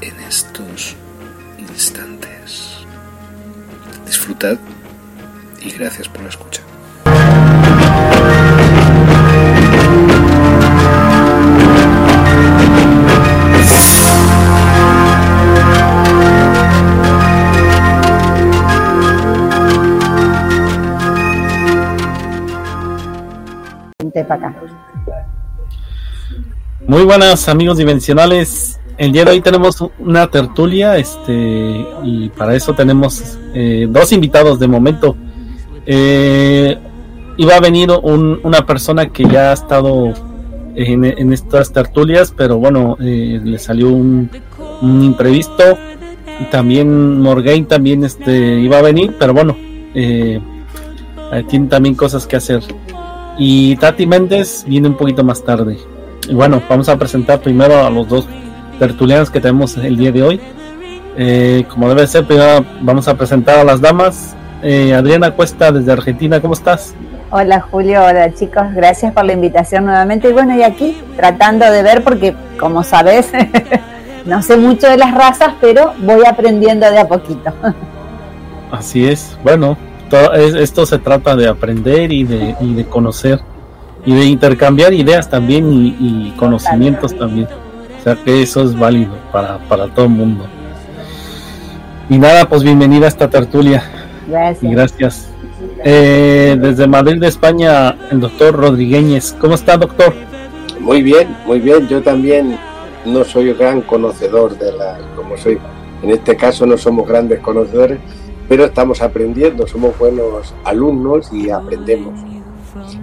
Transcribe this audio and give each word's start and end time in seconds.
en 0.00 0.20
estos 0.20 0.96
instantes. 1.58 2.84
Disfrutad 4.06 4.58
y 5.60 5.70
gracias 5.70 6.08
por 6.08 6.22
la 6.22 6.28
escucha. 6.28 6.62
Muy 26.86 27.02
buenas 27.02 27.48
amigos 27.48 27.78
dimensionales. 27.78 28.73
El 28.96 29.10
día 29.10 29.24
de 29.24 29.32
hoy 29.32 29.40
tenemos 29.40 29.84
una 29.98 30.28
tertulia, 30.28 30.96
este, 30.96 31.84
y 32.04 32.28
para 32.28 32.54
eso 32.54 32.74
tenemos 32.74 33.38
eh, 33.52 33.88
dos 33.90 34.12
invitados 34.12 34.60
de 34.60 34.68
momento. 34.68 35.16
Eh, 35.84 36.78
iba 37.36 37.56
a 37.56 37.60
venir 37.60 37.90
una 37.90 38.64
persona 38.64 39.08
que 39.08 39.24
ya 39.24 39.50
ha 39.50 39.52
estado 39.54 40.14
en, 40.76 41.32
estas 41.32 41.72
tertulias, 41.72 42.32
pero 42.36 42.58
bueno, 42.58 42.96
eh, 43.00 43.40
le 43.42 43.58
salió 43.58 43.88
un, 43.88 44.30
imprevisto. 44.80 45.76
Y 46.40 46.44
también 46.44 47.20
Morgaine 47.20 47.66
también 47.66 48.04
este, 48.04 48.60
iba 48.60 48.78
a 48.78 48.82
venir, 48.82 49.16
pero 49.18 49.34
bueno, 49.34 49.56
tiene 49.92 51.66
también 51.68 51.96
cosas 51.96 52.28
que 52.28 52.36
hacer. 52.36 52.62
Y 53.38 53.74
Tati 53.76 54.06
Méndez 54.06 54.64
viene 54.68 54.86
un 54.86 54.96
poquito 54.96 55.24
más 55.24 55.44
tarde. 55.44 55.78
Y 56.28 56.34
bueno, 56.34 56.62
vamos 56.68 56.88
a 56.88 56.96
presentar 56.96 57.40
primero 57.40 57.84
a 57.84 57.90
los 57.90 58.08
dos 58.08 58.26
tertulianos 58.78 59.30
que 59.30 59.40
tenemos 59.40 59.76
el 59.76 59.96
día 59.96 60.12
de 60.12 60.22
hoy. 60.22 60.40
Eh, 61.16 61.64
como 61.68 61.88
debe 61.88 62.06
ser, 62.06 62.26
primero 62.26 62.64
vamos 62.80 63.08
a 63.08 63.16
presentar 63.16 63.58
a 63.58 63.64
las 63.64 63.80
damas. 63.80 64.34
Eh, 64.62 64.94
Adriana 64.94 65.30
Cuesta 65.30 65.70
desde 65.70 65.92
Argentina, 65.92 66.40
¿cómo 66.40 66.54
estás? 66.54 66.94
Hola 67.30 67.60
Julio, 67.60 68.04
hola 68.04 68.32
chicos, 68.32 68.62
gracias 68.74 69.12
por 69.12 69.24
la 69.24 69.32
invitación 69.32 69.84
nuevamente. 69.84 70.30
Y 70.30 70.32
bueno, 70.32 70.56
y 70.56 70.62
aquí 70.62 70.96
tratando 71.16 71.70
de 71.70 71.82
ver, 71.82 72.02
porque 72.02 72.34
como 72.58 72.82
sabes, 72.82 73.32
no 74.24 74.42
sé 74.42 74.56
mucho 74.56 74.88
de 74.88 74.96
las 74.96 75.14
razas, 75.14 75.54
pero 75.60 75.92
voy 75.98 76.24
aprendiendo 76.26 76.90
de 76.90 76.98
a 76.98 77.08
poquito. 77.08 77.52
Así 78.70 79.06
es, 79.06 79.36
bueno, 79.44 79.76
esto 80.34 80.86
se 80.86 80.98
trata 80.98 81.36
de 81.36 81.48
aprender 81.48 82.12
y 82.12 82.24
de, 82.24 82.56
y 82.60 82.74
de 82.74 82.84
conocer 82.86 83.40
y 84.06 84.14
de 84.14 84.26
intercambiar 84.26 84.92
ideas 84.92 85.28
también 85.28 85.66
y, 85.72 86.32
conocimientos 86.36 87.16
también. 87.16 87.48
O 88.04 88.06
sea 88.06 88.22
que 88.22 88.42
eso 88.42 88.62
es 88.62 88.78
válido 88.78 89.14
para, 89.32 89.56
para 89.66 89.88
todo 89.88 90.04
el 90.04 90.10
mundo. 90.10 90.44
Y 92.10 92.18
nada, 92.18 92.46
pues 92.46 92.62
bienvenida 92.62 93.06
a 93.06 93.08
esta 93.08 93.30
tertulia. 93.30 93.82
Gracias. 94.28 94.62
Y 94.62 94.74
gracias. 94.74 95.28
Eh, 95.82 96.54
desde 96.60 96.86
Madrid 96.86 97.18
de 97.18 97.28
España, 97.28 97.96
el 98.10 98.20
doctor 98.20 98.56
Rodríguez. 98.56 99.34
¿Cómo 99.40 99.54
está, 99.54 99.78
doctor? 99.78 100.12
Muy 100.80 101.00
bien, 101.00 101.34
muy 101.46 101.60
bien. 101.60 101.88
Yo 101.88 102.02
también 102.02 102.58
no 103.06 103.24
soy 103.24 103.54
gran 103.54 103.80
conocedor 103.80 104.58
de 104.58 104.70
la, 104.72 104.98
como 105.16 105.38
soy, 105.38 105.58
en 106.02 106.10
este 106.10 106.36
caso 106.36 106.66
no 106.66 106.76
somos 106.76 107.08
grandes 107.08 107.40
conocedores, 107.40 108.00
pero 108.50 108.66
estamos 108.66 109.00
aprendiendo, 109.00 109.66
somos 109.66 109.98
buenos 109.98 110.54
alumnos 110.64 111.32
y 111.32 111.48
aprendemos. 111.48 112.20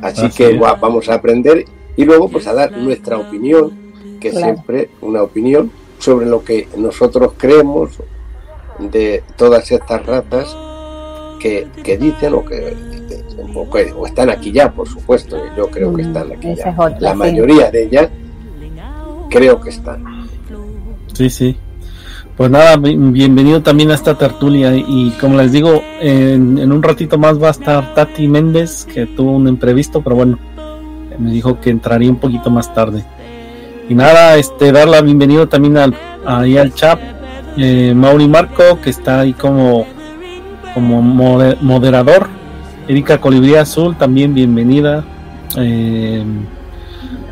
Así, 0.03 0.29
que 0.29 0.59
vamos 0.59 1.09
a 1.09 1.15
aprender 1.15 1.65
y 1.95 2.05
luego 2.05 2.29
pues 2.29 2.45
a 2.45 2.53
dar 2.53 2.71
nuestra 2.77 3.17
opinión, 3.17 3.80
que 4.21 4.29
es 4.29 4.35
siempre 4.35 4.89
una 5.01 5.21
opinión 5.23 5.71
sobre 5.99 6.25
lo 6.25 6.43
que 6.43 6.69
nosotros 6.77 7.33
creemos 7.37 7.97
de 8.79 9.23
todas 9.35 9.69
estas 9.71 10.05
ratas 10.05 10.55
que, 11.39 11.67
dicen 11.99 12.33
o 12.35 12.45
que, 12.45 12.77
o 13.95 14.05
están 14.05 14.29
aquí 14.29 14.51
ya, 14.51 14.71
por 14.71 14.87
supuesto, 14.87 15.37
yo 15.57 15.67
creo 15.69 15.93
que 15.93 16.03
mm, 16.03 16.07
están 16.07 16.31
aquí 16.31 16.55
ya. 16.55 16.75
La 16.99 17.15
mayoría 17.15 17.71
de 17.71 17.83
ellas 17.83 18.09
creo 19.29 19.59
que 19.59 19.71
están. 19.71 20.29
Sí, 21.13 21.29
sí. 21.29 21.57
Pues 22.37 22.49
nada, 22.49 22.77
bienvenido 22.77 23.61
también 23.61 23.91
a 23.91 23.95
esta 23.95 24.17
tertulia 24.17 24.75
y 24.75 25.11
como 25.19 25.37
les 25.37 25.51
digo, 25.51 25.81
en, 25.99 26.71
un 26.71 26.81
ratito 26.81 27.17
más 27.17 27.41
va 27.41 27.49
a 27.49 27.51
estar 27.51 27.93
Tati 27.93 28.27
Méndez, 28.27 28.85
que 28.85 29.05
tuvo 29.05 29.33
un 29.33 29.47
imprevisto, 29.47 30.01
pero 30.01 30.15
bueno, 30.15 30.39
me 31.19 31.31
dijo 31.31 31.59
que 31.59 31.69
entraría 31.69 32.09
un 32.09 32.19
poquito 32.19 32.49
más 32.49 32.73
tarde. 32.73 33.03
Y 33.91 33.93
nada, 33.93 34.37
este, 34.37 34.71
dar 34.71 34.87
la 34.87 35.01
bienvenida 35.01 35.47
también 35.47 35.75
al, 35.75 35.93
ahí 36.25 36.57
al 36.57 36.73
chat, 36.73 36.97
eh, 37.57 37.91
Mauri 37.93 38.25
Marco, 38.25 38.79
que 38.81 38.89
está 38.89 39.19
ahí 39.19 39.33
como, 39.33 39.85
como 40.73 41.01
moderador. 41.01 42.29
Erika 42.87 43.19
Colibrí 43.19 43.55
Azul, 43.55 43.97
también 43.97 44.33
bienvenida. 44.33 45.03
Eh, 45.57 46.23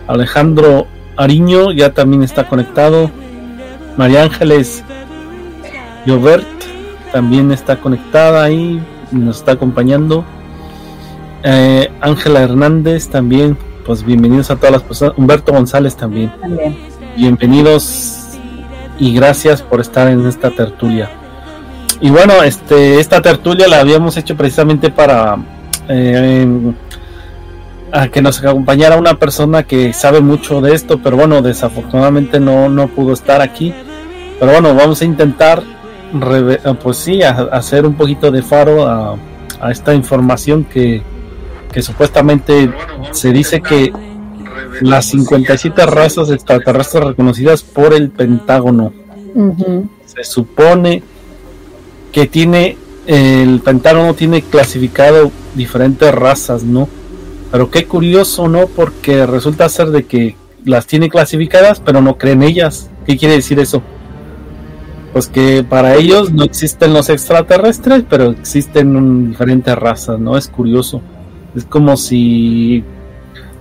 Alejandro 0.06 0.86
Ariño 1.16 1.72
ya 1.72 1.94
también 1.94 2.24
está 2.24 2.50
conectado. 2.50 3.10
María 3.96 4.24
Ángeles 4.24 4.84
Jovert 6.06 6.46
también 7.14 7.54
está 7.54 7.78
conectada 7.78 8.44
ahí, 8.44 8.82
nos 9.12 9.38
está 9.38 9.54
acompañando. 9.54 10.26
Eh, 11.42 11.90
Ángela 12.02 12.42
Hernández 12.42 13.08
también, 13.08 13.58
pues 13.90 14.06
bienvenidos 14.06 14.52
a 14.52 14.56
todas 14.56 14.72
las 14.74 14.84
personas. 14.84 15.18
Humberto 15.18 15.52
González 15.52 15.96
también. 15.96 16.32
Bienvenidos 17.18 18.38
y 19.00 19.16
gracias 19.16 19.64
por 19.64 19.82
estar 19.82 20.08
en 20.10 20.28
esta 20.28 20.52
tertulia. 20.52 21.10
Y 22.00 22.12
bueno, 22.12 22.44
este, 22.44 23.00
esta 23.00 23.20
tertulia 23.20 23.68
la 23.68 23.80
habíamos 23.80 24.16
hecho 24.16 24.38
precisamente 24.38 24.92
para 24.92 25.38
eh, 25.88 26.72
a 27.92 28.10
que 28.10 28.22
nos 28.22 28.38
acompañara 28.44 28.96
una 28.96 29.16
persona 29.16 29.64
que 29.64 29.92
sabe 29.92 30.22
mucho 30.22 30.62
de 30.62 30.76
esto, 30.76 31.00
pero 31.02 31.18
bueno, 31.18 31.42
desafortunadamente 31.42 32.40
no, 32.40 32.70
no 32.70 32.90
pudo 32.90 33.14
estar 33.14 33.42
aquí. 33.42 33.74
Pero 34.40 34.52
bueno, 34.52 34.76
vamos 34.76 35.02
a 35.02 35.06
intentar 35.06 35.64
eh, 36.14 36.60
pues 36.80 36.98
sí, 36.98 37.24
hacer 37.24 37.88
un 37.88 37.96
poquito 37.96 38.30
de 38.30 38.44
faro 38.44 38.88
a, 38.88 39.18
esta 39.72 39.96
información 39.96 40.64
que, 40.64 41.02
supuestamente 41.82 42.72
se 43.12 43.32
dice 43.32 43.62
que 43.62 43.92
las 44.82 45.06
57 45.06 45.86
razas 45.86 46.30
extraterrestres 46.32 47.04
reconocidas 47.04 47.64
por 47.64 47.94
el 47.94 48.10
Pentágono. 48.10 48.92
Se 50.06 50.24
supone 50.24 51.04
que 52.12 52.28
tiene 52.28 52.78
el 53.06 53.60
Pentágono 53.62 54.14
tiene 54.14 54.42
clasificado 54.42 55.32
diferentes 55.56 56.14
razas, 56.14 56.64
¿no? 56.64 56.88
Pero 57.52 57.72
qué 57.72 57.86
curioso, 57.86 58.48
¿no? 58.48 58.68
Porque 58.68 59.26
resulta 59.26 59.68
ser 59.70 59.88
de 59.88 60.06
que 60.06 60.36
las 60.66 60.86
tiene 60.86 61.10
clasificadas, 61.10 61.80
pero 61.80 62.02
no 62.02 62.18
creen 62.18 62.44
ellas. 62.44 62.90
¿Qué 63.06 63.18
quiere 63.18 63.36
decir 63.36 63.60
eso? 63.60 63.82
pues 65.12 65.28
que 65.28 65.64
para 65.64 65.96
ellos 65.96 66.32
no 66.32 66.44
existen 66.44 66.94
los 66.94 67.10
extraterrestres, 67.10 68.04
pero 68.10 68.32
existen 68.32 69.30
diferentes 69.30 69.76
razas, 69.76 70.20
¿no? 70.20 70.38
Es 70.38 70.48
curioso. 70.48 71.02
Es 71.56 71.66
como 71.66 71.98
si, 71.98 72.84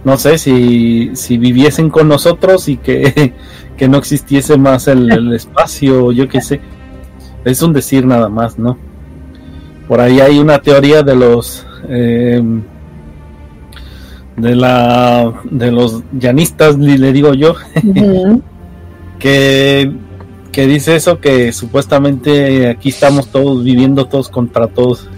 no 0.05 0.17
sé, 0.17 0.39
si, 0.39 1.11
si 1.15 1.39
viviesen 1.39 1.91
con 1.91 2.09
nosotros 2.09 2.69
y 2.69 2.77
que, 2.77 3.35
que 3.77 3.89
no 3.89 3.99
existiese 3.99 4.57
más 4.57 4.89
el, 4.89 5.33
espacio, 5.35 6.13
yo 6.13 6.29
qué 6.29 6.41
sé. 6.41 6.61
Es 7.45 7.63
un 7.63 7.73
decir 7.73 8.07
nada 8.07 8.29
más, 8.29 8.59
¿no? 8.59 8.77
Por 9.87 10.01
ahí 10.01 10.21
hay 10.21 10.39
una 10.39 10.59
teoría 10.59 11.03
de 11.03 11.17
los... 11.17 11.67
Eh, 11.89 12.43
de 14.37 14.55
la 14.55 15.33
de 15.51 15.73
los 15.73 16.05
llanistas 16.13 16.79
le 16.79 17.13
digo 17.13 17.35
yo 17.35 17.57
que 19.19 19.93
que 20.53 20.67
dice 20.67 20.97
eso 20.97 21.21
que 21.21 21.53
supuestamente 21.53 22.69
aquí 22.69 22.89
estamos 22.89 23.29
todos 23.29 23.63
viviendo 23.63 24.07
todos 24.07 24.29
contra 24.29 24.67
todos. 24.67 25.09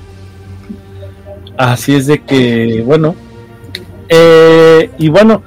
Así 1.61 1.95
es 1.95 2.07
de 2.07 2.23
que, 2.23 2.83
bueno, 2.87 3.15
eh, 4.09 4.91
y 4.97 5.11
bueno, 5.11 5.43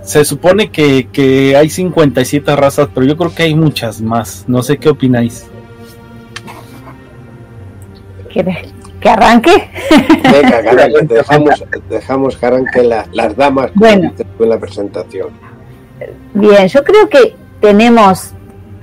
se 0.00 0.24
supone 0.24 0.70
que, 0.70 1.08
que 1.12 1.54
hay 1.54 1.68
57 1.68 2.56
razas, 2.56 2.88
pero 2.94 3.06
yo 3.06 3.18
creo 3.18 3.34
que 3.34 3.42
hay 3.42 3.54
muchas 3.54 4.00
más. 4.00 4.46
No 4.46 4.62
sé 4.62 4.78
qué 4.78 4.88
opináis. 4.88 5.46
¿Que 8.32 9.10
arranque? 9.10 9.70
Venga, 10.32 10.62
dejamos, 11.02 11.64
dejamos 11.90 12.36
que 12.38 12.46
arranque 12.46 12.82
las 13.12 13.36
damas 13.36 13.72
bueno, 13.74 14.14
en 14.38 14.48
la 14.48 14.58
presentación. 14.58 15.28
Bien, 16.32 16.66
yo 16.66 16.82
creo 16.82 17.10
que 17.10 17.36
tenemos 17.60 18.32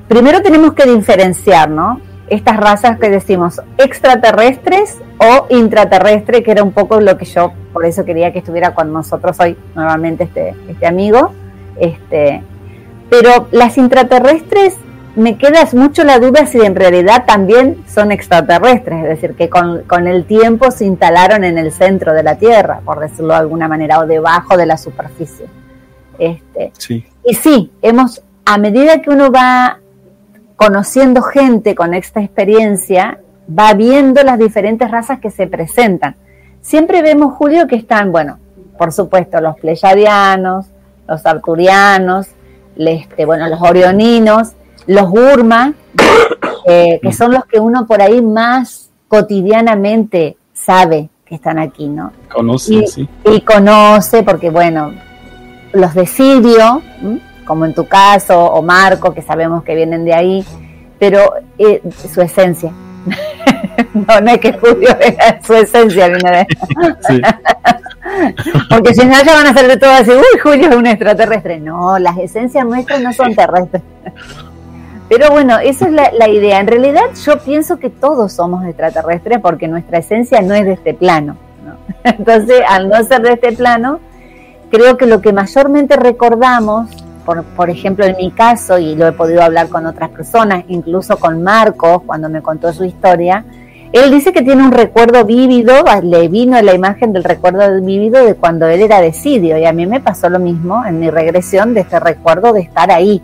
primero 0.07 0.43
tenemos 0.43 0.73
que 0.73 0.85
diferenciar, 0.85 1.71
¿no? 1.71 1.99
Estas 2.27 2.57
razas 2.57 2.99
que 2.99 3.09
decimos 3.09 3.59
extraterrestres 3.79 4.99
o 5.23 5.47
intraterrestres, 5.49 6.43
que 6.43 6.51
era 6.51 6.63
un 6.63 6.71
poco 6.71 6.99
lo 6.99 7.17
que 7.17 7.25
yo, 7.25 7.53
por 7.71 7.85
eso 7.85 8.05
quería 8.05 8.31
que 8.31 8.39
estuviera 8.39 8.73
con 8.73 8.91
nosotros 8.91 9.39
hoy 9.39 9.57
nuevamente 9.75 10.25
este, 10.25 10.55
este 10.69 10.87
amigo. 10.87 11.31
Este, 11.77 12.43
pero 13.09 13.47
las 13.51 13.77
intraterrestres 13.77 14.75
me 15.15 15.37
queda 15.37 15.67
mucho 15.73 16.03
la 16.03 16.19
duda 16.19 16.45
si 16.45 16.59
en 16.59 16.75
realidad 16.75 17.25
también 17.25 17.83
son 17.87 18.11
extraterrestres, 18.11 19.03
es 19.03 19.09
decir, 19.09 19.35
que 19.35 19.49
con, 19.49 19.83
con, 19.83 20.07
el 20.07 20.25
tiempo 20.25 20.71
se 20.71 20.85
instalaron 20.85 21.43
en 21.43 21.57
el 21.57 21.71
centro 21.71 22.13
de 22.13 22.23
la 22.23 22.35
Tierra, 22.35 22.81
por 22.83 22.99
decirlo 22.99 23.33
de 23.33 23.39
alguna 23.39 23.67
manera, 23.67 23.99
o 23.99 24.07
debajo 24.07 24.57
de 24.57 24.65
la 24.65 24.77
superficie. 24.77 25.45
Este, 26.17 26.71
sí. 26.77 27.05
Y 27.23 27.35
sí, 27.35 27.71
hemos, 27.81 28.23
a 28.45 28.57
medida 28.57 29.01
que 29.01 29.11
uno 29.11 29.31
va 29.31 29.79
conociendo 30.55 31.21
gente 31.21 31.75
con 31.75 31.93
esta 31.93 32.21
experiencia, 32.21 33.19
va 33.47 33.73
viendo 33.73 34.23
las 34.23 34.39
diferentes 34.39 34.89
razas 34.89 35.19
que 35.19 35.29
se 35.29 35.47
presentan. 35.47 36.15
Siempre 36.61 37.01
vemos, 37.01 37.33
Julio, 37.33 37.67
que 37.67 37.75
están, 37.75 38.11
bueno, 38.11 38.39
por 38.77 38.91
supuesto, 38.91 39.41
los 39.41 39.59
pleyadianos, 39.59 40.67
los 41.07 41.25
arturianos, 41.25 42.27
este, 42.77 43.25
bueno, 43.25 43.47
los 43.47 43.61
orioninos, 43.61 44.53
los 44.87 45.09
Urma, 45.09 45.73
eh, 46.65 46.99
que 47.01 47.13
son 47.13 47.33
los 47.33 47.45
que 47.45 47.59
uno 47.59 47.85
por 47.85 48.01
ahí 48.01 48.21
más 48.21 48.89
cotidianamente 49.07 50.37
sabe 50.53 51.09
que 51.25 51.35
están 51.35 51.59
aquí, 51.59 51.87
¿no? 51.87 52.11
Conoce, 52.33 52.73
y, 52.73 52.87
sí. 52.87 53.09
Y 53.25 53.41
conoce, 53.41 54.23
porque 54.23 54.49
bueno, 54.49 54.93
los 55.73 55.93
de 55.93 56.05
Sirio, 56.05 56.81
como 57.45 57.65
en 57.65 57.73
tu 57.73 57.87
caso, 57.87 58.39
o 58.39 58.61
Marco, 58.61 59.13
que 59.13 59.21
sabemos 59.21 59.63
que 59.63 59.75
vienen 59.75 60.05
de 60.05 60.13
ahí, 60.13 60.45
pero 60.99 61.33
eh, 61.57 61.81
su 62.11 62.21
esencia. 62.21 62.71
no, 63.93 64.21
no 64.21 64.31
es 64.31 64.39
que 64.39 64.53
Julio 64.53 64.89
su 65.45 65.53
esencia 65.53 66.09
de 66.09 66.47
sí. 67.07 67.21
Porque 68.69 68.93
si 68.93 69.05
no, 69.05 69.23
ya 69.23 69.33
van 69.33 69.47
a 69.47 69.53
ser 69.53 69.67
de 69.67 69.77
todo 69.77 69.91
así, 69.91 70.11
uy, 70.11 70.39
Julio 70.41 70.69
es 70.69 70.75
un 70.75 70.87
extraterrestre. 70.87 71.59
No, 71.59 71.97
las 71.99 72.17
esencias 72.17 72.65
nuestras 72.65 73.01
no 73.01 73.13
son 73.13 73.33
terrestres. 73.33 73.81
Pero 75.09 75.31
bueno, 75.31 75.59
esa 75.59 75.85
es 75.87 75.93
la, 75.93 76.11
la, 76.11 76.27
idea. 76.27 76.59
En 76.59 76.67
realidad 76.67 77.03
yo 77.25 77.39
pienso 77.39 77.77
que 77.77 77.89
todos 77.89 78.33
somos 78.33 78.65
extraterrestres 78.65 79.39
porque 79.39 79.67
nuestra 79.67 79.99
esencia 79.99 80.41
no 80.41 80.53
es 80.53 80.65
de 80.65 80.73
este 80.73 80.93
plano. 80.93 81.37
¿no? 81.65 81.75
Entonces, 82.03 82.61
al 82.67 82.89
no 82.89 83.03
ser 83.03 83.21
de 83.21 83.33
este 83.33 83.53
plano, 83.53 83.99
creo 84.71 84.97
que 84.97 85.05
lo 85.05 85.21
que 85.21 85.33
mayormente 85.33 85.95
recordamos 85.95 86.89
por, 87.25 87.43
por, 87.43 87.69
ejemplo, 87.69 88.05
en 88.05 88.17
mi 88.17 88.31
caso, 88.31 88.77
y 88.77 88.95
lo 88.95 89.07
he 89.07 89.13
podido 89.13 89.41
hablar 89.43 89.69
con 89.69 89.85
otras 89.85 90.09
personas, 90.09 90.65
incluso 90.67 91.17
con 91.17 91.41
Marcos, 91.41 92.01
cuando 92.05 92.27
me 92.27 92.41
contó 92.41 92.73
su 92.73 92.83
historia, 92.83 93.45
él 93.93 94.09
dice 94.09 94.33
que 94.33 94.41
tiene 94.41 94.63
un 94.63 94.71
recuerdo 94.71 95.23
vívido, 95.23 95.71
le 96.01 96.27
vino 96.27 96.59
la 96.63 96.73
imagen 96.73 97.13
del 97.13 97.23
recuerdo 97.23 97.79
vívido 97.79 98.25
de 98.25 98.33
cuando 98.33 98.67
él 98.67 98.81
era 98.81 98.99
de 98.99 99.13
Sidio, 99.13 99.55
y 99.59 99.65
a 99.65 99.71
mí 99.71 99.85
me 99.85 100.01
pasó 100.01 100.29
lo 100.29 100.39
mismo 100.39 100.83
en 100.83 100.99
mi 100.99 101.11
regresión 101.11 101.75
de 101.75 101.81
este 101.81 101.99
recuerdo 101.99 102.53
de 102.53 102.61
estar 102.61 102.89
ahí, 102.89 103.21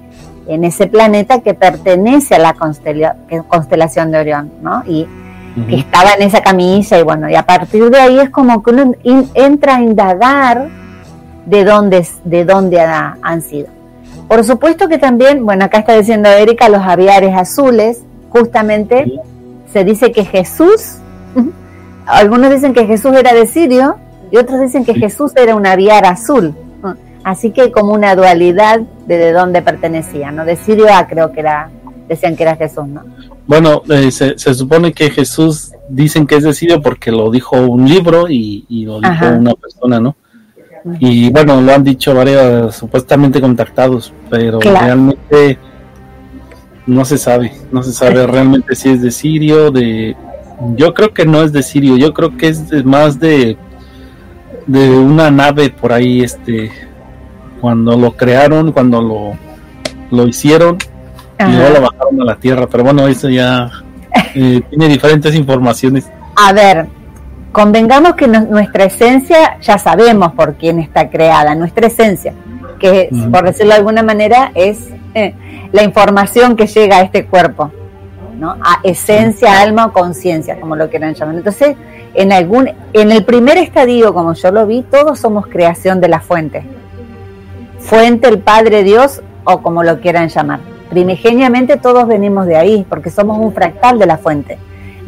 en 0.47 0.63
ese 0.63 0.85
planeta 0.85 1.41
que 1.41 1.55
pertenece 1.55 2.35
a 2.35 2.39
la 2.39 2.53
constela, 2.53 3.15
constelación 3.47 4.11
de 4.11 4.19
Orión, 4.19 4.51
¿no? 4.61 4.83
Y 4.85 5.03
uh 5.03 5.59
-huh. 5.59 5.67
que 5.67 5.75
estaba 5.77 6.13
en 6.13 6.21
esa 6.21 6.41
camilla, 6.41 6.99
y 6.99 7.03
bueno, 7.03 7.27
y 7.27 7.35
a 7.35 7.43
partir 7.47 7.89
de 7.89 7.99
ahí 7.99 8.19
es 8.19 8.29
como 8.29 8.61
que 8.61 8.69
uno 8.69 8.93
in, 9.01 9.27
entra 9.33 9.77
a 9.77 9.81
indagar 9.81 10.67
de 11.47 11.63
dónde, 11.63 12.07
de 12.25 12.45
dónde 12.45 12.79
ha, 12.79 13.17
han 13.23 13.41
sido. 13.41 13.69
Por 14.27 14.43
supuesto 14.43 14.87
que 14.87 14.99
también, 14.99 15.43
bueno, 15.43 15.65
acá 15.65 15.79
está 15.79 15.97
diciendo 15.97 16.29
Erika, 16.29 16.69
los 16.69 16.83
aviares 16.83 17.35
azules, 17.35 18.03
justamente 18.29 19.05
sí. 19.05 19.19
Se 19.71 19.83
dice 19.83 20.11
que 20.11 20.25
Jesús, 20.25 20.97
algunos 22.05 22.51
dicen 22.51 22.73
que 22.73 22.85
Jesús 22.85 23.13
era 23.13 23.33
de 23.33 23.47
Sirio 23.47 23.97
y 24.31 24.37
otros 24.37 24.61
dicen 24.61 24.85
que 24.85 24.93
sí. 24.93 24.99
Jesús 24.99 25.31
era 25.35 25.55
un 25.55 25.65
aviar 25.65 26.05
azul. 26.05 26.55
Así 27.23 27.51
que 27.51 27.71
como 27.71 27.93
una 27.93 28.15
dualidad 28.15 28.79
de, 29.05 29.17
de 29.17 29.33
dónde 29.33 29.61
pertenecía, 29.61 30.31
¿no? 30.31 30.45
De 30.45 30.55
Sirio 30.55 30.87
a 30.91 31.05
creo 31.05 31.31
que 31.33 31.41
era, 31.41 31.69
decían 32.07 32.35
que 32.35 32.43
era 32.43 32.55
Jesús, 32.55 32.87
¿no? 32.87 33.03
Bueno, 33.45 33.81
eh, 33.89 34.09
se, 34.09 34.37
se, 34.39 34.53
supone 34.53 34.93
que 34.93 35.09
Jesús 35.09 35.73
dicen 35.89 36.25
que 36.25 36.35
es 36.35 36.43
de 36.43 36.53
Sirio 36.53 36.81
porque 36.81 37.11
lo 37.11 37.29
dijo 37.29 37.57
un 37.57 37.89
libro 37.89 38.29
y, 38.29 38.65
y 38.69 38.85
lo 38.85 39.01
dijo 39.01 39.11
Ajá. 39.11 39.31
una 39.31 39.53
persona, 39.53 39.99
¿no? 39.99 40.15
y 40.99 41.29
bueno, 41.29 41.61
lo 41.61 41.73
han 41.73 41.83
dicho 41.83 42.13
varios 42.13 42.75
supuestamente 42.75 43.41
contactados, 43.41 44.13
pero 44.29 44.59
claro. 44.59 44.85
realmente 44.85 45.59
no 46.87 47.05
se 47.05 47.17
sabe, 47.17 47.53
no 47.71 47.83
se 47.83 47.91
sabe 47.91 48.25
realmente 48.27 48.75
si 48.75 48.89
es 48.89 49.01
de 49.01 49.11
Sirio, 49.11 49.71
de 49.71 50.15
yo 50.75 50.93
creo 50.93 51.13
que 51.13 51.25
no 51.25 51.41
es 51.43 51.51
de 51.51 51.63
Sirio, 51.63 51.97
yo 51.97 52.13
creo 52.13 52.35
que 52.35 52.47
es 52.47 52.69
de, 52.69 52.83
más 52.83 53.19
de 53.19 53.57
de 54.67 54.89
una 54.91 55.31
nave 55.31 55.69
por 55.69 55.91
ahí 55.93 56.21
este 56.21 56.71
cuando 57.61 57.97
lo 57.97 58.11
crearon, 58.11 58.71
cuando 58.71 59.01
lo 59.01 59.33
lo 60.11 60.27
hicieron 60.27 60.77
Ajá. 61.37 61.49
y 61.49 61.55
luego 61.55 61.75
lo 61.75 61.81
bajaron 61.81 62.21
a 62.21 62.25
la 62.25 62.35
tierra, 62.35 62.67
pero 62.67 62.83
bueno, 62.83 63.07
eso 63.07 63.29
ya 63.29 63.69
eh, 64.35 64.61
tiene 64.69 64.87
diferentes 64.87 65.35
informaciones. 65.35 66.09
A 66.35 66.53
ver, 66.53 66.87
convengamos 67.51 68.15
que 68.15 68.27
no, 68.27 68.41
nuestra 68.41 68.85
esencia 68.85 69.59
ya 69.61 69.77
sabemos 69.77 70.33
por 70.33 70.55
quién 70.55 70.79
está 70.79 71.09
creada, 71.09 71.55
nuestra 71.55 71.87
esencia, 71.87 72.33
que 72.79 73.09
uh 73.11 73.15
-huh. 73.15 73.31
por 73.31 73.45
decirlo 73.45 73.73
de 73.73 73.79
alguna 73.79 74.03
manera 74.03 74.51
es 74.55 74.89
la 75.71 75.83
información 75.83 76.55
que 76.55 76.67
llega 76.67 76.97
a 76.97 77.01
este 77.01 77.25
cuerpo, 77.25 77.71
¿no? 78.37 78.51
A 78.61 78.79
esencia, 78.83 79.61
alma 79.61 79.87
o 79.87 79.93
conciencia, 79.93 80.59
como 80.59 80.75
lo 80.75 80.89
quieran 80.89 81.13
llamar. 81.13 81.35
Entonces, 81.35 81.75
en 82.13 82.31
algún, 82.31 82.69
en 82.93 83.11
el 83.11 83.25
primer 83.25 83.57
estadio, 83.57 84.13
como 84.13 84.33
yo 84.33 84.51
lo 84.51 84.65
vi, 84.65 84.81
todos 84.83 85.19
somos 85.19 85.47
creación 85.47 86.01
de 86.01 86.07
la 86.07 86.19
fuente. 86.19 86.63
Fuente, 87.79 88.27
el 88.27 88.39
Padre 88.39 88.83
Dios, 88.83 89.21
o 89.43 89.61
como 89.61 89.83
lo 89.83 89.99
quieran 89.99 90.29
llamar. 90.29 90.59
Primigeniamente 90.89 91.77
todos 91.77 92.07
venimos 92.07 92.45
de 92.45 92.57
ahí, 92.57 92.85
porque 92.89 93.09
somos 93.09 93.37
un 93.37 93.53
fractal 93.53 93.99
de 93.99 94.05
la 94.05 94.17
fuente 94.17 94.57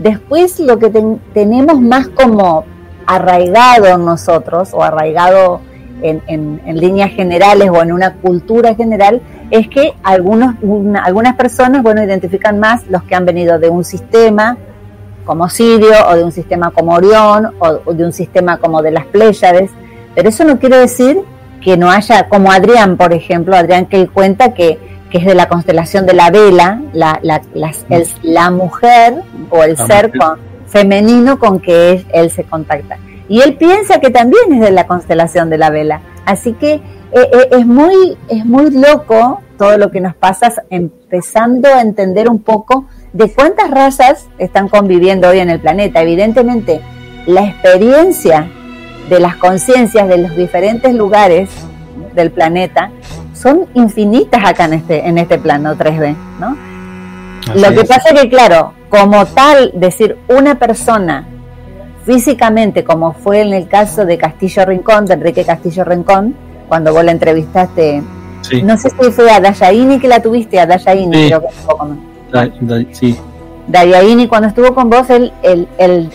Después 0.01 0.59
lo 0.59 0.79
que 0.79 0.89
ten, 0.89 1.21
tenemos 1.31 1.79
más 1.79 2.07
como 2.07 2.65
arraigado 3.05 3.85
en 3.85 4.03
nosotros 4.03 4.69
o 4.73 4.81
arraigado 4.81 5.61
en, 6.01 6.21
en, 6.27 6.61
en, 6.65 6.79
líneas 6.79 7.11
generales 7.11 7.69
o 7.69 7.81
en 7.81 7.91
una 7.91 8.13
cultura 8.15 8.75
general 8.75 9.21
es 9.49 9.67
que 9.67 9.93
algunos, 10.03 10.55
una, 10.61 11.03
algunas 11.03 11.35
personas 11.35 11.83
bueno, 11.83 12.03
identifican 12.03 12.59
más 12.59 12.87
los 12.87 13.03
que 13.03 13.15
han 13.15 13.25
venido 13.25 13.59
de 13.59 13.69
un 13.69 13.83
sistema 13.83 14.57
como 15.25 15.49
Sirio 15.49 15.93
o 16.09 16.15
de 16.15 16.23
un 16.23 16.31
sistema 16.31 16.71
como 16.71 16.93
Orión 16.93 17.47
o, 17.59 17.79
o 17.85 17.93
de 17.93 18.05
un 18.05 18.13
sistema 18.13 18.57
como 18.57 18.81
de 18.81 18.91
las 18.91 19.05
Pléyades, 19.05 19.71
pero 20.15 20.29
eso 20.29 20.43
no 20.43 20.59
quiere 20.59 20.77
decir 20.77 21.19
que 21.61 21.77
no 21.77 21.91
haya, 21.91 22.27
como 22.27 22.51
Adrián, 22.51 22.97
por 22.97 23.13
ejemplo, 23.13 23.55
Adrián 23.55 23.85
que 23.85 24.01
él 24.01 24.09
cuenta 24.09 24.53
que 24.53 24.79
que 25.11 25.19
es 25.19 25.25
de 25.25 25.35
la 25.35 25.47
constelación 25.47 26.07
de 26.07 26.13
la 26.13 26.31
vela, 26.31 26.81
la, 26.93 27.19
la, 27.21 27.41
la, 27.53 27.71
el, 27.89 28.07
la 28.23 28.49
mujer 28.49 29.15
o 29.49 29.63
el 29.63 29.75
la 29.77 29.85
ser 29.85 30.17
con, 30.17 30.39
femenino 30.67 31.37
con 31.37 31.59
que 31.59 31.91
él, 31.91 32.05
él, 32.13 32.31
se 32.31 32.45
contacta. 32.45 32.97
Y 33.31 33.39
él 33.39 33.55
piensa 33.55 34.01
que 34.01 34.09
también 34.09 34.51
es 34.51 34.59
de 34.59 34.71
la 34.71 34.87
constelación 34.87 35.49
de 35.49 35.57
la 35.57 35.69
vela. 35.69 36.01
Así 36.25 36.51
que 36.51 36.73
eh, 36.73 36.81
eh, 37.13 37.47
es, 37.51 37.65
muy, 37.65 38.17
es 38.27 38.45
muy 38.45 38.71
loco 38.71 39.39
todo 39.57 39.77
lo 39.77 39.89
que 39.89 40.01
nos 40.01 40.13
pasa, 40.15 40.51
empezando 40.69 41.69
a 41.69 41.79
entender 41.79 42.29
un 42.29 42.43
poco 42.43 42.87
de 43.13 43.31
cuántas 43.33 43.71
razas 43.71 44.27
están 44.37 44.67
conviviendo 44.67 45.29
hoy 45.29 45.39
en 45.39 45.49
el 45.49 45.61
planeta. 45.61 46.01
Evidentemente, 46.01 46.81
la 47.25 47.45
experiencia 47.45 48.49
de 49.07 49.21
las 49.21 49.37
conciencias 49.37 50.09
de 50.09 50.17
los 50.17 50.35
diferentes 50.35 50.93
lugares 50.93 51.49
del 52.13 52.31
planeta 52.31 52.91
son 53.33 53.65
infinitas 53.75 54.43
acá 54.43 54.65
en 54.65 54.73
este, 54.73 55.07
en 55.07 55.17
este 55.17 55.39
plano 55.39 55.77
3D, 55.77 56.17
¿no? 56.37 56.57
Lo 57.55 57.73
que 57.73 57.85
pasa 57.85 58.09
es 58.09 58.21
que, 58.23 58.29
claro, 58.29 58.73
como 58.89 59.25
tal, 59.25 59.71
decir 59.73 60.17
una 60.27 60.59
persona 60.59 61.30
físicamente, 62.05 62.83
como 62.83 63.13
fue 63.13 63.41
en 63.41 63.53
el 63.53 63.67
caso 63.67 64.05
de 64.05 64.17
Castillo 64.17 64.65
Rincón, 64.65 65.05
de 65.05 65.13
Enrique 65.13 65.43
Castillo 65.43 65.83
Rincón, 65.83 66.35
cuando 66.67 66.93
vos 66.93 67.03
la 67.03 67.11
entrevistaste, 67.11 68.01
no 68.63 68.77
sé 68.77 68.89
si 68.89 69.11
fue 69.11 69.29
a 69.29 69.39
Dayaini 69.39 69.99
que 69.99 70.07
la 70.07 70.21
tuviste, 70.21 70.59
a 70.59 70.65
Dayaini, 70.65 71.15
sí. 71.15 71.27
creo 71.27 71.41
que 71.41 71.47
poco 71.65 71.87
más. 72.31 72.49
sí. 72.91 73.17
Dayaini, 73.67 74.27
cuando 74.27 74.47
estuvo 74.47 74.73
con 74.73 74.89
vos, 74.89 75.09
él, 75.09 75.31
él, 75.43 75.67
él, 75.77 76.09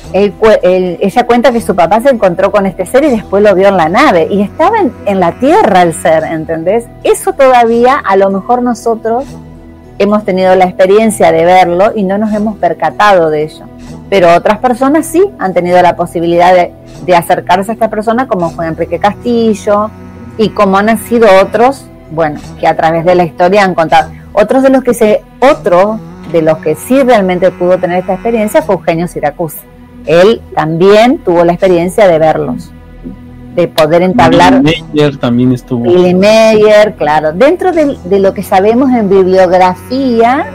ella 1.01 1.27
cuenta 1.27 1.53
que 1.53 1.61
su 1.61 1.75
papá 1.75 2.01
se 2.01 2.11
encontró 2.11 2.51
con 2.51 2.67
este 2.67 2.85
ser 2.85 3.05
y 3.05 3.11
después 3.11 3.43
lo 3.43 3.55
vio 3.55 3.69
en 3.69 3.77
la 3.77 3.89
nave. 3.89 4.29
Y 4.31 4.43
estaba 4.43 4.79
en, 4.79 4.93
en 5.07 5.21
la 5.21 5.33
tierra 5.39 5.83
el 5.83 5.95
ser, 5.95 6.25
¿entendés? 6.25 6.87
Eso 7.05 7.33
todavía, 7.33 8.03
a 8.05 8.17
lo 8.17 8.31
mejor 8.31 8.63
nosotros 8.63 9.25
hemos 9.99 10.25
tenido 10.25 10.55
la 10.55 10.65
experiencia 10.65 11.33
de 11.33 11.45
verlo 11.45 11.93
y 11.95 12.05
no 12.05 12.19
nos 12.19 12.33
hemos 12.33 12.57
percatado 12.57 13.31
de 13.31 13.45
ello. 13.45 13.67
Pero 14.11 14.35
otras 14.35 14.59
personas 14.59 15.07
sí 15.07 15.25
han 15.39 15.55
tenido 15.55 15.81
la 15.83 15.97
posibilidad 15.97 16.55
de, 16.55 17.15
acercarse 17.15 17.71
a 17.71 17.75
esta 17.75 17.89
persona, 17.89 18.27
como 18.27 18.51
fue 18.51 18.67
Enrique 18.67 18.99
Castillo, 18.99 19.91
y 20.39 20.51
como 20.51 20.77
han 20.77 20.99
sido 20.99 21.29
otros, 21.41 21.87
bueno, 22.11 22.41
que 22.61 22.67
a 22.67 22.77
través 22.77 23.05
de 23.05 23.15
la 23.15 23.25
historia 23.25 23.65
han 23.65 23.75
contado. 23.75 24.11
Otros 24.33 24.63
de 24.63 24.71
los 24.71 24.83
que 24.83 24.93
se, 24.93 25.23
otro 25.41 25.99
de 26.33 26.43
los 26.43 26.59
que 26.59 26.75
sí 26.75 27.03
realmente 27.03 27.51
pudo 27.51 27.79
tener 27.79 28.01
esta 28.01 28.15
experiencia 28.15 28.63
fue 28.63 28.75
Eugenio 28.75 29.09
Siracusa. 29.09 29.61
Él 30.05 30.41
también 30.55 31.19
tuvo 31.19 31.45
la 31.45 31.53
experiencia 31.53 32.07
de 32.07 32.19
verlos 32.19 32.73
de 33.57 33.69
poder 33.69 34.03
entablar. 34.03 34.61
Billy 34.63 34.85
Meyer 34.93 35.17
también 35.17 35.53
estuvo. 35.53 35.85
Billy 35.85 36.15
Meyer, 36.15 36.95
claro. 36.95 37.33
Dentro 37.33 37.73
de, 37.73 37.97
lo 38.21 38.35
que 38.35 38.43
sabemos 38.43 38.91
en 38.91 39.09
bibliografía, 39.09 40.47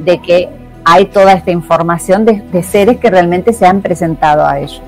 de 0.00 0.18
que 0.20 0.48
hay 0.84 1.04
toda 1.04 1.34
esta 1.34 1.50
información 1.50 2.24
de, 2.24 2.62
seres 2.62 2.96
que 2.96 3.10
realmente 3.10 3.52
se 3.52 3.66
han 3.66 3.82
presentado 3.82 4.46
a 4.46 4.58
ellos. 4.58 4.82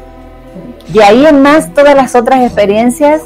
De 0.88 1.02
ahí 1.04 1.26
en 1.26 1.42
más, 1.42 1.72
todas 1.74 1.94
las 1.94 2.14
otras 2.14 2.42
experiencias, 2.42 3.22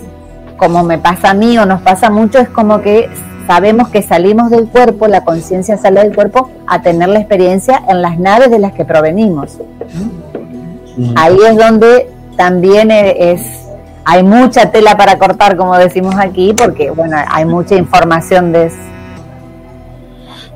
como 0.56 0.82
me 0.82 0.98
pasa 0.98 1.30
a 1.30 1.34
mí 1.34 1.56
o 1.56 1.64
nos 1.64 1.80
pasa 1.80 2.10
mucho, 2.10 2.38
es 2.38 2.48
como 2.48 2.82
que 2.82 3.08
sabemos 3.46 3.88
que 3.88 4.02
salimos 4.02 4.50
del 4.50 4.66
cuerpo, 4.66 5.06
la 5.06 5.24
conciencia 5.24 5.78
sale 5.78 6.02
del 6.02 6.14
cuerpo 6.14 6.50
a 6.66 6.82
tener 6.82 7.08
la 7.08 7.20
experiencia 7.20 7.82
en 7.88 8.02
las 8.02 8.18
naves 8.18 8.50
de 8.50 8.58
las 8.58 8.72
que 8.72 8.84
provenimos. 8.84 9.58
Ahí 11.14 11.36
es 11.48 11.56
donde 11.56 12.10
también 12.36 12.90
es 12.90 13.67
hay 14.10 14.22
mucha 14.22 14.70
tela 14.70 14.96
para 14.96 15.18
cortar, 15.18 15.54
como 15.54 15.76
decimos 15.76 16.14
aquí, 16.16 16.54
porque 16.56 16.90
bueno, 16.90 17.18
hay 17.28 17.44
mucha 17.44 17.74
información 17.74 18.52
de 18.52 18.66
eso. 18.68 18.76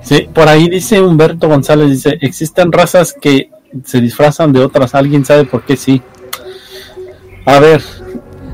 Sí, 0.00 0.26
por 0.32 0.48
ahí 0.48 0.70
dice 0.70 1.02
Humberto 1.02 1.48
González, 1.48 1.90
dice, 1.90 2.16
existen 2.22 2.72
razas 2.72 3.12
que 3.12 3.50
se 3.84 4.00
disfrazan 4.00 4.54
de 4.54 4.60
otras, 4.60 4.94
¿alguien 4.94 5.26
sabe 5.26 5.44
por 5.44 5.64
qué 5.64 5.76
sí? 5.76 6.00
A 7.44 7.60
ver, 7.60 7.82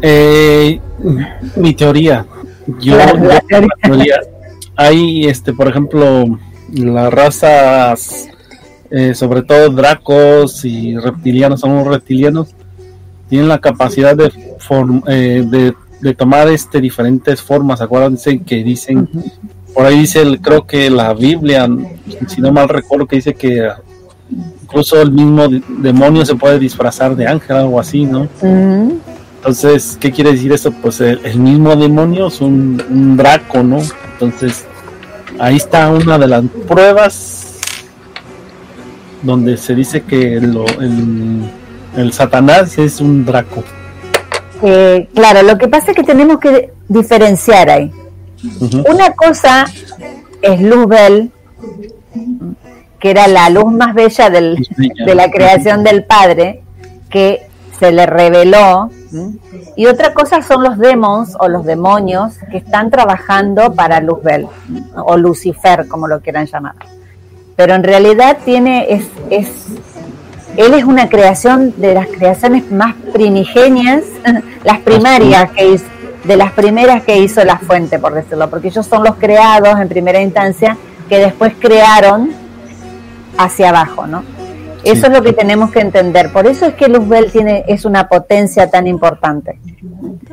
eh, 0.02 0.80
mi 1.54 1.74
teoría, 1.74 2.26
yo, 2.80 2.96
teoría. 3.80 4.18
hay, 4.74 5.28
este, 5.28 5.52
por 5.52 5.68
ejemplo, 5.68 6.24
las 6.72 7.12
razas, 7.12 8.28
eh, 8.90 9.14
sobre 9.14 9.42
todo 9.42 9.70
dracos 9.70 10.64
y 10.64 10.96
reptilianos, 10.96 11.60
somos 11.60 11.86
reptilianos, 11.86 12.48
tienen 13.28 13.46
la 13.46 13.60
capacidad 13.60 14.16
de, 14.16 14.47
eh, 15.06 15.74
de, 16.00 16.14
tomar 16.14 16.48
este 16.48 16.80
diferentes 16.80 17.42
formas. 17.42 17.80
Acuérdense 17.80 18.40
que 18.40 18.62
dicen, 18.62 19.08
por 19.74 19.86
ahí 19.86 20.00
dice, 20.00 20.22
el, 20.22 20.40
creo 20.40 20.66
que 20.66 20.90
la 20.90 21.12
Biblia, 21.14 21.68
si 22.26 22.40
no 22.40 22.52
mal 22.52 22.68
recuerdo, 22.68 23.06
que 23.06 23.16
dice 23.16 23.34
que 23.34 23.68
incluso 24.62 25.00
el 25.00 25.12
mismo 25.12 25.48
demonio 25.80 26.24
se 26.24 26.34
puede 26.34 26.58
disfrazar 26.58 27.16
de 27.16 27.26
ángel, 27.26 27.56
algo 27.56 27.80
así, 27.80 28.04
¿no? 28.04 28.28
Entonces, 29.36 29.96
¿qué 30.00 30.10
quiere 30.10 30.32
decir 30.32 30.52
esto? 30.52 30.72
Pues 30.72 31.00
el, 31.00 31.38
mismo 31.38 31.74
demonio 31.76 32.28
es 32.28 32.40
un, 32.40 32.82
un, 32.90 33.16
draco, 33.16 33.62
¿no? 33.62 33.78
Entonces, 34.12 34.66
ahí 35.38 35.56
está 35.56 35.90
una 35.90 36.18
de 36.18 36.26
las 36.26 36.44
pruebas 36.66 37.58
donde 39.22 39.56
se 39.56 39.74
dice 39.74 40.02
que 40.02 40.40
lo, 40.40 40.66
el, 40.80 41.42
el 41.96 42.12
Satanás 42.12 42.78
es 42.78 43.00
un 43.00 43.24
Draco. 43.24 43.64
Eh, 44.62 45.08
claro, 45.14 45.42
lo 45.42 45.56
que 45.58 45.68
pasa 45.68 45.90
es 45.90 45.96
que 45.96 46.04
tenemos 46.04 46.38
que 46.38 46.72
diferenciar 46.88 47.70
ahí. 47.70 47.92
Una 48.88 49.14
cosa 49.14 49.66
es 50.42 50.60
Luzbel, 50.60 51.30
que 52.98 53.10
era 53.10 53.28
la 53.28 53.50
luz 53.50 53.72
más 53.72 53.94
bella 53.94 54.30
del, 54.30 54.66
de 55.04 55.14
la 55.14 55.30
creación 55.30 55.84
del 55.84 56.04
Padre, 56.04 56.62
que 57.10 57.48
se 57.78 57.92
le 57.92 58.06
reveló. 58.06 58.90
Y 59.76 59.86
otra 59.86 60.12
cosa 60.12 60.42
son 60.42 60.62
los 60.64 60.78
demons 60.78 61.36
o 61.38 61.48
los 61.48 61.64
demonios 61.64 62.34
que 62.50 62.58
están 62.58 62.90
trabajando 62.90 63.72
para 63.74 64.00
Luzbel, 64.00 64.48
o 64.96 65.16
Lucifer, 65.16 65.86
como 65.88 66.08
lo 66.08 66.20
quieran 66.20 66.46
llamar. 66.46 66.74
Pero 67.56 67.74
en 67.74 67.82
realidad 67.82 68.38
tiene, 68.44 68.92
es, 68.92 69.06
es 69.30 69.48
él 70.58 70.74
es 70.74 70.82
una 70.82 71.08
creación 71.08 71.72
de 71.76 71.94
las 71.94 72.08
creaciones 72.08 72.68
más 72.72 72.96
primigenias, 73.12 74.02
las 74.64 74.80
primarias 74.80 75.52
que 75.52 75.70
hizo, 75.70 75.84
de 76.24 76.36
las 76.36 76.50
primeras 76.50 77.04
que 77.04 77.16
hizo 77.16 77.44
la 77.44 77.58
fuente, 77.58 78.00
por 78.00 78.12
decirlo, 78.12 78.50
porque 78.50 78.66
ellos 78.66 78.84
son 78.84 79.04
los 79.04 79.14
creados 79.14 79.78
en 79.78 79.88
primera 79.88 80.20
instancia 80.20 80.76
que 81.08 81.18
después 81.18 81.52
crearon 81.60 82.32
hacia 83.38 83.68
abajo, 83.68 84.08
¿no? 84.08 84.24
Eso 84.82 85.06
es 85.06 85.12
lo 85.12 85.22
que 85.22 85.32
tenemos 85.32 85.70
que 85.70 85.78
entender. 85.78 86.32
Por 86.32 86.48
eso 86.48 86.66
es 86.66 86.74
que 86.74 86.88
Luzbel 86.88 87.30
tiene, 87.30 87.64
es 87.68 87.84
una 87.84 88.08
potencia 88.08 88.68
tan 88.68 88.88
importante. 88.88 89.60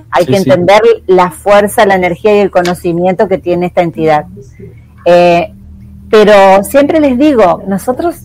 Hay 0.09 0.25
que 0.25 0.37
entender 0.37 0.81
la 1.05 1.29
fuerza, 1.29 1.85
la 1.85 1.95
energía 1.95 2.35
y 2.35 2.39
el 2.39 2.49
conocimiento 2.49 3.27
que 3.27 3.37
tiene 3.37 3.67
esta 3.67 3.83
entidad. 3.83 4.25
Eh, 5.05 5.53
pero 6.09 6.63
siempre 6.63 6.99
les 6.99 7.17
digo, 7.17 7.61
nosotros 7.67 8.15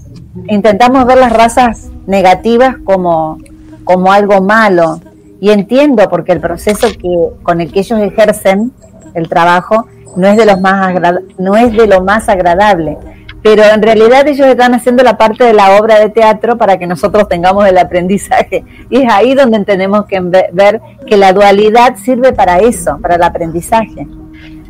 intentamos 0.48 1.06
ver 1.06 1.18
las 1.18 1.32
razas 1.32 1.90
negativas 2.06 2.76
como, 2.84 3.38
como 3.84 4.12
algo 4.12 4.40
malo. 4.40 5.00
Y 5.40 5.50
entiendo 5.50 6.08
porque 6.10 6.32
el 6.32 6.40
proceso 6.40 6.88
que, 6.88 7.30
con 7.42 7.60
el 7.60 7.72
que 7.72 7.80
ellos 7.80 7.98
ejercen 8.00 8.72
el 9.14 9.28
trabajo 9.28 9.86
no 10.16 10.28
es 10.28 10.36
de 10.36 10.44
los 10.44 10.60
más 10.60 10.94
no 11.38 11.56
es 11.56 11.72
de 11.72 11.86
lo 11.86 12.02
más 12.02 12.28
agradable. 12.28 12.98
Pero 13.42 13.62
en 13.62 13.80
realidad 13.80 14.28
ellos 14.28 14.46
están 14.46 14.74
haciendo 14.74 15.02
la 15.02 15.16
parte 15.16 15.44
de 15.44 15.54
la 15.54 15.78
obra 15.80 15.98
de 15.98 16.10
teatro 16.10 16.58
para 16.58 16.78
que 16.78 16.86
nosotros 16.86 17.26
tengamos 17.26 17.66
el 17.66 17.78
aprendizaje. 17.78 18.64
Y 18.90 18.98
es 18.98 19.10
ahí 19.10 19.34
donde 19.34 19.64
tenemos 19.64 20.04
que 20.04 20.20
ver 20.20 20.80
que 21.06 21.16
la 21.16 21.32
dualidad 21.32 21.96
sirve 21.96 22.34
para 22.34 22.58
eso, 22.58 22.98
para 23.00 23.14
el 23.14 23.22
aprendizaje. 23.22 24.06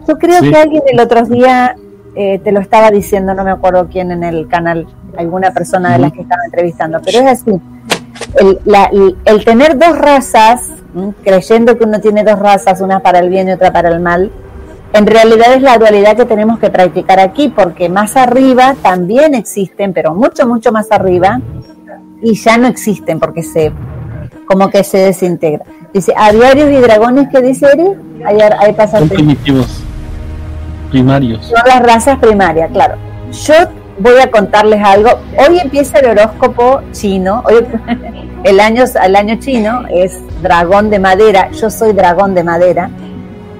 Yo 0.06 0.18
creo 0.18 0.40
que 0.40 0.56
alguien 0.56 0.82
el 0.86 1.00
otro 1.00 1.22
día 1.24 1.74
eh, 2.14 2.40
te 2.42 2.50
lo 2.50 2.60
estaba 2.60 2.90
diciendo, 2.90 3.34
no 3.34 3.44
me 3.44 3.52
acuerdo 3.52 3.88
quién 3.90 4.10
en 4.10 4.24
el 4.24 4.48
canal, 4.48 4.86
alguna 5.16 5.52
persona 5.52 5.92
de 5.92 5.98
las 5.98 6.12
que 6.12 6.22
estaba 6.22 6.44
entrevistando, 6.44 7.00
pero 7.04 7.20
es 7.20 7.26
así. 7.26 7.60
El, 9.24 9.44
tener 9.44 9.78
dos 9.78 9.96
razas, 9.96 10.70
creyendo 11.22 11.78
que 11.78 11.84
uno 11.84 12.00
tiene 12.00 12.24
dos 12.24 12.38
razas, 12.38 12.80
una 12.80 13.00
para 13.00 13.20
el 13.20 13.28
bien 13.28 13.48
y 13.48 13.52
otra 13.52 13.72
para 13.72 13.90
el 13.90 14.00
mal, 14.00 14.30
en 14.92 15.06
realidad 15.06 15.54
es 15.54 15.62
la 15.62 15.78
dualidad 15.78 16.16
que 16.16 16.24
tenemos 16.24 16.58
que 16.58 16.68
practicar 16.68 17.20
aquí, 17.20 17.48
porque 17.48 17.88
más 17.88 18.16
arriba 18.16 18.74
también 18.82 19.34
existen, 19.34 19.92
pero 19.92 20.12
mucho, 20.14 20.46
mucho 20.48 20.72
más 20.72 20.90
arriba, 20.90 21.40
y 22.22 22.34
ya 22.34 22.58
no 22.58 22.66
existen 22.66 23.20
porque 23.20 23.42
se, 23.42 23.72
como 24.46 24.68
que 24.68 24.82
se 24.82 24.98
desintegra. 24.98 25.64
Dice, 25.94 26.12
aviarios 26.16 26.70
y 26.70 26.76
dragones, 26.76 27.28
¿qué 27.30 27.40
dice 27.40 27.66
Eri? 27.72 28.24
Ahí, 28.24 28.38
ahí 28.40 28.76
Son 28.90 29.08
primitivos 29.08 29.79
primarios. 30.90 31.46
Son 31.46 31.62
las 31.66 31.82
razas 31.82 32.18
primarias, 32.18 32.70
claro. 32.72 32.96
Yo 33.32 33.54
voy 33.98 34.20
a 34.20 34.30
contarles 34.30 34.82
algo. 34.82 35.10
Hoy 35.38 35.58
empieza 35.58 35.98
el 35.98 36.10
horóscopo 36.10 36.82
chino. 36.92 37.42
Hoy, 37.46 37.66
el 38.44 38.60
año, 38.60 38.84
el 39.02 39.16
año 39.16 39.36
chino 39.36 39.82
es 39.90 40.18
dragón 40.42 40.90
de 40.90 40.98
madera. 40.98 41.50
Yo 41.52 41.70
soy 41.70 41.92
dragón 41.92 42.34
de 42.34 42.44
madera. 42.44 42.90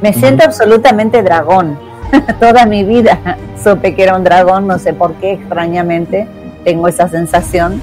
Me 0.02 0.12
siento 0.12 0.44
absolutamente 0.44 1.22
dragón. 1.22 1.78
Toda 2.40 2.66
mi 2.66 2.84
vida 2.84 3.18
supe 3.62 3.94
que 3.94 4.02
era 4.02 4.16
un 4.16 4.24
dragón. 4.24 4.66
No 4.66 4.78
sé 4.78 4.92
por 4.92 5.14
qué, 5.14 5.32
extrañamente 5.32 6.26
tengo 6.64 6.88
esa 6.88 7.08
sensación. 7.08 7.80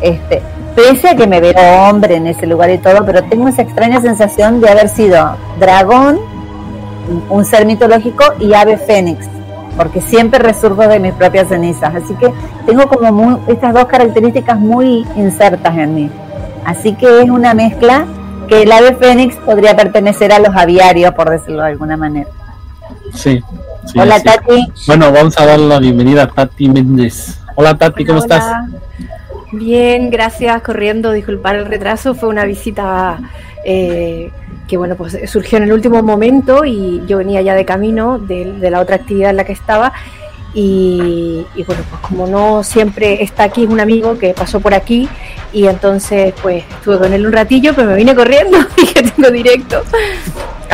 Este, 0.00 0.42
pese 0.74 1.08
a 1.08 1.16
que 1.16 1.26
me 1.26 1.40
veo 1.40 1.88
hombre 1.88 2.16
en 2.16 2.26
ese 2.26 2.46
lugar 2.46 2.70
y 2.70 2.78
todo, 2.78 3.04
pero 3.04 3.22
tengo 3.24 3.48
esa 3.48 3.62
extraña 3.62 4.00
sensación 4.00 4.60
de 4.60 4.68
haber 4.70 4.88
sido 4.88 5.36
dragón 5.58 6.20
un 7.28 7.44
ser 7.44 7.66
mitológico 7.66 8.24
y 8.38 8.54
ave 8.54 8.76
fénix, 8.76 9.26
porque 9.76 10.00
siempre 10.00 10.38
resurgo 10.38 10.86
de 10.86 10.98
mis 11.00 11.12
propias 11.12 11.48
cenizas. 11.48 11.94
Así 11.94 12.14
que 12.14 12.32
tengo 12.66 12.88
como 12.88 13.12
muy, 13.12 13.40
estas 13.48 13.74
dos 13.74 13.86
características 13.86 14.58
muy 14.58 15.06
insertas 15.16 15.76
en 15.76 15.94
mí. 15.94 16.10
Así 16.64 16.94
que 16.94 17.22
es 17.22 17.30
una 17.30 17.54
mezcla 17.54 18.06
que 18.48 18.62
el 18.62 18.72
ave 18.72 18.94
fénix 18.96 19.36
podría 19.36 19.76
pertenecer 19.76 20.32
a 20.32 20.38
los 20.38 20.54
aviarios, 20.54 21.14
por 21.14 21.30
decirlo 21.30 21.62
de 21.62 21.68
alguna 21.68 21.96
manera. 21.96 22.28
Sí. 23.14 23.42
Hola 23.96 24.20
Tati. 24.22 24.66
Bueno, 24.86 25.12
vamos 25.12 25.38
a 25.38 25.46
dar 25.46 25.58
la 25.58 25.78
bienvenida 25.78 26.24
a 26.24 26.26
Tati 26.28 26.68
Méndez. 26.68 27.40
Hola 27.54 27.76
Tati, 27.76 28.04
¿cómo 28.04 28.18
estás? 28.18 28.44
Bien, 29.52 30.10
gracias, 30.10 30.60
corriendo, 30.62 31.12
disculpar 31.12 31.56
el 31.56 31.64
retraso, 31.64 32.14
fue 32.14 32.28
una 32.28 32.44
visita 32.44 33.18
eh, 33.64 34.30
que 34.66 34.76
bueno, 34.76 34.94
pues 34.94 35.18
surgió 35.26 35.56
en 35.56 35.64
el 35.64 35.72
último 35.72 36.02
momento 36.02 36.64
y 36.66 37.02
yo 37.06 37.18
venía 37.18 37.40
ya 37.40 37.54
de 37.54 37.64
camino 37.64 38.18
de, 38.18 38.70
la 38.70 38.80
otra 38.80 38.96
actividad 38.96 39.30
en 39.30 39.36
la 39.36 39.44
que 39.44 39.52
estaba 39.52 39.92
y, 40.54 41.44
bueno, 41.66 41.82
pues 41.88 42.02
como 42.02 42.26
no 42.26 42.62
siempre 42.62 43.22
está 43.22 43.44
aquí, 43.44 43.64
es 43.64 43.70
un 43.70 43.80
amigo 43.80 44.18
que 44.18 44.34
pasó 44.34 44.60
por 44.60 44.74
aquí 44.74 45.08
y 45.52 45.66
entonces 45.66 46.34
pues 46.42 46.64
estuve 46.68 46.98
con 46.98 47.12
él 47.12 47.26
un 47.26 47.32
ratillo, 47.32 47.72
pero 47.74 47.88
me 47.88 47.96
vine 47.96 48.14
corriendo 48.14 48.58
y 48.76 48.86
que 48.86 49.02
tengo 49.02 49.30
directo. 49.30 49.82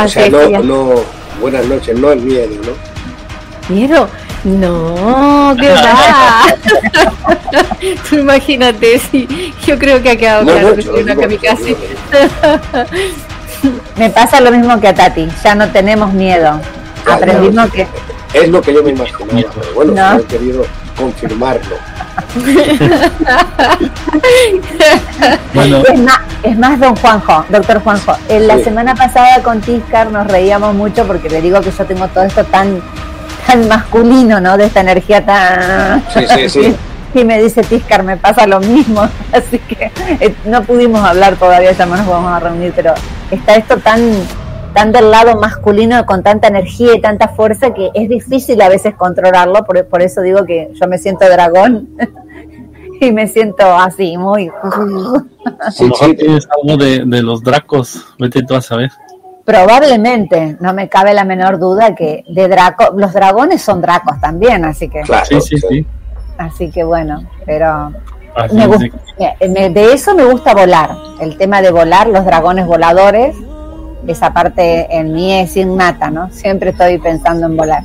O 0.02 0.08
sea, 0.08 0.28
no, 0.28 0.62
no, 0.62 0.94
buenas 1.40 1.66
noches, 1.66 1.98
no 1.98 2.10
es 2.12 2.20
miedo, 2.20 2.54
¿no? 2.64 3.74
¿Miedo? 3.74 4.08
No, 4.44 5.56
¿qué 5.58 5.70
va? 5.74 6.44
Tú 8.08 8.16
imagínate, 8.16 8.98
sí, 8.98 9.54
yo 9.66 9.78
creo 9.78 10.02
que 10.02 10.10
ha 10.10 10.16
quedado 10.16 10.44
claro 10.44 10.76
que 10.76 10.82
soy 10.82 11.02
una 11.02 11.16
kamikaze. 11.16 11.76
Me 13.96 14.10
pasa 14.10 14.40
lo 14.40 14.50
mismo 14.50 14.78
que 14.80 14.88
a 14.88 14.94
Tati, 14.94 15.28
ya 15.42 15.54
no 15.54 15.70
tenemos 15.70 16.12
miedo. 16.12 16.60
Aprendimos 17.06 17.70
que. 17.70 17.86
Es 18.34 18.48
lo 18.48 18.60
que 18.60 18.74
yo 18.74 18.82
me 18.82 18.90
imaginaba, 18.90 19.48
pero 19.54 19.74
bueno, 19.74 19.94
no. 19.94 20.18
he 20.18 20.24
querido 20.24 20.66
confirmarlo. 20.98 21.76
bueno. 25.54 25.82
es, 25.86 26.00
más, 26.00 26.20
es 26.42 26.58
más, 26.58 26.80
don 26.80 26.96
Juanjo, 26.96 27.44
doctor 27.48 27.80
Juanjo. 27.82 28.16
En 28.28 28.48
la 28.48 28.58
semana 28.58 28.94
pasada 28.94 29.42
con 29.42 29.60
Tiscar 29.60 30.10
nos 30.10 30.26
reíamos 30.26 30.74
mucho 30.74 31.06
porque 31.06 31.30
le 31.30 31.40
digo 31.40 31.60
que 31.60 31.70
yo 31.70 31.84
tengo 31.84 32.08
todo 32.08 32.24
esto 32.24 32.42
tan, 32.44 32.82
tan 33.54 33.68
masculino, 33.68 34.40
¿no? 34.40 34.56
De 34.56 34.66
esta 34.66 34.80
energía 34.80 35.24
tan. 35.24 36.02
Sí, 36.12 36.26
sí, 36.26 36.48
sí. 36.48 36.76
Y 37.16 37.22
me 37.22 37.40
dice 37.40 37.62
Tiscar, 37.62 38.02
me 38.02 38.16
pasa 38.16 38.44
lo 38.44 38.58
mismo. 38.58 39.02
Así 39.32 39.60
que 39.60 39.92
eh, 40.18 40.34
no 40.46 40.64
pudimos 40.64 41.00
hablar 41.00 41.36
todavía, 41.36 41.70
ya 41.70 41.86
no 41.86 41.96
nos 41.96 42.08
vamos 42.08 42.32
a 42.32 42.40
reunir, 42.40 42.72
pero 42.74 42.92
está 43.30 43.54
esto 43.54 43.76
tan 43.76 44.00
tan 44.72 44.90
del 44.90 45.12
lado 45.12 45.36
masculino 45.36 46.04
con 46.06 46.24
tanta 46.24 46.48
energía 46.48 46.96
y 46.96 47.00
tanta 47.00 47.28
fuerza 47.28 47.72
que 47.72 47.92
es 47.94 48.08
difícil 48.08 48.60
a 48.60 48.68
veces 48.68 48.96
controlarlo, 48.96 49.64
por, 49.64 49.86
por 49.86 50.02
eso 50.02 50.22
digo 50.22 50.44
que 50.44 50.72
yo 50.74 50.88
me 50.88 50.98
siento 50.98 51.24
dragón 51.26 51.90
y 53.00 53.12
me 53.12 53.28
siento 53.28 53.62
así, 53.72 54.16
muy... 54.16 54.50
Sí, 55.70 55.88
sí. 55.94 56.14
tienes 56.16 56.48
algo 56.60 56.76
de, 56.76 57.04
de, 57.06 57.22
los 57.22 57.44
dracos, 57.44 58.04
vete 58.18 58.42
tú 58.42 58.56
a 58.56 58.60
saber. 58.60 58.90
Probablemente, 59.44 60.56
no 60.60 60.72
me 60.72 60.88
cabe 60.88 61.12
la 61.12 61.24
menor 61.24 61.58
duda 61.58 61.94
que 61.94 62.24
de 62.28 62.48
draco, 62.48 62.94
los 62.96 63.12
dragones 63.12 63.60
son 63.60 63.82
dracos 63.82 64.18
también, 64.20 64.64
así 64.64 64.88
que... 64.88 65.02
Claro, 65.02 65.26
sí, 65.26 65.40
sí, 65.40 65.56
sí. 65.68 65.86
Así 66.38 66.70
que 66.70 66.84
bueno, 66.84 67.28
pero... 67.44 67.92
Me 68.50 69.70
de 69.70 69.92
eso 69.92 70.14
me 70.14 70.24
gusta 70.24 70.54
volar, 70.54 70.90
el 71.20 71.36
tema 71.36 71.62
de 71.62 71.70
volar, 71.70 72.08
los 72.08 72.24
dragones 72.24 72.66
voladores, 72.66 73.36
esa 74.08 74.32
parte 74.32 74.86
en 74.90 75.12
mí 75.12 75.32
es 75.32 75.56
innata, 75.56 76.10
¿no? 76.10 76.30
Siempre 76.30 76.70
estoy 76.70 76.98
pensando 76.98 77.46
en 77.46 77.56
volar. 77.56 77.84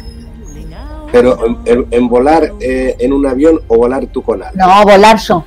Pero 1.11 1.37
en, 1.65 2.07
volar 2.07 2.51
eh, 2.59 2.95
en 2.99 3.13
un 3.13 3.25
avión 3.25 3.59
o 3.67 3.77
volar 3.77 4.05
tú 4.07 4.21
con 4.21 4.43
algo. 4.43 4.57
No, 4.57 4.83
volar 4.83 5.17
yo. 5.17 5.43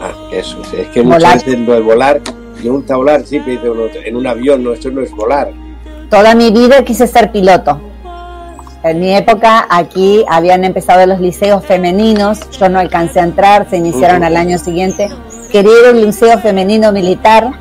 Ah, 0.00 0.12
eso, 0.32 0.60
es 0.76 0.86
que 0.88 1.02
muchas 1.02 1.44
veces 1.44 1.58
lo 1.60 1.74
de 1.74 1.80
volar, 1.80 2.20
me 2.62 2.70
gusta 2.70 2.96
volar, 2.96 3.24
sí, 3.24 3.40
pero 3.44 3.88
en 4.04 4.16
un 4.16 4.26
avión, 4.26 4.62
no, 4.62 4.72
eso 4.72 4.90
no 4.90 5.00
es 5.00 5.10
volar. 5.12 5.52
Toda 6.10 6.34
mi 6.34 6.50
vida 6.50 6.84
quise 6.84 7.06
ser 7.06 7.32
piloto. 7.32 7.80
En 8.82 9.00
mi 9.00 9.14
época 9.14 9.66
aquí 9.68 10.24
habían 10.28 10.64
empezado 10.64 11.04
los 11.06 11.20
liceos 11.20 11.64
femeninos, 11.64 12.38
yo 12.50 12.68
no 12.68 12.78
alcancé 12.78 13.20
a 13.20 13.24
entrar, 13.24 13.68
se 13.68 13.78
iniciaron 13.78 14.22
al 14.22 14.36
año 14.36 14.58
siguiente. 14.58 15.08
Quería 15.50 15.72
ir 15.72 15.86
a 15.88 15.90
un 15.90 16.00
liceo 16.02 16.38
femenino 16.38 16.92
militar 16.92 17.52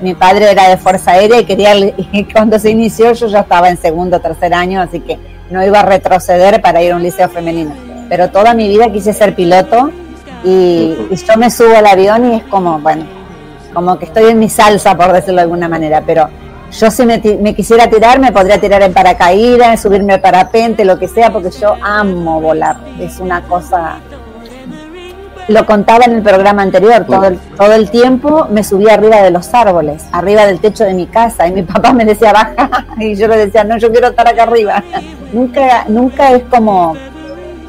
mi 0.00 0.14
padre 0.14 0.50
era 0.50 0.68
de 0.68 0.76
Fuerza 0.76 1.12
Aérea 1.12 1.40
y 1.40 1.44
quería, 1.44 1.74
y 2.12 2.24
cuando 2.24 2.58
se 2.58 2.70
inició 2.70 3.12
yo 3.12 3.26
ya 3.26 3.40
estaba 3.40 3.68
en 3.68 3.76
segundo 3.76 4.18
o 4.18 4.20
tercer 4.20 4.54
año, 4.54 4.80
así 4.80 5.00
que 5.00 5.18
no 5.50 5.64
iba 5.64 5.80
a 5.80 5.82
retroceder 5.82 6.60
para 6.60 6.82
ir 6.82 6.92
a 6.92 6.96
un 6.96 7.02
liceo 7.02 7.28
femenino. 7.28 7.72
Pero 8.08 8.30
toda 8.30 8.54
mi 8.54 8.68
vida 8.68 8.90
quise 8.92 9.12
ser 9.12 9.34
piloto 9.34 9.90
y, 10.44 10.94
yo 11.10 11.36
me 11.36 11.50
subo 11.50 11.76
al 11.76 11.86
avión 11.86 12.32
y 12.32 12.36
es 12.36 12.44
como, 12.44 12.78
bueno, 12.78 13.04
como 13.76 13.98
que 13.98 14.06
estoy 14.06 14.30
en 14.30 14.38
mi 14.38 14.48
salsa, 14.48 14.96
por 14.96 15.12
decirlo 15.12 15.34
de 15.36 15.42
alguna 15.42 15.68
manera, 15.68 16.02
pero 16.06 16.30
yo 16.72 16.90
si 16.90 17.04
me, 17.04 17.20
me, 17.42 17.54
quisiera 17.54 17.90
tirar, 17.90 18.18
me 18.18 18.32
podría 18.32 18.58
tirar 18.58 18.80
en 18.80 18.94
paracaídas, 18.94 19.82
subirme 19.82 20.14
al 20.14 20.22
parapente, 20.22 20.82
lo 20.82 20.98
que 20.98 21.06
sea, 21.06 21.30
porque 21.30 21.50
yo 21.50 21.74
amo 21.82 22.40
volar. 22.40 22.78
Es 22.98 23.20
una 23.20 23.42
cosa 23.42 23.98
lo 25.48 25.66
contaba 25.66 26.06
en 26.06 26.14
el 26.14 26.22
programa 26.22 26.62
anterior, 26.62 27.04
todo 27.04 27.26
el, 27.26 27.38
todo 27.38 27.72
el 27.74 27.90
tiempo 27.90 28.48
me 28.50 28.64
subía 28.64 28.94
arriba 28.94 29.22
de 29.22 29.30
los 29.30 29.52
árboles, 29.52 30.06
arriba 30.10 30.46
del 30.46 30.58
techo 30.58 30.84
de 30.84 30.94
mi 30.94 31.06
casa, 31.06 31.46
y 31.46 31.52
mi 31.52 31.62
papá 31.62 31.92
me 31.92 32.06
decía 32.06 32.32
baja, 32.32 32.86
y 32.98 33.14
yo 33.14 33.28
le 33.28 33.36
decía, 33.36 33.62
no, 33.62 33.76
yo 33.76 33.92
quiero 33.92 34.08
estar 34.08 34.26
acá 34.26 34.44
arriba. 34.44 34.82
nunca, 35.34 35.84
nunca 35.86 36.32
es 36.32 36.44
como, 36.44 36.94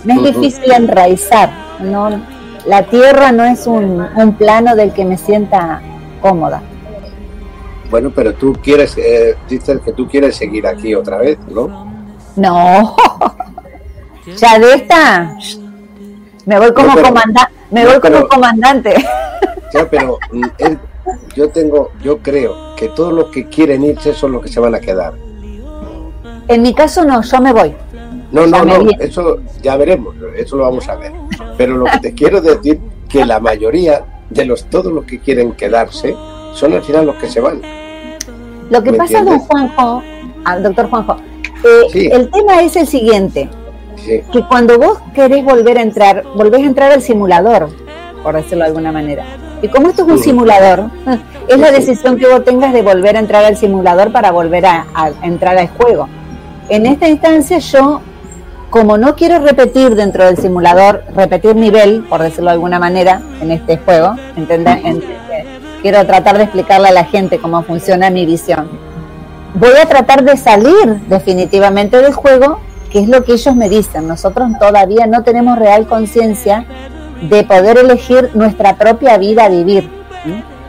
me 0.06 0.13
es 0.13 0.24
difícil 0.24 0.72
enraizar, 0.72 1.50
no, 1.82 2.10
la 2.65 2.84
tierra 2.84 3.32
no 3.32 3.43
es 3.43 3.67
un, 3.67 4.08
un 4.15 4.34
plano 4.34 4.76
del 4.76 4.91
que 4.93 5.06
me 5.06 5.17
sienta 5.17 5.82
cómoda. 6.18 6.62
Bueno, 7.90 8.12
pero 8.14 8.34
tú 8.34 8.54
quieres, 8.62 8.98
eh, 8.98 9.36
dices 9.48 9.80
que 9.84 9.94
tú 9.94 10.08
quieres 10.08 10.36
seguir 10.36 10.68
aquí 10.68 10.94
otra 10.94 11.18
vez, 11.18 11.38
¿no? 11.50 11.88
No, 12.36 12.96
ya 14.38 14.60
de 14.60 14.74
esta 14.74 15.36
me 16.46 16.60
voy 16.60 16.74
como 16.74 16.94
comandante 17.02 17.58
me 17.72 17.86
voy 17.86 18.00
como 18.00 18.28
comandante. 18.28 18.94
Ya, 19.74 19.86
pero 19.90 20.18
mm, 20.32 20.46
yo 21.36 21.50
tengo, 21.50 21.92
yo 22.02 22.20
creo 22.20 22.74
que 22.78 22.88
todos 22.88 23.12
los 23.12 23.26
que 23.32 23.50
quieren 23.50 23.84
irse 23.84 24.14
son 24.14 24.32
los 24.32 24.42
que 24.42 24.48
se 24.48 24.62
van 24.62 24.74
a 24.76 24.80
quedar. 24.80 25.14
En 26.48 26.62
mi 26.62 26.74
caso 26.74 27.04
no, 27.04 27.22
yo 27.22 27.42
me 27.42 27.52
voy. 27.52 27.76
No, 28.32 28.48
no, 28.48 28.64
no, 28.64 28.90
eso 28.98 29.40
ya 29.62 29.76
veremos, 29.76 30.16
eso 30.38 30.56
lo 30.56 30.64
vamos 30.64 30.88
a 30.88 30.96
ver. 30.96 31.12
Pero 31.58 31.76
lo 31.76 31.84
que 31.84 32.00
te 32.00 32.14
quiero 32.14 32.40
decir 32.40 32.80
que 33.10 33.26
la 33.26 33.42
mayoría 33.42 34.06
de 34.30 34.46
los 34.46 34.66
todos 34.66 34.92
los 34.92 35.06
que 35.06 35.20
quieren 35.20 35.54
quedarse 35.54 36.16
son 36.54 36.74
al 36.74 36.84
final 36.84 37.06
los 37.06 37.16
que 37.16 37.28
se 37.28 37.40
van. 37.40 37.62
Lo 38.70 38.84
que 38.84 38.94
pasa, 38.94 39.24
don 39.24 39.40
Juanjo, 39.40 40.04
al 40.44 40.63
doctor 40.63 40.90
Juanjo, 40.90 41.16
eh, 41.63 42.10
el 42.12 42.30
tema 42.30 42.62
es 42.62 42.76
el 42.76 42.88
siguiente 42.88 43.50
que 44.06 44.46
cuando 44.48 44.78
vos 44.78 45.00
querés 45.13 45.44
volver 45.44 45.78
a 45.78 45.82
entrar, 45.82 46.24
volvés 46.36 46.62
a 46.62 46.66
entrar 46.66 46.92
al 46.92 47.02
simulador, 47.02 47.70
por 48.24 48.36
decirlo 48.36 48.63
de 48.63 48.68
alguna 48.70 48.92
manera. 48.92 49.26
Y 49.62 49.68
como 49.70 49.90
esto 49.90 50.04
es 50.04 50.10
un 50.10 50.20
simulador, 50.20 50.92
es 51.48 51.60
la 51.60 51.72
decisión 51.72 52.18
que 52.18 52.28
vos 52.28 52.44
tengas 52.44 52.74
de 52.74 52.82
volver 52.82 53.16
a 53.18 53.20
entrar 53.20 53.44
al 53.44 53.58
simulador 53.58 54.12
para 54.12 54.32
volver 54.32 54.66
a, 54.66 54.86
entrar 55.24 55.58
al 55.58 55.68
juego. 55.70 56.08
En 56.70 56.86
esta 56.86 57.08
instancia 57.08 57.60
yo, 57.60 58.02
como 58.70 58.98
no 58.98 59.16
quiero 59.16 59.40
repetir 59.40 59.96
dentro 59.96 60.26
del 60.26 60.38
simulador, 60.38 61.04
repetir 61.16 61.56
nivel, 61.56 62.04
por 62.10 62.22
decirlo 62.22 62.46
de 62.46 62.56
alguna 62.56 62.80
manera, 62.80 63.22
en 63.42 63.52
este 63.52 63.78
juego, 63.78 64.16
¿entendés? 64.36 64.80
quiero 65.82 66.06
tratar 66.06 66.38
de 66.38 66.44
explicarle 66.44 66.90
a 66.90 66.92
la 66.92 67.06
gente 67.06 67.40
cómo 67.40 67.62
funciona 67.64 68.10
mi 68.10 68.26
visión. 68.26 68.68
Voy 69.54 69.74
a 69.82 69.86
tratar 69.86 70.24
de 70.24 70.36
salir 70.36 71.00
definitivamente 71.08 72.02
del 72.02 72.14
juego 72.14 72.60
que 72.90 73.00
es 73.00 73.10
lo 73.10 73.24
que 73.24 73.34
ellos 73.34 73.56
me 73.56 73.70
dicen. 73.70 74.08
Nosotros 74.08 74.50
todavía 74.60 75.08
no 75.08 75.24
tenemos 75.24 75.58
real 75.58 75.88
conciencia 75.88 76.66
de 77.22 77.44
poder 77.44 77.78
elegir 77.78 78.32
nuestra 78.34 78.76
propia 78.76 79.18
vida 79.18 79.46
a 79.46 79.50
vivir. 79.50 79.90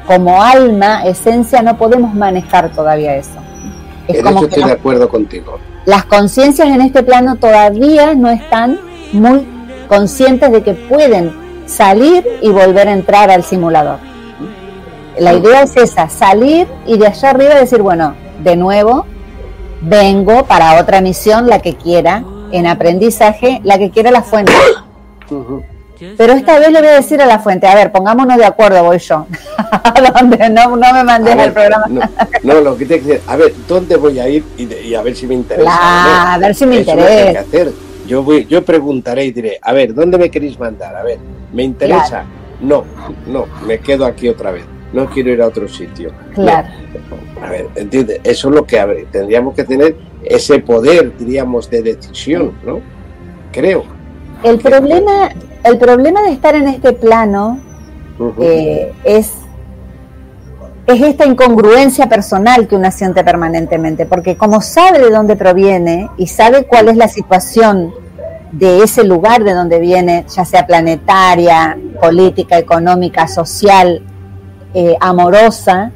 Como 0.07 0.43
alma, 0.43 1.05
esencia, 1.05 1.63
no 1.63 1.77
podemos 1.77 2.15
manejar 2.15 2.71
todavía 2.71 3.17
eso. 3.17 3.39
Es 4.07 4.23
como 4.23 4.45
estoy 4.45 4.65
de 4.65 4.73
acuerdo 4.73 5.09
contigo. 5.09 5.59
Las 5.89 6.05
conciencias 6.05 6.69
en 6.69 6.83
este 6.83 7.03
plano 7.03 7.37
todavía 7.37 8.15
no 8.15 8.29
están 8.29 8.79
muy 9.15 9.47
conscientes 9.89 10.53
de 10.53 10.63
que 10.63 10.75
pueden 10.75 11.33
salir 11.65 12.27
y 12.43 12.51
volver 12.51 12.89
a 12.89 12.93
entrar 12.93 13.31
al 13.31 13.43
simulador. 13.43 13.99
La 15.19 15.33
idea 15.33 15.63
es 15.63 15.79
esa, 15.79 16.11
salir 16.11 16.69
y 16.87 16.99
de 16.99 17.07
allá 17.07 17.31
arriba 17.31 17.55
decir, 17.55 17.81
bueno, 17.81 18.15
de 18.45 18.55
nuevo, 18.55 19.07
vengo 19.81 20.45
para 20.45 20.79
otra 20.79 21.01
misión, 21.01 21.49
la 21.49 21.61
que 21.61 21.77
quiera, 21.77 22.23
en 22.53 22.67
aprendizaje, 22.67 23.63
la 23.65 23.79
que 23.79 23.91
quiera 23.91 24.11
la 24.11 24.21
fuente. 24.21 24.53
Pero 26.17 26.33
esta 26.33 26.59
vez 26.59 26.71
le 26.71 26.79
voy 26.79 26.89
a 26.89 26.95
decir 26.95 27.21
a 27.21 27.27
la 27.27 27.39
fuente, 27.39 27.67
a 27.67 27.75
ver, 27.75 27.91
pongámonos 27.91 28.37
de 28.37 28.45
acuerdo, 28.45 28.85
voy 28.85 28.99
yo. 28.99 29.27
¿Dónde? 30.15 30.49
No, 30.51 30.77
no 30.77 30.93
me 30.93 31.05
mandes 31.05 31.37
al 31.37 31.53
programa. 31.53 31.87
No, 32.43 32.61
lo 32.61 32.77
que 32.77 32.87
te 32.87 33.01
que 33.01 33.21
a 33.27 33.37
ver, 33.37 33.53
¿dónde 33.67 33.97
voy 33.97 34.19
a 34.19 34.29
ir? 34.29 34.45
Y, 34.57 34.95
a 34.95 35.03
ver 35.03 35.17
si 35.17 35.27
me 35.27 35.35
interesa. 35.35 36.35
a 36.35 36.39
ver 36.39 36.55
si 36.55 36.67
me 36.67 36.77
interesa. 36.77 37.45
Yo, 38.07 38.23
voy, 38.23 38.47
yo 38.47 38.65
preguntaré 38.65 39.27
y 39.27 39.33
diré, 39.33 39.59
a 39.61 39.73
ver, 39.73 39.93
¿dónde 39.93 40.17
me 40.17 40.31
queréis 40.31 40.59
mandar? 40.59 40.97
A 40.97 41.03
ver, 41.03 41.19
¿me 41.53 41.63
interesa? 41.63 42.25
No, 42.61 42.85
no, 43.27 43.47
me 43.67 43.79
quedo 43.79 44.07
aquí 44.07 44.29
otra 44.29 44.51
vez. 44.51 44.65
No 44.93 45.07
quiero 45.11 45.31
ir 45.31 45.43
a 45.43 45.47
otro 45.47 45.69
sitio. 45.69 46.11
Claro. 46.35 46.69
A 47.43 47.51
ver, 47.51 47.69
¿entiendes? 47.75 48.21
Eso 48.25 48.49
es 48.49 48.55
lo 48.55 48.65
que 48.65 49.07
tendríamos 49.13 49.55
que 49.55 49.65
tener 49.65 49.97
ese 50.25 50.59
poder, 50.61 51.17
diríamos, 51.17 51.69
de 51.69 51.83
decisión, 51.83 52.55
¿no? 52.65 52.81
Creo. 53.53 53.85
El 54.43 54.59
problema, 54.59 55.31
el 55.69 55.79
problema 55.79 56.23
de 56.23 56.33
estar 56.33 56.55
en 56.55 56.69
este 56.69 56.93
plano 56.93 57.61
eh, 58.41 58.93
es, 59.05 59.33
es 60.87 61.03
esta 61.03 61.27
incongruencia 61.27 62.09
personal 62.09 62.67
que 62.67 62.77
uno 62.77 62.91
siente 62.91 63.23
permanentemente, 63.23 64.07
porque 64.07 64.37
como 64.37 64.61
sabe 64.61 64.99
de 64.99 65.11
dónde 65.11 65.37
proviene 65.37 66.11
y 66.17 66.27
sabe 66.27 66.65
cuál 66.65 66.89
es 66.89 66.97
la 66.97 67.09
situación 67.09 67.95
de 68.53 68.83
ese 68.83 69.05
lugar 69.05 69.45
de 69.45 69.53
donde 69.53 69.79
viene, 69.79 70.25
ya 70.35 70.45
sea 70.45 70.67
planetaria, 70.67 71.79
política, 72.01 72.59
económica, 72.59 73.29
social, 73.29 74.03
eh, 74.75 74.97
amorosa, 75.01 75.93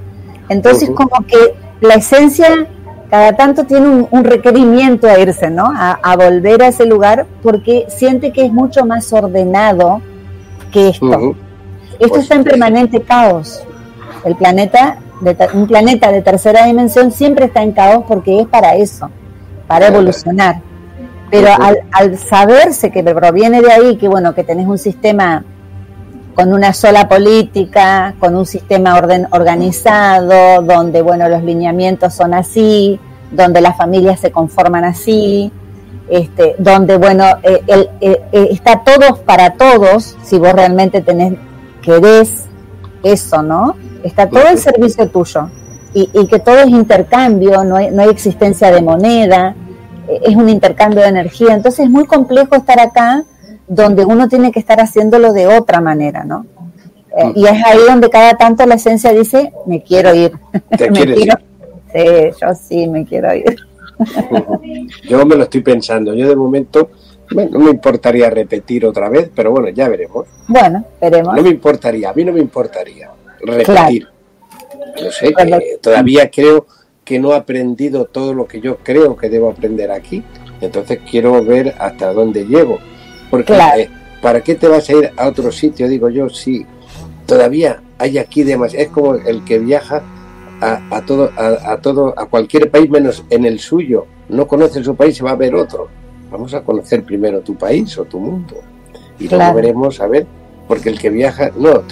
entonces 0.49 0.91
como 0.91 1.27
que 1.27 1.55
la 1.81 1.95
esencia 1.95 2.67
cada 3.13 3.35
tanto 3.35 3.65
tiene 3.65 4.07
un, 4.11 4.25
requerimiento 4.25 5.07
a 5.07 5.19
irse, 5.19 5.51
¿no? 5.51 5.71
A, 5.77 6.17
volver 6.17 6.63
a 6.63 6.69
ese 6.69 6.87
lugar 6.87 7.27
porque 7.43 7.85
siente 7.91 8.33
que 8.33 8.47
es 8.47 8.51
mucho 8.51 8.87
más 8.87 9.13
ordenado 9.13 10.01
que 10.73 10.89
esto. 10.89 11.35
Esto 11.99 12.19
está 12.21 12.37
en 12.37 12.45
permanente 12.45 13.03
caos. 13.03 13.63
El 14.25 14.35
planeta, 14.35 14.97
un 15.53 15.67
planeta 15.67 16.11
de 16.11 16.23
tercera 16.23 16.65
dimensión 16.65 17.13
siempre 17.13 17.45
está 17.45 17.63
en 17.63 17.73
caos 17.73 18.03
porque 18.09 18.41
es 18.41 18.47
para 18.47 18.77
eso, 18.77 19.11
para 19.67 19.89
evolucionar. 19.89 20.63
Pero 21.31 21.49
al, 21.93 22.17
saberse 22.17 22.91
que 22.91 23.03
proviene 23.03 23.61
de 23.61 23.73
ahí, 23.73 23.99
que 23.99 24.09
bueno, 24.09 24.35
que 24.35 24.43
tenés 24.43 24.67
un 24.67 24.79
sistema 24.79 25.45
con 26.35 26.53
una 26.53 26.73
sola 26.73 27.09
política, 27.09 28.15
con 28.19 28.35
un 28.37 28.47
sistema 28.47 28.97
orden, 28.97 29.27
organizado, 29.31 30.63
donde 30.63 31.03
bueno, 31.03 31.29
los 31.29 31.43
lineamientos 31.43 32.15
son 32.15 32.35
así, 32.35 32.99
donde 33.31 33.61
las 33.61 33.77
familias 33.77 34.21
se 34.21 34.31
conforman 34.31 34.85
así, 34.85 35.53
este, 36.09 36.57
donde 36.59 36.97
bueno, 36.97 37.25
eh, 37.43 37.63
el, 37.67 37.91
eh, 38.01 38.23
eh, 38.33 38.49
está 38.51 38.83
todos 38.83 39.19
para 39.21 39.55
todos, 39.55 40.17
si 40.23 40.39
vos 40.39 40.53
realmente 40.53 41.01
tenés, 41.03 41.35
querés 41.83 42.45
eso, 43.03 43.43
¿no? 43.43 43.77
Está 44.03 44.29
todo 44.29 44.49
el 44.49 44.59
servicio 44.59 45.09
tuyo. 45.09 45.51
Y, 45.95 46.09
y, 46.15 46.27
que 46.27 46.39
todo 46.39 46.57
es 46.61 46.69
intercambio, 46.69 47.65
no 47.65 47.77
hay, 47.77 47.91
no 47.91 48.03
hay 48.03 48.09
existencia 48.09 48.71
de 48.71 48.81
moneda, 48.81 49.55
es 50.09 50.35
un 50.35 50.49
intercambio 50.49 51.03
de 51.03 51.09
energía. 51.09 51.53
Entonces 51.53 51.85
es 51.85 51.91
muy 51.91 52.07
complejo 52.07 52.55
estar 52.57 52.81
acá 52.81 53.25
donde 53.67 54.05
uno 54.05 54.29
tiene 54.29 54.53
que 54.53 54.61
estar 54.61 54.81
haciéndolo 54.81 55.33
de 55.33 55.47
otra 55.47 55.81
manera, 55.81 56.25
¿no? 56.25 56.47
Eh, 57.17 57.33
y 57.35 57.45
es 57.47 57.65
ahí 57.65 57.79
donde 57.87 58.09
cada 58.09 58.35
tanto 58.37 58.65
la 58.67 58.77
esencia 58.77 59.13
dice, 59.13 59.53
me 59.67 59.83
quiero 59.83 60.15
ir. 60.15 60.33
¿Te 60.77 60.91
me 60.91 61.05
quiero, 61.05 61.21
ir? 61.21 61.33
Sí, 61.93 62.37
yo 62.41 62.55
sí 62.55 62.87
me 62.89 63.05
quiero 63.05 63.35
ir. 63.35 63.57
yo 65.09 65.27
me 65.27 65.37
lo 65.37 65.45
estoy 65.45 65.61
pensando. 65.61 66.15
Yo 66.15 66.29
de 66.29 66.37
momento 66.37 66.91
no 67.31 67.59
me 67.59 67.71
importaría 67.71 68.31
repetir 68.31 68.85
otra 68.85 69.09
vez, 69.09 69.31
pero 69.35 69.51
bueno, 69.51 69.69
ya 69.69 69.89
veremos. 69.89 70.27
Bueno, 70.49 70.85
veremos. 71.01 71.35
No 71.35 71.43
me 71.43 71.51
importaría, 71.51 72.11
a 72.11 72.15
mí 72.15 72.25
no 72.25 72.33
me 72.33 72.41
importaría 72.41 73.11
repetir. 73.41 74.09
Yo 75.01 75.11
sé 75.11 75.33
que 75.33 75.79
todavía 75.81 76.31
creo 76.31 76.67
que 77.05 77.19
no 77.19 77.33
he 77.33 77.37
aprendido 77.37 78.05
todo 78.05 78.35
lo 78.35 78.47
que 78.47 78.61
yo 78.61 78.79
creo 78.79 79.17
que 79.17 79.29
debo 79.29 79.51
aprender 79.51 79.91
aquí. 79.91 80.23
Entonces 80.61 81.01
quiero 81.11 81.43
ver 81.45 81.75
hasta 81.79 82.13
dónde 82.13 82.47
llego 82.47 82.79
porque 83.33 83.55
eh, 83.55 83.89
¿para 84.21 84.43
qué 84.43 84.57
te 84.57 84.69
vas 84.69 84.91
a 84.91 84.93
ir 84.93 85.11
a 85.17 85.27
otro 85.27 85.51
sitio? 85.51 85.89
Digo 85.89 86.11
yo, 86.11 86.29
sí, 86.29 86.67
todavía 87.25 87.83
hay 87.97 88.19
aquí 88.19 88.43
demasiado. 88.43 88.85
Es 88.85 88.91
como 88.91 89.15
el 89.15 89.43
que 89.43 89.59
viaja 89.59 90.03
a, 90.61 91.01
todo, 91.07 91.31
a, 91.39 91.79
todo, 91.79 92.13
a 92.15 92.27
cualquier 92.27 92.71
país 92.71 92.91
menos 92.91 93.25
en 93.31 93.47
el 93.47 93.59
suyo. 93.59 94.05
No 94.29 94.47
conoce 94.47 94.85
su 94.85 94.95
país, 94.95 95.17
se 95.17 95.25
va 95.25 95.31
a 95.31 95.37
ver 95.37 95.55
otro. 95.55 95.89
Vamos 96.31 96.53
a 96.53 96.61
conocer 96.61 97.05
primero 97.05 97.41
tu 97.41 97.57
país 97.57 97.97
o 97.97 98.05
tu 98.05 98.21
mundo. 98.21 98.57
Y 99.19 99.31
luego 99.31 99.55
veremos, 99.55 99.99
a 100.03 100.09
ver, 100.09 100.27
porque 100.69 100.91
el 100.91 100.99
que 100.99 101.09
viaja, 101.09 101.51
no, 101.57 101.85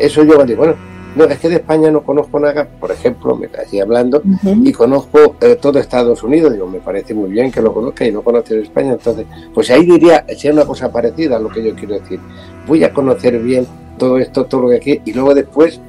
eso 0.00 0.24
yo 0.24 0.44
digo, 0.44 0.58
bueno, 0.58 0.74
no, 1.14 1.24
es 1.24 1.38
que 1.38 1.48
de 1.48 1.56
España 1.56 1.90
no 1.90 2.02
conozco 2.02 2.40
nada, 2.40 2.66
por 2.80 2.90
ejemplo, 2.90 3.36
me 3.36 3.46
estoy 3.46 3.80
hablando, 3.80 4.22
y 4.42 4.72
conozco 4.72 5.36
eh, 5.40 5.56
todo 5.60 5.78
Estados 5.78 6.22
Unidos, 6.22 6.52
digo, 6.52 6.66
me 6.66 6.80
parece 6.80 7.14
muy 7.14 7.30
bien 7.30 7.50
que 7.50 7.60
lo 7.60 7.72
conozca 7.74 8.06
y 8.06 8.12
no 8.12 8.22
conoce 8.22 8.60
España, 8.60 8.92
entonces, 8.92 9.26
pues 9.54 9.70
ahí 9.70 9.84
diría, 9.84 10.24
sería 10.28 10.52
una 10.52 10.64
cosa 10.64 10.90
parecida 10.90 11.36
a 11.36 11.38
lo 11.38 11.48
que 11.48 11.62
yo 11.62 11.74
quiero 11.74 11.94
decir. 11.98 12.18
Voy 12.66 12.82
a 12.84 12.92
conocer 12.92 13.38
bien 13.40 13.66
todo 13.98 14.18
esto, 14.18 14.46
todo 14.46 14.62
lo 14.62 14.68
que 14.70 14.76
aquí, 14.76 15.00
y 15.04 15.12
luego 15.12 15.34
después, 15.34 15.80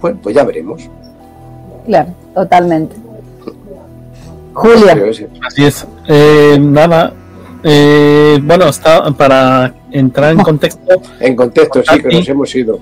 bueno, 0.00 0.18
pues 0.22 0.34
ya 0.34 0.44
veremos. 0.44 0.88
Claro, 1.84 2.10
totalmente. 2.34 2.96
Julia. 4.54 4.96
Así 5.46 5.64
es. 5.64 5.86
Eh, 6.08 6.58
nada, 6.60 7.12
eh, 7.62 8.38
bueno, 8.42 8.68
está 8.68 9.10
para 9.12 9.74
entrar 9.90 10.32
en 10.32 10.38
contexto. 10.42 11.02
En 11.20 11.36
contexto, 11.36 11.82
sí, 11.82 12.02
que 12.02 12.08
nos 12.08 12.28
hemos 12.28 12.54
ido. 12.54 12.78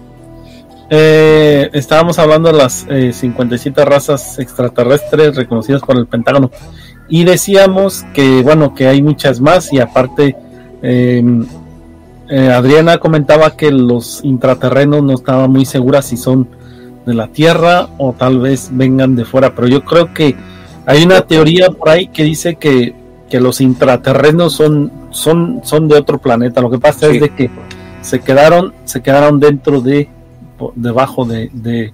Eh, 0.88 1.68
estábamos 1.72 2.18
hablando 2.20 2.52
de 2.52 2.58
las 2.58 2.86
57 3.12 3.80
eh, 3.80 3.84
razas 3.84 4.38
extraterrestres 4.38 5.34
reconocidas 5.34 5.82
por 5.82 5.96
el 5.96 6.06
Pentágono. 6.06 6.50
Y 7.08 7.24
decíamos 7.24 8.04
que 8.14 8.42
bueno 8.42 8.74
que 8.74 8.86
hay 8.86 9.02
muchas 9.02 9.40
más 9.40 9.72
y 9.72 9.80
aparte 9.80 10.36
em, 10.82 11.46
eh, 12.28 12.48
Adriana 12.48 12.98
comentaba 12.98 13.56
que 13.56 13.70
los 13.70 14.24
intraterrenos 14.24 15.02
no 15.02 15.14
estaban 15.14 15.50
muy 15.50 15.64
seguras 15.64 16.06
si 16.06 16.16
son 16.16 16.48
de 17.04 17.14
la 17.14 17.28
Tierra 17.28 17.88
o 17.98 18.12
tal 18.12 18.40
vez 18.40 18.70
vengan 18.72 19.14
de 19.16 19.24
fuera. 19.24 19.54
Pero 19.54 19.68
yo 19.68 19.84
creo 19.84 20.12
que 20.12 20.36
hay 20.86 21.04
una 21.04 21.22
teoría 21.22 21.70
por 21.70 21.88
ahí 21.88 22.08
que 22.08 22.24
dice 22.24 22.56
que, 22.56 22.94
que 23.28 23.40
los 23.40 23.60
intraterrenos 23.60 24.52
son 24.52 24.92
son 25.10 25.60
son 25.64 25.88
de 25.88 25.96
otro 25.96 26.18
planeta. 26.18 26.60
Lo 26.60 26.70
que 26.70 26.78
pasa 26.78 27.08
es 27.08 27.20
de 27.20 27.30
que 27.30 27.50
se 28.02 28.20
quedaron 28.20 28.72
se 28.84 29.02
quedaron 29.02 29.38
dentro 29.40 29.80
de 29.80 30.15
debajo 30.74 31.24
de, 31.24 31.92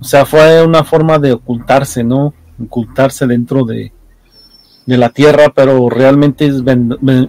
o 0.00 0.04
sea, 0.04 0.24
fue 0.24 0.64
una 0.64 0.84
forma 0.84 1.18
de 1.18 1.32
ocultarse, 1.32 2.02
¿no? 2.04 2.34
Ocultarse 2.62 3.26
dentro 3.26 3.64
de, 3.64 3.92
de 4.86 4.96
la 4.96 5.10
tierra, 5.10 5.52
pero 5.54 5.88
realmente 5.88 6.50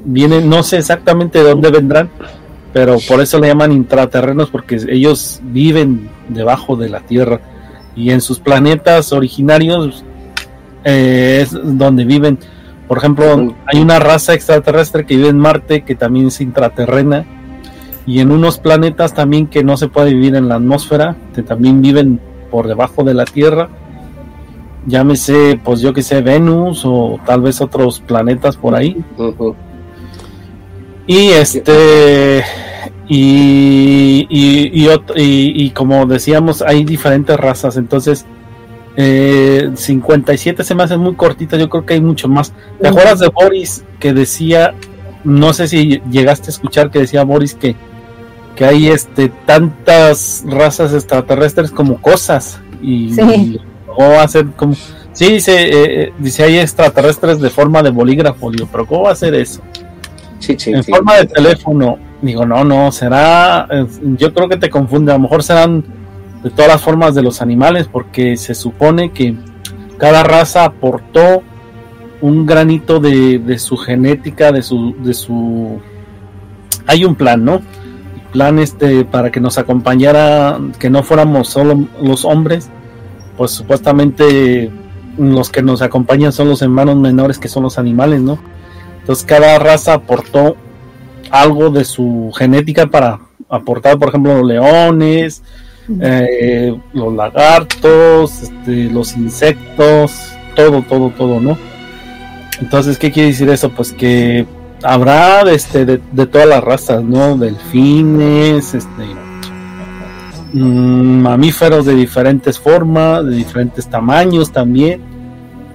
vienen, 0.03 0.49
no 0.49 0.63
sé 0.63 0.77
exactamente 0.77 1.39
de 1.39 1.49
dónde 1.49 1.69
vendrán, 1.69 2.09
pero 2.73 2.97
por 3.07 3.21
eso 3.21 3.39
le 3.39 3.47
llaman 3.47 3.71
intraterrenos, 3.71 4.49
porque 4.49 4.79
ellos 4.89 5.41
viven 5.43 6.09
debajo 6.29 6.75
de 6.75 6.89
la 6.89 7.01
tierra 7.01 7.41
y 7.95 8.11
en 8.11 8.21
sus 8.21 8.39
planetas 8.39 9.11
originarios 9.11 10.03
eh, 10.83 11.39
es 11.41 11.51
donde 11.51 12.05
viven. 12.05 12.39
Por 12.87 12.97
ejemplo, 12.97 13.55
hay 13.65 13.81
una 13.81 13.99
raza 13.99 14.33
extraterrestre 14.33 15.05
que 15.05 15.15
vive 15.15 15.29
en 15.29 15.37
Marte 15.37 15.83
que 15.83 15.95
también 15.95 16.27
es 16.27 16.41
intraterrena 16.41 17.25
y 18.05 18.19
en 18.19 18.31
unos 18.31 18.57
planetas 18.57 19.13
también 19.13 19.47
que 19.47 19.63
no 19.63 19.77
se 19.77 19.87
puede 19.87 20.13
vivir 20.13 20.35
en 20.35 20.47
la 20.49 20.55
atmósfera, 20.55 21.15
que 21.35 21.43
también 21.43 21.81
viven 21.81 22.19
por 22.49 22.67
debajo 22.67 23.03
de 23.03 23.13
la 23.13 23.25
Tierra. 23.25 23.69
Llámese, 24.87 25.59
pues 25.63 25.81
yo 25.81 25.93
que 25.93 26.01
sé, 26.01 26.21
Venus 26.21 26.81
o 26.85 27.19
tal 27.25 27.41
vez 27.41 27.61
otros 27.61 27.99
planetas 27.99 28.57
por 28.57 28.75
ahí. 28.75 28.97
Y 31.05 31.29
este, 31.29 32.43
y, 33.07 34.25
y, 34.29 34.93
y, 35.15 35.69
como 35.71 36.05
decíamos, 36.07 36.63
hay 36.63 36.83
diferentes 36.83 37.37
razas. 37.37 37.77
Entonces, 37.77 38.25
eh, 38.97 39.69
57 39.75 40.63
se 40.63 40.75
me 40.75 40.83
hace 40.83 40.97
muy 40.97 41.13
cortita. 41.13 41.57
Yo 41.57 41.69
creo 41.69 41.85
que 41.85 41.93
hay 41.95 42.01
mucho 42.01 42.27
más. 42.27 42.53
¿Te 42.81 42.87
acuerdas 42.87 43.19
de 43.19 43.29
Boris 43.29 43.83
que 43.99 44.13
decía, 44.13 44.73
no 45.23 45.53
sé 45.53 45.67
si 45.67 46.01
llegaste 46.09 46.47
a 46.47 46.51
escuchar 46.51 46.89
que 46.89 46.99
decía 46.99 47.23
Boris 47.23 47.53
que 47.53 47.75
que 48.55 48.65
hay 48.65 48.87
este 48.87 49.29
tantas 49.45 50.43
razas 50.47 50.93
extraterrestres 50.93 51.71
como 51.71 52.01
cosas 52.01 52.59
y, 52.81 53.13
sí. 53.13 53.59
cómo 53.85 54.09
va 54.11 54.23
a 54.23 54.27
ser 54.27 54.47
como 54.51 54.75
sí 55.13 55.33
dice 55.33 55.63
eh, 55.63 56.03
eh, 56.03 56.13
dice 56.19 56.43
hay 56.43 56.59
extraterrestres 56.59 57.39
de 57.39 57.49
forma 57.49 57.81
de 57.81 57.89
bolígrafo 57.89 58.51
digo 58.51 58.67
pero 58.71 58.85
cómo 58.85 59.03
va 59.03 59.11
a 59.11 59.15
ser 59.15 59.35
eso 59.35 59.61
sí, 60.39 60.55
sí, 60.57 60.71
en 60.71 60.83
forma 60.83 61.17
de 61.17 61.25
teléfono 61.25 61.97
digo 62.21 62.45
no 62.45 62.63
no 62.63 62.91
será 62.91 63.67
yo 64.17 64.33
creo 64.33 64.49
que 64.49 64.57
te 64.57 64.69
confunde 64.69 65.11
a 65.11 65.15
lo 65.15 65.21
mejor 65.21 65.43
serán 65.43 65.83
de 66.43 66.49
todas 66.49 66.67
las 66.67 66.81
formas 66.81 67.15
de 67.15 67.21
los 67.21 67.41
animales 67.41 67.87
porque 67.91 68.35
se 68.37 68.55
supone 68.55 69.11
que 69.11 69.35
cada 69.97 70.23
raza 70.23 70.65
aportó 70.65 71.43
un 72.21 72.45
granito 72.45 72.99
de, 72.99 73.39
de 73.39 73.59
su 73.59 73.77
genética 73.77 74.51
de 74.51 74.63
su 74.63 74.95
de 75.03 75.13
su 75.13 75.79
hay 76.87 77.05
un 77.05 77.15
plan, 77.15 77.43
¿no? 77.43 77.61
Plan 78.31 78.59
este 78.59 79.05
para 79.05 79.31
que 79.31 79.39
nos 79.39 79.57
acompañara, 79.57 80.59
que 80.79 80.89
no 80.89 81.03
fuéramos 81.03 81.49
solo 81.49 81.87
los 82.01 82.25
hombres, 82.25 82.69
pues 83.37 83.51
supuestamente 83.51 84.71
los 85.17 85.49
que 85.49 85.61
nos 85.61 85.81
acompañan 85.81 86.31
son 86.31 86.49
los 86.49 86.61
hermanos 86.61 86.95
menores 86.95 87.37
que 87.37 87.47
son 87.47 87.63
los 87.63 87.77
animales, 87.77 88.21
¿no? 88.21 88.39
Entonces 88.99 89.25
cada 89.25 89.59
raza 89.59 89.95
aportó 89.95 90.55
algo 91.29 91.69
de 91.69 91.85
su 91.85 92.31
genética 92.35 92.87
para 92.87 93.19
aportar, 93.49 93.97
por 93.97 94.09
ejemplo, 94.09 94.37
los 94.37 94.47
leones, 94.47 95.43
eh, 95.99 96.75
los 96.93 97.13
lagartos, 97.13 98.43
este, 98.43 98.85
los 98.89 99.15
insectos, 99.17 100.33
todo, 100.55 100.83
todo, 100.83 101.09
todo, 101.09 101.39
¿no? 101.39 101.57
Entonces, 102.61 102.97
¿qué 102.97 103.11
quiere 103.11 103.29
decir 103.29 103.49
eso? 103.49 103.69
Pues 103.71 103.91
que 103.91 104.45
habrá 104.83 105.41
este, 105.51 105.85
de, 105.85 106.25
todas 106.27 106.47
las 106.47 106.63
razas, 106.63 107.03
¿no? 107.03 107.37
Delfines, 107.37 108.73
este, 108.73 109.03
mm, 110.53 111.21
mamíferos 111.21 111.85
de 111.85 111.95
diferentes 111.95 112.59
formas, 112.59 113.25
de 113.25 113.35
diferentes 113.35 113.87
tamaños 113.87 114.51
también, 114.51 115.01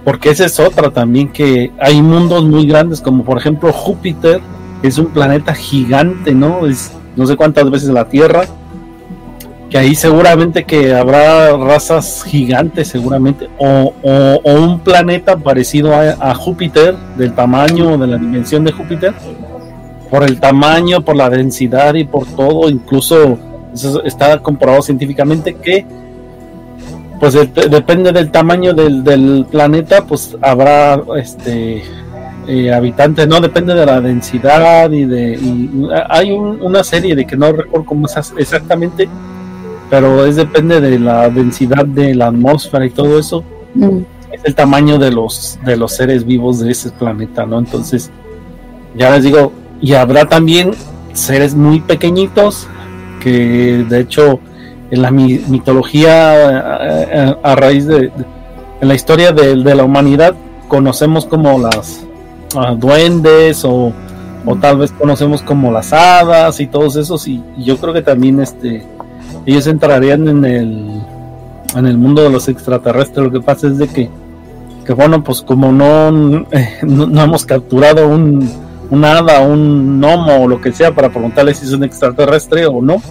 porque 0.04 0.30
esa 0.30 0.46
es 0.46 0.60
otra 0.60 0.90
también 0.90 1.28
que 1.28 1.72
hay 1.80 2.00
mundos 2.02 2.44
muy 2.44 2.66
grandes, 2.66 3.00
como 3.00 3.24
por 3.24 3.38
ejemplo 3.38 3.72
Júpiter, 3.72 4.40
es 4.82 4.98
un 4.98 5.06
planeta 5.06 5.54
gigante, 5.54 6.34
¿no? 6.34 6.66
Es 6.66 6.92
no 7.16 7.26
sé 7.26 7.36
cuántas 7.36 7.70
veces 7.70 7.88
la 7.88 8.08
Tierra, 8.08 8.44
que 9.70 9.78
ahí 9.78 9.94
seguramente 9.94 10.64
que 10.64 10.94
habrá 10.94 11.56
razas 11.56 12.22
gigantes 12.24 12.88
seguramente 12.88 13.48
o, 13.58 13.92
un 14.44 14.80
planeta 14.80 15.36
parecido 15.36 15.92
a, 15.94 16.34
Júpiter 16.34 16.96
del 17.16 17.34
tamaño 17.34 17.98
de 17.98 18.06
la 18.06 18.16
dimensión 18.16 18.64
de 18.64 18.72
Júpiter 18.72 19.12
por 20.10 20.22
el 20.22 20.38
tamaño 20.38 21.00
por 21.02 21.16
la 21.16 21.28
densidad 21.28 21.94
y 21.94 22.04
por 22.04 22.26
todo 22.26 22.68
incluso 22.68 23.38
está 24.04 24.38
comprobado 24.38 24.82
científicamente 24.82 25.54
que 25.54 25.84
pues 27.18 27.34
depende 27.34 28.12
del 28.12 28.30
tamaño 28.30 28.72
del, 28.72 29.46
planeta 29.50 30.04
pues 30.06 30.36
habrá 30.42 31.00
este 31.16 31.82
eh, 32.46 32.72
habitantes 32.72 33.26
no 33.26 33.40
depende 33.40 33.74
de 33.74 33.84
la 33.84 34.00
densidad 34.00 34.90
y 34.92 35.04
de 35.06 35.40
hay 36.08 36.30
una 36.30 36.84
serie 36.84 37.16
de 37.16 37.26
que 37.26 37.36
no 37.36 37.50
recuerdo 37.50 37.84
cómo 37.84 38.06
es 38.06 38.32
exactamente 38.38 39.08
pero 39.90 40.26
es 40.26 40.36
depende 40.36 40.80
de 40.80 40.98
la 40.98 41.28
densidad 41.28 41.86
de 41.86 42.14
la 42.14 42.28
atmósfera 42.28 42.86
y 42.86 42.90
todo 42.90 43.18
eso. 43.18 43.44
Mm. 43.74 43.98
Es 44.32 44.44
el 44.44 44.54
tamaño 44.54 44.98
de 44.98 45.12
los 45.12 45.58
de 45.64 45.76
los 45.76 45.92
seres 45.92 46.24
vivos 46.24 46.60
de 46.60 46.70
ese 46.70 46.90
planeta, 46.90 47.46
¿no? 47.46 47.58
Entonces, 47.58 48.10
ya 48.96 49.10
les 49.10 49.24
digo, 49.24 49.52
y 49.80 49.94
habrá 49.94 50.26
también 50.26 50.72
seres 51.12 51.54
muy 51.54 51.80
pequeñitos 51.80 52.66
que 53.20 53.84
de 53.88 54.00
hecho 54.00 54.40
en 54.90 55.02
la 55.02 55.10
mitología 55.10 57.34
a, 57.42 57.56
raíz 57.56 57.86
de, 57.86 58.12
en 58.80 58.88
la 58.88 58.94
historia 58.94 59.32
de, 59.32 59.56
la 59.56 59.82
humanidad 59.82 60.34
conocemos 60.68 61.26
como 61.26 61.58
las 61.58 62.04
ah, 62.54 62.74
duendes 62.76 63.64
o, 63.64 63.92
o, 64.44 64.56
tal 64.56 64.78
vez 64.78 64.92
conocemos 64.92 65.42
como 65.42 65.72
las 65.72 65.92
hadas 65.92 66.60
y 66.60 66.66
todos 66.66 66.96
esos 66.96 67.26
y 67.26 67.42
yo 67.58 67.78
creo 67.78 67.92
que 67.92 68.02
también 68.02 68.40
este 68.40 68.86
ellos 69.46 69.66
entrarían 69.66 70.28
en 70.28 70.44
el 70.44 71.02
en 71.76 71.86
el 71.86 71.98
mundo 71.98 72.22
de 72.22 72.30
los 72.30 72.48
extraterrestres. 72.48 73.26
Lo 73.26 73.32
que 73.32 73.40
pasa 73.40 73.66
es 73.66 73.78
de 73.78 73.88
que, 73.88 74.08
que 74.84 74.92
bueno, 74.92 75.22
pues 75.22 75.42
como 75.42 75.72
no, 75.72 76.46
eh, 76.52 76.78
no, 76.82 77.22
hemos 77.22 77.44
capturado 77.44 78.08
un, 78.08 78.48
un 78.90 79.04
hada, 79.04 79.40
un 79.40 80.00
gnomo 80.00 80.44
o 80.44 80.48
lo 80.48 80.60
que 80.60 80.72
sea 80.72 80.94
para 80.94 81.10
preguntarle 81.10 81.54
si 81.54 81.66
es 81.66 81.72
un 81.72 81.84
extraterrestre 81.84 82.66
o 82.66 82.80
no, 82.80 83.02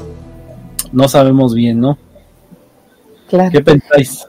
no 0.91 1.08
sabemos 1.08 1.54
bien, 1.54 1.80
¿no? 1.80 1.98
¿Qué 3.30 3.62
pensáis? 3.62 4.26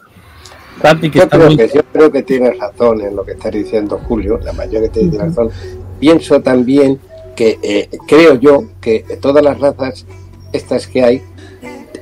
que 1.00 1.10
yo, 1.10 1.28
creo 1.28 1.56
que, 1.56 1.70
yo 1.74 1.82
creo 1.90 2.12
que 2.12 2.22
tienes 2.22 2.58
razón 2.58 3.00
en 3.00 3.16
lo 3.16 3.24
que 3.24 3.32
está 3.32 3.50
diciendo 3.50 3.98
Julio, 4.06 4.38
la 4.42 4.52
mayoría 4.52 4.90
tiene 4.90 5.16
razón. 5.16 5.48
Pienso 5.98 6.40
también 6.42 6.98
que 7.34 7.58
eh, 7.62 7.88
creo 8.06 8.34
yo 8.34 8.64
que 8.80 9.04
todas 9.20 9.42
las 9.42 9.58
razas 9.58 10.06
estas 10.52 10.86
que 10.86 11.02
hay 11.02 11.22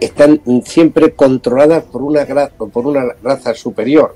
están 0.01 0.41
siempre 0.65 1.13
controladas 1.13 1.85
por 1.85 2.03
una, 2.03 2.27
por 2.73 2.87
una 2.87 3.05
raza 3.23 3.55
superior. 3.55 4.15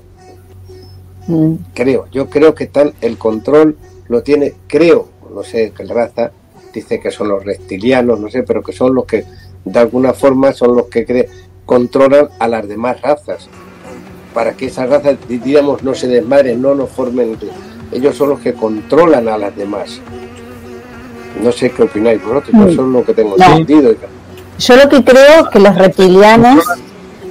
Mm. 1.27 1.55
Creo, 1.73 2.07
yo 2.11 2.29
creo 2.29 2.55
que 2.55 2.65
están, 2.65 2.93
el 3.01 3.17
control 3.17 3.77
lo 4.07 4.23
tiene, 4.23 4.53
creo, 4.67 5.09
no 5.33 5.43
sé 5.43 5.71
qué 5.75 5.85
raza, 5.85 6.31
dice 6.73 6.99
que 6.99 7.11
son 7.11 7.29
los 7.29 7.43
reptilianos, 7.43 8.19
no 8.19 8.29
sé, 8.29 8.43
pero 8.43 8.63
que 8.63 8.73
son 8.73 8.95
los 8.95 9.05
que 9.05 9.25
de 9.65 9.79
alguna 9.79 10.13
forma 10.13 10.53
son 10.53 10.75
los 10.75 10.87
que 10.87 11.27
controlan 11.65 12.29
a 12.39 12.47
las 12.47 12.67
demás 12.67 13.01
razas. 13.01 13.47
Para 14.33 14.53
que 14.53 14.67
esas 14.67 14.89
razas, 14.89 15.17
digamos, 15.27 15.83
no 15.83 15.93
se 15.93 16.07
desmadren, 16.07 16.61
no 16.61 16.75
nos 16.75 16.89
formen. 16.89 17.35
Ellos 17.91 18.15
son 18.15 18.29
los 18.29 18.39
que 18.39 18.53
controlan 18.53 19.27
a 19.27 19.37
las 19.37 19.55
demás. 19.55 19.99
No 21.43 21.51
sé 21.51 21.71
qué 21.71 21.83
opináis 21.83 22.23
vosotros, 22.23 22.53
mm. 22.53 22.67
eso 22.69 22.81
es 22.81 22.87
lo 22.87 23.03
que 23.03 23.13
tengo 23.13 23.35
entendido. 23.37 23.93
Yo 24.59 24.75
lo 24.75 24.89
que 24.89 25.05
creo 25.05 25.49
que 25.49 25.59
los 25.59 25.75
reptilianos... 25.75 26.65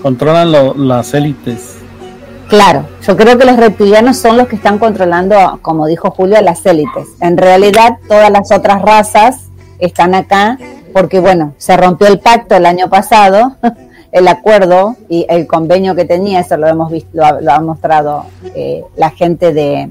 Controlan, 0.02 0.88
las 0.88 1.12
élites. 1.12 1.76
Claro, 2.48 2.88
yo 3.06 3.18
creo 3.18 3.36
que 3.36 3.44
los 3.44 3.58
reptilianos 3.58 4.16
son 4.16 4.38
los 4.38 4.48
que 4.48 4.56
están 4.56 4.78
controlando, 4.78 5.58
como 5.60 5.86
dijo 5.86 6.10
Julio, 6.10 6.40
las 6.40 6.64
élites. 6.64 7.06
En 7.20 7.36
realidad, 7.36 7.98
todas 8.08 8.30
las 8.30 8.50
otras 8.50 8.80
razas 8.80 9.42
están 9.78 10.14
acá 10.14 10.58
porque, 10.94 11.20
bueno, 11.20 11.52
se 11.58 11.76
rompió 11.76 12.06
el 12.06 12.18
pacto 12.18 12.56
el 12.56 12.64
año 12.64 12.88
pasado, 12.88 13.56
el 14.12 14.26
acuerdo 14.26 14.96
y 15.10 15.26
el 15.28 15.46
convenio 15.46 15.94
que 15.94 16.06
tenía, 16.06 16.40
eso 16.40 16.56
lo 16.56 16.66
hemos 16.66 16.90
visto, 16.90 17.10
lo 17.12 17.52
ha, 17.52 17.60
mostrado 17.60 18.24
eh, 18.54 18.82
la 18.96 19.10
gente 19.10 19.52
de 19.52 19.90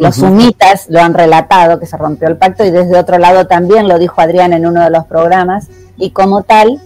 los 0.00 0.16
sumitas, 0.16 0.86
lo 0.90 1.00
han 1.00 1.14
relatado, 1.14 1.78
que 1.78 1.86
se 1.86 1.96
rompió 1.96 2.26
el 2.26 2.36
pacto 2.36 2.64
y 2.64 2.72
desde 2.72 2.98
otro 2.98 3.18
lado 3.18 3.46
también 3.46 3.86
lo 3.86 3.96
dijo 4.00 4.20
Adrián 4.20 4.52
en 4.52 4.66
uno 4.66 4.82
de 4.82 4.90
los 4.90 5.04
programas 5.04 5.68
y 5.98 6.10
como 6.10 6.42
tal, 6.42 6.80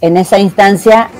en 0.00 0.16
esa 0.16 0.38
instancia 0.38 1.10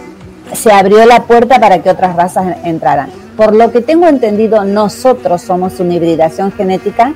se 0.53 0.73
abrió 0.73 1.05
la 1.07 1.25
puerta 1.25 1.61
para 1.61 1.83
que 1.83 1.91
otras 1.91 2.17
razas 2.17 2.57
entraran. 2.65 3.11
Por 3.37 3.55
lo 3.55 3.71
que 3.73 3.81
tengo 3.81 4.07
entendido, 4.07 4.65
nosotros 4.65 5.43
somos 5.43 5.81
una 5.81 5.95
hibridación 5.95 6.53
genética 6.53 7.15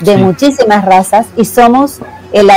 de 0.00 0.16
muchísimas 0.16 0.84
razas 0.84 1.26
y 1.36 1.44
somos 1.44 2.00
el 2.32 2.50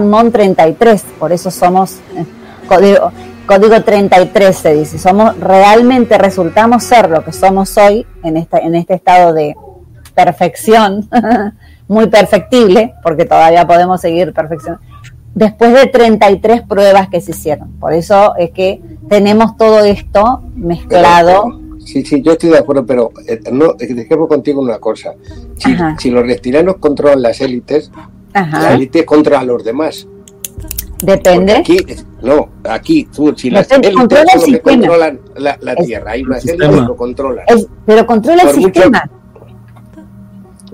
Mon 0.00 0.30
33, 0.30 1.04
por 1.18 1.32
eso 1.32 1.50
somos 1.50 1.94
eh, 2.16 2.24
código, 2.68 3.10
código 3.46 3.82
33 3.82 4.56
se 4.56 4.74
dice, 4.74 4.98
somos 4.98 5.38
realmente 5.40 6.18
resultamos 6.18 6.84
ser 6.84 7.08
lo 7.08 7.24
que 7.24 7.32
somos 7.32 7.76
hoy 7.78 8.06
en 8.22 8.36
esta, 8.36 8.58
en 8.58 8.74
este 8.74 8.94
estado 8.94 9.32
de 9.32 9.56
perfección, 10.14 11.08
muy 11.88 12.08
perfectible, 12.08 12.94
porque 13.02 13.24
todavía 13.24 13.66
podemos 13.66 14.00
seguir 14.00 14.32
perfeccionando 14.32 14.84
después 15.34 15.72
de 15.72 15.86
33 15.86 16.62
pruebas 16.62 17.08
que 17.08 17.20
se 17.20 17.32
hicieron. 17.32 17.72
Por 17.78 17.92
eso 17.92 18.34
es 18.36 18.50
que 18.50 18.80
tenemos 19.08 19.56
todo 19.56 19.80
esto 19.84 20.42
mezclado. 20.54 21.60
sí, 21.84 22.04
sí, 22.04 22.22
yo 22.22 22.32
estoy 22.32 22.50
de 22.50 22.58
acuerdo, 22.58 22.86
pero 22.86 23.12
eh, 23.26 23.40
no, 23.50 23.74
dejemos 23.74 24.28
contigo 24.28 24.60
una 24.60 24.78
cosa. 24.78 25.14
Si, 25.98 26.10
los 26.10 26.26
reptilianos 26.26 26.76
controlan 26.76 27.22
las 27.22 27.40
élites, 27.40 27.90
las 28.34 28.74
élites 28.74 29.04
controlan 29.04 29.42
a 29.42 29.44
los 29.44 29.64
demás. 29.64 30.06
Depende. 31.02 31.54
aquí, 31.54 31.78
no, 32.22 32.48
aquí, 32.62 33.04
tú, 33.06 33.34
si 33.36 33.50
las 33.50 33.68
élites 33.72 33.92
son 33.92 34.58
controlan 34.58 35.20
la, 35.36 35.74
Tierra, 35.76 36.12
hay 36.12 36.22
unas 36.22 36.46
élites 36.46 36.68
que 36.68 36.80
lo 36.80 36.96
controlan. 36.96 37.44
pero 37.84 38.06
controla 38.06 38.42
el 38.42 38.50
sistema. 38.50 39.10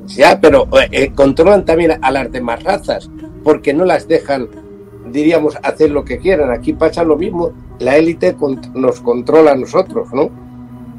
Ya, 0.06 0.40
pero 0.40 0.66
eh, 0.80 0.88
eh, 0.90 1.12
controlan 1.14 1.66
también 1.66 1.98
a 2.00 2.10
las 2.10 2.32
demás 2.32 2.62
razas 2.62 3.10
porque 3.42 3.74
no 3.74 3.84
las 3.84 4.08
dejan, 4.08 4.48
diríamos, 5.10 5.56
hacer 5.62 5.90
lo 5.90 6.04
que 6.04 6.18
quieran. 6.18 6.50
Aquí 6.50 6.72
pasa 6.72 7.04
lo 7.04 7.16
mismo, 7.16 7.52
la 7.78 7.96
élite 7.96 8.36
nos 8.74 9.00
controla 9.00 9.52
a 9.52 9.56
nosotros, 9.56 10.08
¿no? 10.12 10.30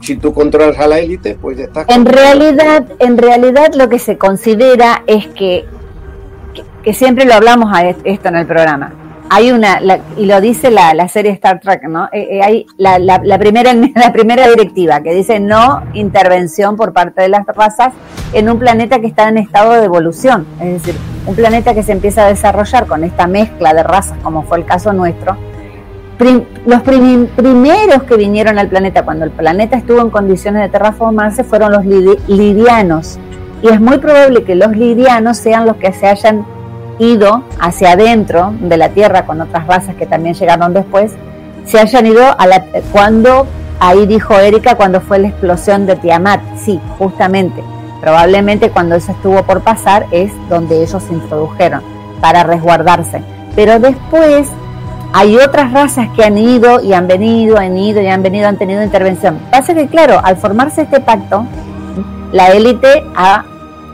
Si 0.01 0.15
tú 0.15 0.33
controlas 0.33 0.77
a 0.79 0.87
la 0.87 0.99
élite, 0.99 1.37
pues 1.39 1.57
ya 1.57 1.65
está. 1.65 1.85
En 1.89 2.05
realidad, 2.05 2.85
en 2.99 3.17
realidad 3.17 3.73
lo 3.75 3.89
que 3.89 3.99
se 3.99 4.17
considera 4.17 5.03
es 5.07 5.27
que, 5.27 5.65
que, 6.83 6.93
siempre 6.93 7.25
lo 7.25 7.33
hablamos 7.33 7.69
a 7.73 7.89
esto 7.89 8.29
en 8.29 8.35
el 8.37 8.45
programa, 8.45 8.93
hay 9.29 9.51
una, 9.51 9.79
y 10.17 10.25
lo 10.25 10.41
dice 10.41 10.71
la, 10.71 10.93
la, 10.93 11.07
serie 11.07 11.31
Star 11.33 11.59
Trek, 11.59 11.83
¿no? 11.87 12.05
Eh, 12.11 12.27
eh, 12.31 12.41
hay 12.41 12.65
la, 12.77 12.97
la, 12.97 13.37
primera, 13.37 13.73
la 13.95 14.11
primera 14.11 14.47
directiva 14.47 15.01
que 15.01 15.13
dice 15.13 15.39
no 15.39 15.83
intervención 15.93 16.75
por 16.75 16.93
parte 16.93 17.21
de 17.21 17.29
las 17.29 17.45
razas 17.45 17.93
en 18.33 18.49
un 18.49 18.57
planeta 18.57 18.99
que 18.99 19.07
está 19.07 19.29
en 19.29 19.37
estado 19.37 19.73
de 19.73 19.85
evolución, 19.85 20.47
es 20.59 20.73
decir, 20.73 20.95
un 21.25 21.35
planeta 21.35 21.73
que 21.73 21.83
se 21.83 21.91
empieza 21.91 22.25
a 22.25 22.29
desarrollar 22.29 22.87
con 22.87 23.03
esta 23.03 23.27
mezcla 23.27 23.73
de 23.73 23.83
razas, 23.83 24.17
como 24.23 24.43
fue 24.43 24.57
el 24.57 24.65
caso 24.65 24.93
nuestro. 24.93 25.37
los 26.65 26.81
primeros 26.81 28.03
que 28.03 28.17
vinieron 28.17 28.57
al 28.57 28.67
planeta 28.67 29.05
cuando 29.05 29.25
el 29.25 29.31
planeta 29.31 29.77
estuvo 29.77 30.01
en 30.01 30.09
condiciones 30.09 30.63
de 30.63 30.69
terraformarse 30.69 31.43
fueron 31.43 31.71
los 31.71 31.85
lidianos. 31.85 33.19
Y 33.61 33.67
es 33.67 33.81
muy 33.81 33.97
probable 33.97 34.43
que 34.43 34.55
los 34.55 34.71
lidianos 34.71 35.37
sean 35.37 35.65
los 35.65 35.75
que 35.75 35.91
se 35.91 36.07
hayan 36.07 36.45
ido 36.99 37.43
hacia 37.59 37.93
adentro 37.93 38.53
de 38.59 38.77
la 38.77 38.89
Tierra 38.89 39.25
con 39.25 39.41
otras 39.41 39.65
razas 39.65 39.95
que 39.95 40.05
también 40.05 40.35
llegaron 40.35 40.73
después, 40.73 41.11
se 41.65 41.79
hayan 41.79 42.05
ido 42.05 42.23
a 42.37 42.47
la, 42.47 42.65
cuando, 42.91 43.47
ahí 43.79 44.05
dijo 44.05 44.37
Erika, 44.37 44.75
cuando 44.75 45.01
fue 45.01 45.19
la 45.19 45.29
explosión 45.29 45.85
de 45.85 45.95
Tiamat, 45.95 46.41
sí, 46.57 46.79
justamente, 46.97 47.63
probablemente 48.01 48.69
cuando 48.69 48.95
eso 48.95 49.11
estuvo 49.11 49.43
por 49.43 49.61
pasar 49.61 50.05
es 50.11 50.31
donde 50.49 50.83
ellos 50.83 51.01
se 51.03 51.13
introdujeron 51.13 51.81
para 52.21 52.43
resguardarse. 52.43 53.21
Pero 53.55 53.79
después 53.79 54.47
hay 55.13 55.37
otras 55.37 55.71
razas 55.71 56.07
que 56.15 56.23
han 56.23 56.37
ido 56.37 56.81
y 56.81 56.93
han 56.93 57.07
venido, 57.07 57.57
han 57.57 57.77
ido 57.77 58.01
y 58.01 58.07
han 58.07 58.21
venido, 58.21 58.47
han 58.47 58.57
tenido 58.57 58.83
intervención. 58.83 59.39
Pasa 59.51 59.73
que, 59.73 59.87
claro, 59.87 60.21
al 60.23 60.37
formarse 60.37 60.83
este 60.83 60.99
pacto, 60.99 61.45
la 62.31 62.49
élite 62.49 63.03
ha, 63.15 63.43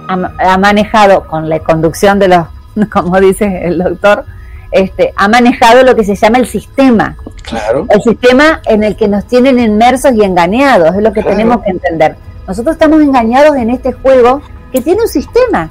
ha, 0.07 0.57
manejado 0.57 1.25
con 1.27 1.47
la 1.47 1.59
conducción 1.59 2.19
de 2.19 2.27
los, 2.27 2.45
como 2.91 3.19
dice 3.19 3.61
el 3.65 3.79
doctor, 3.79 4.25
este, 4.71 5.13
ha 5.15 5.27
manejado 5.27 5.83
lo 5.83 5.95
que 5.95 6.03
se 6.03 6.15
llama 6.15 6.37
el 6.37 6.47
sistema. 6.47 7.15
Claro. 7.43 7.85
El 7.89 8.01
sistema 8.01 8.61
en 8.65 8.83
el 8.83 8.95
que 8.95 9.07
nos 9.07 9.25
tienen 9.25 9.59
inmersos 9.59 10.13
y 10.13 10.23
engañados, 10.23 10.95
es 10.95 11.01
lo 11.01 11.13
que 11.13 11.23
tenemos 11.23 11.61
que 11.63 11.69
entender. 11.69 12.15
Nosotros 12.47 12.75
estamos 12.75 13.01
engañados 13.01 13.55
en 13.55 13.69
este 13.69 13.93
juego 13.93 14.41
que 14.71 14.81
tiene 14.81 15.01
un 15.01 15.07
sistema. 15.07 15.69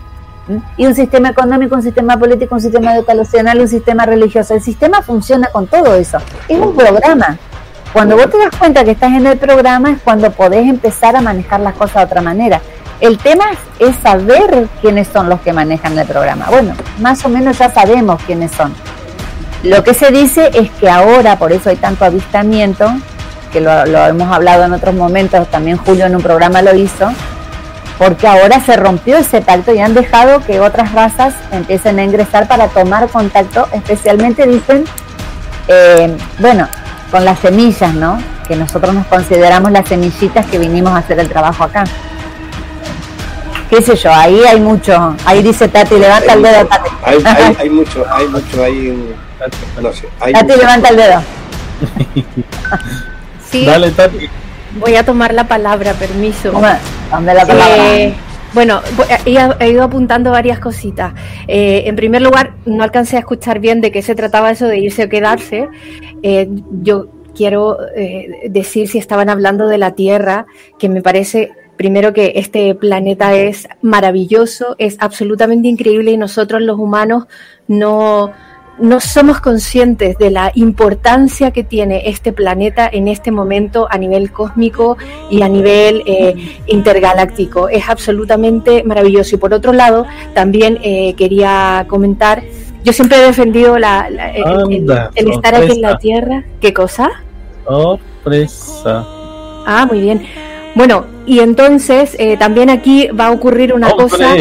Y 0.76 0.84
un 0.84 0.94
sistema 0.94 1.30
económico, 1.30 1.74
un 1.74 1.82
sistema 1.82 2.18
político, 2.18 2.54
un 2.54 2.60
sistema 2.60 2.94
educacional, 2.94 3.60
un 3.60 3.68
sistema 3.68 4.04
religioso. 4.04 4.54
El 4.54 4.62
sistema 4.62 5.00
funciona 5.00 5.48
con 5.48 5.66
todo 5.66 5.94
eso. 5.94 6.18
Es 6.48 6.58
un 6.58 6.76
programa. 6.76 7.38
Cuando 7.94 8.16
vos 8.16 8.28
te 8.28 8.38
das 8.38 8.50
cuenta 8.58 8.84
que 8.84 8.90
estás 8.90 9.12
en 9.12 9.26
el 9.26 9.38
programa 9.38 9.92
es 9.92 10.02
cuando 10.02 10.30
podés 10.32 10.68
empezar 10.68 11.16
a 11.16 11.20
manejar 11.22 11.60
las 11.60 11.74
cosas 11.74 11.96
de 11.96 12.04
otra 12.04 12.20
manera. 12.20 12.60
El 13.00 13.18
tema 13.18 13.44
es 13.78 13.96
saber 14.02 14.68
quiénes 14.80 15.08
son 15.08 15.28
los 15.28 15.40
que 15.40 15.52
manejan 15.52 15.98
el 15.98 16.06
programa. 16.06 16.46
Bueno, 16.48 16.74
más 17.00 17.24
o 17.24 17.28
menos 17.28 17.58
ya 17.58 17.70
sabemos 17.70 18.20
quiénes 18.26 18.52
son. 18.52 18.74
Lo 19.62 19.82
que 19.82 19.94
se 19.94 20.10
dice 20.10 20.50
es 20.52 20.70
que 20.72 20.88
ahora, 20.88 21.38
por 21.38 21.52
eso 21.52 21.70
hay 21.70 21.76
tanto 21.76 22.04
avistamiento, 22.04 22.86
que 23.52 23.60
lo, 23.60 23.72
hemos 24.06 24.30
hablado 24.30 24.64
en 24.64 24.72
otros 24.72 24.94
momentos, 24.94 25.48
también 25.48 25.78
Julio 25.78 26.06
en 26.06 26.16
un 26.16 26.22
programa 26.22 26.60
lo 26.60 26.74
hizo, 26.74 27.10
porque 27.98 28.26
ahora 28.26 28.60
se 28.60 28.76
rompió 28.76 29.16
ese 29.16 29.40
pacto 29.40 29.72
y 29.72 29.78
han 29.78 29.94
dejado 29.94 30.40
que 30.40 30.60
otras 30.60 30.92
razas 30.92 31.34
empiecen 31.52 31.98
a 31.98 32.04
ingresar 32.04 32.48
para 32.48 32.68
tomar 32.68 33.08
contacto, 33.08 33.68
especialmente 33.72 34.46
dicen, 34.46 34.84
eh, 35.68 36.16
bueno, 36.40 36.68
con 37.10 37.24
las 37.24 37.38
semillas, 37.38 37.94
¿no? 37.94 38.18
Que 38.46 38.56
nosotros 38.56 38.92
nos 38.92 39.06
consideramos 39.06 39.70
las 39.70 39.88
semillitas 39.88 40.44
que 40.46 40.58
vinimos 40.58 40.92
a 40.92 40.98
hacer 40.98 41.18
el 41.20 41.28
trabajo 41.28 41.64
acá. 41.64 41.84
Qué 43.74 43.82
sé 43.82 43.96
yo, 43.96 44.12
ahí 44.12 44.40
hay 44.48 44.60
mucho, 44.60 45.16
ahí 45.24 45.42
dice 45.42 45.66
Tati, 45.66 45.96
levanta 45.96 46.34
el 46.34 46.42
dedo, 46.42 46.64
Tati. 46.66 46.90
Hay, 47.58 47.70
mucho, 47.70 48.04
hay 48.12 48.28
mucho 48.28 48.62
ahí, 48.62 49.12
no 49.82 49.92
sé. 49.92 50.06
Tati, 50.32 50.46
levanta 50.46 50.88
el 50.90 50.96
dedo. 50.96 51.22
sí. 53.50 53.66
Dale, 53.66 53.90
Tati. 53.90 54.28
Voy 54.78 54.94
a 54.94 55.04
tomar 55.04 55.34
la 55.34 55.48
palabra, 55.48 55.92
permiso. 55.94 56.52
¿Dónde 56.52 57.34
la 57.34 57.44
palabra? 57.44 57.96
Eh, 57.96 58.14
bueno, 58.52 58.80
he, 59.26 59.70
ido 59.70 59.82
apuntando 59.82 60.30
varias 60.30 60.60
cositas. 60.60 61.12
Eh, 61.48 61.82
en 61.86 61.96
primer 61.96 62.22
lugar, 62.22 62.52
no 62.66 62.84
alcancé 62.84 63.16
a 63.16 63.20
escuchar 63.20 63.58
bien 63.58 63.80
de 63.80 63.90
qué 63.90 64.02
se 64.02 64.14
trataba 64.14 64.52
eso 64.52 64.68
de 64.68 64.78
irse 64.78 65.02
o 65.02 65.08
quedarse. 65.08 65.68
Eh, 66.22 66.48
yo 66.80 67.08
quiero 67.34 67.78
decir 68.48 68.86
si 68.86 68.98
estaban 68.98 69.28
hablando 69.28 69.66
de 69.66 69.78
la 69.78 69.96
Tierra, 69.96 70.46
que 70.78 70.88
me 70.88 71.02
parece 71.02 71.50
primero 71.76 72.12
que 72.12 72.32
este 72.36 72.74
planeta 72.74 73.34
es 73.34 73.68
maravilloso, 73.82 74.76
es 74.78 74.96
absolutamente 75.00 75.68
increíble 75.68 76.12
y 76.12 76.16
nosotros 76.16 76.62
los 76.62 76.78
humanos 76.78 77.26
no 77.68 78.32
no 78.78 79.00
somos 79.00 79.40
conscientes 79.40 80.18
de 80.18 80.30
la 80.30 80.50
importancia 80.54 81.50
que 81.52 81.62
tiene 81.62 82.08
este 82.08 82.32
planeta 82.32 82.88
en 82.92 83.08
este 83.08 83.30
momento 83.30 83.86
a 83.90 83.98
nivel 83.98 84.32
cósmico 84.32 84.96
y 85.30 85.42
a 85.42 85.48
nivel 85.48 86.02
eh, 86.06 86.58
intergaláctico. 86.66 87.68
Es 87.68 87.88
absolutamente 87.88 88.82
maravilloso. 88.82 89.36
Y 89.36 89.38
por 89.38 89.54
otro 89.54 89.72
lado, 89.72 90.06
también 90.34 90.78
eh, 90.82 91.14
quería 91.14 91.86
comentar, 91.88 92.42
yo 92.82 92.92
siempre 92.92 93.18
he 93.18 93.22
defendido 93.22 93.78
la, 93.78 94.08
el, 94.08 95.30
estar 95.30 95.54
aquí 95.54 95.72
en 95.72 95.82
la 95.82 95.98
Tierra. 95.98 96.44
¿Qué 96.60 96.72
cosa? 96.72 97.10
Sorpresa. 97.64 99.06
Ah, 99.66 99.86
muy 99.88 100.00
bien. 100.00 100.26
Bueno, 100.74 101.06
y 101.26 101.40
entonces 101.40 102.16
eh, 102.18 102.36
también 102.36 102.70
aquí 102.70 103.08
va 103.08 103.26
a 103.26 103.30
ocurrir 103.30 103.72
una 103.72 103.90
cosa 103.90 104.34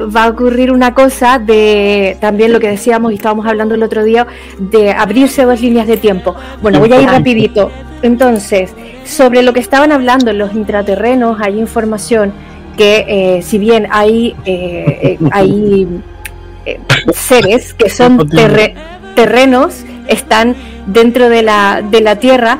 va 0.00 0.24
a 0.24 0.28
ocurrir 0.28 0.72
una 0.72 0.94
cosa 0.94 1.38
de 1.38 2.16
también 2.20 2.52
lo 2.52 2.60
que 2.60 2.68
decíamos 2.68 3.12
y 3.12 3.16
estábamos 3.16 3.46
hablando 3.46 3.74
el 3.74 3.82
otro 3.82 4.02
día 4.04 4.26
de 4.58 4.92
abrirse 4.92 5.44
dos 5.44 5.60
líneas 5.60 5.86
de 5.86 5.96
tiempo. 5.96 6.34
Bueno, 6.62 6.78
voy 6.78 6.92
a 6.92 7.00
ir 7.00 7.08
rapidito. 7.08 7.70
Entonces, 8.02 8.72
sobre 9.04 9.42
lo 9.42 9.52
que 9.52 9.60
estaban 9.60 9.92
hablando 9.92 10.32
los 10.32 10.54
intraterrenos, 10.54 11.38
hay 11.40 11.58
información 11.58 12.32
que 12.76 13.04
eh, 13.08 13.42
si 13.42 13.58
bien 13.58 13.88
hay, 13.90 14.34
eh, 14.46 15.18
eh, 15.18 15.18
hay 15.32 15.86
seres 17.12 17.74
que 17.74 17.90
son 17.90 18.28
terrenos, 19.14 19.84
están 20.08 20.56
dentro 20.86 21.28
de 21.28 21.42
la, 21.42 21.82
de 21.82 22.00
la 22.00 22.16
Tierra, 22.16 22.58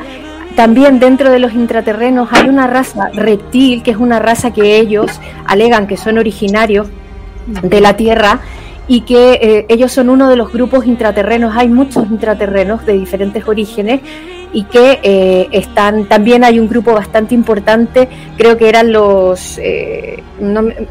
también 0.57 0.99
dentro 0.99 1.31
de 1.31 1.39
los 1.39 1.53
intraterrenos 1.53 2.29
hay 2.33 2.49
una 2.49 2.67
raza 2.67 3.09
reptil, 3.13 3.83
que 3.83 3.93
es 3.93 3.97
una 3.97 4.19
raza 4.19 4.53
que 4.53 4.79
ellos 4.79 5.21
alegan 5.47 5.87
que 5.87 5.97
son 5.97 6.19
originarios 6.19 6.89
de 7.47 7.81
la 7.81 7.97
Tierra 7.97 8.41
y 8.87 9.03
que 9.03 9.33
eh, 9.35 9.67
ellos 9.69 9.93
son 9.93 10.11
uno 10.11 10.29
de 10.29 10.37
los 10.37 10.53
grupos 10.53 10.87
intraterrenos. 10.87 11.57
Hay 11.57 11.69
muchos 11.69 12.07
intraterrenos 12.11 12.85
de 12.87 12.95
diferentes 12.95 13.47
orígenes 13.47 14.01
y 14.53 14.65
que 14.65 15.01
eh, 15.03 15.49
están, 15.53 16.07
también 16.07 16.45
hay 16.45 16.59
un 16.59 16.69
grupo 16.69 16.93
bastante 16.93 17.35
importante, 17.35 18.09
creo 18.37 18.57
que 18.57 18.69
eran 18.69 18.93
los, 18.93 19.59
eh, 19.59 20.23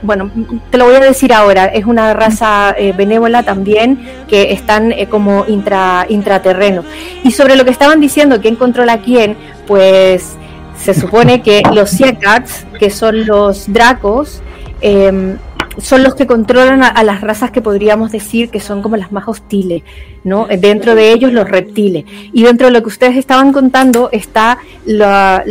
bueno, 0.02 0.32
te 0.70 0.78
lo 0.78 0.86
voy 0.86 0.96
a 0.96 1.00
decir 1.00 1.34
ahora, 1.34 1.66
es 1.66 1.86
una 1.86 2.14
raza 2.14 2.76
benévola 2.96 3.44
también 3.44 4.00
que 4.28 4.54
están 4.54 4.94
como 5.10 5.46
intra, 5.48 6.06
intraterrenos. 6.08 6.86
Y 7.24 7.32
sobre 7.32 7.56
lo 7.56 7.66
que 7.66 7.72
estaban 7.72 8.00
diciendo, 8.00 8.40
quién 8.42 8.56
controla 8.56 9.00
quién, 9.00 9.36
pues 9.68 10.38
se 10.80 10.94
supone 10.94 11.42
que 11.42 11.62
los 11.74 11.90
Siakats, 11.90 12.66
que 12.80 12.90
son 12.90 13.26
los 13.26 13.72
Dracos, 13.72 14.42
eh, 14.82 15.36
son 15.78 16.04
los 16.04 16.16
que 16.16 16.28
controlan 16.28 16.84
a, 16.84 17.04
las 17.04 17.22
razas 17.22 17.52
que 17.52 17.62
podríamos 17.62 18.12
decir 18.12 18.50
que 18.50 18.60
son 18.60 18.82
como 18.82 18.98
las 18.98 19.12
más 19.12 19.28
hostiles, 19.28 19.84
¿no? 20.24 20.48
Dentro 20.48 20.96
de 20.96 21.12
ellos 21.12 21.32
los 21.32 21.48
reptiles. 21.48 22.06
Y 22.34 22.44
dentro 22.44 22.68
de 22.68 22.74
lo 22.74 22.82
que 22.82 22.88
ustedes 22.88 23.16
estaban 23.16 23.54
contando 23.54 24.10
está 24.12 24.58
la, 24.86 25.44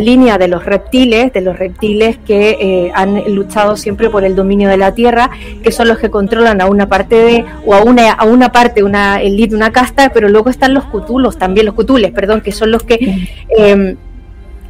línea 0.00 0.38
de 0.38 0.48
los 0.48 0.64
reptiles, 0.64 1.32
de 1.32 1.40
los 1.40 1.58
reptiles 1.58 2.18
que 2.26 2.56
eh, 2.60 2.92
han 2.94 3.22
luchado 3.34 3.76
siempre 3.76 4.10
por 4.10 4.24
el 4.24 4.34
dominio 4.34 4.68
de 4.68 4.76
la 4.76 4.94
Tierra, 4.94 5.30
que 5.62 5.70
son 5.70 5.88
los 5.88 5.98
que 5.98 6.10
controlan 6.10 6.60
a 6.60 6.66
una 6.66 6.88
parte 6.88 7.16
de, 7.16 7.44
o 7.66 7.74
a 7.74 7.82
una, 7.82 8.12
a 8.12 8.24
una 8.24 8.50
parte, 8.50 8.82
una 8.82 9.20
elite, 9.20 9.54
una 9.54 9.72
casta, 9.72 10.10
pero 10.10 10.28
luego 10.28 10.50
están 10.50 10.74
los 10.74 10.84
cutulos, 10.86 11.38
también 11.38 11.66
los 11.66 11.74
cutules, 11.74 12.12
perdón, 12.12 12.40
que 12.40 12.52
son 12.52 12.70
los 12.70 12.82
que, 12.82 13.28
eh, 13.56 13.96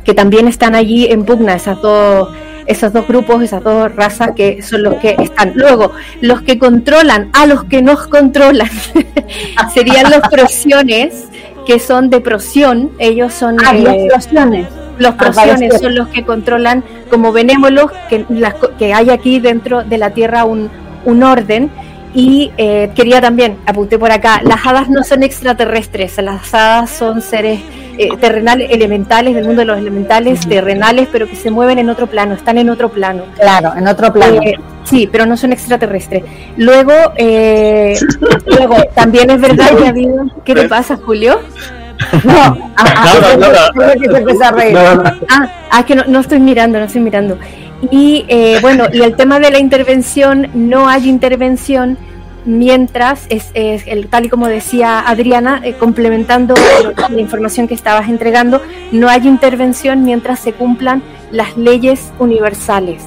que 0.04 0.14
también 0.14 0.48
están 0.48 0.74
allí 0.74 1.06
en 1.10 1.24
pugna, 1.24 1.54
esas 1.54 1.80
dos 1.80 2.28
esos 2.66 2.92
dos 2.92 3.06
grupos, 3.08 3.42
esas 3.42 3.64
dos 3.64 3.94
razas 3.96 4.30
que 4.36 4.62
son 4.62 4.84
los 4.84 4.94
que 4.94 5.16
están. 5.18 5.52
Luego, 5.54 5.92
los 6.20 6.42
que 6.42 6.58
controlan 6.58 7.30
a 7.32 7.46
los 7.46 7.64
que 7.64 7.82
nos 7.82 8.06
controlan 8.06 8.70
serían 9.74 10.10
los 10.10 10.20
prosiones, 10.28 11.28
que 11.66 11.80
son 11.80 12.10
de 12.10 12.20
prosión, 12.20 12.92
ellos 12.98 13.34
son... 13.34 13.56
Ah, 13.64 13.74
los 13.74 13.94
eh, 13.94 14.06
prosiones. 14.08 14.66
Los 14.98 15.14
ah, 15.14 15.16
prosiones 15.16 15.80
son 15.80 15.96
los 15.96 16.08
que 16.08 16.24
controlan 16.24 16.84
como 17.10 17.32
benévolos 17.32 17.90
que, 18.08 18.24
que 18.78 18.94
hay 18.94 19.10
aquí 19.10 19.40
dentro 19.40 19.82
de 19.82 19.98
la 19.98 20.10
Tierra 20.10 20.44
un, 20.44 20.70
un 21.04 21.22
orden 21.24 21.70
y 22.14 22.50
eh, 22.56 22.90
quería 22.94 23.20
también, 23.20 23.58
apunté 23.66 23.98
por 23.98 24.10
acá, 24.10 24.40
las 24.42 24.66
hadas 24.66 24.88
no 24.88 25.04
son 25.04 25.22
extraterrestres, 25.22 26.16
las 26.18 26.52
hadas 26.52 26.90
son 26.90 27.22
seres 27.22 27.60
eh, 27.98 28.08
terrenales, 28.20 28.70
elementales, 28.70 29.34
del 29.34 29.44
mundo 29.44 29.60
de 29.60 29.66
los 29.66 29.78
elementales, 29.78 30.40
terrenales, 30.48 31.08
pero 31.12 31.28
que 31.28 31.36
se 31.36 31.50
mueven 31.50 31.78
en 31.78 31.88
otro 31.88 32.06
plano, 32.06 32.34
están 32.34 32.58
en 32.58 32.70
otro 32.70 32.88
plano. 32.88 33.24
Claro, 33.36 33.72
en 33.76 33.86
otro 33.86 34.12
plano. 34.12 34.40
Eh, 34.42 34.54
sí, 34.84 35.08
pero 35.10 35.26
no 35.26 35.36
son 35.36 35.52
extraterrestres. 35.52 36.24
Luego, 36.56 36.92
luego 38.46 38.76
también 38.94 39.30
es 39.30 39.40
verdad 39.40 39.76
que 39.76 39.86
ha 39.86 39.90
habido... 39.90 40.24
¿Qué 40.44 40.54
te 40.54 40.68
pasa, 40.68 40.96
Julio? 40.96 41.40
No, 42.24 42.72
ah, 42.76 43.40
es 45.78 45.84
que 45.84 45.94
no, 45.94 46.20
estoy 46.20 46.40
mirando, 46.40 46.78
no 46.78 46.86
estoy 46.86 47.00
mirando. 47.00 47.38
Y 47.90 48.24
eh, 48.28 48.58
bueno, 48.60 48.84
y 48.92 49.02
el 49.02 49.16
tema 49.16 49.40
de 49.40 49.50
la 49.50 49.58
intervención, 49.58 50.48
no 50.54 50.88
hay 50.88 51.08
intervención 51.08 51.96
mientras, 52.44 53.26
es, 53.28 53.50
el, 53.54 54.08
tal 54.08 54.26
y 54.26 54.28
como 54.28 54.46
decía 54.46 55.00
Adriana, 55.00 55.60
eh, 55.62 55.74
complementando 55.74 56.54
la 57.08 57.20
información 57.20 57.68
que 57.68 57.74
estabas 57.74 58.08
entregando, 58.08 58.62
no 58.92 59.08
hay 59.08 59.26
intervención 59.26 60.04
mientras 60.04 60.40
se 60.40 60.52
cumplan 60.52 61.02
las 61.30 61.56
leyes 61.56 62.12
universales. 62.18 63.02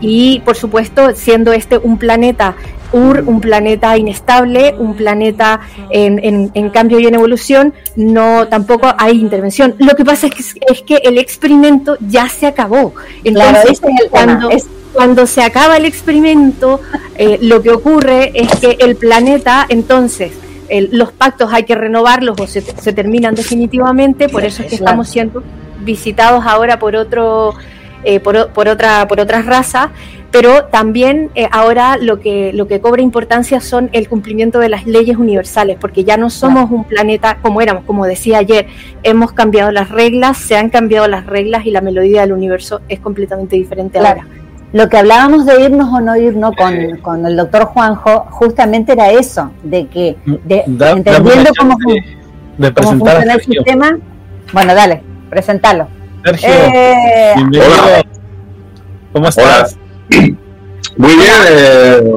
Y 0.00 0.40
por 0.44 0.56
supuesto, 0.56 1.14
siendo 1.14 1.52
este 1.52 1.78
un 1.78 1.98
planeta 1.98 2.54
Ur, 2.94 3.24
un 3.26 3.40
planeta 3.40 3.96
inestable, 3.96 4.74
un 4.78 4.94
planeta 4.94 5.60
en, 5.90 6.50
en, 6.54 6.70
cambio 6.70 7.00
y 7.00 7.06
en 7.06 7.14
evolución, 7.14 7.74
no 7.96 8.46
tampoco 8.46 8.94
hay 8.96 9.20
intervención. 9.20 9.74
Lo 9.78 9.96
que 9.96 10.04
pasa 10.04 10.28
es 10.28 10.34
que, 10.34 10.60
es 10.72 10.82
que 10.82 10.96
el 11.04 11.18
experimento 11.18 11.96
ya 12.00 12.28
se 12.28 12.46
acabó. 12.46 12.94
Entonces, 13.24 13.80
cuando, 14.10 14.48
cuando 14.92 15.26
se 15.26 15.42
acaba 15.42 15.76
el 15.76 15.84
experimento, 15.84 16.80
eh, 17.16 17.38
lo 17.42 17.62
que 17.62 17.70
ocurre 17.70 18.30
es 18.32 18.48
que 18.60 18.76
el 18.78 18.94
planeta, 18.94 19.66
entonces, 19.68 20.32
los 20.90 21.12
pactos 21.12 21.52
hay 21.52 21.64
que 21.64 21.74
renovarlos 21.74 22.40
o 22.40 22.46
se, 22.46 22.62
terminan 22.62 23.34
definitivamente, 23.34 24.28
por 24.28 24.44
eso 24.44 24.62
es 24.62 24.68
que 24.68 24.76
estamos 24.76 25.08
siendo 25.08 25.42
visitados 25.80 26.44
ahora 26.46 26.78
por 26.78 26.96
otro 26.96 27.54
eh, 28.04 28.20
por, 28.20 28.50
por, 28.50 28.68
otra 28.68 29.06
por 29.06 29.20
otras 29.20 29.44
razas 29.44 29.90
pero 30.34 30.64
también 30.64 31.30
eh, 31.36 31.46
ahora 31.52 31.96
lo 31.96 32.18
que, 32.18 32.52
lo 32.52 32.66
que 32.66 32.80
cobra 32.80 33.00
importancia 33.02 33.60
son 33.60 33.88
el 33.92 34.08
cumplimiento 34.08 34.58
de 34.58 34.68
las 34.68 34.84
leyes 34.84 35.16
universales, 35.16 35.76
porque 35.80 36.02
ya 36.02 36.16
no 36.16 36.28
somos 36.28 36.72
un 36.72 36.82
planeta 36.82 37.38
como 37.40 37.60
éramos, 37.60 37.84
como 37.84 38.04
decía 38.04 38.38
ayer, 38.38 38.66
hemos 39.04 39.30
cambiado 39.30 39.70
las 39.70 39.90
reglas, 39.90 40.36
se 40.36 40.56
han 40.56 40.70
cambiado 40.70 41.06
las 41.06 41.26
reglas 41.26 41.66
y 41.66 41.70
la 41.70 41.80
melodía 41.82 42.22
del 42.22 42.32
universo 42.32 42.80
es 42.88 42.98
completamente 42.98 43.54
diferente 43.54 43.98
ahora. 43.98 44.26
Lo 44.72 44.88
que 44.88 44.96
hablábamos 44.96 45.46
de 45.46 45.66
irnos 45.66 45.88
o 45.92 46.00
no 46.00 46.16
irnos 46.16 46.56
con, 46.56 46.98
con 46.98 47.24
el 47.26 47.36
doctor 47.36 47.66
Juanjo, 47.66 48.26
justamente 48.30 48.94
era 48.94 49.12
eso, 49.12 49.52
de 49.62 49.86
que, 49.86 50.16
de, 50.26 50.64
entendiendo 50.66 51.52
cómo, 51.56 51.76
funciona 52.82 53.34
el 53.34 53.40
sistema, 53.40 53.96
bueno, 54.52 54.74
dale, 54.74 55.00
presentalo. 55.30 55.86
Sergio, 56.24 56.48
eh, 56.50 57.34
¿Cómo 59.12 59.28
estás? 59.28 59.78
Muy 60.96 61.16
bien, 61.16 61.40
eh, 61.48 62.14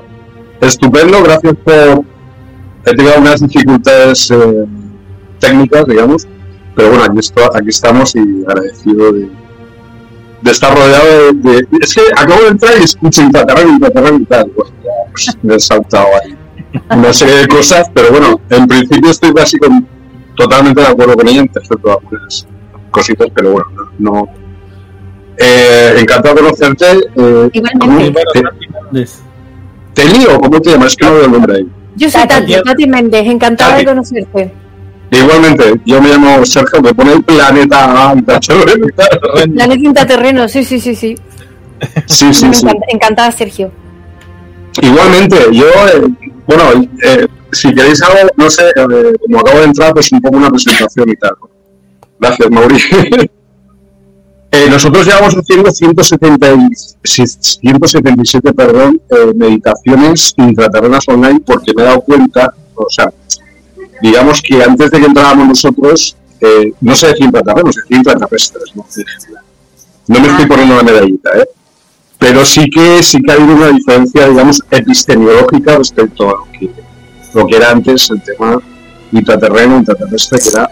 estupendo, 0.62 1.24
gracias 1.24 1.54
por... 1.64 2.06
He 2.86 2.96
tenido 2.96 3.20
unas 3.20 3.42
dificultades 3.42 4.32
eh, 4.32 4.66
técnicas, 5.40 5.86
digamos, 5.88 6.28
pero 6.76 6.90
bueno, 6.90 7.04
aquí, 7.04 7.20
aquí 7.56 7.70
estamos 7.70 8.16
y 8.16 8.46
agradecido 8.48 9.12
de, 9.12 9.30
estar 10.46 10.74
rodeado 10.74 11.34
de, 11.34 11.68
Es 11.82 11.94
que 11.94 12.02
acabo 12.16 12.44
de 12.44 12.48
entrar 12.50 12.74
y 12.80 12.84
escucho 12.84 13.24
Intraterreno, 13.24 13.72
Intraterreno 13.72 14.20
y 14.20 14.26
tal. 14.26 14.52
pues, 14.56 15.38
me 15.42 15.56
he 15.56 15.60
saltado 15.60 16.08
ahí 16.24 16.38
una 16.92 17.12
serie 17.12 17.36
de 17.38 17.48
cosas, 17.48 17.90
pero 17.94 18.12
bueno, 18.12 18.40
en 18.50 18.68
principio 18.68 19.10
estoy 19.10 19.34
casi 19.34 19.58
totalmente 20.36 20.82
de 20.82 20.88
acuerdo 20.88 21.16
con 21.16 21.28
ella, 21.28 21.42
excepto 21.42 21.92
algunas 21.92 22.48
cositas, 22.92 23.28
pero 23.34 23.52
bueno, 23.52 23.68
no 23.98 24.30
eh, 25.38 25.96
encantado 26.00 26.36
de 26.36 26.42
conocerte. 26.42 26.86
Eh, 27.16 27.50
Igualmente. 27.54 28.44
Te, 29.94 30.06
lío? 30.06 30.40
¿Cómo 30.40 30.62
te 30.62 30.72
llamas? 30.72 30.92
Es 30.92 30.98
que 30.98 31.06
no 31.06 31.14
veo 31.14 31.26
el 31.26 31.32
nombre 31.32 31.56
ahí. 31.58 31.68
Yo 31.96 32.10
soy 32.10 32.28
Tati, 32.28 32.54
Tati 32.64 32.88
Méndez, 32.88 33.26
encantada 33.26 33.78
de 33.78 33.86
conocerte. 33.86 34.54
Igualmente, 35.10 35.74
yo 35.86 36.02
me 36.02 36.10
llamo 36.10 36.46
Sergio, 36.46 36.82
me 36.82 36.94
pone 36.94 37.14
el 37.14 37.24
planeta 37.24 38.14
Planeta 39.54 39.74
Intraterreno, 39.76 40.48
sí, 40.50 40.64
sí, 40.64 40.80
sí, 40.80 40.96
sí. 40.96 41.16
Sí, 42.06 42.34
sí, 42.34 42.54
sí. 42.54 42.68
Encantada, 42.90 43.32
Sergio. 43.32 43.72
Igualmente, 44.82 45.38
yo, 45.52 45.66
eh, 45.66 46.08
bueno, 46.46 46.64
eh, 47.04 47.28
si 47.52 47.74
queréis 47.74 48.02
algo, 48.04 48.30
no 48.36 48.50
sé, 48.50 48.70
eh, 48.70 49.14
como 49.20 49.40
acabo 49.40 49.60
de 49.60 49.66
entrar, 49.66 49.94
pues 49.94 50.12
un 50.12 50.22
poco 50.22 50.38
una 50.38 50.50
presentación 50.50 51.10
y 51.10 51.16
tal. 51.16 51.36
Gracias, 52.20 52.50
Mauricio. 52.52 52.98
Eh, 54.58 54.70
nosotros 54.72 55.06
llevamos 55.06 55.36
haciendo 55.36 55.72
170 55.72 56.70
177 57.04 58.54
perdón, 58.54 59.00
eh, 59.08 59.32
meditaciones 59.36 60.34
intraterrenas 60.36 61.08
online 61.08 61.42
porque 61.46 61.74
me 61.76 61.84
he 61.84 61.86
dado 61.86 62.02
cuenta, 62.02 62.52
o 62.74 62.90
sea, 62.90 63.14
digamos 64.02 64.42
que 64.42 64.64
antes 64.64 64.90
de 64.90 65.00
que 65.00 65.06
entráramos 65.06 65.48
nosotros, 65.50 66.18
eh, 66.42 66.74
no 66.82 66.96
se 66.96 67.10
decía 67.10 67.28
intraterrenos, 67.28 67.76
se 67.76 67.82
decía 67.82 67.98
intraterrestres. 67.98 68.76
¿no? 68.76 68.84
no 70.08 70.20
me 70.20 70.28
estoy 70.28 70.46
poniendo 70.48 70.76
la 70.76 70.84
medallita, 70.84 71.30
¿eh? 71.38 71.48
pero 72.18 72.44
sí 72.44 72.68
que, 72.68 73.04
sí 73.04 73.22
que 73.22 73.32
ha 73.32 73.36
habido 73.36 73.54
una 73.54 73.68
diferencia, 73.68 74.28
digamos, 74.28 74.64
epistemológica 74.72 75.78
respecto 75.78 76.30
a 76.32 76.34
lo 77.36 77.46
que 77.46 77.56
era 77.56 77.70
antes 77.70 78.10
el 78.10 78.24
tema 78.24 78.58
intraterreno, 79.12 79.78
intraterrestre, 79.78 80.40
que 80.40 80.50
era 80.50 80.68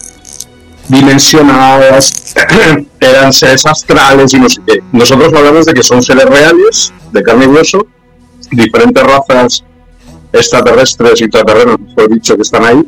dimensionadas, 0.88 2.36
eran 3.00 3.34
seres 3.34 3.66
astrales 3.66 4.34
y 4.34 4.40
no 4.40 4.50
sé 4.50 4.62
qué. 4.66 4.80
Nosotros 4.92 5.34
hablamos 5.34 5.66
de 5.66 5.74
que 5.74 5.84
son 5.84 6.02
seres 6.02 6.26
reales, 6.26 6.94
de 7.12 7.24
carne 7.24 7.46
y 7.46 7.48
hueso, 7.48 7.86
diferentes 8.52 9.04
razas 9.04 9.64
extraterrestres 10.32 11.22
y 11.22 11.26
extraterrenos, 11.26 11.80
mejor 11.80 12.10
dicho, 12.14 12.36
que 12.36 12.42
están 12.42 12.66
ahí, 12.66 12.86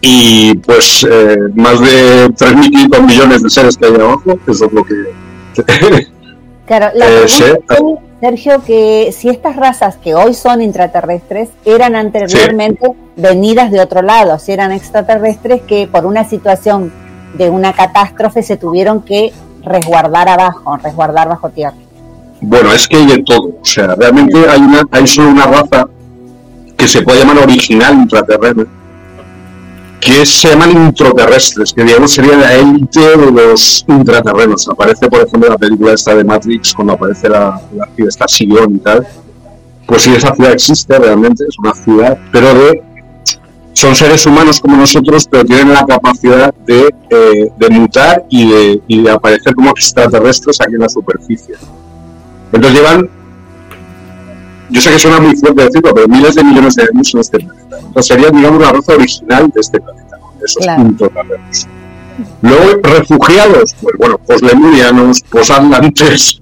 y 0.00 0.54
pues 0.56 1.06
eh, 1.10 1.36
más 1.54 1.80
de 1.80 2.28
3.500 2.30 3.06
millones 3.06 3.42
de 3.42 3.50
seres 3.50 3.76
que 3.76 3.86
hay 3.86 3.94
abajo, 3.94 4.38
eso 4.46 4.66
es 4.66 4.72
lo 4.72 4.84
que... 4.84 4.94
claro, 6.66 6.90
la 6.94 7.06
eh, 7.22 7.28
Sergio, 8.20 8.62
que 8.62 9.14
si 9.16 9.30
estas 9.30 9.56
razas 9.56 9.96
que 9.96 10.14
hoy 10.14 10.34
son 10.34 10.60
intraterrestres 10.60 11.48
eran 11.64 11.96
anteriormente 11.96 12.92
venidas 13.16 13.70
de 13.70 13.80
otro 13.80 14.02
lado, 14.02 14.38
si 14.38 14.52
eran 14.52 14.72
extraterrestres 14.72 15.62
que 15.62 15.88
por 15.90 16.04
una 16.04 16.28
situación 16.28 16.92
de 17.34 17.48
una 17.48 17.72
catástrofe 17.72 18.42
se 18.42 18.58
tuvieron 18.58 19.02
que 19.02 19.32
resguardar 19.62 20.28
abajo, 20.28 20.76
resguardar 20.76 21.28
bajo 21.28 21.48
tierra. 21.48 21.76
Bueno, 22.42 22.72
es 22.72 22.86
que 22.88 22.96
hay 22.96 23.06
de 23.06 23.22
todo, 23.22 23.48
o 23.60 23.64
sea, 23.64 23.94
realmente 23.94 24.38
hay, 24.48 24.60
una, 24.60 24.82
hay 24.90 25.06
solo 25.06 25.30
una 25.30 25.46
raza 25.46 25.86
que 26.76 26.88
se 26.88 27.02
puede 27.02 27.20
llamar 27.20 27.38
original 27.38 27.94
intraterrena, 27.94 28.66
que 30.00 30.24
se 30.24 30.48
llaman 30.48 30.70
intraterrestres, 30.86 31.72
que 31.72 31.84
digamos 31.84 32.12
sería 32.12 32.36
la 32.36 32.54
élite 32.54 33.00
de 33.00 33.30
los 33.30 33.84
intraterrenos. 33.86 34.68
Aparece, 34.68 35.08
por 35.08 35.20
ejemplo, 35.20 35.46
en 35.46 35.52
la 35.52 35.58
película 35.58 35.92
esta 35.92 36.14
de 36.14 36.24
Matrix, 36.24 36.72
cuando 36.74 36.94
aparece 36.94 37.28
la, 37.28 37.60
la 37.74 37.86
ciudad, 37.94 38.08
esta 38.08 38.26
Sion 38.26 38.76
y 38.76 38.78
tal. 38.78 39.06
Pues 39.86 40.02
sí, 40.02 40.14
esa 40.14 40.34
ciudad 40.34 40.52
existe 40.52 40.98
realmente, 40.98 41.44
es 41.46 41.58
una 41.58 41.74
ciudad, 41.74 42.18
pero 42.32 42.54
de 42.54 42.82
son 43.80 43.94
seres 43.94 44.26
humanos 44.26 44.60
como 44.60 44.76
nosotros, 44.76 45.26
pero 45.30 45.44
tienen 45.44 45.72
la 45.72 45.86
capacidad 45.86 46.52
de, 46.66 46.94
eh, 47.08 47.50
de 47.56 47.70
mutar 47.70 48.24
y 48.28 48.50
de, 48.50 48.82
y 48.86 49.02
de, 49.02 49.10
aparecer 49.10 49.54
como 49.54 49.70
extraterrestres 49.70 50.60
aquí 50.60 50.74
en 50.74 50.80
la 50.80 50.88
superficie. 50.88 51.54
Entonces 52.52 52.78
llevan, 52.78 53.08
yo 54.70 54.80
sé 54.80 54.90
que 54.90 54.98
suena 54.98 55.20
muy 55.20 55.36
fuerte 55.36 55.64
decirlo, 55.64 55.94
pero 55.94 56.08
miles 56.08 56.34
de 56.34 56.44
millones 56.44 56.74
de 56.76 56.82
años 56.82 57.14
en 57.14 57.20
este 57.20 57.38
planeta. 57.38 57.78
Entonces 57.78 58.06
serían, 58.06 58.36
digamos, 58.36 58.60
la 58.60 58.72
raza 58.72 58.94
original 58.94 59.50
de 59.54 59.60
este 59.60 59.80
planeta, 59.80 60.18
esos 60.44 60.62
claro. 60.62 60.82
intraterrenos. 60.82 61.66
Luego, 62.42 62.80
refugiados, 62.82 63.74
pues 63.80 63.94
bueno, 63.98 64.18
poslemurianos, 64.18 65.22
posatlantes, 65.22 66.40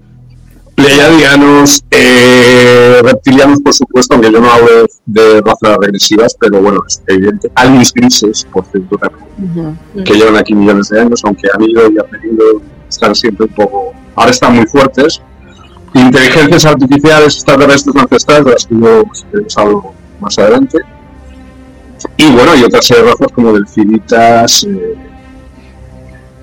pleiadianos, 0.75 1.85
eh, 1.91 3.01
reptilianos, 3.03 3.61
por 3.61 3.75
supuesto, 3.75 4.15
aunque 4.15 4.33
yo 4.33 4.41
no 4.41 4.51
hablo 4.51 4.87
de 5.07 5.41
razas 5.41 5.77
regresivas, 5.81 6.37
pero 6.39 6.61
bueno, 6.61 6.83
es 6.87 7.03
evidente. 7.07 7.51
Aliens 7.55 7.93
grises, 7.93 8.47
por 8.53 8.65
cierto, 8.67 8.97
también, 8.97 9.79
que 10.05 10.15
llevan 10.15 10.37
aquí 10.37 10.55
millones 10.55 10.89
de 10.89 11.01
años, 11.01 11.23
aunque 11.25 11.49
han 11.53 11.63
ido 11.63 11.83
y 11.91 11.99
han 11.99 12.11
venido, 12.11 12.45
están 12.89 13.15
siempre 13.15 13.47
un 13.47 13.55
poco. 13.55 13.93
Ahora 14.15 14.31
están 14.31 14.55
muy 14.55 14.67
fuertes. 14.67 15.21
Inteligencias 16.01 16.67
artificiales 16.67 17.35
extraterrestres 17.35 17.97
ancestrales, 17.97 18.45
de 18.45 18.53
las 18.53 18.67
que 18.67 18.75
yo 18.81 19.05
pues, 19.33 19.59
hablo 19.59 19.93
más 20.21 20.39
adelante. 20.39 20.79
Y 22.17 22.31
bueno, 22.31 22.55
y 22.57 22.63
otras 22.63 22.89
razas 22.89 23.33
como 23.35 23.53
delfinitas, 23.53 24.65
eh, 24.65 24.95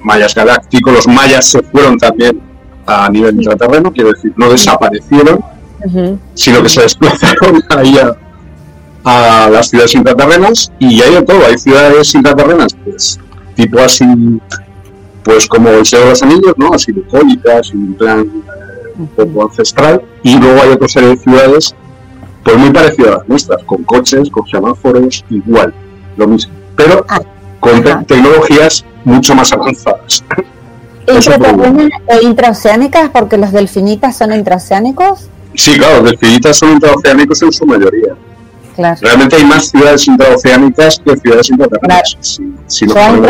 mayas 0.02 0.36
galácticos. 0.36 0.94
Los 0.94 1.08
mayas 1.08 1.46
se 1.46 1.62
fueron 1.64 1.98
también 1.98 2.42
a 2.86 3.10
nivel 3.10 3.36
intraterreno, 3.36 3.92
quiero 3.92 4.12
decir, 4.12 4.34
no 4.36 4.50
desaparecieron, 4.50 5.44
sino 6.34 6.64
que 6.64 6.70
se 6.70 6.82
desplazaron 6.82 7.64
ahí 7.70 7.98
a, 9.04 9.50
las 9.52 9.70
ciudades 9.70 9.94
intraterrenas 9.94 10.72
y 10.80 11.00
hay 11.02 11.14
de 11.16 11.22
todo, 11.22 11.46
hay 11.46 11.58
ciudades 11.58 12.14
intraterrenas, 12.16 12.76
pues 12.84 13.20
tipo 13.56 13.80
así, 13.80 14.06
pues 15.24 15.48
como 15.48 15.70
el 15.70 15.86
Señor 15.86 16.06
de 16.06 16.10
los 16.12 16.24
Anillos, 16.24 16.54
¿no? 16.58 16.74
Así 16.74 16.92
bucólicas, 16.92 17.72
y 17.72 17.78
un 17.78 17.94
plan 17.94 18.44
un 18.98 19.08
poco 19.08 19.44
ancestral, 19.44 20.02
y 20.24 20.38
luego 20.38 20.62
hay 20.62 20.70
otra 20.70 20.88
serie 20.88 21.10
de 21.10 21.18
ciudades, 21.18 21.76
pues 22.44 22.58
muy 22.58 22.70
parecidas 22.72 23.08
a 23.08 23.18
las 23.18 23.30
nuestras, 23.30 23.64
con 23.64 23.84
coches, 23.84 24.30
con 24.30 24.48
semáforos, 24.48 25.24
igual, 25.30 25.74
lo 26.18 26.28
mismo, 26.28 26.54
pero 26.76 27.06
ah, 27.10 27.22
con 27.60 28.06
tecnologías 28.06 28.86
mucho 29.04 29.36
más 29.36 29.52
avanzadas. 29.52 30.24
¿Intraterrenas 31.08 31.92
e 32.08 32.24
intraoceánicas? 32.24 33.10
Porque 33.12 33.38
los 33.38 33.52
delfinitas 33.52 34.18
son 34.18 34.34
intraoceánicos. 34.34 35.30
Sí, 35.54 35.78
claro, 35.78 36.02
los 36.02 36.12
delfinitas 36.12 36.58
son 36.58 36.72
intraoceánicos 36.74 37.42
en 37.44 37.52
su 37.52 37.66
mayoría. 37.66 38.16
Claro. 38.76 38.98
Realmente 39.02 39.38
hay 39.38 39.46
más 39.46 39.70
ciudades 39.70 40.08
intraoceánicas 40.08 41.00
que 41.00 41.16
ciudades 41.18 41.50
intraterrenas. 41.50 42.40
Si, 42.68 42.86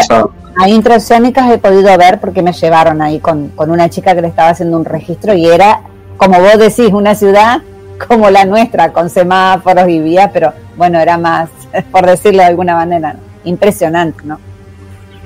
a... 0.09 0.69
intraoceánicas 0.69 1.51
he 1.51 1.57
podido 1.59 1.95
ver 1.97 2.19
porque 2.19 2.41
me 2.41 2.51
llevaron 2.51 3.01
ahí 3.01 3.19
con, 3.19 3.49
con 3.49 3.69
una 3.69 3.89
chica 3.89 4.15
que 4.15 4.21
le 4.21 4.29
estaba 4.29 4.49
haciendo 4.49 4.77
un 4.77 4.85
registro 4.85 5.35
y 5.35 5.45
era, 5.45 5.81
como 6.17 6.39
vos 6.39 6.57
decís, 6.57 6.91
una 6.91 7.13
ciudad 7.13 7.61
como 8.07 8.29
la 8.29 8.45
nuestra, 8.45 8.91
con 8.91 9.09
semáforos 9.09 9.87
y 9.87 9.99
vías, 9.99 10.29
pero 10.33 10.53
bueno, 10.77 10.99
era 10.99 11.17
más, 11.17 11.49
por 11.91 12.05
decirlo 12.05 12.39
de 12.39 12.47
alguna 12.47 12.75
manera, 12.75 13.15
impresionante, 13.43 14.21
¿no? 14.23 14.39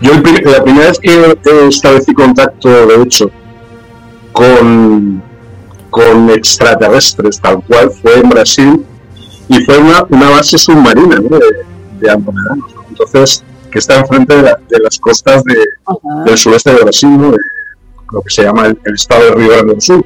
Yo 0.02 0.14
la 0.14 0.64
primera 0.64 0.88
vez 0.88 1.00
que 1.00 1.38
establecí 1.68 2.14
contacto, 2.14 2.88
de 2.88 3.04
hecho, 3.04 3.30
con, 4.32 5.22
con 5.90 6.30
extraterrestres, 6.30 7.42
tal 7.42 7.62
cual, 7.64 7.92
fue 7.92 8.20
en 8.20 8.30
Brasil 8.30 8.86
y 9.50 9.66
fue 9.66 9.78
una, 9.78 10.06
una 10.10 10.30
base 10.30 10.58
submarina 10.58 11.18
¿no? 11.18 11.38
de, 11.38 11.48
de 12.00 12.24
Entonces, 12.90 13.44
que 13.72 13.80
está 13.80 14.00
enfrente 14.00 14.36
de, 14.36 14.44
de 14.44 14.80
las 14.84 14.98
costas 15.00 15.44
de, 15.44 15.56
del 16.26 16.38
sureste 16.38 16.74
de 16.74 16.84
Brasil, 16.84 17.18
¿no? 17.18 17.32
de 17.32 17.38
lo 18.12 18.22
que 18.22 18.30
se 18.30 18.44
llama 18.44 18.68
el, 18.68 18.94
estado 18.94 19.26
de 19.26 19.32
Río 19.32 19.50
Grande 19.50 19.74
do 19.74 19.82
Sul. 19.82 20.06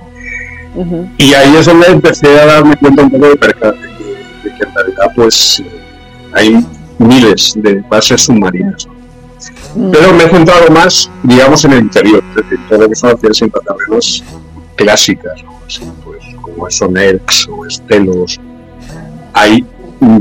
Y 1.17 1.33
ahí 1.33 1.55
es 1.55 1.65
donde 1.65 1.87
empecé 1.87 2.39
a 2.39 2.45
darme 2.45 2.75
cuenta 2.77 3.03
un 3.03 3.11
poco 3.11 3.25
de, 3.25 3.33
de, 3.33 3.37
de 3.37 4.57
que 4.57 4.63
en 4.63 4.73
realidad 4.73 5.11
pues 5.15 5.61
hay 6.33 6.65
miles 6.97 7.53
de 7.57 7.81
bases 7.89 8.21
submarinas. 8.23 8.87
Pero 9.91 10.13
me 10.13 10.23
he 10.23 10.29
centrado 10.29 10.69
más, 10.69 11.09
digamos, 11.23 11.65
en 11.65 11.73
el 11.73 11.79
interior, 11.79 12.23
es 12.29 12.35
decir, 12.35 12.59
todo 12.69 12.79
lo 12.79 12.89
que 12.89 12.95
son 12.95 13.09
actividades 13.09 13.41
intraterrenos 13.41 14.23
clásicas, 14.75 15.43
¿no? 15.43 15.59
Así, 15.65 15.81
pues, 16.03 16.23
como 16.41 16.69
son 16.69 16.95
ERCs 16.95 17.49
o 17.49 17.65
Estelos. 17.65 18.39
Hay 19.33 19.65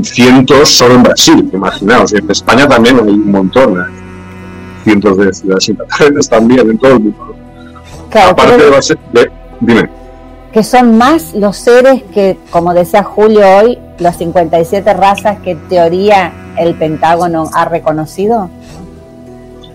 cientos 0.03 0.69
solo 0.69 0.95
en 0.95 1.03
Brasil, 1.03 1.49
imaginaos. 1.53 2.13
En 2.13 2.29
España 2.29 2.67
también 2.67 2.97
hay 2.97 3.09
un 3.09 3.31
montón, 3.31 3.79
hay 3.79 3.93
cientos 4.83 5.17
de 5.17 5.33
ciudades 5.33 5.69
intraterrenas 5.69 6.29
también 6.29 6.69
en 6.69 6.77
todo 6.77 6.93
el 6.93 6.99
mundo. 6.99 7.35
Claro, 8.09 8.31
Aparte 8.31 8.53
pero 8.53 8.65
de, 8.65 8.71
base, 8.71 8.95
de, 9.11 9.31
dime. 9.59 9.89
que 10.51 10.63
son 10.63 10.97
más 10.97 11.33
los 11.33 11.57
seres 11.57 12.03
que, 12.13 12.37
como 12.51 12.73
decía 12.73 13.03
Julio 13.03 13.41
hoy, 13.57 13.79
las 13.97 14.17
57 14.17 14.93
razas 14.93 15.39
que 15.39 15.51
en 15.51 15.67
teoría 15.67 16.31
el 16.57 16.75
Pentágono 16.75 17.49
ha 17.53 17.65
reconocido. 17.65 18.49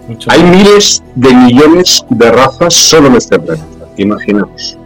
Mucho 0.08 0.30
Hay 0.30 0.42
miles 0.42 1.02
de 1.16 1.34
millones 1.34 2.04
de 2.08 2.30
razas 2.30 2.74
solo 2.74 3.08
en 3.08 3.16
este 3.16 3.38
planeta, 3.38 3.66
imaginaos. 3.96 4.78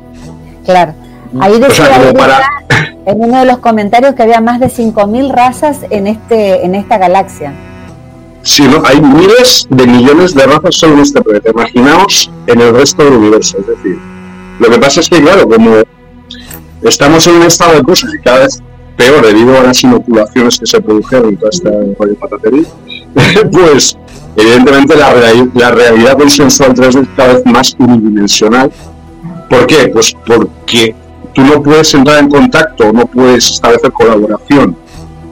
Claro. 0.64 0.94
Ahí 1.40 1.54
O 1.54 1.58
decía 1.58 1.86
sea, 1.86 2.12
para, 2.12 2.40
en 3.06 3.20
uno 3.24 3.40
de 3.40 3.46
los 3.46 3.58
comentarios 3.58 4.14
que 4.14 4.22
había 4.22 4.40
más 4.40 4.60
de 4.60 4.66
5.000 4.66 5.30
razas 5.30 5.78
en, 5.90 6.06
este, 6.06 6.64
en 6.64 6.74
esta 6.74 6.98
galaxia. 6.98 7.52
Sí, 8.42 8.64
¿no? 8.64 8.82
hay 8.84 9.00
miles 9.00 9.66
de 9.70 9.86
millones 9.86 10.34
de 10.34 10.46
razas 10.46 10.74
solo 10.74 10.94
en 10.94 11.00
este 11.00 11.20
planeta. 11.22 11.50
Imaginaos 11.50 12.30
en 12.46 12.60
el 12.60 12.74
resto 12.74 13.04
del 13.04 13.14
universo. 13.14 13.58
Es 13.58 13.66
decir, 13.66 13.98
lo 14.58 14.68
que 14.68 14.78
pasa 14.78 15.00
es 15.00 15.08
que, 15.08 15.20
claro, 15.20 15.48
como 15.48 15.76
estamos 16.82 17.26
en 17.26 17.36
un 17.36 17.42
estado 17.42 17.74
de 17.74 17.82
cosas 17.82 18.10
cada 18.24 18.40
vez 18.40 18.60
peor 18.96 19.24
debido 19.24 19.58
a 19.58 19.62
las 19.62 19.82
inoculaciones 19.82 20.58
que 20.58 20.66
se 20.66 20.80
produjeron 20.80 21.32
y 21.32 21.36
toda 21.36 21.50
esta 21.50 21.70
patatería, 22.20 22.64
pues 23.52 23.96
evidentemente 24.36 24.96
la, 24.96 25.12
la 25.54 25.70
realidad 25.70 26.18
consensual 26.18 26.74
3D 26.74 27.02
es 27.02 27.08
cada 27.16 27.34
vez 27.34 27.46
más 27.46 27.76
unidimensional. 27.78 28.72
¿Por 29.48 29.66
qué? 29.66 29.88
Pues 29.88 30.16
porque 30.26 30.94
tú 31.34 31.42
no 31.42 31.62
puedes 31.62 31.92
entrar 31.94 32.18
en 32.18 32.28
contacto, 32.28 32.92
no 32.92 33.06
puedes 33.06 33.50
establecer 33.50 33.92
colaboración 33.92 34.76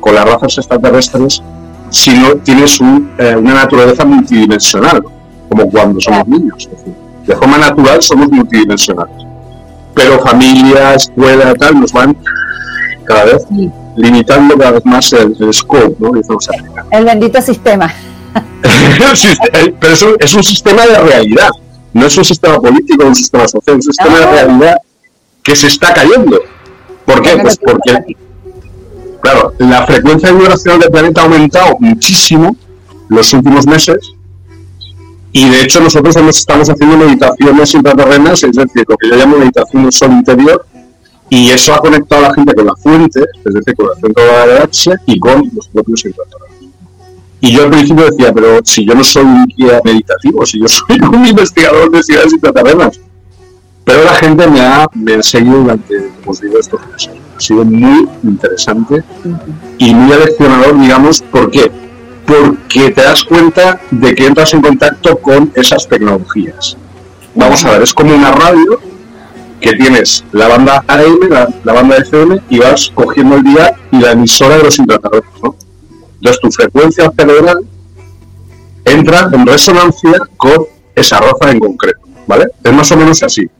con 0.00 0.14
las 0.14 0.24
razas 0.24 0.58
extraterrestres 0.58 1.42
si 1.90 2.12
no 2.12 2.36
tienes 2.36 2.80
un, 2.80 3.10
eh, 3.18 3.36
una 3.36 3.54
naturaleza 3.54 4.04
multidimensional, 4.04 5.02
como 5.48 5.68
cuando 5.70 6.00
somos 6.00 6.26
niños. 6.28 6.68
Es 6.70 6.78
decir, 6.78 6.94
de 7.26 7.36
forma 7.36 7.58
natural 7.58 8.00
somos 8.00 8.30
multidimensionales. 8.30 9.26
Pero 9.94 10.20
familia, 10.20 10.94
escuela, 10.94 11.52
tal, 11.54 11.80
nos 11.80 11.92
van 11.92 12.16
cada 13.04 13.24
vez 13.24 13.46
limitando 13.96 14.56
cada 14.56 14.72
vez 14.72 14.86
más 14.86 15.12
el, 15.12 15.36
el 15.38 15.52
scope, 15.52 15.96
¿no? 15.98 16.12
El 16.90 17.04
bendito 17.04 17.42
sistema. 17.42 17.92
Pero 18.62 19.92
es 19.92 20.02
un, 20.02 20.16
es 20.18 20.34
un 20.34 20.44
sistema 20.44 20.86
de 20.86 20.98
realidad, 20.98 21.50
no 21.92 22.06
es 22.06 22.16
un 22.16 22.24
sistema 22.24 22.60
político, 22.60 23.04
un 23.04 23.14
sistema 23.14 23.48
social, 23.48 23.78
es 23.78 23.86
un 23.86 23.92
sistema 23.92 24.18
de 24.20 24.26
realidad 24.26 24.76
que 25.42 25.56
se 25.56 25.68
está 25.68 25.92
cayendo. 25.94 26.40
¿Por 27.04 27.22
qué? 27.22 27.36
Pues 27.38 27.58
porque 27.58 28.16
Claro, 29.20 29.52
la 29.58 29.86
frecuencia 29.86 30.32
vibracional 30.32 30.80
del 30.80 30.90
planeta 30.90 31.20
ha 31.20 31.24
aumentado 31.24 31.76
muchísimo 31.78 32.56
los 33.08 33.32
últimos 33.34 33.66
meses 33.66 33.98
y 35.32 35.48
de 35.48 35.62
hecho 35.62 35.80
nosotros 35.80 36.16
estamos 36.16 36.68
haciendo 36.70 36.96
meditaciones 36.96 37.74
intraterrenas, 37.74 38.42
es 38.42 38.52
decir, 38.52 38.84
lo 38.88 38.96
que 38.96 39.08
yo 39.08 39.16
llamo 39.16 39.36
meditación 39.36 39.82
del 39.82 39.92
sol 39.92 40.12
interior 40.12 40.64
y 41.28 41.50
eso 41.50 41.74
ha 41.74 41.78
conectado 41.78 42.24
a 42.24 42.28
la 42.28 42.34
gente 42.34 42.54
con 42.54 42.66
la 42.66 42.74
fuente, 42.76 43.20
es 43.44 43.54
decir, 43.54 43.74
con 43.76 43.88
el 43.94 44.00
centro 44.00 44.24
de 44.24 44.32
la 44.32 44.46
galaxia 44.46 45.00
y 45.06 45.20
con 45.20 45.50
los 45.54 45.68
propios 45.68 46.04
intraterrenos. 46.04 46.50
Y 47.42 47.52
yo 47.52 47.64
al 47.64 47.70
principio 47.70 48.10
decía, 48.10 48.32
pero 48.32 48.60
si 48.64 48.84
yo 48.84 48.94
no 48.94 49.04
soy 49.04 49.24
un 49.24 49.46
guía 49.56 49.80
meditativo, 49.84 50.44
si 50.44 50.60
yo 50.60 50.66
soy 50.66 50.98
un 51.12 51.26
investigador 51.26 51.90
de 51.90 52.02
ciudades 52.02 52.32
intraterrenas, 52.32 53.00
pero 53.90 54.04
la 54.04 54.14
gente 54.14 54.46
me 54.46 54.60
ha, 54.60 54.86
me 54.94 55.20
seguido 55.20 55.62
durante, 55.62 56.12
como 56.20 56.30
os 56.30 56.42
estos 56.42 56.80
meses. 56.86 57.10
Ha 57.36 57.40
sido 57.40 57.64
muy 57.64 58.08
interesante 58.22 59.02
y 59.78 59.92
muy 59.92 60.12
aleccionador, 60.12 60.80
digamos, 60.80 61.22
¿por 61.22 61.50
qué? 61.50 61.72
Porque 62.24 62.90
te 62.90 63.02
das 63.02 63.24
cuenta 63.24 63.80
de 63.90 64.14
que 64.14 64.26
entras 64.26 64.54
en 64.54 64.62
contacto 64.62 65.16
con 65.16 65.50
esas 65.56 65.88
tecnologías. 65.88 66.76
Vamos 67.34 67.64
a 67.64 67.72
ver, 67.72 67.82
es 67.82 67.92
como 67.92 68.14
una 68.14 68.30
radio 68.30 68.78
que 69.60 69.72
tienes 69.72 70.24
la 70.30 70.46
banda 70.46 70.84
AM, 70.86 71.28
la, 71.28 71.48
la 71.64 71.72
banda 71.72 71.96
FM, 71.96 72.42
y 72.48 72.60
vas 72.60 72.92
cogiendo 72.94 73.38
el 73.38 73.42
día 73.42 73.74
y 73.90 73.98
la 73.98 74.12
emisora 74.12 74.56
de 74.56 74.62
los 74.62 74.78
intraterrenos, 74.78 75.42
¿no? 75.42 75.56
Entonces 76.14 76.40
tu 76.40 76.52
frecuencia 76.52 77.10
cerebral 77.18 77.58
entra 78.84 79.28
en 79.32 79.46
resonancia 79.46 80.12
con 80.36 80.66
esa 80.94 81.18
raza 81.18 81.50
en 81.50 81.58
concreto, 81.58 82.00
¿vale? 82.28 82.46
Es 82.62 82.72
más 82.72 82.92
o 82.92 82.96
menos 82.96 83.20
así. 83.24 83.50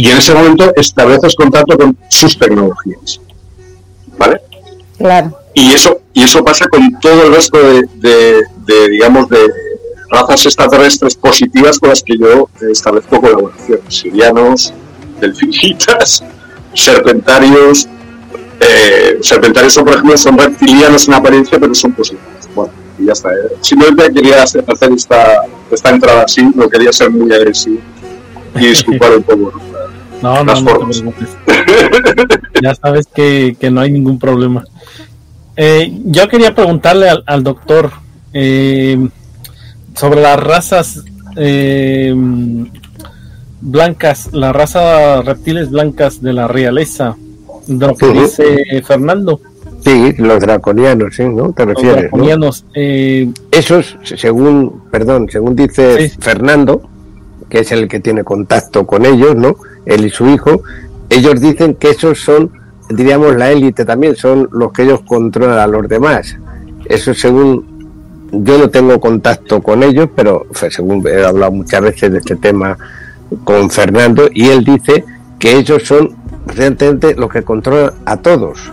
Y 0.00 0.08
en 0.10 0.18
ese 0.18 0.32
momento 0.32 0.72
estableces 0.76 1.34
contacto 1.34 1.76
con 1.76 1.96
sus 2.08 2.38
tecnologías, 2.38 3.20
¿vale? 4.16 4.40
Claro. 4.96 5.36
Y 5.54 5.72
eso, 5.72 6.00
y 6.12 6.22
eso 6.22 6.44
pasa 6.44 6.66
con 6.68 6.98
todo 7.00 7.24
el 7.26 7.34
resto 7.34 7.58
de, 7.58 7.82
de- 7.96 8.42
de, 8.64 8.88
digamos, 8.90 9.28
de 9.28 9.40
razas 10.10 10.46
extraterrestres 10.46 11.16
positivas 11.16 11.78
con 11.80 11.88
las 11.88 12.02
que 12.02 12.16
yo 12.16 12.48
establezco 12.70 13.20
colaboraciones. 13.20 13.82
Sirianos, 13.92 14.72
delfinitas, 15.20 16.22
serpentarios. 16.74 17.88
eh, 18.60 19.18
serpentarios, 19.20 19.72
son, 19.74 19.84
por 19.84 19.94
ejemplo, 19.94 20.16
son 20.16 20.38
reptilianos 20.38 21.08
en 21.08 21.14
apariencia, 21.14 21.58
pero 21.58 21.74
son 21.74 21.92
positivos. 21.92 22.24
Bueno, 22.54 22.72
y 22.98 23.06
ya 23.06 23.12
está. 23.12 23.30
eh. 23.32 23.56
Simplemente 23.62 24.12
quería 24.12 24.42
hacer 24.44 24.64
hacer 24.68 24.92
esta, 24.92 25.42
esta 25.70 25.90
entrada 25.90 26.22
así, 26.22 26.42
no 26.54 26.68
quería 26.68 26.92
ser 26.92 27.10
muy 27.10 27.32
agresivo 27.32 27.78
y 28.54 28.66
disculpar 28.68 29.16
un 29.16 29.22
poco. 29.24 29.52
¿no? 29.54 29.77
No, 30.22 30.42
no, 30.44 30.60
no 30.60 30.64
te 30.78 31.00
preocupes. 31.00 31.28
ya 32.62 32.74
sabes 32.74 33.06
que, 33.14 33.56
que 33.58 33.70
no 33.70 33.80
hay 33.80 33.90
ningún 33.90 34.18
problema. 34.18 34.64
Eh, 35.56 35.92
yo 36.04 36.28
quería 36.28 36.54
preguntarle 36.54 37.08
al, 37.08 37.22
al 37.26 37.42
doctor 37.42 37.90
eh, 38.32 39.08
sobre 39.94 40.20
las 40.20 40.38
razas 40.40 41.02
eh, 41.36 42.14
blancas, 43.60 44.30
la 44.32 44.52
raza 44.52 45.22
reptiles 45.22 45.70
blancas 45.70 46.22
de 46.22 46.32
la 46.32 46.46
realeza, 46.48 47.16
de 47.66 47.86
lo 47.86 47.94
que 47.96 48.06
dice 48.12 48.82
Fernando, 48.84 49.40
Sí, 49.84 50.12
los 50.18 50.40
draconianos, 50.40 51.14
sí, 51.14 51.22
¿no? 51.28 51.52
Te 51.52 51.64
los 51.64 51.74
refieres, 51.76 51.96
¿no? 51.96 52.00
draconianos. 52.08 52.64
eh, 52.74 53.30
Esos, 53.52 53.96
según, 54.02 54.82
perdón, 54.90 55.28
según 55.30 55.54
dice 55.54 56.08
Sí. 56.08 56.16
Fernando, 56.18 56.82
que 57.48 57.60
es 57.60 57.70
el 57.70 57.86
que 57.86 58.00
tiene 58.00 58.24
contacto 58.24 58.84
con 58.86 59.06
ellos, 59.06 59.36
¿no? 59.36 59.56
Él 59.88 60.04
y 60.04 60.10
su 60.10 60.28
hijo, 60.28 60.62
ellos 61.08 61.40
dicen 61.40 61.74
que 61.74 61.90
esos 61.90 62.20
son, 62.20 62.52
diríamos, 62.90 63.34
la 63.34 63.50
élite 63.50 63.84
también, 63.84 64.14
son 64.14 64.48
los 64.52 64.70
que 64.72 64.82
ellos 64.82 65.00
controlan 65.06 65.58
a 65.58 65.66
los 65.66 65.88
demás. 65.88 66.36
Eso 66.84 67.14
según, 67.14 68.28
yo 68.30 68.58
no 68.58 68.68
tengo 68.68 69.00
contacto 69.00 69.62
con 69.62 69.82
ellos, 69.82 70.10
pero 70.14 70.46
según 70.52 71.04
he 71.08 71.24
hablado 71.24 71.52
muchas 71.52 71.80
veces 71.80 72.12
de 72.12 72.18
este 72.18 72.36
tema 72.36 72.76
con 73.44 73.70
Fernando, 73.70 74.28
y 74.32 74.48
él 74.48 74.62
dice 74.62 75.04
que 75.38 75.56
ellos 75.56 75.84
son 75.84 76.14
realmente 76.46 77.14
los 77.14 77.30
que 77.30 77.42
controlan 77.42 77.94
a 78.04 78.18
todos. 78.18 78.70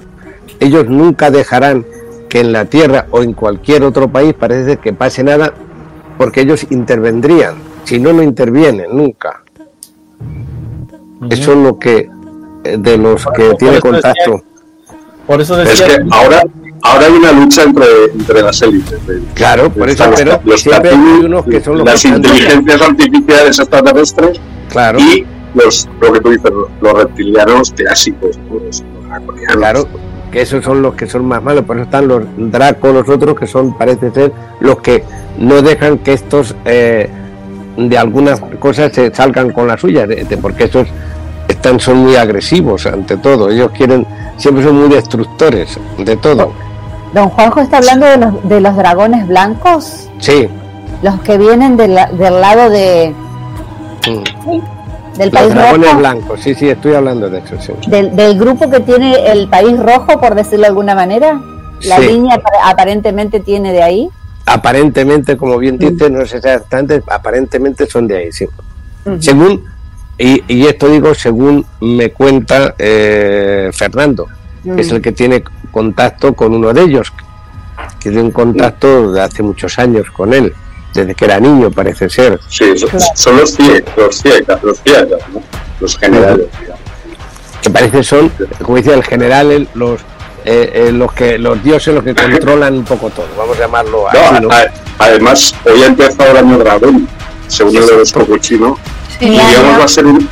Ellos 0.60 0.88
nunca 0.90 1.32
dejarán 1.32 1.86
que 2.28 2.42
en 2.42 2.52
la 2.52 2.66
Tierra 2.66 3.08
o 3.12 3.24
en 3.24 3.32
cualquier 3.32 3.84
otro 3.84 4.10
país 4.10 4.34
parece 4.34 4.78
que 4.78 4.92
pase 4.92 5.24
nada 5.24 5.54
porque 6.18 6.42
ellos 6.42 6.68
intervendrían. 6.70 7.56
Si 7.86 8.00
no, 8.00 8.12
no 8.12 8.24
intervienen 8.24 8.88
nunca. 8.92 9.45
Eso 11.30 11.52
es 11.54 11.58
lo 11.58 11.78
que 11.80 12.10
eh, 12.64 12.78
de 12.78 12.98
los 12.98 13.26
que 13.36 13.44
Por 13.44 13.58
tiene 13.58 13.76
decía- 13.76 13.92
contacto. 13.92 14.44
por 15.28 15.42
eso 15.42 15.62
Es 15.62 15.70
decía 15.80 15.98
que 15.98 16.06
ahora, 16.12 16.44
ahora 16.82 17.06
hay 17.08 17.14
una 17.14 17.32
lucha 17.32 17.64
entre, 17.64 17.86
entre 18.14 18.42
las 18.42 18.62
élites. 18.62 19.06
de- 19.08 19.22
Claro, 19.34 19.70
por 19.72 19.90
eso, 19.90 20.06
los- 20.08 20.20
pero 20.20 20.40
los 20.44 20.62
siempre 20.62 20.90
hay 20.92 20.98
Platini, 20.98 21.26
unos 21.26 21.46
que 21.46 21.62
son 21.62 21.78
los 21.78 21.86
las 21.86 22.06
inteligencias 22.06 22.82
artificiales 22.82 23.60
extraterrestres 23.60 24.40
Claro, 24.70 25.00
y 25.00 25.26
los, 25.54 25.88
lo 26.02 26.12
que 26.14 26.20
tú 26.22 26.30
dices, 26.32 26.52
los 26.82 26.94
reptilianos 26.94 27.72
clásicos. 27.72 28.38
Claro, 29.54 29.88
que 30.32 30.42
esos 30.42 30.64
son 30.66 30.82
los 30.82 30.96
que 30.96 31.08
son 31.08 31.26
más 31.26 31.42
malos, 31.44 31.64
por 31.66 31.78
eso 31.78 31.86
están 31.86 32.08
los 32.08 32.24
Draco, 32.38 32.92
los 32.92 33.08
otros 33.08 33.38
que 33.40 33.48
son, 33.48 33.78
parece 33.78 34.12
ser, 34.12 34.32
los 34.60 34.80
que 34.82 35.04
no 35.38 35.62
dejan 35.62 36.00
que 36.00 36.14
estos 36.14 36.56
eh, 36.66 37.10
de 37.78 37.98
algunas 37.98 38.40
cosas 38.60 38.92
se 38.94 39.14
salgan 39.14 39.52
con 39.52 39.68
las 39.68 39.80
suyas, 39.82 40.08
de- 40.08 40.24
de- 40.26 40.38
porque 40.38 40.66
esos 40.66 40.88
están, 41.66 41.80
son 41.80 41.98
muy 41.98 42.16
agresivos 42.16 42.86
ante 42.86 43.18
todo, 43.18 43.50
ellos 43.50 43.72
quieren, 43.76 44.06
siempre 44.38 44.64
son 44.64 44.76
muy 44.80 44.90
destructores 44.90 45.80
de 45.98 46.16
todo. 46.18 46.52
Don 47.14 47.30
Juanjo 47.30 47.62
está 47.62 47.78
hablando 47.78 48.06
de 48.06 48.18
los, 48.18 48.44
de 48.50 48.62
los 48.62 48.76
dragones 48.76 49.28
blancos, 49.28 50.10
Sí, 50.20 50.48
los 51.02 51.20
que 51.22 51.38
vienen 51.38 51.76
de 51.76 51.88
la- 51.88 52.08
del 52.08 52.40
lado 52.42 52.70
de, 52.70 53.14
mm. 54.08 55.18
del 55.18 55.30
los 55.30 55.30
país 55.32 55.54
dragones 55.56 55.88
rojo, 55.90 55.98
blancos, 56.00 56.40
sí, 56.42 56.54
sí, 56.54 56.70
estoy 56.70 56.94
hablando 56.94 57.30
de 57.30 57.40
eso, 57.40 57.56
sí. 57.60 57.74
del, 57.90 58.16
del 58.16 58.38
grupo 58.40 58.70
que 58.70 58.80
tiene 58.82 59.32
el 59.32 59.48
país 59.50 59.78
rojo, 59.80 60.20
por 60.20 60.36
decirlo 60.36 60.62
de 60.62 60.68
alguna 60.68 60.94
manera. 60.96 61.42
La 61.84 62.00
línea 62.00 62.38
apar- 62.38 62.72
aparentemente 62.72 63.40
tiene 63.42 63.72
de 63.74 63.84
ahí. 63.84 64.10
Aparentemente, 64.46 65.36
como 65.36 65.58
bien 65.58 65.78
dice, 65.78 66.10
no 66.10 66.26
sé 66.26 66.38
exactamente, 66.38 67.04
aparentemente 67.12 67.86
son 67.88 68.08
de 68.08 68.18
ahí, 68.18 68.32
sí. 68.32 68.46
Según, 69.20 69.64
y, 70.18 70.44
y 70.48 70.66
esto 70.66 70.88
digo 70.88 71.14
según 71.14 71.66
me 71.82 72.12
cuenta 72.12 72.76
eh, 72.78 73.70
Fernando, 73.74 74.28
que 74.64 74.82
es 74.82 74.92
el 74.92 75.02
que 75.02 75.12
tiene 75.12 75.44
contacto 75.72 76.34
con 76.34 76.54
uno 76.54 76.74
de 76.74 76.82
ellos, 76.82 77.12
que 78.00 78.10
tiene 78.10 78.22
un 78.22 78.32
contacto 78.32 79.12
de 79.12 79.22
hace 79.22 79.44
muchos 79.44 79.78
años 79.80 80.10
con 80.12 80.34
él, 80.34 80.54
desde 80.94 81.14
que 81.16 81.26
era 81.26 81.40
niño 81.40 81.70
parece 81.72 82.10
ser. 82.10 82.40
Sí, 82.50 82.78
son, 82.78 82.90
son 83.16 83.38
los 83.38 83.54
CIEC, 83.56 83.98
los 83.98 84.22
CIEC, 84.22 84.64
los 84.64 84.82
CIEC, 84.82 85.10
¿no? 85.34 85.42
los 85.82 85.98
generales. 85.98 86.48
digamos. 86.60 86.82
que 87.62 87.70
parece 87.70 88.04
son, 88.04 88.32
como 88.64 88.78
decía 88.78 88.94
el 88.94 89.04
general, 89.04 89.52
el- 89.52 89.68
los 89.74 90.00
eh, 90.48 90.72
eh, 90.88 90.92
los 90.92 91.12
que 91.12 91.40
los 91.40 91.62
dioses 91.64 91.94
los 91.96 92.04
que 92.04 92.14
controlan 92.14 92.76
un 92.76 92.84
poco 92.86 93.10
todo, 93.10 93.26
vamos 93.36 93.58
a 93.58 93.62
llamarlo 93.62 94.06
No, 94.14 94.20
así, 94.20 94.44
¿no? 94.44 94.50
a- 94.52 94.72
además, 95.00 95.56
hoy 95.66 95.82
ha 95.82 95.88
empezado 95.88 96.30
el 96.32 96.38
año 96.38 96.58
dragón, 96.60 97.08
según 97.48 97.76
el 97.78 97.84
horóscopo 97.84 98.38
chino, 98.38 98.78
y 99.20 99.26
Sí, 99.26 99.32
digamos 99.32 99.80
va 99.80 99.84
a 99.86 99.88
ser 99.88 100.06
un, 100.06 100.28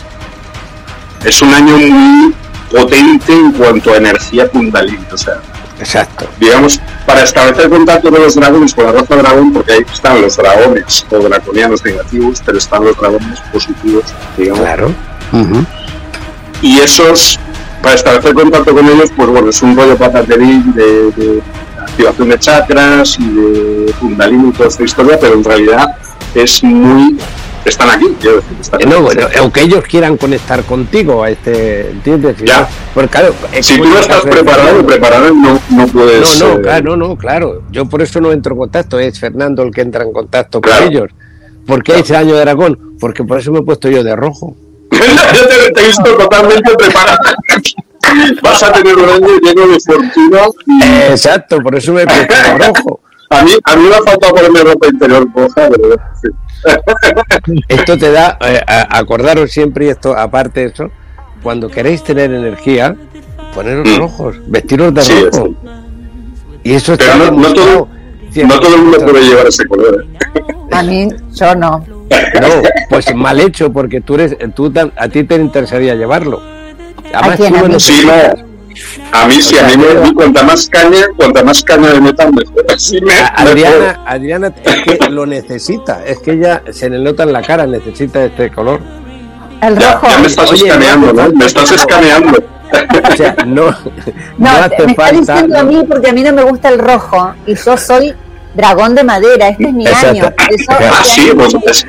es 1.24 1.42
un 1.42 1.54
año 1.54 1.78
muy 1.78 2.34
potente 2.72 3.34
en 3.34 3.52
cuanto 3.54 3.94
a 3.94 3.98
energía 3.98 4.48
kundalini, 4.50 5.06
o 5.12 5.18
sea, 5.18 5.36
Exacto. 5.80 6.28
digamos, 6.40 6.80
para 7.06 7.24
establecer 7.24 7.70
contacto 7.70 8.10
con 8.10 8.22
los 8.22 8.36
dragones, 8.36 8.74
con 8.74 8.86
la 8.86 8.92
raza 8.94 9.16
dragón, 9.16 9.54
porque 9.54 9.74
ahí 9.74 9.86
están 9.92 10.22
los 10.22 10.38
dragones 10.38 11.06
o 11.10 11.20
draconianos 11.20 11.84
negativos, 11.84 12.42
pero 12.46 12.58
están 12.58 12.84
los 12.86 12.98
dragones 12.98 13.40
positivos, 13.52 14.06
digamos. 14.38 14.62
Claro. 14.62 14.92
Y 16.62 16.80
esos, 16.80 17.40
para 17.82 17.96
establecer 17.96 18.34
contacto 18.34 18.74
con 18.74 18.88
ellos, 18.88 19.12
pues 19.16 19.30
bueno, 19.30 19.50
es 19.50 19.62
un 19.62 19.76
rollo 19.76 19.98
pataterín 19.98 20.74
de, 20.74 21.12
de 21.12 21.42
activación 21.80 22.30
de 22.30 22.40
chakras 22.40 23.18
y 23.20 23.28
de 23.28 23.94
kundalini 24.00 24.50
y 24.50 24.52
toda 24.54 24.70
esta 24.70 24.84
historia, 24.84 25.20
pero 25.20 25.34
en 25.34 25.44
realidad 25.44 25.98
es 26.34 26.64
muy... 26.64 27.18
Están 27.66 27.90
aquí, 27.90 28.08
decir. 28.22 28.42
Están 28.60 28.82
Eh, 28.82 28.86
No, 28.86 28.96
aquí. 28.96 29.04
bueno, 29.04 29.28
aunque 29.40 29.62
ellos 29.62 29.84
quieran 29.86 30.18
conectar 30.18 30.64
contigo 30.64 31.24
a 31.24 31.30
este, 31.30 31.90
¿entiendes? 31.92 32.36
Si 32.40 32.46
Ya. 32.46 32.62
no- 32.62 32.68
Porque 32.94 33.10
claro, 33.10 33.34
es 33.54 33.66
si 33.66 33.78
tú 33.78 33.86
no 33.86 33.98
estás 34.00 34.24
de 34.24 34.32
preparado, 34.32 34.64
Fernando. 34.68 34.88
preparado, 34.88 35.34
no, 35.34 35.62
no 35.70 35.88
puedes... 35.88 36.40
No, 36.40 36.48
no, 36.50 36.54
eh, 36.56 36.62
claro, 36.62 36.98
no, 36.98 37.18
claro. 37.18 37.64
Yo 37.72 37.86
por 37.86 38.02
eso 38.02 38.20
no 38.22 38.32
entro 38.32 38.54
en 38.54 38.60
contacto, 38.60 39.00
es 39.00 39.20
Fernando 39.20 39.64
el 39.64 39.72
que 39.74 39.82
entra 39.82 40.04
en 40.04 40.12
contacto 40.12 40.60
Claro. 40.62 40.84
con 40.84 40.92
ellos. 40.94 41.10
¿Por 41.66 41.84
qué 41.84 42.00
ese 42.00 42.16
año 42.18 42.36
de 42.36 42.42
dragón? 42.42 42.98
Porque 43.00 43.24
por 43.24 43.40
eso 43.40 43.52
me 43.52 43.60
he 43.60 43.64
puesto 43.64 43.90
yo 43.90 44.04
de 44.04 44.16
rojo. 44.16 44.56
Yo 44.92 45.48
te, 45.48 45.72
te 45.72 45.82
he 45.82 45.88
visto 45.88 46.04
totalmente 46.18 46.76
preparado. 46.76 47.18
Vas 48.44 48.62
a 48.64 48.72
tener 48.74 48.96
un 48.96 49.10
año 49.10 49.28
lleno 49.42 49.68
de 49.68 49.80
fortuna 49.80 50.40
Exacto, 51.10 51.58
por 51.62 51.76
eso 51.76 51.94
me 51.94 52.04
he 52.04 52.06
puesto 52.06 52.34
de 52.34 52.58
rojo. 52.68 53.00
A 53.36 53.44
mí, 53.44 53.52
a 53.64 53.76
mí 53.76 53.84
me 53.90 53.96
ha 53.96 54.02
faltado 54.02 54.34
ponerme 54.34 54.62
ropa 54.62 54.88
interior 54.88 55.28
roja, 55.36 55.70
pero 55.70 55.96
sí. 56.22 56.30
Esto 57.68 57.98
te 57.98 58.12
da, 58.12 58.38
eh, 58.42 58.62
a- 58.66 58.98
acordaros 58.98 59.52
siempre, 59.52 59.86
y 59.86 59.90
esto 59.90 60.18
aparte 60.18 60.62
de 60.62 60.66
eso, 60.68 60.92
cuando 61.42 61.70
queréis 61.70 62.04
tener 62.04 62.32
energía, 62.34 62.96
poneros 63.54 63.88
Mm. 63.88 63.98
rojos, 63.98 64.36
vestiros 64.48 64.94
de 64.94 65.02
Sí, 65.02 65.26
rojo. 65.32 65.48
sí. 65.48 65.56
Y 66.64 66.74
eso 66.74 66.96
Pero 66.98 67.12
está 67.14 67.32
no- 67.32 67.54
todo- 67.54 67.88
No 68.36 68.60
todo 68.60 68.76
el 68.76 68.82
mundo 68.84 68.98
puede 69.06 69.22
llevar 69.26 69.46
ese 69.48 69.66
color. 69.68 70.06
¿eh? 70.34 70.42
A 70.72 70.82
mí, 70.82 71.08
yo 71.34 71.56
no. 71.56 71.86
No, 72.42 72.48
pues 72.90 73.14
mal 73.16 73.40
hecho, 73.40 73.72
porque 73.72 74.02
tú 74.02 74.16
eres, 74.16 74.36
tú 74.56 74.72
a 74.98 75.08
ti 75.10 75.24
te 75.24 75.36
interesaría 75.36 75.94
llevarlo. 75.96 76.42
Además, 77.14 77.38
quién? 77.38 77.54
tú 77.54 77.60
¿A? 77.76 77.80
Sí, 77.80 78.06
no. 78.08 78.53
A 79.12 79.26
mí 79.28 79.42
sea, 79.42 79.66
a 79.66 79.70
mí 79.70 79.78
me, 79.78 80.14
cuanta 80.14 80.44
más 80.44 80.68
caña, 80.70 81.06
cuanta 81.16 81.44
más 81.44 81.64
caña 81.64 81.90
de 81.94 82.02
metal 82.02 82.32
mejor. 82.34 82.66
Así 82.76 83.00
me, 83.02 83.14
A- 83.14 83.32
mejor. 83.44 83.48
Adriana, 83.50 84.00
Adriana 84.06 84.54
es 84.64 84.98
que 85.00 85.10
lo 85.10 85.26
necesita, 85.26 86.04
es 86.06 86.20
que 86.20 86.32
ella 86.34 86.62
se 86.72 86.90
le 86.90 87.00
nota 87.00 87.24
en 87.24 87.34
la 87.34 87.42
cara, 87.42 87.66
necesita 87.68 88.24
este 88.24 88.50
color. 88.52 88.82
El 89.62 89.78
Ya, 89.80 89.94
rojo. 89.94 90.08
ya 90.10 90.18
me 90.18 90.28
estás 90.28 90.52
Oye, 90.52 90.68
escaneando, 90.68 91.14
no. 91.14 91.30
Me 91.32 91.46
estás 91.46 91.72
escaneando. 91.72 92.38
O 93.12 93.16
sea, 93.16 93.36
no, 93.46 93.66
no, 93.72 93.76
No, 94.38 94.50
hace 94.50 94.86
me 94.86 94.92
está 94.92 95.04
falta. 95.04 95.34
diciendo 95.34 95.60
a 95.60 95.64
mí 95.64 95.84
porque 95.88 96.10
a 96.10 96.14
mí 96.14 96.22
no 96.24 96.34
me 96.34 96.44
gusta 96.44 96.70
el 96.70 96.80
rojo 96.80 97.34
y 97.46 97.56
yo 97.56 97.78
soy 97.78 98.14
dragón 98.56 98.96
de 98.96 99.04
madera. 99.04 99.50
Este 99.50 99.66
es 99.68 99.74
mi 99.74 99.86
Exacto. 99.88 100.08
año. 100.10 100.34
Eso- 100.50 100.72
Ah, 100.80 101.04
sí, 101.04 101.32
pues 101.36 101.54
es, 101.68 101.86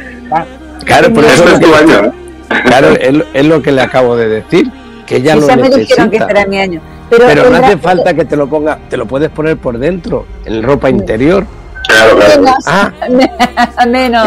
Claro, 0.85 1.12
por 1.14 1.24
este 1.24 1.35
eso 1.45 1.55
es 1.55 1.61
tu 1.61 1.74
año, 1.74 2.05
¿eh? 2.05 2.12
claro, 2.66 2.89
es 3.32 3.47
lo 3.47 3.62
que 3.62 3.72
le 3.72 3.80
acabo 3.82 4.16
de 4.16 4.28
decir, 4.28 4.70
que 5.07 5.19
lo 5.19 5.25
ya 5.25 5.37
me 5.57 5.69
dijeron 5.71 6.11
que 6.11 6.19
necesita. 6.19 6.27
este 6.41 6.49
mi 6.51 6.59
año. 6.59 6.81
Pero, 7.11 7.51
no 7.51 7.57
hace 7.57 7.77
falta 7.79 8.15
que 8.15 8.25
te 8.25 8.37
lo 8.37 8.49
ponga, 8.49 8.79
te 8.89 8.97
lo 8.97 9.07
puedes 9.07 9.31
poner 9.31 9.57
por 9.59 9.79
dentro, 9.79 10.27
en 10.45 10.63
ropa 10.63 10.89
interior. 10.91 11.47
Claro, 11.87 12.17
claro. 12.17 12.41
Menos, 12.43 12.65
Ah. 12.67 12.91
menos. 13.87 14.27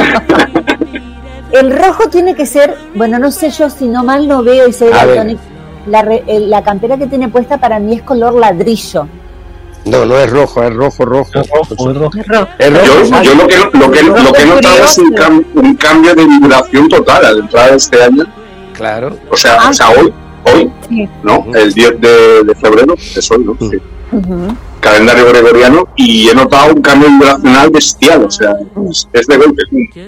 El 1.51 1.75
rojo 1.75 2.09
tiene 2.09 2.35
que 2.35 2.45
ser, 2.45 2.75
bueno, 2.95 3.17
no 3.19 3.31
sé 3.31 3.49
yo 3.49 3.69
si 3.69 3.87
no 3.87 4.03
mal 4.03 4.27
no 4.27 4.43
veo 4.43 4.67
y 4.67 4.73
soy 4.73 4.89
La, 5.87 6.01
el- 6.01 6.49
la 6.49 6.61
campera 6.63 6.97
que 6.97 7.07
tiene 7.07 7.29
puesta 7.29 7.57
para 7.57 7.79
mí 7.79 7.95
es 7.95 8.01
color 8.03 8.33
ladrillo. 8.35 9.07
No, 9.85 10.05
no 10.05 10.17
es 10.19 10.29
rojo, 10.29 10.61
es 10.63 10.73
rojo, 10.73 11.05
rojo. 11.05 11.31
Es 11.39 11.49
rojo, 11.49 11.73
es 11.73 11.97
rojo. 11.97 12.47
Es 12.59 12.73
rojo, 12.73 13.23
Yo, 13.23 13.35
lo, 13.35 13.47
que, 13.47 13.55
lo, 13.57 13.89
que, 13.91 14.03
lo 14.03 14.33
que 14.33 14.41
he 14.41 14.45
notado 14.45 14.83
es 14.83 14.97
un, 14.97 15.11
cam- 15.15 15.45
un 15.55 15.75
cambio 15.75 16.13
de 16.13 16.25
vibración 16.25 16.89
total 16.89 17.25
al 17.25 17.37
entrar 17.39 17.69
este 17.73 18.03
año. 18.03 18.25
Claro. 18.73 19.15
O 19.31 19.37
sea, 19.37 19.57
Ah, 19.61 19.69
o 19.69 19.73
sea 19.73 19.89
hoy, 19.91 20.13
hoy, 20.53 20.71
Sí. 20.89 21.09
¿no? 21.23 21.45
El 21.55 21.73
10 21.73 22.01
de, 22.01 22.43
de 22.43 22.55
febrero, 22.55 22.93
es 22.95 23.31
hoy, 23.31 23.43
¿no? 23.43 23.55
Sí. 23.59 23.77
Calendario 24.79 25.27
gregoriano, 25.27 25.87
y 25.95 26.29
he 26.29 26.35
notado 26.35 26.73
un 26.73 26.81
cambio 26.81 27.09
vibracional 27.09 27.69
bestial, 27.71 28.23
o 28.23 28.31
sea, 28.31 28.53
es, 28.89 29.07
es 29.11 29.27
de 29.27 29.37
golpe, 29.37 29.63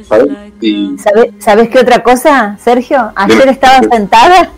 ¿sabes? 0.08 0.28
Y 0.62 0.96
¿Sabe- 0.98 1.34
¿Sabes 1.40 1.70
qué 1.70 1.80
otra 1.80 2.02
cosa, 2.04 2.58
Sergio? 2.64 3.12
Ayer 3.16 3.40
Dime. 3.40 3.52
estaba 3.52 3.82
sentada 3.92 4.52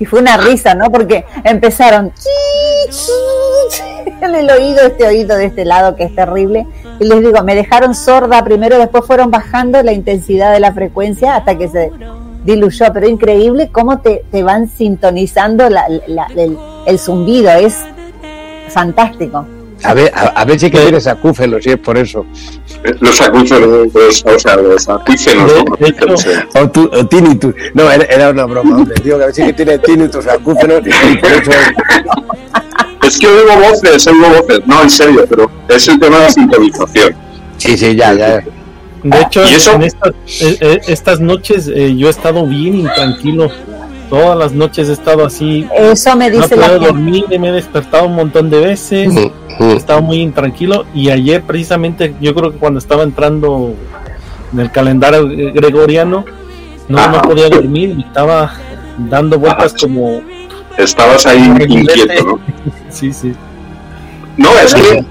y 0.00 0.04
fue 0.04 0.20
una 0.20 0.36
risa, 0.38 0.74
¿no? 0.74 0.90
Porque 0.90 1.24
empezaron 1.44 2.12
chi, 2.14 2.90
chi, 2.90 3.12
chi, 3.70 4.10
en 4.24 4.34
el 4.34 4.50
oído, 4.50 4.80
este 4.80 5.06
oído 5.06 5.36
de 5.36 5.44
este 5.46 5.64
lado 5.64 5.94
que 5.94 6.04
es 6.04 6.14
terrible. 6.14 6.66
Y 6.98 7.04
les 7.04 7.20
digo, 7.20 7.44
me 7.44 7.54
dejaron 7.54 7.94
sorda 7.94 8.42
primero, 8.42 8.78
después 8.78 9.04
fueron 9.06 9.30
bajando 9.30 9.80
la 9.84 9.92
intensidad 9.92 10.52
de 10.52 10.60
la 10.60 10.72
frecuencia 10.72 11.36
hasta 11.36 11.56
que 11.56 11.68
se 11.68 11.92
diluyó. 12.54 12.86
Pero 12.92 13.08
increíble 13.08 13.68
cómo 13.72 13.98
te, 14.00 14.24
te 14.30 14.42
van 14.42 14.68
sintonizando 14.68 15.68
la- 15.70 15.86
la- 16.06 16.28
el, 16.36 16.56
el 16.86 16.98
zumbido, 16.98 17.50
es 17.50 17.76
fantástico. 18.68 19.46
A 19.84 19.94
ver, 19.94 20.10
a, 20.12 20.22
a 20.40 20.44
ver 20.44 20.58
si 20.58 20.70
que 20.72 20.78
tienes 20.80 21.06
acúfenos, 21.06 21.62
si 21.62 21.70
es 21.70 21.78
por 21.78 21.96
eso. 21.96 22.26
eh, 22.82 22.94
los 22.98 23.20
acúfenos, 23.20 23.86
pues, 23.92 24.24
o 24.26 24.36
sea, 24.38 24.56
los 24.56 24.88
acuíferos, 24.88 25.52
¿no? 26.54 26.60
O, 26.62 26.68
tu, 26.68 26.90
o 26.92 27.06
tinnitus. 27.06 27.54
No, 27.74 27.88
era, 27.88 28.04
era 28.06 28.30
una 28.30 28.44
broma, 28.46 28.76
hombre. 28.78 28.96
Digo 29.04 29.18
que 29.18 29.22
a 29.22 29.26
ver 29.26 29.34
si 29.36 29.44
que 29.44 29.52
tienes 29.52 29.80
tinnitus, 29.82 30.26
acúfenos, 30.26 30.80
y 30.84 31.16
por 31.20 31.30
eso 31.30 31.50
Es 33.06 33.18
que 33.18 33.28
oigo 33.28 33.54
voces, 33.56 34.04
oigo 34.08 34.26
voces, 34.40 34.60
no, 34.66 34.82
en 34.82 34.90
serio, 34.90 35.24
pero 35.28 35.48
es 35.68 35.86
el 35.88 36.00
tema 36.00 36.16
de 36.18 36.22
la 36.24 36.30
sintonización. 36.30 37.14
Sí, 37.58 37.76
sí, 37.78 37.94
ya, 37.94 38.14
ya. 38.14 38.42
De 39.02 39.20
hecho, 39.20 39.42
¿Y 39.44 39.54
eso? 39.54 39.72
en 39.74 39.82
estas, 39.82 40.10
eh, 40.40 40.56
eh, 40.60 40.80
estas 40.88 41.20
noches 41.20 41.68
eh, 41.72 41.94
yo 41.96 42.08
he 42.08 42.10
estado 42.10 42.46
bien 42.46 42.74
intranquilo. 42.76 43.50
Todas 44.10 44.38
las 44.38 44.52
noches 44.52 44.88
he 44.88 44.92
estado 44.92 45.26
así. 45.26 45.66
Eso 45.76 46.16
me 46.16 46.30
No 46.30 46.40
dice 46.42 46.54
he 46.54 46.58
la 46.58 46.68
gente. 46.70 46.86
dormir, 46.86 47.24
y 47.30 47.38
me 47.38 47.48
he 47.50 47.52
despertado 47.52 48.06
un 48.06 48.14
montón 48.14 48.48
de 48.48 48.58
veces. 48.60 49.14
He 49.60 49.72
estado 49.74 50.00
muy 50.00 50.20
intranquilo. 50.22 50.86
Y 50.94 51.10
ayer, 51.10 51.42
precisamente, 51.42 52.14
yo 52.20 52.34
creo 52.34 52.50
que 52.52 52.56
cuando 52.58 52.78
estaba 52.78 53.02
entrando 53.02 53.74
en 54.52 54.60
el 54.60 54.70
calendario 54.72 55.30
eh, 55.30 55.52
gregoriano, 55.54 56.24
no, 56.88 57.08
no 57.08 57.20
podía 57.22 57.50
dormir. 57.50 57.96
y 57.98 58.00
Estaba 58.00 58.52
dando 59.10 59.38
vueltas 59.38 59.74
Ajá. 59.74 59.86
como. 59.86 60.22
Estabas 60.78 61.26
ahí 61.26 61.42
inquieto, 61.68 62.24
¿no? 62.24 62.40
Sí, 62.88 63.12
sí. 63.12 63.34
No, 64.38 64.48
es 64.58 64.74
que 64.74 65.04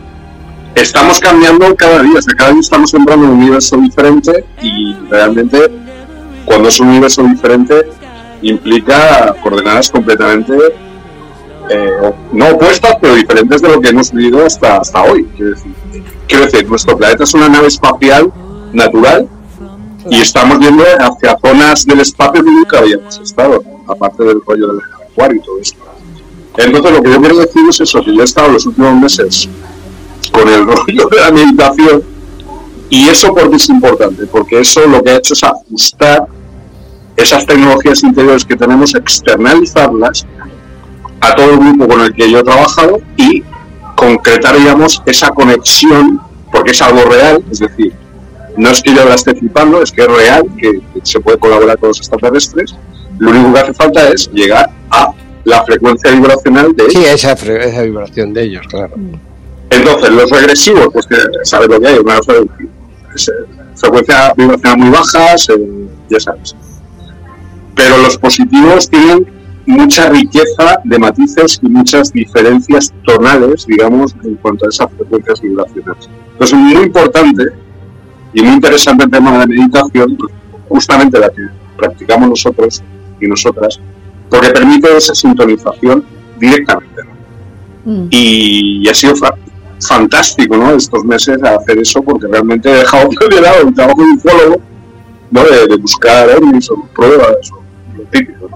estamos 0.82 1.20
cambiando 1.20 1.76
cada 1.76 2.02
día, 2.02 2.20
o 2.20 2.22
sea, 2.22 2.34
cada 2.36 2.52
día 2.52 2.60
estamos 2.60 2.94
entrando 2.94 3.26
en 3.26 3.32
un 3.32 3.38
universo 3.40 3.78
diferente 3.78 4.46
y 4.62 4.94
realmente 5.10 5.72
cuando 6.46 6.70
es 6.70 6.80
un 6.80 6.90
universo 6.90 7.24
diferente 7.24 7.90
implica 8.42 9.36
coordenadas 9.42 9.90
completamente 9.90 10.54
eh, 11.70 12.14
no 12.32 12.50
opuestas, 12.50 12.96
pero 13.02 13.16
diferentes 13.16 13.62
de 13.62 13.68
lo 13.68 13.82
que 13.82 13.90
hemos 13.90 14.12
vivido 14.12 14.46
hasta, 14.46 14.78
hasta 14.78 15.04
hoy. 15.04 15.28
Quiero 15.36 15.52
decir, 15.52 15.74
quiero 16.28 16.46
decir, 16.46 16.70
nuestro 16.70 16.98
planeta 16.98 17.24
es 17.26 17.34
una 17.34 17.50
nave 17.50 17.68
espacial 17.68 18.32
natural 18.72 19.28
y 20.10 20.22
estamos 20.22 20.60
viendo 20.60 20.84
hacia 21.00 21.38
zonas 21.40 21.86
del 21.86 22.00
espacio 22.00 22.44
que 22.44 22.52
nunca 22.52 22.80
habíamos 22.80 23.20
estado, 23.20 23.62
aparte 23.88 24.24
del 24.24 24.42
rollo 24.46 24.68
del 24.68 24.80
acuario 24.94 25.42
y 25.42 25.46
todo 25.46 25.60
esto. 25.60 25.80
Entonces, 26.56 26.92
lo 26.92 27.04
que 27.04 27.12
yo 27.12 27.20
quiero 27.20 27.38
decir 27.38 27.62
es 27.70 27.80
eso, 27.82 28.04
que 28.04 28.16
yo 28.16 28.22
he 28.22 28.26
estado 28.26 28.50
los 28.50 28.66
últimos 28.66 28.96
meses 28.96 29.50
con 30.32 30.48
el 30.48 30.66
rollo 30.66 31.08
de 31.10 31.18
la 31.20 31.32
meditación 31.32 32.04
y 32.90 33.10
eso 33.10 33.34
porque 33.34 33.58
es 33.58 33.70
importante, 33.70 34.26
porque 34.28 34.60
eso 34.62 34.86
lo 34.88 35.04
que 35.04 35.12
ha 35.12 35.18
hecho 35.18 35.34
es 35.34 35.44
ajustar 35.44 36.28
esas 37.18 37.46
tecnologías 37.46 38.04
interiores 38.04 38.46
que 38.46 38.56
tenemos, 38.56 38.96
externalizarlas 38.96 40.26
a 41.20 41.36
todo 41.36 41.52
el 41.52 41.60
grupo 41.60 41.88
con 41.88 42.02
el 42.02 42.14
que 42.14 42.30
yo 42.30 42.40
he 42.40 42.44
trabajado 42.44 43.02
y 43.18 43.44
concretar, 43.96 44.58
digamos, 44.58 45.02
esa 45.06 45.30
conexión, 45.30 46.22
porque 46.52 46.72
es 46.72 46.82
algo 46.82 47.04
real, 47.06 47.44
es 47.52 47.60
decir, 47.60 47.94
no 48.56 48.70
es 48.70 48.82
que 48.82 48.94
yo 48.94 49.04
la 49.04 49.16
esté 49.16 49.36
flipando, 49.36 49.82
es 49.82 49.92
que 49.92 50.04
es 50.04 50.08
real, 50.08 50.44
que, 50.58 50.82
se 51.04 51.20
puede 51.20 51.38
colaborar 51.38 51.78
con 51.78 51.90
los 51.90 51.98
extraterrestres. 51.98 52.76
Lo 53.20 53.32
único 53.32 53.54
que 53.54 53.60
hace 53.60 53.74
falta 53.74 54.10
es 54.10 54.32
llegar 54.32 54.70
a 54.92 55.12
la 55.44 55.64
frecuencia 55.64 56.12
vibracional 56.12 56.76
de 56.76 56.84
ellos. 56.84 56.94
Sí, 56.94 57.06
esa, 57.06 57.32
esa 57.34 57.82
vibración 57.82 58.34
de 58.34 58.44
ellos, 58.44 58.66
claro. 58.68 58.96
Entonces, 59.70 60.10
los 60.12 60.30
regresivos, 60.30 60.88
pues 60.94 61.06
que 61.08 61.18
sabes 61.44 61.68
lo 61.68 61.80
que 61.80 61.88
hay, 61.88 61.98
una 61.98 62.20
frecuencia 63.76 64.34
vibracional 64.36 64.78
muy 64.78 64.90
bajas, 64.90 65.50
eh, 65.50 65.88
ya 66.10 66.20
sabes. 66.20 66.56
Pero 67.76 67.98
los 67.98 68.18
positivos 68.18 68.90
tienen 68.90 69.28
mucha 69.66 70.10
riqueza 70.10 70.80
de 70.84 70.98
matices 70.98 71.60
y 71.62 71.68
muchas 71.68 72.12
diferencias 72.14 72.94
tonales, 73.06 73.66
digamos, 73.68 74.16
en 74.24 74.36
cuanto 74.36 74.66
a 74.66 74.70
esas 74.70 74.92
frecuencias 74.94 75.42
vibracionales. 75.42 76.10
Entonces, 76.32 76.58
es 76.58 76.64
muy 76.64 76.84
importante 76.84 77.44
y 78.34 78.42
muy 78.42 78.54
interesante 78.54 79.04
el 79.04 79.12
tema 79.12 79.32
de 79.34 79.38
la 79.40 79.48
meditación, 79.48 80.18
justamente 80.70 81.20
la 81.20 81.30
que 81.30 81.42
practicamos 81.78 82.30
nosotros 82.30 82.84
y 83.20 83.28
nosotras, 83.28 83.80
porque 84.30 84.50
permite 84.50 84.96
esa 84.96 85.14
sintonización 85.14 86.04
directamente. 86.40 87.04
Mm. 87.86 88.08
Y, 88.10 88.90
ha 88.90 88.94
sido 88.94 89.16
fantástico 89.80 90.58
¿no? 90.58 90.72
estos 90.72 91.04
meses 91.04 91.42
hacer 91.44 91.80
eso, 91.80 92.02
porque 92.02 92.28
realmente 92.28 92.70
he 92.70 92.78
dejado 92.78 93.10
de 93.30 93.42
lado 93.42 93.68
el 93.68 93.74
trabajo 93.74 94.02
de 94.02 94.12
ufólogo, 94.14 94.62
¿no? 95.32 95.44
de, 95.44 95.76
buscar 95.78 96.30
o 96.30 96.88
pruebas, 96.96 97.52
o 97.52 97.62
lo 97.98 98.04
típico, 98.06 98.50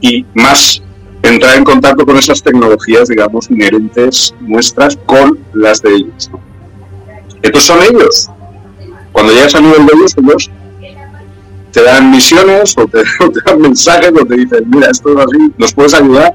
y 0.00 0.24
más 0.34 0.82
entrar 1.22 1.56
en 1.56 1.64
contacto 1.64 2.06
con 2.06 2.16
esas 2.16 2.42
tecnologías, 2.42 3.08
digamos, 3.08 3.50
inherentes 3.50 4.34
nuestras 4.40 4.96
con 5.06 5.38
las 5.52 5.82
de 5.82 5.94
ellos. 5.94 6.30
Estos 7.42 7.62
son 7.64 7.78
ellos, 7.82 8.30
cuando 9.12 9.32
llegas 9.32 9.54
a 9.54 9.60
nivel 9.60 9.86
de 9.86 9.92
ellos, 9.94 10.16
ellos 10.16 10.50
te 11.72 11.82
dan 11.82 12.10
misiones 12.10 12.74
o 12.78 12.86
te, 12.86 13.02
dan 13.46 13.60
mensajes 13.60 14.12
o 14.12 14.24
te 14.24 14.36
dicen, 14.36 14.64
mira, 14.68 14.90
esto 14.90 15.10
es 15.10 15.26
así, 15.26 15.52
nos 15.58 15.74
puedes 15.74 15.94
ayudar. 15.94 16.34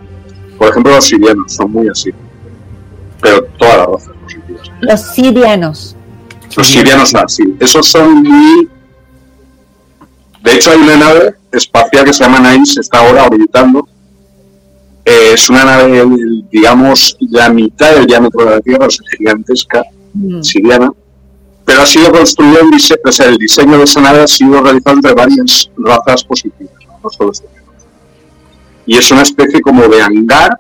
Por 0.58 0.70
ejemplo, 0.70 0.96
los 0.96 1.06
sirianos 1.06 1.52
son 1.54 1.72
muy 1.72 1.90
así. 1.90 2.12
Pero 3.26 3.44
todas 3.58 3.78
las 3.78 3.88
razas 3.88 4.16
positivas. 4.24 4.72
Los 4.82 5.02
sirianos. 5.02 5.96
Los 6.56 6.68
sirianos 6.68 7.10
son 7.10 7.26
así. 7.26 7.44
Esos 7.60 7.88
son 7.88 8.22
muy... 8.22 8.70
De 10.44 10.54
hecho, 10.54 10.70
hay 10.70 10.78
una 10.78 10.96
nave 10.96 11.36
espacial 11.52 12.06
que 12.06 12.14
se 12.14 12.24
llama 12.24 12.52
Nice, 12.52 12.80
está 12.80 13.00
ahora 13.00 13.26
orbitando. 13.26 13.88
Eh, 15.04 15.32
es 15.34 15.50
una 15.50 15.66
nave, 15.66 16.06
digamos, 16.52 17.18
la 17.20 17.50
mitad 17.50 17.96
del 17.96 18.06
diámetro 18.06 18.46
de 18.46 18.52
la 18.52 18.62
Tierra, 18.62 18.86
es 18.86 19.00
gigantesca, 19.18 19.84
mm. 20.14 20.44
siriana 20.44 20.92
pero 21.66 21.82
ha 21.82 21.86
sido 21.86 22.12
construido, 22.12 22.60
en 22.60 22.74
o 22.74 23.12
sea, 23.12 23.26
el 23.26 23.38
diseño 23.38 23.78
de 23.80 23.86
esa 23.86 24.00
nave 24.00 24.22
ha 24.22 24.28
sido 24.28 24.62
realizado 24.62 24.98
entre 24.98 25.14
varias 25.14 25.72
razas 25.76 26.24
positivas, 26.24 26.72
no 27.04 27.10
solo 27.10 27.32
este 27.32 27.48
Y 28.86 28.98
es 28.98 29.10
una 29.10 29.24
especie 29.24 29.62
como 29.62 29.88
de 29.88 30.00
hangar 30.02 30.60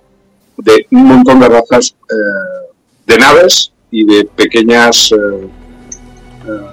de 0.57 0.87
un 0.91 1.05
montón 1.05 1.39
de 1.39 1.49
razas 1.49 1.95
eh, 2.09 2.73
de 3.07 3.17
naves 3.17 3.71
y 3.91 4.05
de 4.05 4.25
pequeñas... 4.25 5.11
Eh, 5.11 5.47
eh, 6.47 6.67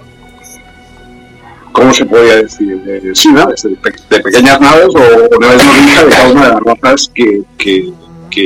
¿Cómo 1.72 1.94
se 1.94 2.04
podría 2.04 2.36
decir? 2.36 2.82
De, 2.82 3.14
sí, 3.14 3.32
naves, 3.32 3.62
de, 3.62 3.76
pequeñas 4.20 4.60
naves 4.60 4.88
o, 4.88 5.38
naves 5.40 5.64
no 5.64 6.04
de 6.04 6.10
cada 6.10 6.28
una 6.30 6.42
de 6.42 6.52
las 6.52 6.60
razas 6.60 7.10
que, 7.14 7.42
que, 7.56 7.92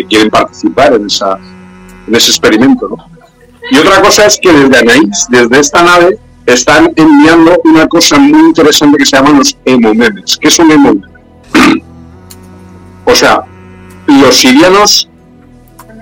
quieren 0.09 0.31
participar 0.31 0.95
en, 0.95 1.07
esa, 1.07 1.37
en 2.07 2.15
ese 2.15 2.31
experimento, 2.31 2.89
¿no? 2.89 2.97
Y 3.71 3.79
otra 3.79 4.01
cosa 4.01 4.27
es 4.27 4.39
que 4.41 4.53
desde 4.53 4.79
Anaís, 4.79 5.27
desde 5.29 5.59
esta 5.59 5.83
nave, 5.83 6.19
están 6.47 6.93
enviando 6.95 7.61
una 7.65 7.89
cosa 7.89 8.19
muy 8.19 8.41
interesante 8.41 8.99
que 8.99 9.07
se 9.07 9.17
llaman 9.17 9.39
los 9.39 9.57
hemomemes. 9.65 10.37
¿Qué 10.41 10.49
es 10.49 10.59
un 10.61 10.71
hemomeme? 10.71 11.17
o 13.05 13.15
sea, 13.15 13.41
los 14.07 14.37
sirianos 14.37 15.09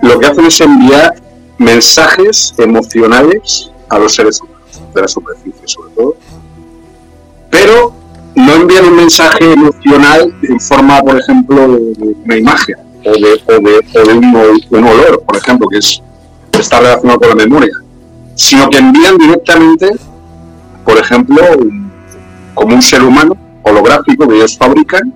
lo 0.05 0.19
que 0.19 0.27
hacen 0.27 0.45
es 0.45 0.61
enviar 0.61 1.15
mensajes 1.59 2.55
emocionales 2.59 3.71
a 3.89 3.99
los 3.99 4.15
seres 4.15 4.41
humanos, 4.41 4.83
de 4.95 5.01
la 5.01 5.09
superficie 5.09 5.63
sobre 5.65 5.91
todo, 5.95 6.17
pero 7.51 7.95
no 8.35 8.53
envían 8.53 8.87
un 8.87 8.97
mensaje 8.97 9.53
emocional 9.53 10.35
en 10.43 10.61
forma, 10.61 11.01
por 11.01 11.19
ejemplo, 11.19 11.69
de 11.69 12.15
una 12.25 12.37
imagen 12.37 12.77
o 13.05 13.13
de, 13.13 13.43
o 13.47 13.61
de, 13.61 14.01
o 14.01 14.07
de 14.07 14.79
un, 14.79 14.85
olor, 14.85 15.23
por 15.25 15.37
ejemplo, 15.37 15.69
que 15.69 15.79
es 15.79 16.03
está 16.59 16.81
relacionado 16.81 17.21
con 17.21 17.29
la 17.31 17.35
memoria, 17.35 17.73
sino 18.35 18.69
que 18.71 18.79
envían 18.79 19.19
directamente, 19.19 19.91
por 20.85 20.99
ejemplo, 20.99 21.43
como 22.55 22.75
un 22.75 22.83
ser 22.83 23.03
humano 23.03 23.37
holográfico 23.63 24.29
que 24.29 24.37
ellos 24.37 24.57
fabrican 24.57 25.13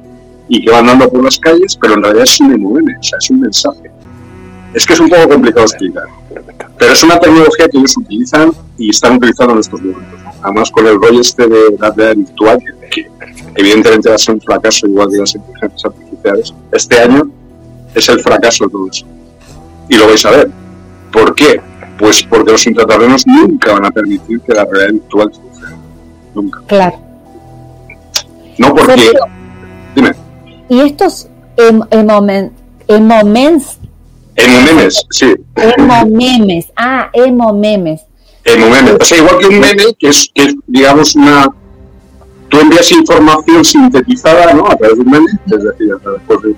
y 0.49 0.65
que 0.65 0.71
van 0.71 0.87
dando 0.87 1.09
por 1.09 1.23
las 1.23 1.39
calles, 1.39 1.77
pero 1.81 1.95
en 1.95 2.03
realidad 2.03 2.25
es 2.25 2.41
un 2.41 2.53
MVM, 2.53 2.99
o 2.99 3.03
sea, 3.03 3.19
es 3.21 3.31
un 3.31 3.41
mensaje. 3.41 3.91
Es 4.79 4.87
que 4.87 4.93
es 4.93 5.01
un 5.01 5.09
poco 5.09 5.29
complicado 5.29 5.67
explicar, 5.67 6.05
pero 6.79 6.93
es 6.93 7.03
una 7.03 7.19
tecnología 7.19 7.69
que 7.69 7.79
ellos 7.79 7.97
utilizan 7.97 8.53
y 8.79 8.91
están 8.91 9.17
utilizando 9.17 9.55
en 9.55 9.59
estos 9.59 9.83
momentos. 9.83 10.21
Además, 10.41 10.71
con 10.71 10.87
el 10.87 10.95
rollo 10.95 11.21
este 11.21 11.49
de 11.49 11.77
la 11.81 11.91
realidad 11.91 12.17
virtual, 12.17 12.59
que, 12.89 13.11
evidentemente 13.57 14.09
va 14.09 14.15
a 14.15 14.19
ser 14.19 14.37
un 14.37 14.41
fracaso 14.41 14.87
igual 14.87 15.11
que 15.11 15.19
las 15.19 15.35
inteligencias 15.35 15.85
artificiales, 15.85 16.55
este 16.71 17.01
año 17.01 17.29
es 17.93 18.09
el 18.09 18.21
fracaso 18.21 18.67
de 18.67 18.71
todo 18.71 18.89
eso. 18.89 19.05
Y 19.89 19.97
lo 19.97 20.07
vais 20.07 20.25
a 20.25 20.31
ver 20.31 20.49
¿Por 21.13 21.35
qué? 21.35 21.61
Pues 21.99 22.23
porque 22.23 22.53
los 22.53 22.65
intraterrenos 22.65 23.27
nunca 23.27 23.73
van 23.73 23.87
a 23.87 23.91
permitir 23.91 24.41
que 24.43 24.55
la 24.55 24.65
realidad 24.65 24.93
virtual 24.93 25.33
suceda. 25.33 25.77
Nunca. 26.37 26.61
Claro. 26.69 27.01
No 28.59 28.75
porque... 28.75 29.13
Dime. 29.97 30.13
¿Y 30.69 30.81
estos 30.81 31.29
em, 31.57 31.81
emomen, 31.91 32.53
emomemes? 34.45 34.69
Emomemes, 34.69 35.07
sí. 35.11 35.35
Emomemes. 35.57 36.73
Ah, 36.77 37.11
emomemes. 37.13 38.01
Emomemes. 38.45 38.97
O 39.01 39.05
sea, 39.05 39.19
igual 39.19 39.39
que 39.39 39.47
un 39.47 39.61
meme, 39.61 39.85
que 39.99 40.09
es, 40.09 40.31
que 40.35 40.55
digamos, 40.67 41.15
una... 41.17 41.49
Tú 42.49 42.61
envías 42.61 42.91
información 42.93 43.63
sintetizada, 43.63 44.55
¿no? 44.55 44.67
A 44.67 44.77
través 44.77 44.97
de 44.97 45.03
un 45.03 45.11
meme, 45.11 45.27
es 45.47 45.63
decir, 45.65 45.93
a 45.93 45.99
través 45.99 46.43
de 46.43 46.55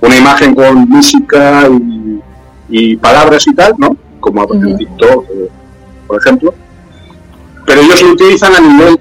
una 0.00 0.16
imagen 0.16 0.54
con 0.54 0.88
música 0.88 1.68
y 1.68 2.20
y 2.68 2.96
palabras 2.96 3.46
y 3.46 3.54
tal, 3.54 3.74
¿no? 3.78 3.96
Como 4.20 4.52
en 4.54 4.76
TikTok, 4.76 5.24
eh, 5.30 5.48
por 6.06 6.20
ejemplo. 6.20 6.54
Pero 7.66 7.80
ellos 7.80 8.02
lo 8.02 8.12
utilizan 8.12 8.54
a 8.54 8.60
nivel 8.60 8.98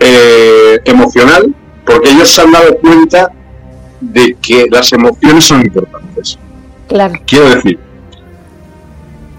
eh, 0.00 0.78
emocional 0.84 1.54
porque 1.84 2.10
ellos 2.10 2.30
se 2.30 2.42
han 2.42 2.52
dado 2.52 2.76
cuenta 2.78 3.32
de 4.00 4.36
que 4.40 4.66
las 4.70 4.92
emociones 4.92 5.44
son 5.44 5.62
importantes. 5.62 6.38
Quiero 7.26 7.50
decir, 7.50 7.78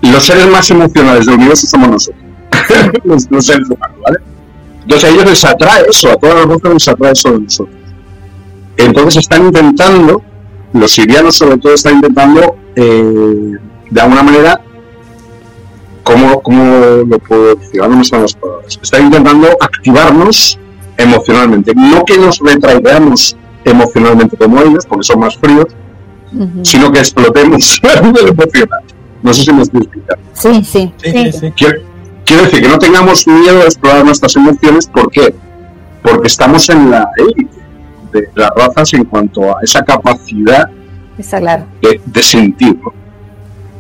los 0.02 0.24
seres 0.24 0.48
más 0.50 0.70
emocionales 0.72 1.26
del 1.26 1.36
universo 1.36 1.68
somos 1.68 1.90
nosotros, 1.90 2.22
los, 3.30 3.46
seres 3.46 3.70
humanos, 3.70 3.98
¿vale? 4.04 4.18
Entonces 4.82 5.10
a 5.10 5.14
ellos 5.14 5.26
les 5.26 5.46
atrae 5.46 5.86
eso, 5.90 6.12
a 6.12 6.16
todas 6.16 6.36
las 6.38 6.46
voces 6.48 6.74
les 6.74 6.88
atrae 6.88 7.12
eso 7.12 7.32
de 7.32 7.40
nosotros. 7.42 7.76
Entonces 8.78 9.18
están 9.18 9.46
intentando 9.46 10.24
los 10.74 10.92
sirianos 10.92 11.36
sobre 11.36 11.58
todo 11.58 11.74
están 11.74 11.96
intentando, 11.96 12.56
eh, 12.76 13.58
de 13.90 14.02
alguna 14.02 14.24
manera, 14.24 14.62
¿cómo, 16.04 16.42
¿cómo, 16.42 16.64
lo 17.08 17.20
puedo 17.20 17.56
decir? 17.56 17.82
No 17.82 18.04
salen 18.04 18.24
las 18.24 18.36
palabras. 18.36 18.80
Están 18.82 19.06
intentando 19.06 19.48
activarnos 19.60 20.58
emocionalmente. 20.98 21.74
No 21.76 22.06
que 22.06 22.18
nos 22.18 22.40
retraigamos 22.40 23.36
emocionalmente 23.66 24.38
como 24.38 24.62
ellos, 24.62 24.86
porque 24.86 25.04
son 25.04 25.20
más 25.20 25.38
fríos, 25.38 25.68
sino 26.64 26.92
que 26.92 27.00
explotemos 27.00 27.80
a 27.98 28.02
nivel 28.02 28.30
emocional. 28.30 28.84
No 29.22 29.34
sé 29.34 29.44
si 29.44 29.54
me 29.54 29.62
estoy 29.62 29.82
explicando. 29.82 30.24
Sí, 30.34 30.64
sí. 30.64 30.94
sí, 31.02 31.52
Quiero, 31.56 31.82
quiero, 32.26 32.44
decir 32.44 32.62
que 32.62 32.68
no 32.70 32.80
tengamos 32.80 33.28
miedo 33.28 33.62
a 33.62 33.66
explorar 33.66 34.06
nuestras 34.06 34.36
emociones. 34.36 34.88
¿Por 34.88 35.12
qué? 35.12 35.34
Porque 36.02 36.28
estamos 36.28 36.68
en 36.70 36.90
la 36.90 37.08
élite 37.18 37.62
de 38.12 38.30
las 38.36 38.50
razas 38.56 38.94
en 38.94 39.06
cuanto 39.06 39.56
a 39.56 39.62
esa 39.62 39.84
capacidad 39.84 40.70
Está 41.18 41.40
claro. 41.40 41.66
de, 41.82 42.02
de 42.04 42.24
sentir. 42.24 42.78
¿no? 42.82 42.94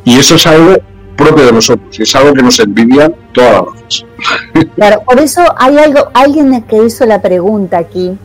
Y 0.03 0.17
eso 0.17 0.35
es 0.35 0.45
algo 0.47 0.77
propio 1.15 1.45
de 1.45 1.51
nosotros, 1.51 1.99
y 1.99 2.03
es 2.03 2.15
algo 2.15 2.33
que 2.33 2.41
nos 2.41 2.59
envidian 2.59 3.13
todas 3.31 3.51
las 3.53 3.65
razas. 3.65 4.05
Claro, 4.75 5.01
por 5.05 5.19
eso 5.19 5.41
hay 5.57 5.77
algo, 5.77 6.09
alguien 6.13 6.61
que 6.63 6.83
hizo 6.85 7.05
la 7.05 7.21
pregunta 7.21 7.77
aquí, 7.77 8.17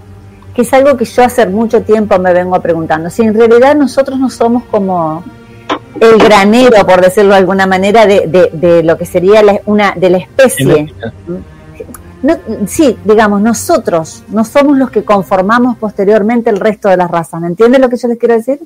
que 0.56 0.62
es 0.62 0.72
algo 0.72 0.96
que 0.96 1.04
yo 1.04 1.22
hace 1.22 1.46
mucho 1.46 1.82
tiempo 1.82 2.18
me 2.18 2.32
vengo 2.32 2.58
preguntando. 2.60 3.10
Si 3.10 3.22
en 3.22 3.34
realidad 3.34 3.76
nosotros 3.76 4.18
no 4.18 4.30
somos 4.30 4.64
como 4.70 5.22
el 6.00 6.16
granero, 6.18 6.84
por 6.86 7.00
decirlo 7.02 7.32
de 7.32 7.36
alguna 7.38 7.66
manera, 7.66 8.06
de, 8.06 8.26
de, 8.26 8.50
de 8.52 8.82
lo 8.82 8.96
que 8.96 9.04
sería 9.04 9.42
la, 9.42 9.60
una 9.66 9.92
de 9.94 10.10
la 10.10 10.16
especie. 10.18 10.92
No, 12.22 12.34
sí, 12.66 12.96
digamos, 13.04 13.40
nosotros 13.42 14.24
no 14.28 14.44
somos 14.44 14.78
los 14.78 14.90
que 14.90 15.04
conformamos 15.04 15.76
posteriormente 15.76 16.48
el 16.50 16.58
resto 16.58 16.88
de 16.88 16.96
las 16.96 17.10
razas. 17.10 17.40
¿Me 17.40 17.48
entienden 17.48 17.82
lo 17.82 17.88
que 17.90 17.98
yo 17.98 18.08
les 18.08 18.18
quiero 18.18 18.34
decir? 18.34 18.58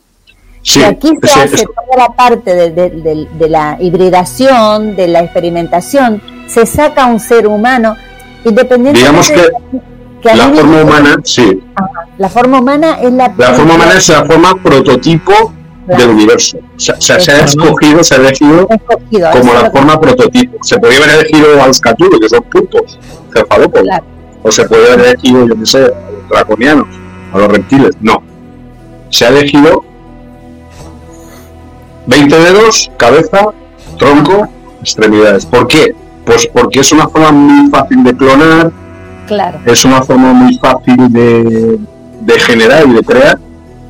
Sí, 0.62 0.80
y 0.80 0.82
aquí 0.84 1.18
se 1.22 1.41
hace 1.41 1.64
toda 1.66 1.97
la 2.09 2.14
parte 2.14 2.55
de, 2.55 2.70
de- 2.70 2.91
de- 2.91 3.28
de 3.38 3.49
la 3.49 3.76
hibridación, 3.80 4.95
de 4.95 5.09
la 5.09 5.20
experimentación, 5.20 6.22
se 6.47 6.66
saca 6.66 7.07
un 7.07 7.18
ser 7.18 7.47
humano, 7.49 7.97
independientemente 8.45 9.01
digamos 9.01 9.30
que 9.30 9.89
que 10.23 10.35
la 10.35 10.49
forma 10.51 10.83
humana, 10.83 11.16
sí, 11.25 11.62
la 12.18 12.29
forma 12.29 12.59
humana 12.61 12.99
es 13.01 13.12
la, 13.12 13.33
la 13.37 13.55
forma 13.55 13.75
humana 13.75 13.95
es 13.97 14.09
la 14.09 14.25
forma 14.25 14.55
prototipo 14.62 15.33
Claro. 15.87 16.03
del 16.03 16.11
universo. 16.14 16.59
O 16.59 16.79
sea, 16.79 17.01
se 17.01 17.33
ha 17.33 17.45
escogido, 17.45 18.05
se 18.05 18.14
ha 18.14 18.18
elegido 18.18 18.68
escogido, 18.71 19.31
como 19.33 19.55
la 19.55 19.64
que- 19.64 19.71
forma 19.71 20.01
prototipo. 20.01 20.59
Se 20.62 20.79
podría 20.79 20.99
haber 20.99 21.11
elegido 21.21 21.61
a 21.61 21.66
los 21.66 21.81
Cthulhu, 21.81 22.21
que 22.21 22.29
son 22.29 22.43
putos, 22.45 22.99
cefalópodos. 23.35 23.83
Claro. 23.85 24.05
O 24.43 24.53
se 24.53 24.68
podría 24.68 24.93
haber 24.93 25.07
elegido, 25.07 25.47
yo 25.49 25.57
qué 25.59 25.66
sé, 25.66 25.79
a 25.79 26.11
los 26.12 26.29
draconianos, 26.29 26.87
a 27.33 27.39
los 27.39 27.49
reptiles. 27.49 27.97
No. 28.01 28.23
Se 29.09 29.25
ha 29.25 29.29
elegido 29.31 29.83
20 32.07 32.39
dedos, 32.39 32.91
cabeza, 32.97 33.47
tronco, 33.99 34.49
extremidades. 34.81 35.47
¿Por 35.47 35.66
qué? 35.66 35.95
Pues 36.25 36.47
porque 36.47 36.81
es 36.81 36.93
una 36.93 37.09
forma 37.09 37.33
muy 37.33 37.68
fácil 37.71 38.05
de 38.05 38.16
clonar, 38.16 38.71
Claro. 39.31 39.61
es 39.64 39.85
una 39.85 40.03
forma 40.03 40.33
muy 40.33 40.59
fácil 40.59 41.12
de, 41.12 41.78
de 42.20 42.41
generar 42.41 42.85
y 42.89 42.95
de 42.95 43.03
crear, 43.03 43.39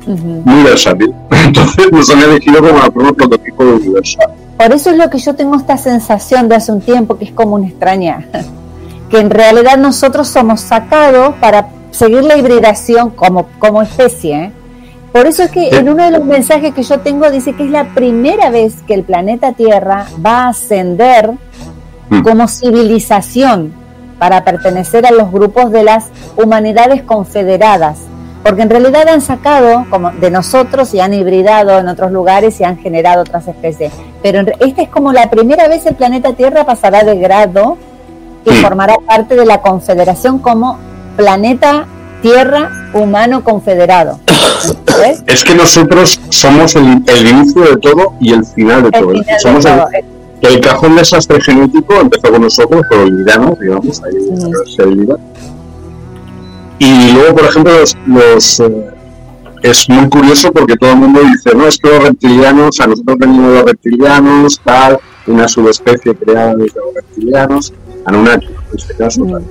muy 0.05 0.63
versátil. 0.63 1.11
Entonces 1.45 1.91
nos 1.91 2.09
han 2.11 2.21
elegido 2.21 2.59
como 2.59 2.77
la 2.77 2.91
forma 2.91 3.11
prototipo 3.13 3.65
del 3.65 3.73
universo. 3.75 4.19
Por 4.55 4.71
eso 4.71 4.91
es 4.91 4.97
lo 4.97 5.09
que 5.09 5.17
yo 5.17 5.33
tengo 5.33 5.55
esta 5.55 5.77
sensación 5.77 6.47
de 6.47 6.57
hace 6.57 6.71
un 6.71 6.81
tiempo 6.81 7.17
que 7.17 7.25
es 7.25 7.31
como 7.31 7.55
una 7.55 7.67
extraña, 7.67 8.23
que 9.09 9.19
en 9.19 9.31
realidad 9.31 9.77
nosotros 9.77 10.27
somos 10.27 10.61
sacados 10.61 11.33
para 11.41 11.69
seguir 11.89 12.23
la 12.23 12.37
hibridación 12.37 13.09
como, 13.09 13.47
como 13.57 13.81
especie. 13.81 14.43
¿eh? 14.43 14.51
Por 15.11 15.25
eso 15.25 15.41
es 15.41 15.49
que 15.49 15.69
en 15.69 15.89
uno 15.89 16.03
de 16.03 16.11
los 16.11 16.23
mensajes 16.23 16.71
que 16.75 16.83
yo 16.83 16.99
tengo 16.99 17.31
dice 17.31 17.53
que 17.53 17.65
es 17.65 17.71
la 17.71 17.95
primera 17.95 18.51
vez 18.51 18.75
que 18.85 18.93
el 18.93 19.03
planeta 19.03 19.53
Tierra 19.53 20.05
va 20.23 20.45
a 20.45 20.49
ascender 20.49 21.33
Mm. 22.11 22.23
como 22.23 22.47
civilización 22.49 23.71
para 24.21 24.43
pertenecer 24.43 25.03
a 25.07 25.11
los 25.11 25.31
grupos 25.31 25.71
de 25.71 25.81
las 25.83 26.09
humanidades 26.37 27.01
confederadas. 27.01 27.97
Porque 28.43 28.61
en 28.61 28.69
realidad 28.69 29.07
han 29.09 29.19
sacado 29.21 29.87
como 29.89 30.11
de 30.11 30.29
nosotros 30.29 30.93
y 30.93 30.99
han 30.99 31.11
hibridado 31.15 31.79
en 31.79 31.87
otros 31.87 32.11
lugares 32.11 32.59
y 32.59 32.63
han 32.63 32.77
generado 32.77 33.21
otras 33.21 33.47
especies. 33.47 33.91
Pero 34.21 34.41
esta 34.59 34.83
es 34.83 34.89
como 34.89 35.11
la 35.11 35.27
primera 35.31 35.67
vez 35.67 35.87
el 35.87 35.95
planeta 35.95 36.33
Tierra 36.33 36.65
pasará 36.67 37.03
de 37.03 37.17
grado 37.17 37.79
y 38.45 38.51
Sí. 38.51 38.57
formará 38.61 38.93
parte 39.07 39.35
de 39.35 39.45
la 39.47 39.59
confederación 39.61 40.37
como 40.37 40.77
planeta 41.17 41.87
Tierra 42.21 42.69
humano 42.93 43.43
confederado. 43.43 44.19
¿Ves? 44.99 45.23
Es 45.25 45.43
que 45.43 45.55
nosotros 45.55 46.21
somos 46.29 46.75
el, 46.75 47.01
el 47.07 47.27
inicio 47.27 47.63
de 47.63 47.77
todo 47.77 48.13
y 48.19 48.33
el 48.33 48.45
final 48.45 48.83
de 48.83 48.87
El 48.89 49.03
todo. 49.03 49.09
final 49.13 49.39
somos 49.39 49.65
todo. 49.65 49.87
El, 49.91 50.05
cajón 50.61 50.95
desastre 50.95 51.39
genético 51.41 51.93
empezó 52.01 52.31
con 52.31 52.41
nosotros, 52.41 52.81
por 52.89 52.97
los 52.99 53.17
viranos, 53.17 53.59
digamos, 53.59 54.01
ahí 54.03 54.15
Mm. 54.15 54.75
se 54.75 54.85
divide. 54.87 55.15
Y 56.79 57.11
luego, 57.13 57.35
por 57.35 57.45
ejemplo, 57.45 57.73
los, 57.79 57.95
los, 58.07 58.59
eh, 58.61 58.87
es 59.61 59.87
muy 59.89 60.09
curioso 60.09 60.51
porque 60.51 60.75
todo 60.75 60.91
el 60.91 60.97
mundo 60.97 61.21
dice, 61.21 61.55
no, 61.55 61.67
es 61.67 61.77
que 61.77 61.89
los 61.89 62.03
reptilianos, 62.03 62.79
a 62.79 62.87
nosotros 62.87 63.17
venimos 63.19 63.53
los 63.53 63.63
reptilianos, 63.65 64.59
tal, 64.63 64.99
una 65.27 65.47
subespecie 65.47 66.15
creada 66.15 66.55
de 66.55 66.63
los 66.65 66.95
reptilianos, 66.95 67.73
Anunnaki, 68.05 68.47
en 68.47 68.77
este 68.79 68.95
caso, 68.95 69.23
tal. 69.25 69.43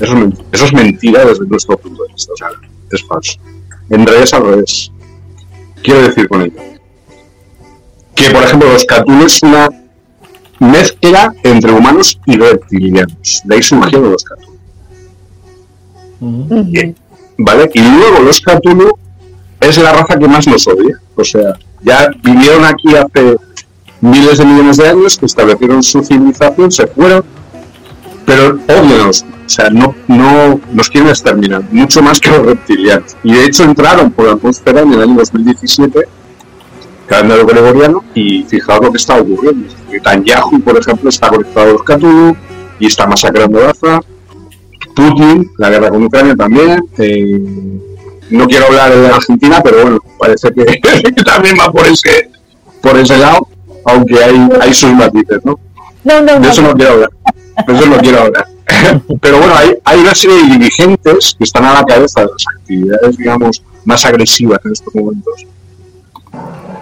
Eso 0.00 0.04
es, 0.12 0.14
men- 0.14 0.38
eso 0.52 0.64
es 0.66 0.72
mentira 0.72 1.24
desde 1.24 1.46
nuestro 1.46 1.76
punto 1.78 2.04
de 2.04 2.12
vista, 2.12 2.32
o 2.32 2.36
sea, 2.36 2.48
es 2.92 3.04
falso. 3.04 3.32
En 3.90 4.04
realidad 4.06 4.22
es 4.24 4.34
al 4.34 4.44
revés. 4.46 4.92
Quiero 5.82 6.02
decir 6.02 6.28
con 6.28 6.42
ello 6.42 6.60
que, 8.14 8.30
por 8.30 8.42
ejemplo, 8.44 8.72
los 8.72 8.84
Cthulhu 8.86 9.24
es 9.26 9.42
una 9.42 9.68
mezcla 10.58 11.34
entre 11.42 11.72
humanos 11.72 12.18
y 12.26 12.36
reptilianos. 12.36 13.42
De 13.44 13.54
ahí 13.54 13.62
surgieron 13.62 14.12
los 14.12 14.24
Cthulhu. 14.24 14.56
Ujú. 16.20 16.94
¿Vale? 17.38 17.70
Y 17.74 17.80
luego 17.80 18.20
los 18.24 18.40
Cthulhu 18.40 18.98
es 19.60 19.78
la 19.78 19.92
raza 19.92 20.18
que 20.18 20.28
más 20.28 20.46
nos 20.46 20.66
odia. 20.66 21.00
O 21.14 21.24
sea, 21.24 21.58
ya 21.82 22.10
vinieron 22.22 22.64
aquí 22.64 22.94
hace 22.94 23.36
miles 24.00 24.38
de 24.38 24.44
millones 24.44 24.76
de 24.76 24.88
años, 24.88 25.18
que 25.18 25.26
establecieron 25.26 25.82
su 25.82 26.02
civilización, 26.02 26.70
se 26.70 26.86
fueron, 26.86 27.24
pero 28.24 28.58
odianos. 28.68 29.24
O 29.44 29.48
sea, 29.48 29.70
no, 29.70 29.94
no 30.08 30.60
nos 30.72 30.90
quieren 30.90 31.08
exterminar, 31.08 31.62
mucho 31.70 32.02
más 32.02 32.20
que 32.20 32.30
los 32.30 32.44
reptilianos. 32.44 33.16
Y 33.22 33.32
de 33.32 33.44
hecho 33.44 33.62
entraron 33.64 34.10
por 34.10 34.26
la 34.26 34.32
atmósfera 34.32 34.80
en 34.80 34.92
el 34.92 35.02
año 35.02 35.14
2017, 35.14 36.00
calendario 37.06 37.46
gregoriano, 37.46 38.04
y 38.14 38.42
fijaos 38.44 38.84
lo 38.84 38.90
que 38.90 38.96
está 38.96 39.20
ocurriendo. 39.20 39.68
Netanyahu, 39.96 40.60
por 40.60 40.78
ejemplo, 40.78 41.08
está 41.08 41.28
conectado 41.28 41.70
a 41.70 41.72
los 41.72 41.82
Cthulhu 41.82 42.36
y 42.78 42.86
está 42.86 43.06
masacrando 43.06 43.60
Gaza. 43.60 44.00
Putin, 44.94 45.50
la 45.58 45.70
guerra 45.70 45.90
con 45.90 46.04
Ucrania 46.04 46.34
también. 46.36 46.82
eh, 46.98 47.80
no 48.30 48.46
quiero 48.48 48.66
hablar 48.66 48.92
de 48.92 49.06
Argentina, 49.08 49.60
pero 49.62 49.82
bueno, 49.82 49.98
parece 50.18 50.48
que, 50.52 50.64
que 50.64 51.12
también 51.24 51.56
va 51.60 51.70
por 51.70 51.86
ese, 51.86 52.30
por 52.82 52.96
ese 52.98 53.16
lado, 53.18 53.46
aunque 53.84 54.22
hay, 54.22 54.48
hay 54.60 54.74
sus 54.74 54.92
matices, 54.92 55.44
¿no? 55.44 55.58
No, 56.04 56.20
no, 56.22 56.40
De 56.40 56.48
eso 56.48 56.62
no 56.62 56.74
quiero 56.74 56.92
hablar. 56.92 57.10
De 57.66 57.74
eso 57.74 57.86
no 57.86 57.98
quiero 57.98 58.22
hablar. 58.22 58.46
Pero 59.20 59.38
bueno, 59.38 59.54
hay, 59.54 59.76
hay 59.84 60.00
una 60.00 60.14
serie 60.14 60.36
de 60.38 60.58
dirigentes 60.58 61.36
que 61.38 61.44
están 61.44 61.64
a 61.66 61.74
la 61.74 61.84
cabeza 61.84 62.20
de 62.20 62.26
las 62.26 62.44
actividades, 62.58 63.16
digamos, 63.16 63.62
más 63.84 64.04
agresivas 64.04 64.58
en 64.64 64.72
estos 64.72 64.94
momentos, 64.94 65.46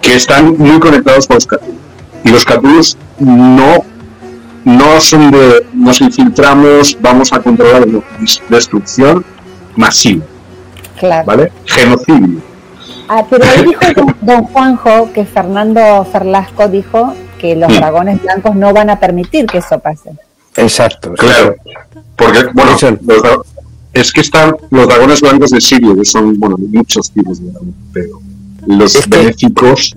que 0.01 0.15
están 0.15 0.57
muy 0.57 0.79
conectados 0.79 1.27
con 1.27 1.35
los 1.35 1.45
Cthulhu. 1.45 1.75
Y 2.23 2.29
los 2.29 2.43
Cthulhu 2.43 2.81
no, 3.19 3.83
no 4.65 5.01
son 5.01 5.31
de 5.31 5.65
nos 5.73 6.01
infiltramos, 6.01 6.97
vamos 7.01 7.31
a 7.33 7.39
controlar, 7.39 7.85
destrucción 8.49 9.23
masiva, 9.75 10.25
Claro. 10.99 11.25
¿vale? 11.25 11.51
Genocidio. 11.65 12.41
Ah, 13.07 13.23
pero 13.29 13.43
ahí 13.45 13.63
dijo 13.65 14.13
don, 14.21 14.43
Juanjo 14.45 15.11
que 15.13 15.25
Fernando 15.25 16.05
Ferlasco 16.11 16.67
dijo 16.67 17.13
que 17.39 17.55
los 17.55 17.71
Sí. 17.71 17.77
dragones 17.77 18.21
blancos 18.21 18.55
no 18.55 18.73
van 18.73 18.89
a 18.89 18.99
permitir 18.99 19.45
que 19.45 19.59
eso 19.59 19.77
pase. 19.79 20.11
Exacto. 20.57 21.09
sí. 21.19 21.25
Claro, 21.25 21.55
porque, 22.15 22.45
bueno, 22.53 22.71
los 22.71 23.41
es 23.93 24.11
que 24.11 24.21
están 24.21 24.55
los 24.71 24.87
dragones 24.87 25.21
blancos 25.21 25.51
de 25.51 25.61
Sirio, 25.61 25.95
que 25.95 26.03
son, 26.05 26.37
bueno, 26.39 26.55
muchos 26.57 27.11
tipos 27.11 27.39
de 27.39 27.51
dragones, 27.51 27.75
pero 27.93 28.19
los 28.67 28.95
Es 28.95 29.05
que- 29.05 29.17
benéficos. 29.17 29.95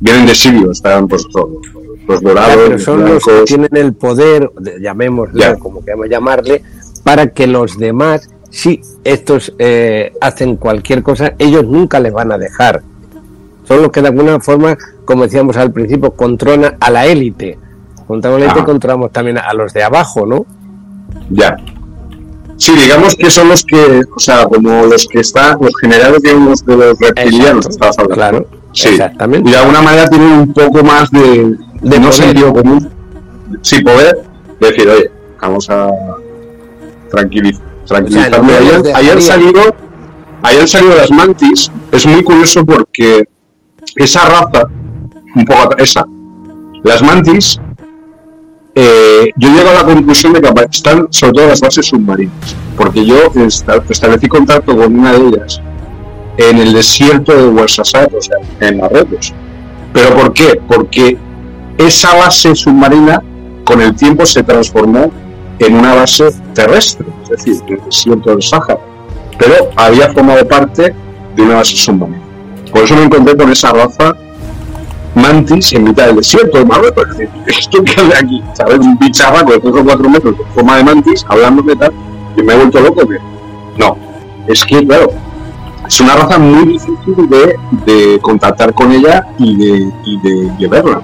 Vienen 0.00 0.26
de 0.26 0.34
Sirio, 0.34 0.70
están 0.70 1.08
pues 1.08 1.26
todos, 1.32 1.48
los 2.06 2.20
Ya, 2.20 2.28
dorados, 2.28 2.56
pero 2.66 2.78
son 2.78 3.04
los 3.04 3.24
que 3.24 3.42
tienen 3.46 3.68
el 3.76 3.94
poder, 3.94 4.50
de- 4.58 4.80
llamémosle, 4.80 5.40
Ya. 5.40 5.56
como 5.56 5.84
queramos 5.84 6.08
llamarle, 6.08 6.62
para 7.04 7.28
que 7.28 7.46
los 7.46 7.78
demás, 7.78 8.28
si 8.50 8.80
estos 9.04 9.52
eh, 9.58 10.12
hacen 10.20 10.56
cualquier 10.56 11.02
cosa, 11.02 11.34
ellos 11.38 11.64
nunca 11.64 12.00
les 12.00 12.12
van 12.12 12.32
a 12.32 12.38
dejar. 12.38 12.82
Son 13.64 13.82
los 13.82 13.90
que 13.92 14.00
de 14.00 14.08
alguna 14.08 14.40
forma, 14.40 14.76
como 15.04 15.24
decíamos 15.24 15.56
al 15.56 15.72
principio, 15.72 16.10
controlan 16.12 16.76
a 16.80 16.90
la 16.90 17.06
élite. 17.06 17.58
Controlamos 18.06 18.42
a 18.42 18.46
la 18.46 18.52
élite, 18.52 18.64
controlamos 18.66 19.12
también 19.12 19.36
a 19.38 19.52
los 19.52 19.72
de 19.74 19.82
abajo, 19.82 20.26
¿no? 20.26 20.46
ya. 21.30 21.56
Sí, 22.56 22.72
digamos 22.74 23.14
que 23.14 23.30
son 23.30 23.48
los 23.50 23.62
que, 23.64 24.00
o 24.16 24.18
sea, 24.18 24.44
como 24.46 24.84
los 24.86 25.06
que 25.06 25.20
están, 25.20 25.58
los 25.60 25.76
generales, 25.80 26.20
digamos, 26.22 26.64
de 26.66 26.76
los 26.76 26.98
reptilianos, 26.98 27.66
Exacto, 27.66 27.70
estabas 27.70 27.98
hablando. 28.00 28.14
Claro, 28.44 28.46
Sí. 28.82 28.88
exactamente. 28.90 29.48
Y 29.48 29.52
de 29.52 29.58
alguna 29.58 29.82
manera 29.82 30.08
tienen 30.08 30.30
un 30.32 30.52
poco 30.52 30.82
más 30.82 31.10
de, 31.10 31.56
De 31.82 31.98
no 32.00 32.10
sentido 32.12 32.52
común, 32.52 32.88
sí, 33.62 33.80
poder, 33.82 34.18
decir, 34.60 34.88
oye, 34.88 35.10
vamos 35.40 35.68
a 35.70 35.88
tranquiliz- 37.10 37.60
tranquilizarme. 37.86 38.38
O 38.44 38.48
sea, 38.48 38.58
ayer, 38.58 38.96
ayer 38.96 39.22
salido, 39.22 39.60
ayer 40.42 40.60
han 40.62 40.68
salido 40.68 40.96
las 40.96 41.10
mantis, 41.10 41.70
es 41.92 42.06
muy 42.06 42.22
curioso 42.24 42.64
porque 42.66 43.24
esa 43.96 44.24
raza, 44.28 44.66
un 45.34 45.44
poco 45.44 45.76
esa, 45.78 46.04
las 46.82 47.02
mantis, 47.02 47.60
eh, 48.74 49.30
yo 49.36 49.48
llego 49.50 49.70
a 49.70 49.74
la 49.74 49.84
conclusión 49.84 50.32
de 50.32 50.40
que 50.40 50.48
están 50.70 51.06
sobre 51.10 51.32
todo 51.32 51.48
las 51.48 51.60
bases 51.60 51.86
submarinas, 51.86 52.32
porque 52.76 53.04
yo 53.04 53.16
esta- 53.36 53.82
establecí 53.88 54.28
contacto 54.28 54.76
con 54.76 54.98
una 54.98 55.12
de 55.12 55.18
ellas 55.28 55.60
en 56.38 56.58
el 56.58 56.72
desierto 56.72 57.36
de 57.36 57.42
Ouarzazate, 57.42 58.16
o 58.16 58.22
sea, 58.22 58.36
en 58.60 58.78
Marruecos. 58.78 59.34
¿Pero 59.92 60.14
por 60.14 60.32
qué? 60.32 60.60
Porque 60.66 61.18
esa 61.76 62.14
base 62.14 62.54
submarina 62.54 63.22
con 63.64 63.82
el 63.82 63.94
tiempo 63.94 64.24
se 64.24 64.42
transformó 64.42 65.10
en 65.58 65.74
una 65.74 65.94
base 65.94 66.30
terrestre, 66.54 67.06
es 67.24 67.28
decir, 67.28 67.56
en 67.66 67.74
el 67.74 67.84
desierto 67.84 68.30
del 68.30 68.42
Sáhara, 68.42 68.78
pero 69.36 69.70
había 69.76 70.12
formado 70.12 70.46
parte 70.46 70.94
de 71.34 71.42
una 71.42 71.56
base 71.56 71.76
submarina. 71.76 72.20
Por 72.72 72.84
eso 72.84 72.94
me 72.94 73.04
encontré 73.04 73.36
con 73.36 73.50
esa 73.50 73.72
raza 73.72 74.14
mantis 75.14 75.72
en 75.72 75.84
mitad 75.84 76.06
del 76.06 76.16
desierto 76.16 76.58
de 76.58 76.64
Marruecos. 76.64 77.04
Esto 77.46 77.82
que 77.82 77.92
hace 77.92 78.16
aquí, 78.16 78.42
¿sabes? 78.54 78.78
Un 78.78 78.96
bicharraco 78.98 79.52
de 79.52 79.58
3 79.58 79.74
o 79.74 79.84
4 79.84 80.08
metros 80.08 80.36
con 80.36 80.46
forma 80.52 80.76
de 80.76 80.84
mantis 80.84 81.26
hablando 81.28 81.62
de 81.62 81.74
tal, 81.74 81.92
y 82.36 82.42
me 82.42 82.52
he 82.52 82.56
vuelto 82.56 82.80
loco. 82.80 83.08
Que... 83.08 83.18
No, 83.76 83.96
es 84.46 84.64
que, 84.64 84.86
claro, 84.86 85.12
es 85.88 86.00
una 86.00 86.14
raza 86.16 86.38
muy 86.38 86.66
difícil 86.66 87.28
de, 87.28 87.56
de 87.86 88.18
contactar 88.20 88.74
con 88.74 88.92
ella 88.92 89.26
y 89.38 89.56
de, 89.56 89.92
y 90.04 90.20
de, 90.20 90.52
de 90.58 90.68
verla. 90.68 91.00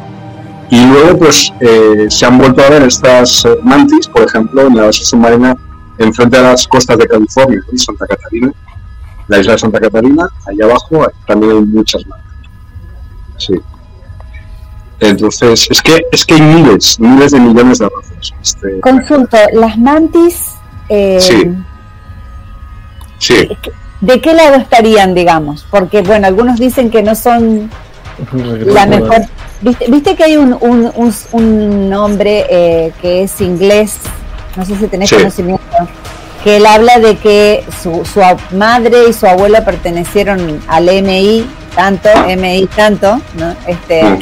Y 0.70 0.86
luego, 0.86 1.18
pues, 1.18 1.52
eh, 1.60 2.06
se 2.08 2.26
han 2.26 2.38
vuelto 2.38 2.62
a 2.62 2.68
ver 2.68 2.82
estas 2.82 3.44
eh, 3.44 3.56
mantis, 3.62 4.06
por 4.08 4.22
ejemplo, 4.22 4.62
en 4.66 4.76
la 4.76 4.84
base 4.86 5.04
submarina 5.04 5.56
enfrente 5.98 6.36
de 6.36 6.42
las 6.42 6.66
costas 6.66 6.98
de 6.98 7.06
California 7.06 7.60
y 7.72 7.78
Santa 7.78 8.06
Catarina, 8.06 8.52
la 9.28 9.38
isla 9.38 9.52
de 9.52 9.58
Santa 9.58 9.80
Catarina, 9.80 10.28
ahí 10.46 10.60
abajo 10.60 11.06
también 11.26 11.52
hay 11.52 11.62
muchas 11.62 12.06
mantis. 12.06 12.50
Sí. 13.38 13.54
Entonces, 15.00 15.66
es 15.70 15.82
que, 15.82 16.02
es 16.12 16.24
que 16.24 16.34
hay 16.34 16.42
miles, 16.42 16.98
miles 17.00 17.32
de 17.32 17.40
millones 17.40 17.78
de 17.78 17.88
razas. 17.88 18.34
Este, 18.42 18.80
Consulto, 18.80 19.36
las 19.54 19.78
mantis, 19.78 20.52
eh, 20.88 21.18
Sí. 21.20 21.54
sí, 23.18 23.48
¿de 24.04 24.20
qué 24.20 24.34
lado 24.34 24.54
estarían, 24.56 25.14
digamos? 25.14 25.66
Porque, 25.70 26.02
bueno, 26.02 26.26
algunos 26.26 26.58
dicen 26.58 26.90
que 26.90 27.02
no 27.02 27.14
son 27.14 27.70
la 28.66 28.86
mejor. 28.86 29.22
¿Viste, 29.60 29.86
viste 29.88 30.14
que 30.14 30.24
hay 30.24 30.36
un, 30.36 30.56
un, 30.60 30.92
un, 30.94 31.14
un 31.32 31.92
hombre 31.94 32.46
eh, 32.50 32.92
que 33.00 33.22
es 33.22 33.40
inglés? 33.40 33.96
No 34.56 34.64
sé 34.64 34.76
si 34.76 34.86
tenés 34.88 35.08
Sí. 35.08 35.16
conocimiento. 35.16 35.64
Que 36.42 36.58
él 36.58 36.66
habla 36.66 36.98
de 36.98 37.16
que 37.16 37.64
su, 37.82 38.02
madre 38.54 39.08
y 39.08 39.12
su 39.14 39.26
abuela 39.26 39.64
pertenecieron 39.64 40.60
al 40.68 40.84
MI, 41.02 41.46
tanto, 41.74 42.10
MI 42.36 42.68
tanto, 42.76 43.18
¿no? 43.38 43.54
Este, 43.66 44.02
Mm. 44.04 44.18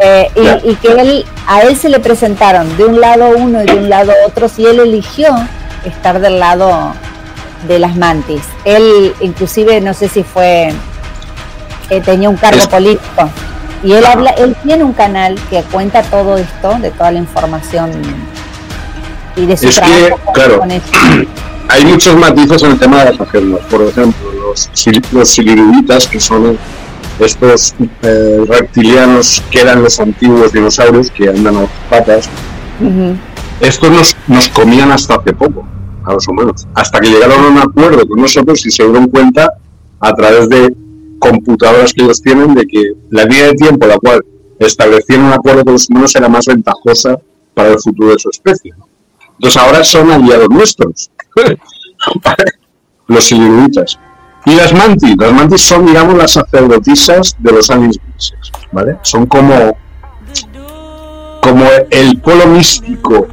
eh, 0.00 0.30
y, 0.64 0.70
y 0.70 0.74
que 0.76 0.88
él, 0.88 1.24
a 1.46 1.60
él 1.62 1.76
se 1.76 1.88
le 1.90 2.00
presentaron 2.00 2.74
de 2.78 2.84
un 2.86 3.00
lado 3.00 3.28
uno 3.36 3.62
y 3.62 3.66
de 3.66 3.74
un 3.74 3.88
lado 3.90 4.12
otro, 4.26 4.46
y 4.56 4.64
él 4.64 4.80
eligió 4.80 5.28
estar 5.84 6.18
del 6.20 6.38
lado 6.40 6.94
de 7.68 7.78
las 7.78 7.96
mantis. 7.96 8.42
Él, 8.64 9.14
inclusive, 9.20 9.80
no 9.80 9.94
sé 9.94 10.08
si 10.08 10.22
fue, 10.22 10.72
eh, 11.90 12.00
tenía 12.00 12.28
un 12.28 12.36
cargo 12.36 12.58
Es- 12.60 12.68
político. 12.68 13.30
Y 13.82 13.92
él 13.92 14.04
habla, 14.06 14.30
él 14.30 14.56
tiene 14.64 14.82
un 14.84 14.94
canal 14.94 15.38
que 15.50 15.62
cuenta 15.62 16.02
todo 16.02 16.36
esto, 16.38 16.76
de 16.80 16.90
toda 16.90 17.12
la 17.12 17.18
información 17.18 17.90
y 19.36 19.46
de 19.46 19.56
su 19.56 19.68
Es 19.68 19.78
que, 19.78 19.80
trabajo 19.86 20.20
con- 20.24 20.34
claro, 20.34 20.58
con 20.60 20.70
hay 21.68 21.84
muchos 21.84 22.16
matices 22.16 22.62
en 22.62 22.70
el 22.72 22.78
tema 22.78 23.04
de 23.04 23.10
las 23.12 23.20
agendas. 23.20 23.60
Por 23.70 23.82
ejemplo, 23.82 24.32
los, 24.32 24.70
los 25.12 26.08
que 26.08 26.20
son 26.20 26.58
estos 27.20 27.74
eh, 28.02 28.44
reptilianos 28.48 29.42
que 29.50 29.60
eran 29.60 29.82
los 29.82 30.00
antiguos 30.00 30.52
dinosaurios 30.52 31.10
que 31.10 31.28
andan 31.28 31.56
a 31.58 31.66
patas, 31.90 32.28
estos 33.60 33.90
nos, 33.90 34.16
nos 34.26 34.48
comían 34.48 34.90
hasta 34.90 35.14
hace 35.14 35.32
poco, 35.32 35.66
a 36.06 36.12
los 36.12 36.26
humanos, 36.28 36.66
hasta 36.74 37.00
que 37.00 37.08
llegaron 37.08 37.44
a 37.44 37.48
un 37.48 37.58
acuerdo 37.58 38.06
con 38.06 38.20
nosotros 38.20 38.64
y 38.64 38.70
se 38.70 38.84
dieron 38.84 39.08
cuenta 39.08 39.52
a 40.00 40.14
través 40.14 40.48
de 40.48 40.74
computadoras 41.18 41.92
que 41.92 42.04
ellos 42.04 42.22
tienen 42.22 42.54
de 42.54 42.66
que 42.66 42.92
la 43.10 43.24
línea 43.24 43.48
de 43.48 43.54
tiempo 43.54 43.86
la 43.86 43.98
cual 43.98 44.24
establecían 44.58 45.24
un 45.24 45.32
acuerdo 45.32 45.64
con 45.64 45.74
los 45.74 45.88
humanos 45.90 46.14
era 46.14 46.28
más 46.28 46.46
ventajosa 46.46 47.18
para 47.54 47.70
el 47.70 47.78
futuro 47.78 48.12
de 48.12 48.18
su 48.18 48.30
especie. 48.30 48.72
Entonces 49.34 49.60
ahora 49.60 49.84
son 49.84 50.10
aliados 50.10 50.48
nuestros, 50.48 51.10
los 53.08 53.24
silirubitas. 53.24 53.98
Y 54.44 54.54
las 54.54 54.72
mantis, 54.72 55.16
las 55.18 55.32
mantis 55.32 55.60
son, 55.62 55.86
digamos, 55.86 56.16
las 56.16 56.32
sacerdotisas 56.32 57.34
de 57.40 57.52
los 57.52 57.68
aliens 57.68 57.98
grises, 57.98 58.52
¿vale? 58.70 58.96
Son 59.02 59.26
como, 59.26 59.76
como 61.42 61.64
el 61.90 62.20
polo 62.20 62.46
místico 62.46 63.26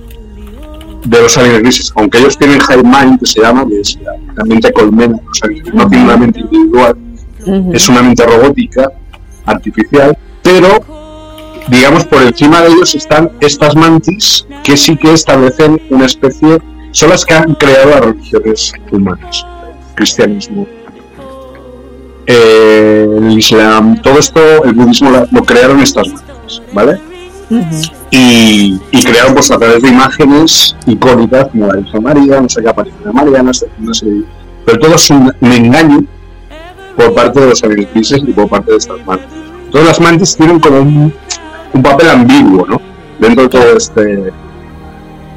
de 1.03 1.21
los 1.21 1.37
aliens 1.37 1.59
grises, 1.59 1.93
aunque 1.95 2.19
ellos 2.19 2.37
tienen 2.37 2.59
high 2.59 2.83
mind, 2.83 3.19
que 3.19 3.25
se 3.25 3.41
llama, 3.41 3.65
que 3.67 3.79
es 3.79 3.97
la, 4.35 4.43
mente 4.45 4.71
colmena, 4.71 5.17
no 5.73 5.87
tienen 5.89 6.05
una 6.05 6.17
mente 6.17 6.39
individual, 6.39 6.95
es 7.73 7.89
una 7.89 8.01
mente 8.01 8.25
robótica, 8.25 8.89
artificial, 9.45 10.17
pero 10.41 10.79
digamos 11.67 12.05
por 12.05 12.21
encima 12.21 12.61
de 12.61 12.69
ellos 12.69 12.95
están 12.95 13.31
estas 13.39 13.75
mantis 13.75 14.45
que 14.63 14.75
sí 14.77 14.95
que 14.95 15.13
establecen 15.13 15.81
una 15.89 16.05
especie, 16.05 16.59
son 16.91 17.09
las 17.09 17.25
que 17.25 17.33
han 17.33 17.53
creado 17.55 17.89
las 17.89 17.99
religiones 18.01 18.73
humanas, 18.91 19.45
cristianismo, 19.95 20.67
eh, 22.25 23.07
el 23.17 23.37
islam, 23.37 24.01
todo 24.01 24.19
esto, 24.19 24.63
el 24.63 24.73
budismo 24.73 25.11
lo 25.29 25.43
crearon 25.43 25.81
estas 25.81 26.07
mantis, 26.07 26.61
¿vale? 26.73 26.99
Ujú. 27.49 28.02
Y, 28.15 28.79
y 28.91 29.03
crearon 29.03 29.33
pues 29.33 29.49
a 29.51 29.57
través 29.57 29.81
de 29.81 29.89
imágenes 29.89 30.75
icónicas 30.85 31.47
como 31.47 31.67
la 31.67 31.75
Virgen 31.77 32.03
María, 32.03 32.39
no 32.41 32.47
sé 32.47 32.61
qué 32.61 32.69
aparición 32.69 33.03
de 33.05 33.11
Mariana, 33.11 33.51
una 33.81 33.93
serie- 33.93 34.23
pero 34.65 34.79
todo 34.79 34.95
es 34.95 35.09
un, 35.09 35.33
un 35.41 35.51
engaño 35.51 36.05
por 36.95 37.13
parte 37.15 37.39
de 37.39 37.49
los 37.49 37.63
aliens 37.63 38.11
y 38.11 38.33
por 38.33 38.47
parte 38.47 38.71
de 38.71 38.77
estas 38.77 38.97
mantis. 39.05 39.27
Todas 39.71 39.87
las 39.87 39.99
mantis 39.99 40.35
tienen 40.37 40.59
como 40.59 40.77
un, 40.79 41.13
un 41.73 41.81
papel 41.83 42.09
ambiguo, 42.11 42.67
¿no? 42.67 42.79
Dentro 43.19 43.43
de 43.43 43.49
todo 43.49 43.77
este 43.77 44.31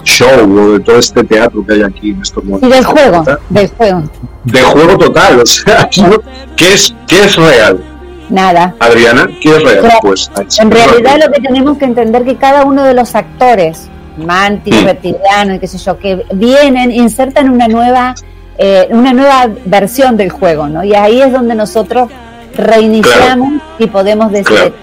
show 0.05 0.29
o 0.59 0.73
de 0.75 0.81
todo 0.81 0.99
este 0.99 1.25
teatro 1.25 1.65
que 1.67 1.73
hay 1.75 1.83
aquí 1.83 2.11
en 2.11 2.21
estos 2.21 2.45
Y 2.45 2.47
momentos. 2.47 2.71
del 2.71 2.85
juego, 2.85 3.25
del 3.49 3.69
juego. 3.71 4.03
De 4.45 4.63
juego 4.63 4.99
total, 4.99 5.41
o 5.41 5.47
sea, 5.47 5.89
no- 6.09 6.21
¿qué 6.57 6.75
es, 6.75 6.95
qué 7.09 7.25
es 7.25 7.37
real? 7.37 7.83
Nada. 8.29 8.75
Adriana, 8.81 9.29
¿qué 9.41 9.51
es 9.57 9.63
real? 9.63 9.79
Pero, 9.83 9.99
Pues 10.01 10.31
En 10.59 10.71
realidad 10.71 11.19
lo 11.25 11.33
que 11.33 11.41
tenemos 11.41 11.79
que 11.79 11.85
entender 11.85 12.25
que 12.25 12.37
cada 12.37 12.65
uno 12.65 12.83
de 12.83 12.95
los 12.95 13.15
actores, 13.15 13.89
mantis, 14.17 14.75
Mm. 14.83 14.85
reptilianos, 14.87 15.61
qué 15.61 15.67
sé 15.69 15.79
yo, 15.79 15.99
que 15.99 16.25
vienen, 16.33 16.91
insertan 16.91 17.51
una 17.51 17.69
nueva, 17.69 18.15
eh, 18.59 18.89
una 18.91 19.13
nueva 19.13 19.49
versión 19.65 20.17
del 20.17 20.31
juego, 20.31 20.67
¿no? 20.69 20.83
Y 20.83 20.95
ahí 20.95 21.21
es 21.21 21.33
donde 21.33 21.55
nosotros 21.55 22.09
reiniciamos 22.55 23.61
y 23.79 23.87
podemos 23.87 24.33
decir, 24.33 24.47
Claro. 24.57 24.75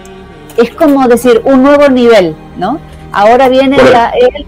es 0.58 0.70
como 0.72 1.08
decir 1.08 1.41
un 1.44 1.64
nuevo 1.64 1.89
nivel, 1.89 2.36
¿no? 2.58 2.80
Ahora 3.12 3.50
viene 3.50 3.76
Por- 3.78 3.91
la- 3.91 4.12
él 4.12 4.46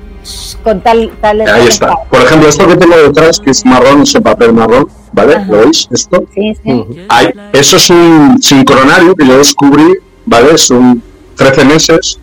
con 0.63 0.81
tal, 0.81 1.11
tal 1.21 1.41
Ahí 1.41 1.47
tal 1.47 1.67
está. 1.67 1.95
Por 2.09 2.21
ejemplo, 2.21 2.49
esto 2.49 2.67
que 2.67 2.75
tengo 2.77 2.97
detrás, 2.97 3.39
que 3.39 3.51
es 3.51 3.65
marrón, 3.65 4.01
ese 4.01 4.21
papel 4.21 4.53
marrón, 4.53 4.87
¿vale? 5.11 5.35
Ajá. 5.35 5.45
¿Lo 5.51 5.57
veis? 5.59 5.87
Esto. 5.91 6.23
Sí, 6.33 6.53
sí. 6.63 6.85
Hay- 7.09 7.33
eso 7.53 7.77
es 7.77 7.89
un 7.89 8.37
sincronario 8.41 9.15
que 9.15 9.25
yo 9.27 9.37
descubrí, 9.37 9.95
¿vale? 10.25 10.57
Son 10.57 11.01
13 11.35 11.65
meses, 11.65 12.19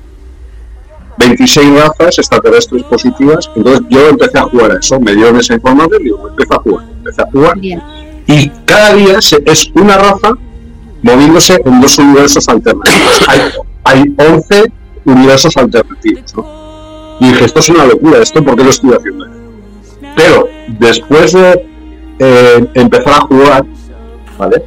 26 1.19 1.75
razas 1.81 2.19
extraterrestres 2.19 2.83
positivas. 2.85 3.51
Entonces 3.55 3.83
yo 3.91 4.09
empecé 4.09 4.39
a 4.39 4.43
jugar 4.43 4.73
a 4.73 4.79
eso, 4.79 4.99
me 5.01 5.15
dieron 5.15 5.37
esa 5.39 5.55
información 5.55 6.01
y 6.01 6.05
digo, 6.05 6.29
empecé 6.29 6.55
a 6.55 6.59
jugar, 6.59 6.87
empecé 6.99 7.23
a 7.23 7.27
jugar. 7.31 7.59
Bien. 7.59 7.83
Y 8.27 8.49
cada 8.65 8.95
día 8.95 9.21
se- 9.21 9.43
es 9.45 9.71
una 9.75 9.99
raza 9.99 10.33
moviéndose 11.03 11.61
en 11.65 11.81
dos 11.81 11.99
universos 11.99 12.49
alternativos. 12.49 13.21
Hay, 13.29 13.41
hay 13.85 14.15
11 14.17 14.73
universos 15.05 15.57
alternativos, 15.57 16.35
¿no? 16.37 16.62
Y 17.23 17.27
dije, 17.27 17.45
esto 17.45 17.61
es 17.61 17.69
una 17.69 17.85
locura, 17.85 18.19
¿esto 18.19 18.43
por 18.43 18.57
qué 18.57 18.65
lo 18.65 18.71
estoy 18.71 18.91
haciendo? 18.95 19.27
Pero 20.17 20.49
después 20.81 21.33
de 21.33 21.69
eh, 22.19 22.67
empezar 22.75 23.13
a 23.13 23.21
jugar, 23.21 23.65
¿vale? 24.37 24.65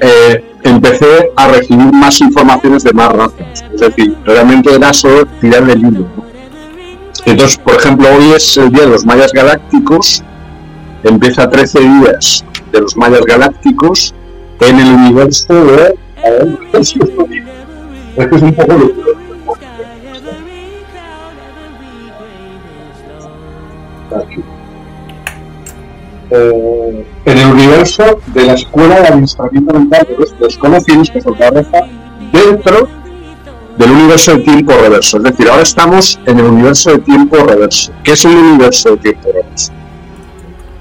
Eh, 0.00 0.42
empecé 0.62 1.30
a 1.36 1.48
recibir 1.48 1.92
más 1.92 2.22
informaciones 2.22 2.84
de 2.84 2.92
más 2.94 3.12
razas. 3.12 3.64
Es 3.74 3.80
decir, 3.80 4.16
realmente 4.24 4.74
era 4.74 4.94
solo 4.94 5.26
tirar 5.38 5.66
del 5.66 5.80
hilo. 5.80 6.06
¿no? 6.16 6.24
Entonces, 7.26 7.58
por 7.58 7.74
ejemplo, 7.74 8.08
hoy 8.16 8.32
es 8.34 8.56
el 8.56 8.72
día 8.72 8.84
de 8.84 8.92
los 8.92 9.04
mayas 9.04 9.30
galácticos, 9.34 10.24
empieza 11.02 11.50
13 11.50 11.80
días 11.80 12.46
de 12.72 12.80
los 12.80 12.96
mayas 12.96 13.20
galácticos 13.26 14.14
en 14.60 14.80
el 14.80 14.88
universo 14.88 15.52
de... 15.52 15.98
Es 16.72 16.94
que 18.26 18.36
es 18.36 18.42
un 18.42 18.54
poco 18.54 18.72
locura. 18.72 19.15
Aquí. 24.18 24.42
Eh, 26.30 27.06
en 27.24 27.38
el 27.38 27.46
universo 27.46 28.18
de 28.26 28.44
la 28.44 28.54
Escuela 28.54 29.00
de 29.00 29.08
Administramiento 29.08 29.74
Mental 29.74 30.06
de 30.08 30.16
los 30.16 30.38
Desconocidos, 30.38 31.10
que 31.10 31.18
es 31.18 31.26
otra 31.26 31.50
raza, 31.50 31.80
dentro 32.32 32.88
del 33.78 33.90
universo 33.90 34.32
de 34.32 34.38
tiempo 34.42 34.72
reverso. 34.72 35.18
Es 35.18 35.22
decir, 35.22 35.48
ahora 35.48 35.62
estamos 35.62 36.18
en 36.26 36.38
el 36.38 36.46
universo 36.46 36.90
de 36.90 36.98
tiempo 36.98 37.36
reverso. 37.36 37.92
¿Qué 38.02 38.12
es 38.12 38.24
el 38.24 38.36
universo 38.36 38.90
de 38.90 38.96
tiempo 38.96 39.28
reverso? 39.32 39.72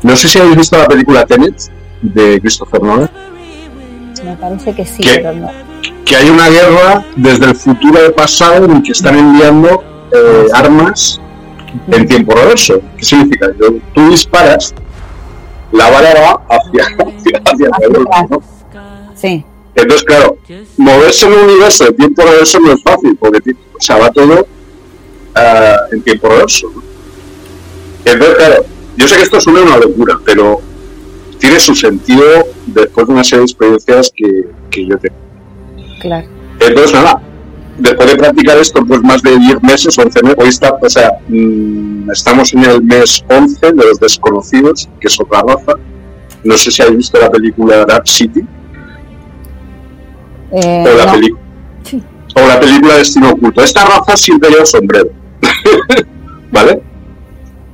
No 0.01 0.15
sé 0.15 0.27
si 0.27 0.39
habéis 0.39 0.57
visto 0.57 0.77
la 0.77 0.87
película 0.87 1.25
Tenet 1.25 1.55
de 2.01 2.39
Christopher 2.39 2.81
Nolan. 2.81 3.09
Me 4.23 4.35
parece 4.37 4.73
que 4.73 4.85
sí, 4.85 5.03
no. 5.35 5.51
Que 6.05 6.15
hay 6.15 6.29
una 6.29 6.49
guerra 6.49 7.05
desde 7.15 7.45
el 7.45 7.55
futuro 7.55 7.99
al 7.99 8.13
pasado 8.13 8.65
en 8.65 8.81
que 8.81 8.91
están 8.91 9.17
enviando 9.17 9.83
eh, 10.11 10.47
armas 10.53 11.19
en 11.87 12.07
tiempo 12.07 12.33
reverso. 12.33 12.81
¿Qué 12.97 13.05
significa? 13.05 13.47
Tú 13.93 14.09
disparas, 14.09 14.73
la 15.71 15.89
bala 15.89 16.13
va 16.13 16.55
hacia, 16.55 16.85
hacia, 17.45 17.69
hacia 17.69 18.27
¿no? 18.29 18.41
Sí, 19.15 19.43
Entonces, 19.75 20.03
claro, 20.03 20.37
moverse 20.77 21.25
en 21.25 21.33
un 21.33 21.39
universo 21.49 21.85
de 21.85 21.91
tiempo 21.93 22.21
reverso 22.23 22.59
no 22.59 22.73
es 22.73 22.83
fácil, 22.83 23.15
porque 23.17 23.51
o 23.51 23.81
sea, 23.81 23.97
va 23.97 24.11
todo 24.11 24.45
ah, 25.35 25.77
en 25.91 26.01
tiempo 26.01 26.29
reverso. 26.29 26.69
¿no? 26.73 26.83
Entonces, 28.03 28.35
claro, 28.37 28.65
yo 28.97 29.07
sé 29.07 29.15
que 29.15 29.23
esto 29.23 29.41
suena 29.41 29.61
una 29.61 29.77
locura, 29.77 30.19
pero 30.25 30.61
tiene 31.39 31.59
su 31.59 31.75
sentido 31.75 32.23
después 32.67 33.07
de 33.07 33.13
una 33.13 33.23
serie 33.23 33.39
de 33.39 33.45
experiencias 33.45 34.11
que, 34.15 34.45
que 34.69 34.85
yo 34.85 34.97
tengo. 34.97 35.15
claro. 35.99 36.27
Entonces, 36.59 36.93
nada, 36.93 37.21
después 37.77 38.09
de 38.09 38.15
practicar 38.17 38.57
esto, 38.57 38.85
pues 38.85 39.01
más 39.01 39.21
de 39.21 39.37
10 39.37 39.61
meses, 39.63 39.97
11 39.97 40.21
meses, 40.23 40.37
hoy 40.39 40.47
está, 40.49 40.77
o 40.81 40.89
sea, 40.89 41.11
mm, 41.27 42.09
estamos 42.11 42.53
en 42.53 42.63
el 42.65 42.81
mes 42.83 43.23
11 43.29 43.71
de 43.73 43.85
los 43.85 43.99
desconocidos, 43.99 44.89
que 44.99 45.07
es 45.07 45.19
otra 45.19 45.41
raza. 45.41 45.73
No 46.43 46.55
sé 46.57 46.71
si 46.71 46.81
habéis 46.81 46.97
visto 46.97 47.19
la 47.19 47.29
película 47.31 47.85
Dark 47.85 48.07
City 48.07 48.41
Eh, 50.51 50.85
o 50.87 50.97
la, 50.97 51.05
no, 51.17 51.21
Sí. 51.83 52.01
o 52.35 52.47
la 52.47 52.59
película 52.59 52.95
Destino 52.97 53.31
Oculto. 53.31 53.61
Esta 53.63 53.83
raza 53.85 54.15
siempre 54.15 54.49
lleva 54.49 54.65
sombrero. 54.65 55.09
¿Vale? 56.51 56.81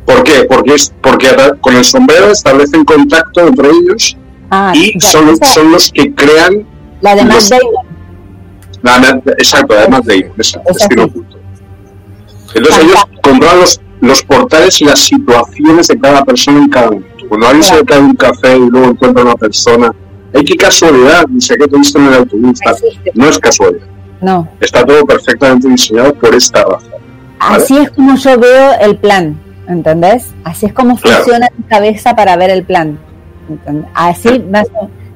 ¿Por 0.06 0.24
qué? 0.24 0.45
Porque, 0.49 0.74
es, 0.76 0.93
porque 1.02 1.28
con 1.62 1.76
el 1.76 1.86
sombrero 1.86 2.32
establecen 2.32 2.84
contacto 2.86 3.41
entre 3.47 3.70
ellos 3.70 4.18
ah, 4.49 4.74
y 4.76 4.99
son, 4.99 5.38
son 5.54 5.72
los 5.72 5.91
que 5.91 6.14
crean. 6.14 6.66
la 7.02 7.16
de 7.16 7.24
Matt 7.24 7.34
los- 7.36 7.49
Damon. 7.49 7.86
Exacto, 9.38 9.76
además 9.78 10.06
de 10.06 10.32
esa, 10.38 10.60
Esa 10.60 10.74
Destino. 10.74 11.04
Oculto. 11.06 11.38
Entonces 12.54 12.84
ellos 12.84 13.06
controlan 13.24 13.60
los, 13.60 13.82
los 14.02 14.24
portales 14.24 14.82
y 14.82 14.86
las 14.86 15.00
situaciones 15.00 15.88
de 15.88 16.00
cada 16.00 16.24
persona 16.26 16.60
en 16.60 16.70
cada 16.70 16.88
momento. 16.92 17.08
Cuando 17.30 17.48
alguien 17.48 17.64
se 17.64 17.70
Claro. 17.72 17.86
cae 17.86 18.00
un 18.00 18.16
café 18.16 18.58
y 18.58 18.70
luego 18.70 18.88
encuentra 18.90 19.24
a 19.24 19.26
una 19.28 19.36
persona, 19.36 19.94
¡ay, 20.34 20.44
qué 20.44 20.56
casualidad! 20.56 21.26
Sé 21.40 21.56
qué 21.58 21.68
te 21.68 21.78
viste 21.78 21.98
en 22.00 22.08
el 22.08 22.14
autobús. 22.16 22.60
No 23.14 23.30
es 23.30 23.40
casualidad. 23.40 23.86
No, 24.20 24.48
Está 24.60 24.86
todo 24.86 25.06
perfectamente 25.06 25.68
diseñado 25.70 26.14
por 26.16 26.36
esta 26.36 26.64
raza. 26.64 26.86
así 27.40 27.78
es 27.78 27.90
como 27.92 28.16
yo 28.18 28.38
veo 28.38 28.72
el 28.82 28.98
plan, 28.98 29.40
¿entendés? 29.68 30.28
Así 30.44 30.66
es 30.68 30.74
como 30.74 30.96
Claro. 30.98 31.18
funciona 31.24 31.48
mi 31.58 31.64
cabeza 31.64 32.16
para 32.16 32.36
ver 32.36 32.50
el 32.50 32.64
plan. 32.64 33.00
¿entendés? 33.50 33.90
Así 33.96 34.44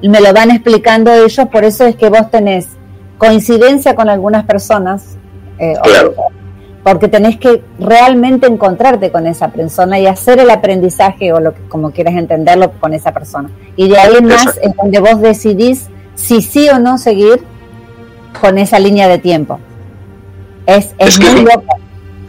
me 0.02 0.20
lo 0.20 0.32
van 0.32 0.50
explicando 0.50 1.12
ellos, 1.12 1.46
por 1.52 1.64
eso 1.64 1.84
es 1.86 1.96
que 1.96 2.08
vos 2.08 2.30
tenés 2.30 2.66
coincidencia 3.18 3.94
con 3.94 4.08
algunas 4.08 4.44
personas, 4.44 5.16
eh, 5.58 5.74
o- 5.78 6.30
porque 6.82 7.08
tenés 7.08 7.36
que 7.38 7.64
realmente 7.80 8.46
encontrarte 8.46 9.10
con 9.10 9.26
esa 9.26 9.48
persona 9.48 9.98
y 9.98 10.06
hacer 10.06 10.38
el 10.38 10.50
aprendizaje 10.50 11.32
o 11.32 11.40
lo 11.40 11.52
que, 11.52 11.60
como 11.62 11.90
quieras 11.90 12.14
entenderlo 12.14 12.70
con 12.78 12.94
esa 12.94 13.12
persona. 13.12 13.50
Y 13.74 13.88
de 13.88 13.98
ahí 13.98 14.14
en 14.18 14.26
más 14.26 14.56
es 14.62 14.72
donde 14.76 15.00
vos 15.00 15.20
decidís 15.20 15.88
si 16.14 16.42
sí 16.42 16.68
o 16.68 16.78
no 16.78 16.96
seguir 16.98 17.42
con 18.40 18.56
esa 18.58 18.78
línea 18.78 19.08
de 19.08 19.18
tiempo. 19.18 19.58
Es, 20.66 20.94
es, 20.98 21.18
muy 21.20 21.42
loco. 21.42 21.64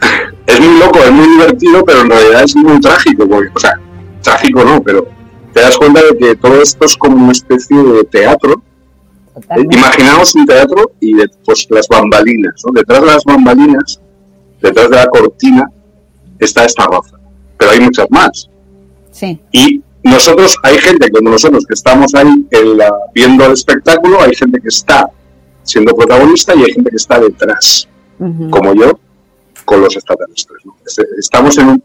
es 0.46 0.60
muy 0.60 0.78
loco, 0.80 0.98
es 1.04 1.12
muy 1.12 1.28
divertido, 1.28 1.84
pero 1.84 2.00
en 2.00 2.10
realidad 2.10 2.42
es 2.42 2.56
muy 2.56 2.80
trágico. 2.80 3.28
Porque, 3.28 3.50
o 3.54 3.60
sea, 3.60 3.78
trágico 4.22 4.64
no, 4.64 4.82
pero 4.82 5.06
te 5.52 5.60
das 5.60 5.76
cuenta 5.76 6.00
de 6.02 6.16
que 6.18 6.36
todo 6.36 6.60
esto 6.60 6.84
es 6.84 6.96
como 6.96 7.16
una 7.22 7.32
especie 7.32 7.76
de 7.76 8.04
teatro. 8.04 8.62
Totalmente. 9.40 9.76
Imaginaos 9.76 10.34
un 10.34 10.46
teatro 10.46 10.92
y 11.00 11.14
pues 11.44 11.66
las 11.70 11.86
bambalinas, 11.88 12.54
¿no? 12.66 12.72
Detrás 12.72 13.00
de 13.00 13.06
las 13.06 13.24
bambalinas, 13.24 14.00
detrás 14.60 14.90
de 14.90 14.96
la 14.96 15.06
cortina, 15.06 15.70
está 16.38 16.64
esta 16.64 16.86
raza. 16.86 17.18
Pero 17.56 17.70
hay 17.72 17.80
muchas 17.80 18.06
más. 18.10 18.48
Sí, 19.10 19.40
Y 19.52 19.82
nosotros, 20.04 20.56
hay 20.62 20.78
gente 20.78 21.10
como 21.10 21.30
nosotros 21.30 21.64
que 21.66 21.74
estamos 21.74 22.14
ahí 22.14 22.46
en 22.50 22.78
la- 22.78 22.94
viendo 23.14 23.44
el 23.44 23.52
espectáculo, 23.52 24.20
hay 24.22 24.34
gente 24.34 24.60
que 24.60 24.68
está 24.68 25.08
siendo 25.64 25.94
protagonista 25.94 26.54
y 26.54 26.62
hay 26.64 26.72
gente 26.72 26.90
que 26.90 26.96
está 26.96 27.18
detrás 27.18 27.88
como 28.50 28.74
yo, 28.74 28.98
con 29.64 29.80
los 29.80 29.94
extraterrestres. 29.94 30.62
Estamos 31.18 31.56
en 31.58 31.68
un, 31.68 31.82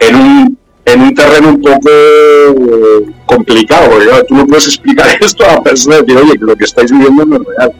en 0.00 0.16
un, 0.16 0.58
en 0.92 1.00
un 1.02 1.14
terreno 1.14 1.48
un 1.50 1.60
poco 1.60 1.88
eh, 1.88 3.06
complicado, 3.26 3.90
porque 3.90 4.06
tú 4.28 4.34
no 4.34 4.46
puedes 4.46 4.66
explicar 4.66 5.06
esto 5.20 5.44
a 5.44 5.54
la 5.54 5.62
persona 5.62 5.96
y 5.96 6.00
decir, 6.00 6.16
oye, 6.16 6.32
que 6.32 6.44
lo 6.44 6.56
que 6.56 6.64
estáis 6.64 6.90
viviendo 6.90 7.24
no 7.26 7.36
es 7.36 7.42
real, 7.56 7.72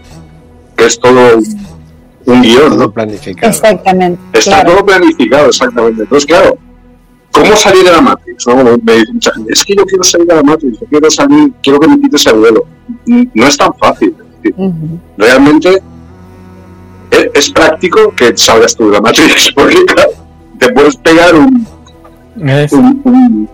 que 0.77 0.85
es 0.87 0.99
todo 0.99 1.39
un, 2.27 2.43
guion, 2.43 2.69
Todo 2.71 2.77
¿no? 2.79 2.93
planificado. 2.93 3.51
exactamente. 3.51 4.21
Está 4.39 4.63
claro. 4.63 4.73
todo 4.77 4.87
planificado, 4.87 5.47
exactamente. 5.49 6.03
Entonces, 6.03 6.27
claro, 6.27 6.57
¿cómo 7.33 7.57
salir 7.57 7.85
de 7.85 7.91
la 7.93 8.01
Matrix? 8.01 8.47
no? 8.47 8.57
Me- 8.57 8.77
me 8.83 8.93
dice 8.99 9.13
mucha 9.13 9.33
gente, 9.33 9.53
es 9.53 9.65
que 9.65 9.75
yo 9.75 9.85
quiero 9.85 10.03
salir 10.05 10.27
de 10.27 10.35
la 10.37 10.43
Matrix, 10.43 10.81
yo 10.81 10.87
quiero 10.89 11.11
salir, 11.11 11.53
quiero 11.63 11.81
que 11.81 11.89
me 11.89 12.01
quites 12.01 12.27
el 12.27 12.35
vuelo. 12.39 12.65
No 13.07 13.47
es 13.47 13.57
tan 13.57 13.73
fácil. 13.75 14.15
es 14.19 14.43
decir, 14.43 14.55
Ujú, 14.57 14.99
realmente 15.19 15.83
es, 17.11 17.27
es 17.35 17.51
práctico 17.51 18.13
que 18.15 18.37
salgas 18.37 18.77
tú 18.77 18.87
de 18.87 18.93
la 18.93 19.01
Matrix, 19.01 19.51
porque 19.55 19.85
claro, 19.87 20.11
te 20.59 20.69
puedes 20.73 20.97
pegar 20.97 21.35
un, 21.35 21.67
Es- 22.37 22.73
un, 22.73 23.01
un- 23.05 23.49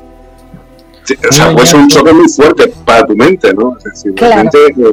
o 1.28 1.32
sea, 1.32 1.50
Un 1.50 1.88
choque 1.88 2.12
muy 2.12 2.28
fuerte 2.28 2.72
para 2.84 3.06
tu 3.06 3.14
mente, 3.14 3.54
¿no? 3.54 3.76
Decir, 3.84 4.12
Claro. 4.14 4.50
eh, 4.52 4.92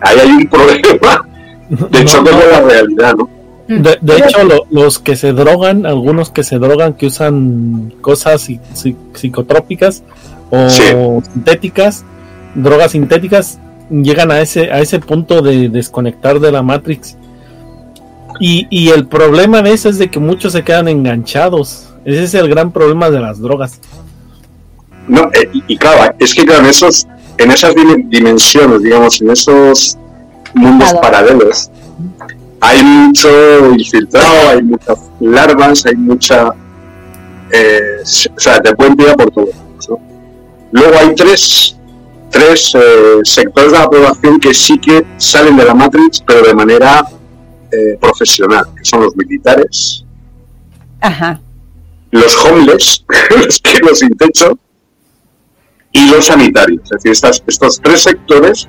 ahí 0.00 0.16
hay 0.20 0.30
un 0.30 0.46
problema 0.48 1.26
de 1.68 2.04
choque 2.04 2.30
no. 2.30 2.38
con 2.40 2.50
la 2.50 2.60
realidad, 2.62 3.14
¿no? 3.16 3.28
De, 3.68 3.98
de 4.00 4.16
hecho, 4.18 4.44
lo- 4.44 4.64
los 4.70 5.00
que 5.00 5.16
se 5.16 5.32
drogan, 5.32 5.86
algunos 5.86 6.30
que 6.30 6.44
se 6.44 6.58
drogan, 6.60 6.92
que 6.94 7.06
usan 7.06 7.92
cosas 8.00 8.48
psi- 8.48 8.60
psi- 8.74 8.96
psicotrópicas 9.14 10.04
o 10.50 10.70
Sí. 10.70 10.82
sintéticas, 11.32 12.04
drogas 12.54 12.92
sintéticas, 12.92 13.58
llegan 13.90 14.30
a 14.30 14.40
ese, 14.40 14.70
a 14.70 14.78
ese 14.80 15.00
punto 15.00 15.42
de 15.42 15.68
desconectar 15.68 16.38
de 16.38 16.52
la 16.52 16.62
Matrix. 16.62 17.16
Y, 18.38 18.68
y 18.70 18.90
el 18.90 19.06
problema 19.08 19.62
de 19.62 19.72
eso 19.72 19.88
es 19.88 19.98
de 19.98 20.10
que 20.10 20.20
muchos 20.20 20.52
se 20.52 20.62
quedan 20.62 20.86
enganchados. 20.86 21.85
Ese 22.06 22.24
es 22.24 22.34
el 22.34 22.48
gran 22.48 22.70
problema 22.72 23.10
de 23.10 23.20
las 23.20 23.40
drogas. 23.40 23.80
No, 25.08 25.28
eh, 25.34 25.50
y, 25.66 25.76
claro, 25.76 26.14
es 26.18 26.34
que 26.34 26.44
claro, 26.44 26.60
en, 26.62 26.66
esos, 26.70 27.06
en 27.38 27.50
esas 27.50 27.74
dim- 27.74 28.08
dimensiones, 28.08 28.82
digamos, 28.82 29.20
en 29.20 29.30
esos 29.30 29.98
mundos 30.54 30.88
Claro. 30.90 31.00
paralelos, 31.02 31.70
hay 32.60 32.82
mucho 32.82 33.28
infiltrado, 33.76 34.50
hay 34.50 34.62
muchas 34.62 34.98
larvas, 35.20 35.84
hay 35.86 35.96
mucha... 35.96 36.48
eh, 37.52 37.80
o 38.02 38.40
sea, 38.40 38.60
te 38.60 38.74
pueden 38.74 38.96
pillar 38.96 39.16
por 39.16 39.30
todos 39.30 39.48
lados, 39.50 39.88
¿no? 39.90 39.98
Luego 40.72 40.98
hay 40.98 41.14
tres, 41.14 41.76
tres 42.30 42.72
eh, 42.74 43.18
sectores 43.24 43.72
de 43.72 43.78
la 43.78 43.86
población 43.88 44.40
que 44.40 44.52
sí 44.54 44.78
que 44.78 45.04
salen 45.18 45.56
de 45.56 45.64
la 45.64 45.74
Matrix, 45.74 46.20
pero 46.26 46.42
de 46.46 46.54
manera 46.54 47.06
eh, 47.72 47.96
profesional, 48.00 48.64
que 48.76 48.84
son 48.84 49.02
los 49.02 49.14
militares, 49.16 50.04
Ajá, 51.00 51.40
los 52.16 52.36
homeless, 52.44 53.04
los 53.36 53.60
que 53.60 53.78
los 53.80 53.98
sin 53.98 54.10
techo, 54.16 54.58
y 55.92 56.10
los 56.10 56.26
sanitarios. 56.26 56.82
Es 56.84 56.90
decir, 56.90 57.12
estas- 57.12 57.42
estos 57.46 57.80
tres 57.82 58.02
sectores 58.02 58.68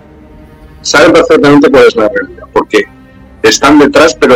saben 0.82 1.14
perfectamente 1.14 1.70
cuál 1.70 1.86
es 1.88 1.96
la 1.96 2.08
realidad, 2.10 2.44
porque 2.54 2.84
están 3.44 3.80
detrás, 3.80 4.16
pero 4.16 4.36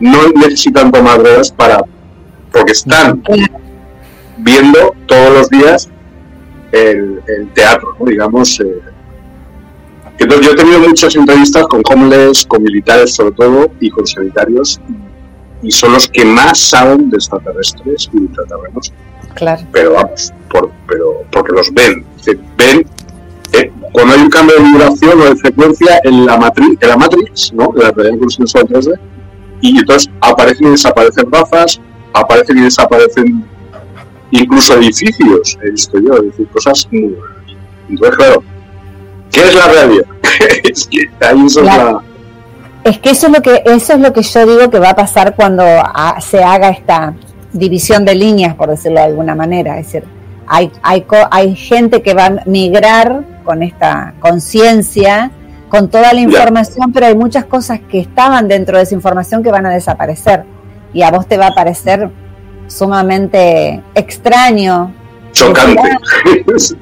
no 0.00 0.28
necesitan 0.34 0.90
tomar 0.92 1.22
drogas 1.22 1.50
para. 1.52 1.80
porque 2.52 2.72
están 2.72 3.22
viendo 4.38 4.94
todos 5.06 5.32
los 5.34 5.48
días 5.50 5.88
el, 6.72 7.20
teatro, 7.54 7.96
¿no? 7.98 8.06
digamos. 8.06 8.58
eh. 8.60 8.80
Entonces, 10.18 10.46
yo 10.46 10.52
he 10.52 10.56
tenido 10.56 10.80
muchas 10.80 11.14
entrevistas 11.16 11.66
con 11.68 11.82
homeless, 11.88 12.44
con 12.46 12.62
militares 12.62 13.14
sobre 13.14 13.32
todo, 13.32 13.70
y 13.80 13.88
con 13.90 14.06
sanitarios, 14.06 14.80
y 15.62 15.70
son 15.70 15.92
los 15.92 16.08
que 16.08 16.24
más 16.24 16.58
saben 16.58 17.10
de 17.10 17.16
extraterrestres 17.16 18.08
y 18.12 18.16
de 18.16 18.22
ultraterrenos 18.24 18.92
claro. 19.34 19.62
pero 19.72 19.92
vamos, 19.94 20.32
por, 20.50 20.70
pero 20.86 21.24
porque 21.30 21.52
los 21.52 21.72
ven. 21.72 22.04
Ven 22.56 22.86
eh, 23.52 23.72
cuando 23.92 24.14
hay 24.14 24.20
un 24.20 24.30
cambio 24.30 24.56
de 24.56 24.62
vibración 24.62 25.20
o 25.20 25.24
de 25.24 25.36
frecuencia 25.36 26.00
en 26.04 26.26
la 26.26 26.36
matriz, 26.36 26.76
en 26.80 26.88
la 26.88 26.96
Matrix, 26.96 27.52
¿no? 27.54 27.72
En 27.74 27.82
la 27.82 27.90
realidad 27.90 28.18
consensual 28.18 28.66
3D, 28.66 28.98
y 29.62 29.78
entonces 29.78 30.10
aparecen 30.20 30.68
y 30.68 30.70
desaparecen 30.70 31.32
razas, 31.32 31.80
aparecen 32.12 32.58
y 32.58 32.62
desaparecen 32.62 33.44
incluso 34.30 34.74
edificios, 34.74 35.58
he 35.62 35.70
visto 35.70 35.98
yo, 35.98 36.14
es 36.16 36.24
decir, 36.24 36.48
cosas 36.48 36.86
muy 36.90 37.14
raras. 37.14 37.54
Entonces, 37.88 38.16
claro, 38.16 38.42
¿qué 39.32 39.40
es 39.40 39.54
la 39.54 39.68
realidad? 39.68 40.06
es 40.64 40.86
que 40.86 41.10
ahí 41.20 41.46
eso 41.46 41.60
es 41.60 41.66
Claro. 41.66 41.92
la, 41.92 42.07
Es 42.88 42.98
que 43.00 43.10
eso 43.10 43.26
es 43.26 43.34
lo 43.34 43.42
que 43.42 43.62
eso 43.66 43.92
es 43.92 44.00
lo 44.00 44.14
que 44.14 44.22
yo 44.22 44.46
digo 44.46 44.70
que 44.70 44.78
va 44.78 44.90
a 44.90 44.96
pasar 44.96 45.36
cuando 45.36 45.62
se 46.20 46.42
haga 46.42 46.70
esta 46.70 47.12
división 47.52 48.06
de 48.06 48.14
líneas, 48.14 48.54
por 48.54 48.70
decirlo 48.70 49.00
de 49.00 49.06
alguna 49.06 49.34
manera. 49.34 49.78
Es 49.78 49.92
decir, 49.92 50.04
hay, 50.46 50.72
hay, 50.82 51.04
hay 51.30 51.54
gente 51.54 52.00
que 52.00 52.14
va 52.14 52.26
a 52.26 52.30
migrar 52.46 53.24
con 53.44 53.62
esta 53.62 54.14
conciencia, 54.20 55.30
con 55.68 55.90
toda 55.90 56.14
la 56.14 56.20
información, 56.20 56.90
pero 56.90 57.04
hay 57.04 57.14
muchas 57.14 57.44
cosas 57.44 57.80
que 57.90 58.00
estaban 58.00 58.48
dentro 58.48 58.78
de 58.78 58.84
esa 58.84 58.94
información 58.94 59.42
que 59.42 59.50
van 59.50 59.66
a 59.66 59.70
desaparecer. 59.70 60.44
Y 60.94 61.02
a 61.02 61.10
vos 61.10 61.26
te 61.26 61.36
va 61.36 61.48
a 61.48 61.54
parecer 61.54 62.08
sumamente 62.68 63.82
extraño. 63.94 64.94
Chocante. 65.38 65.82
es, 66.56 66.76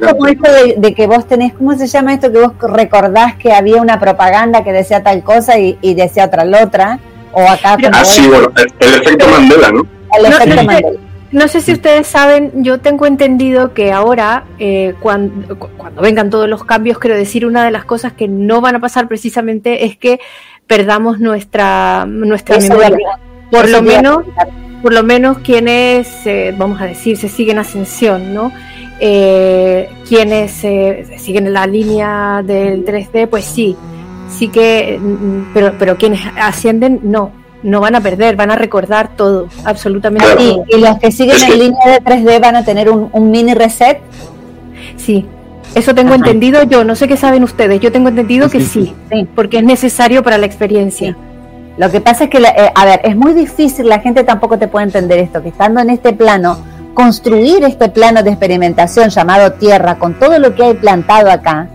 como 0.00 0.26
esto 0.26 0.50
de, 0.76 0.94
que 0.94 1.06
vos 1.06 1.26
tenés, 1.26 1.52
¿cómo 1.54 1.76
se 1.76 1.86
llama 1.86 2.14
esto? 2.14 2.32
Que 2.32 2.38
vos 2.40 2.52
recordás 2.60 3.36
que 3.36 3.52
había 3.52 3.82
una 3.82 4.00
propaganda 4.00 4.64
que 4.64 4.72
decía 4.72 5.02
tal 5.02 5.22
cosa 5.22 5.58
y, 5.58 5.76
decía 5.94 6.26
otra 6.26 6.44
la 6.44 6.64
otra. 6.64 6.98
O 7.32 7.46
acá. 7.46 7.76
Ah, 7.92 8.04
sí, 8.04 8.26
bueno, 8.26 8.50
el, 8.56 8.94
efecto 8.94 9.28
Mandela, 9.28 9.70
¿no? 9.70 9.86
El 10.18 10.26
efecto 10.26 10.64
Mandela. 10.64 11.00
No 11.30 11.46
sé 11.46 11.60
si 11.60 11.72
ustedes 11.72 12.06
saben, 12.06 12.64
yo 12.64 12.80
tengo 12.80 13.04
entendido 13.04 13.74
que 13.74 13.92
ahora, 13.92 14.44
eh, 14.58 14.94
cuando, 14.98 15.58
cuando, 15.58 16.00
vengan 16.00 16.30
todos 16.30 16.48
los 16.48 16.64
cambios, 16.64 16.98
quiero 16.98 17.16
decir, 17.16 17.44
una 17.44 17.66
de 17.66 17.70
las 17.70 17.84
cosas 17.84 18.14
que 18.14 18.28
no 18.28 18.62
van 18.62 18.76
a 18.76 18.80
pasar 18.80 19.08
precisamente 19.08 19.84
es 19.84 19.98
que 19.98 20.20
perdamos 20.66 21.20
nuestra, 21.20 22.06
nuestra 22.06 22.58
memoria. 22.58 23.18
Por 23.50 23.68
lo 23.68 23.82
menos, 23.82 24.24
por 24.82 24.92
lo 24.92 25.02
menos 25.02 25.38
quienes, 25.38 26.26
eh, 26.26 26.54
vamos 26.56 26.80
a 26.80 26.86
decir, 26.86 27.16
se 27.16 27.28
siguen 27.28 27.58
ascensión, 27.58 28.34
¿no? 28.34 28.52
Eh, 29.00 29.88
quienes 30.08 30.64
eh, 30.64 31.06
siguen 31.18 31.52
la 31.52 31.66
línea 31.66 32.42
del 32.44 32.84
3D, 32.84 33.28
pues 33.28 33.44
sí, 33.44 33.76
sí 34.28 34.48
que, 34.48 34.98
mm, 35.00 35.52
pero, 35.54 35.74
pero 35.78 35.96
quienes 35.96 36.20
ascienden, 36.36 37.00
no 37.02 37.32
no 37.62 37.80
van 37.80 37.94
a 37.96 38.00
perder, 38.00 38.36
van 38.36 38.50
a 38.50 38.56
recordar 38.56 39.16
todo, 39.16 39.48
absolutamente 39.64 40.26
Y, 40.68 40.80
los 40.80 40.98
que 40.98 41.10
siguen 41.10 41.36
en 41.42 41.58
línea 41.58 41.86
de 41.86 42.00
3D 42.00 42.40
van 42.40 42.56
a 42.56 42.64
tener 42.64 42.88
un, 42.88 43.30
mini 43.30 43.54
reset. 43.54 43.98
Sí, 44.96 45.26
eso 45.74 45.94
tengo 45.94 46.14
entendido 46.14 46.62
yo, 46.62 46.84
no 46.84 46.94
sé 46.94 47.08
qué 47.08 47.16
saben 47.16 47.42
ustedes, 47.42 47.80
yo 47.80 47.90
tengo 47.92 48.08
entendido 48.08 48.48
que 48.48 48.60
sí, 48.60 48.94
porque 49.34 49.58
es 49.58 49.64
necesario 49.64 50.22
para 50.22 50.38
la 50.38 50.46
experiencia. 50.46 51.16
Lo 51.78 51.90
que 51.92 52.00
pasa 52.00 52.24
es 52.24 52.30
que, 52.30 52.38
eh, 52.38 52.72
a 52.74 52.84
ver, 52.84 53.00
es 53.04 53.16
muy 53.16 53.32
difícil, 53.34 53.88
la 53.88 54.00
gente 54.00 54.24
tampoco 54.24 54.58
te 54.58 54.66
puede 54.66 54.86
entender 54.86 55.20
esto, 55.20 55.40
que 55.40 55.50
estando 55.50 55.80
en 55.80 55.90
este 55.90 56.12
plano, 56.12 56.58
construir 56.92 57.62
este 57.62 57.88
plano 57.88 58.24
de 58.24 58.30
experimentación 58.30 59.10
llamado 59.10 59.52
Tierra, 59.52 59.94
con 59.96 60.18
todo 60.18 60.40
lo 60.40 60.56
que 60.56 60.64
hay 60.64 60.74
plantado 60.74 61.30
acá, 61.30 61.68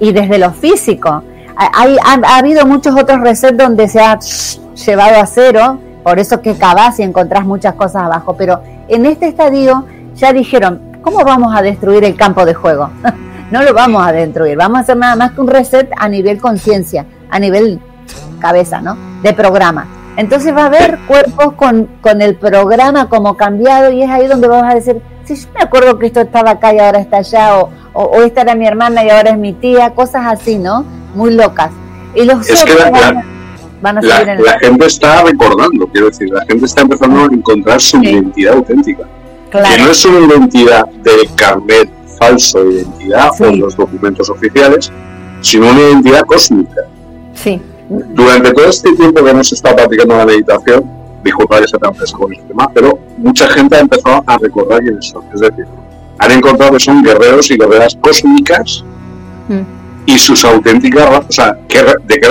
y 0.00 0.12
desde 0.12 0.38
lo 0.38 0.52
físico, 0.52 1.22
hay, 1.54 1.98
ha, 2.02 2.38
habido 2.38 2.64
muchos 2.64 2.98
otros 2.98 3.20
resets 3.20 3.58
donde 3.58 3.88
se 3.88 4.00
ha 4.00 4.18
llevado 4.86 5.20
a 5.20 5.26
cero, 5.26 5.78
por 6.02 6.18
eso 6.18 6.40
que 6.40 6.54
cavás 6.54 6.98
y 6.98 7.02
encontrás 7.02 7.44
muchas 7.44 7.74
cosas 7.74 8.04
abajo, 8.04 8.34
pero 8.34 8.62
en 8.88 9.04
este 9.04 9.28
estadio 9.28 9.84
ya 10.14 10.32
dijeron, 10.32 10.80
¿cómo 11.02 11.26
vamos 11.26 11.54
a 11.54 11.60
destruir 11.60 12.04
el 12.04 12.16
campo 12.16 12.46
de 12.46 12.54
juego? 12.54 12.88
no 13.50 13.62
lo 13.62 13.74
vamos 13.74 14.06
a 14.06 14.12
destruir, 14.12 14.56
vamos 14.56 14.78
a 14.78 14.80
hacer 14.80 14.96
nada 14.96 15.14
más 15.14 15.32
que 15.32 15.42
un 15.42 15.48
reset 15.48 15.90
a 15.98 16.08
nivel 16.08 16.40
conciencia, 16.40 17.04
a 17.28 17.38
nivel 17.38 17.78
cabeza, 18.40 18.80
¿no? 18.80 18.96
De 19.22 19.32
programa. 19.32 19.86
Entonces 20.16 20.54
va 20.54 20.64
a 20.64 20.66
haber 20.66 20.98
cuerpos 21.06 21.54
con, 21.54 21.88
con 22.00 22.20
el 22.20 22.36
programa 22.36 23.08
como 23.08 23.36
cambiado 23.36 23.90
y 23.90 24.02
es 24.02 24.10
ahí 24.10 24.26
donde 24.26 24.46
vamos 24.46 24.70
a 24.70 24.74
decir, 24.74 25.00
si 25.24 25.36
yo 25.36 25.48
me 25.54 25.62
acuerdo 25.62 25.98
que 25.98 26.06
esto 26.06 26.20
estaba 26.20 26.50
acá 26.52 26.74
y 26.74 26.78
ahora 26.78 27.00
está 27.00 27.18
allá, 27.18 27.56
o, 27.56 27.70
o, 27.94 28.22
esta 28.22 28.42
era 28.42 28.54
mi 28.54 28.66
hermana 28.66 29.04
y 29.04 29.10
ahora 29.10 29.30
es 29.30 29.38
mi 29.38 29.54
tía, 29.54 29.90
cosas 29.90 30.26
así, 30.26 30.58
¿no? 30.58 30.84
Muy 31.14 31.32
locas. 31.32 31.70
Y 32.14 32.24
los 32.24 32.46
es 32.46 32.62
que 32.64 32.74
la, 32.74 34.58
gente 34.60 34.86
está 34.86 35.22
recordando, 35.22 35.86
quiero 35.88 36.08
decir, 36.08 36.28
la 36.30 36.44
gente 36.44 36.66
está 36.66 36.82
empezando 36.82 37.22
a 37.22 37.24
encontrar 37.24 37.80
su 37.80 38.02
identidad 38.02 38.54
auténtica. 38.54 39.04
Que 39.50 39.58
no 39.58 39.90
es 39.90 40.04
una 40.04 40.26
identidad 40.26 40.86
del 40.86 41.34
carnet 41.34 41.90
falso 42.18 42.62
de 42.64 42.74
identidad 42.74 43.30
o 43.40 43.56
los 43.56 43.76
documentos 43.76 44.30
oficiales, 44.30 44.92
sino 45.40 45.70
una 45.70 45.80
identidad 45.80 46.22
cósmica. 46.26 46.82
Sí. 47.34 47.60
Durante 47.88 48.52
todo 48.52 48.66
este 48.66 48.92
tiempo 48.94 49.22
que 49.22 49.30
hemos 49.30 49.52
estado 49.52 49.76
practicando 49.76 50.16
la 50.16 50.26
meditación, 50.26 50.90
disculpa 51.22 51.60
que 51.60 51.68
se 51.68 51.78
tan 51.78 51.92
con 51.94 52.32
este 52.32 52.44
tema, 52.46 52.70
pero 52.72 52.98
mucha 53.18 53.48
gente 53.48 53.76
ha 53.76 53.80
empezado 53.80 54.22
a 54.26 54.38
recordar 54.38 54.80
quiénes 54.80 55.08
son. 55.08 55.24
Es 55.34 55.40
decir, 55.40 55.66
han 56.18 56.30
encontrado 56.30 56.72
que 56.72 56.80
son 56.80 57.02
guerreros 57.02 57.50
y 57.50 57.56
guerreras 57.56 57.96
cósmicas. 58.00 58.84
Y 60.04 60.18
sus 60.18 60.44
auténticas 60.44 61.08
razas, 61.08 61.26
o 61.28 61.32
sea, 61.32 61.58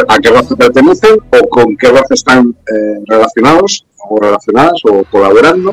a 0.07 0.19
qué 0.19 0.29
raza 0.29 0.55
pertenecen 0.55 1.17
o 1.29 1.47
con 1.47 1.77
qué 1.77 1.89
raza 1.89 2.13
están 2.13 2.53
eh, 2.67 3.03
relacionados 3.07 3.85
o 4.09 4.19
relacionadas 4.19 4.81
o 4.85 5.03
colaborando. 5.09 5.71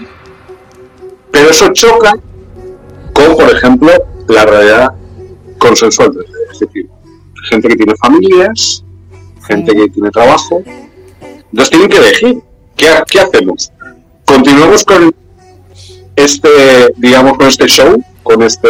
Pero 1.32 1.50
eso 1.50 1.68
choca 1.72 2.12
con, 3.12 3.34
por 3.34 3.50
ejemplo, 3.50 3.90
la 4.28 4.44
realidad 4.44 4.92
consensual. 5.59 6.10
Es 6.52 6.60
decir, 6.60 6.88
gente 7.50 7.68
que 7.68 7.76
tiene 7.76 7.94
familias, 7.96 8.84
gente 9.49 9.75
que 9.75 9.89
tiene 9.89 10.11
trabajo. 10.11 10.62
Entonces 11.20 11.70
tienen 11.70 11.89
que 11.89 11.97
elegir. 11.97 12.43
¿Qué, 12.77 12.87
qué 13.11 13.20
hacemos? 13.20 13.73
¿Continuamos 14.25 14.85
con 14.85 15.15
este, 16.15 16.93
digamos, 16.97 17.37
con 17.39 17.47
este 17.47 17.66
show, 17.66 18.03
con 18.23 18.43
este, 18.43 18.69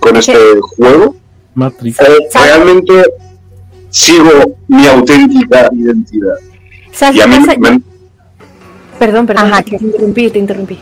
con 0.00 0.16
este 0.16 0.36
juego? 0.76 1.16
Matrix. 1.54 1.98
realmente 2.34 3.04
sigo 3.90 4.56
mi 4.68 4.86
auténtica 4.86 5.70
identidad. 5.72 6.36
Y 7.12 7.20
a 7.20 7.26
mí 7.26 7.36
Perdón, 8.98 9.26
perdón, 9.26 9.52
te 9.64 9.76
interrumpí, 9.76 10.30
te 10.30 10.38
interrumpí. 10.38 10.78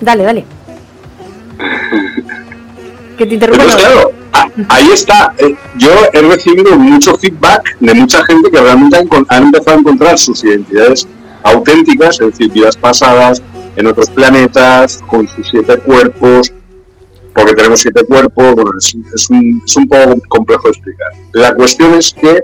Dale, 0.00 0.22
dale. 0.22 0.44
que 3.18 3.26
te 3.26 3.34
interrumpa. 3.34 3.64
Pues 3.64 3.76
claro, 3.76 4.12
ahí 4.32 4.88
está. 4.92 5.34
Eh, 5.38 5.54
yo 5.76 5.90
he 6.12 6.22
recibido 6.22 6.78
mucho 6.78 7.16
feedback 7.16 7.78
de 7.80 7.94
mucha 7.94 8.24
gente 8.24 8.50
que 8.50 8.60
realmente 8.60 8.96
han, 9.28 9.42
empezado 9.44 9.76
a 9.76 9.80
encontrar 9.80 10.18
sus 10.18 10.42
identidades 10.44 11.06
auténticas, 11.42 12.20
es 12.20 12.26
decir, 12.28 12.50
vidas 12.52 12.76
pasadas 12.76 13.42
en 13.76 13.86
otros 13.86 14.10
planetas, 14.10 15.00
con 15.06 15.28
sus 15.28 15.48
siete 15.48 15.78
cuerpos, 15.78 16.52
porque 17.34 17.54
tenemos 17.54 17.80
siete 17.80 18.04
cuerpos, 18.04 18.54
bueno, 18.54 18.70
es, 18.76 19.30
un, 19.30 19.62
es 19.64 19.76
un 19.76 19.88
poco 19.88 20.20
complejo 20.28 20.64
de 20.64 20.70
explicar. 20.70 21.12
La 21.32 21.54
cuestión 21.54 21.94
es 21.94 22.12
que 22.12 22.42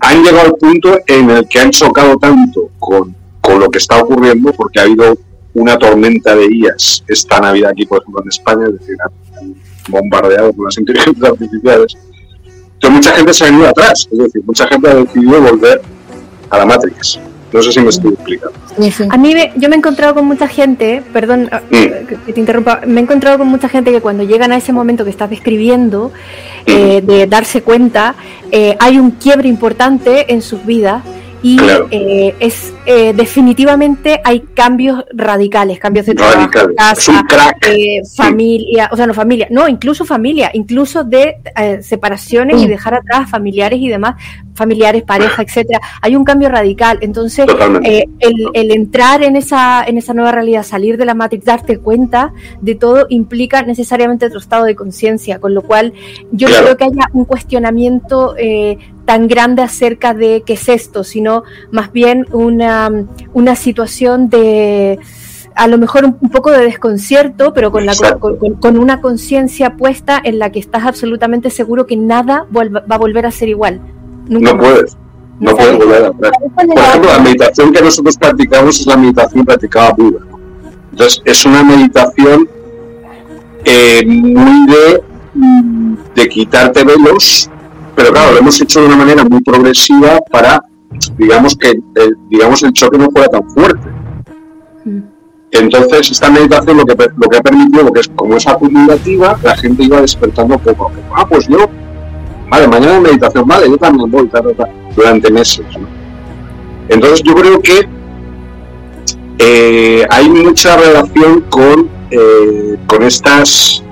han 0.00 0.22
llegado 0.22 0.48
al 0.48 0.54
punto 0.56 0.98
en 1.06 1.30
el 1.30 1.48
que 1.48 1.60
han 1.60 1.70
chocado 1.70 2.16
tanto 2.18 2.70
con, 2.78 3.16
con 3.40 3.58
lo 3.58 3.70
que 3.70 3.78
está 3.78 4.02
ocurriendo, 4.02 4.52
porque 4.52 4.80
ha 4.80 4.82
habido 4.82 5.16
una 5.54 5.78
tormenta 5.78 6.34
de 6.34 6.46
IAS 6.52 7.04
esta 7.08 7.40
Navidad 7.40 7.70
aquí, 7.70 7.86
por 7.86 8.02
ejemplo, 8.02 8.22
en 8.22 8.28
España, 8.28 8.66
es 8.66 8.80
decir, 8.80 8.96
bombardeado 9.88 10.52
con 10.52 10.66
las 10.66 10.78
inteligencias 10.78 11.30
artificiales, 11.30 11.96
que 12.80 12.90
mucha 12.90 13.10
gente 13.12 13.32
se 13.32 13.44
ha 13.44 13.50
venido 13.50 13.68
atrás, 13.68 14.08
es 14.10 14.18
decir, 14.18 14.42
mucha 14.44 14.66
gente 14.68 14.88
ha 14.88 14.94
decidido 14.94 15.40
volver 15.40 15.82
a 16.50 16.58
la 16.58 16.66
Matrix. 16.66 17.18
No 17.52 17.62
sé 17.62 17.70
si 17.70 17.80
me 17.80 17.90
estoy 17.90 18.14
explicando. 18.14 18.58
A 19.10 19.16
mí 19.16 19.32
yo 19.54 19.68
me 19.68 19.76
he 19.76 19.78
encontrado 19.78 20.14
con 20.14 20.26
mucha 20.26 20.48
gente, 20.48 21.04
perdón 21.12 21.48
ah, 21.52 21.60
que 21.70 22.32
te 22.32 22.40
interrumpa, 22.40 22.80
me 22.84 23.00
he 23.00 23.02
encontrado 23.04 23.38
con 23.38 23.46
mucha 23.46 23.68
gente 23.68 23.92
que 23.92 24.00
cuando 24.00 24.24
llegan 24.24 24.50
a 24.50 24.56
ese 24.56 24.72
momento 24.72 25.04
que 25.04 25.10
estás 25.10 25.30
describiendo, 25.30 26.10
eh, 26.66 27.00
de 27.00 27.28
darse 27.28 27.62
cuenta, 27.62 28.16
eh, 28.50 28.76
hay 28.80 28.98
un 28.98 29.12
quiebre 29.12 29.48
importante 29.48 30.32
en 30.32 30.42
sus 30.42 30.66
vidas 30.66 31.02
y 31.44 31.58
eh, 31.90 32.34
es 32.40 32.72
eh, 32.86 33.12
definitivamente 33.12 34.18
hay 34.24 34.40
cambios 34.54 35.04
radicales, 35.12 35.78
cambios 35.78 36.06
de 36.06 36.14
trabajo, 36.14 36.70
casa, 36.74 37.22
eh, 37.70 38.00
familia, 38.16 38.88
o 38.90 38.96
sea, 38.96 39.06
no 39.06 39.12
familia, 39.12 39.48
no, 39.50 39.68
incluso 39.68 40.06
familia, 40.06 40.50
incluso 40.54 41.04
de 41.04 41.36
separaciones 41.82 42.62
y 42.62 42.66
dejar 42.66 42.94
atrás 42.94 43.28
familiares 43.28 43.78
y 43.78 43.90
demás, 43.90 44.14
familiares, 44.54 45.02
pareja, 45.02 45.42
etcétera. 45.42 45.80
Hay 46.00 46.16
un 46.16 46.24
cambio 46.24 46.48
radical. 46.48 46.98
Entonces, 47.02 47.46
el, 47.82 48.06
el, 48.54 48.70
entrar 48.70 49.22
en 49.22 49.36
esa, 49.36 49.84
en 49.84 49.98
esa 49.98 50.14
nueva 50.14 50.32
realidad, 50.32 50.62
salir 50.62 50.96
de 50.96 51.04
la 51.04 51.14
matrix, 51.14 51.44
darte 51.44 51.78
cuenta 51.78 52.32
de 52.62 52.74
todo, 52.74 53.04
implica 53.10 53.60
necesariamente 53.62 54.26
otro 54.26 54.38
estado 54.38 54.64
de 54.64 54.74
conciencia, 54.74 55.40
con 55.40 55.52
lo 55.52 55.60
cual 55.60 55.92
yo 56.32 56.48
creo 56.48 56.76
que 56.78 56.84
haya 56.84 57.10
un 57.12 57.26
cuestionamiento 57.26 58.34
tan 59.04 59.28
grande 59.28 59.62
acerca 59.62 60.14
de 60.14 60.42
qué 60.46 60.54
es 60.54 60.68
esto, 60.68 61.04
sino 61.04 61.44
más 61.70 61.92
bien 61.92 62.26
una, 62.32 62.90
una 63.32 63.56
situación 63.56 64.30
de 64.30 64.98
a 65.54 65.68
lo 65.68 65.78
mejor 65.78 66.04
un, 66.04 66.30
poco 66.30 66.50
de 66.50 66.64
desconcierto, 66.64 67.52
pero 67.52 67.70
con, 67.70 67.86
la, 67.86 67.94
con, 68.18 68.78
una 68.78 69.00
conciencia 69.00 69.76
puesta 69.76 70.20
en 70.22 70.38
la 70.38 70.50
que 70.50 70.58
estás 70.58 70.84
absolutamente 70.84 71.50
seguro 71.50 71.86
que 71.86 71.96
nada 71.96 72.46
va 72.54 72.94
a 72.94 72.98
volver 72.98 73.26
a 73.26 73.30
ser 73.30 73.48
igual. 73.48 73.80
no 74.28 74.56
puedes. 74.58 74.96
No, 75.40 75.54
puedes 75.56 75.78
volver 75.78 76.04
a 76.04 76.12
Por 76.12 76.26
ejemplo, 76.28 77.10
la 77.12 77.18
meditación 77.18 77.72
que 77.72 77.82
nosotros 77.82 78.16
practicamos 78.16 78.80
es 78.80 78.86
la 78.86 78.96
meditación 78.96 79.44
practicada 79.44 79.92
Buda. 79.92 80.20
Entonces, 80.92 81.22
es 81.24 81.44
una 81.44 81.62
meditación 81.62 82.48
eh, 83.64 84.02
muy 84.06 84.66
de, 84.66 85.02
de 86.14 86.28
quitarte 86.28 86.84
velos 86.84 87.50
pero 87.94 88.12
claro, 88.12 88.32
lo 88.32 88.38
hemos 88.38 88.60
hecho 88.60 88.80
de 88.80 88.86
una 88.86 88.96
manera 88.96 89.24
muy 89.24 89.42
progresiva 89.42 90.18
para, 90.30 90.62
digamos, 91.16 91.56
que 91.56 91.70
el, 91.70 92.16
digamos, 92.28 92.62
el 92.62 92.72
choque 92.72 92.98
no 92.98 93.08
fuera 93.10 93.28
tan 93.28 93.48
fuerte. 93.50 93.88
Entonces, 95.52 96.10
esta 96.10 96.30
meditación 96.30 96.78
lo 96.78 96.84
que, 96.84 96.96
lo 97.16 97.28
que 97.28 97.36
ha 97.36 97.42
permitido, 97.42 97.92
que 97.92 98.00
es 98.00 98.08
como 98.08 98.36
es 98.36 98.46
acumulativa, 98.46 99.38
la 99.42 99.56
gente 99.56 99.84
iba 99.84 100.00
despertando 100.00 100.58
poco 100.58 100.70
a 100.70 100.74
poco. 100.74 101.14
Ah, 101.14 101.26
pues 101.28 101.46
yo, 101.46 101.68
vale, 102.50 102.66
mañana 102.66 103.00
meditación, 103.00 103.46
vale, 103.46 103.70
yo 103.70 103.76
también 103.76 104.10
voy, 104.10 104.28
durante 104.96 105.30
meses. 105.30 105.64
Entonces, 106.88 107.22
yo 107.22 107.34
creo 107.34 107.60
que 107.62 107.88
eh, 109.38 110.04
hay 110.10 110.28
mucha 110.28 110.76
relación 110.76 111.42
con, 111.42 111.88
eh, 112.10 112.76
con 112.86 113.04
estas 113.04 113.83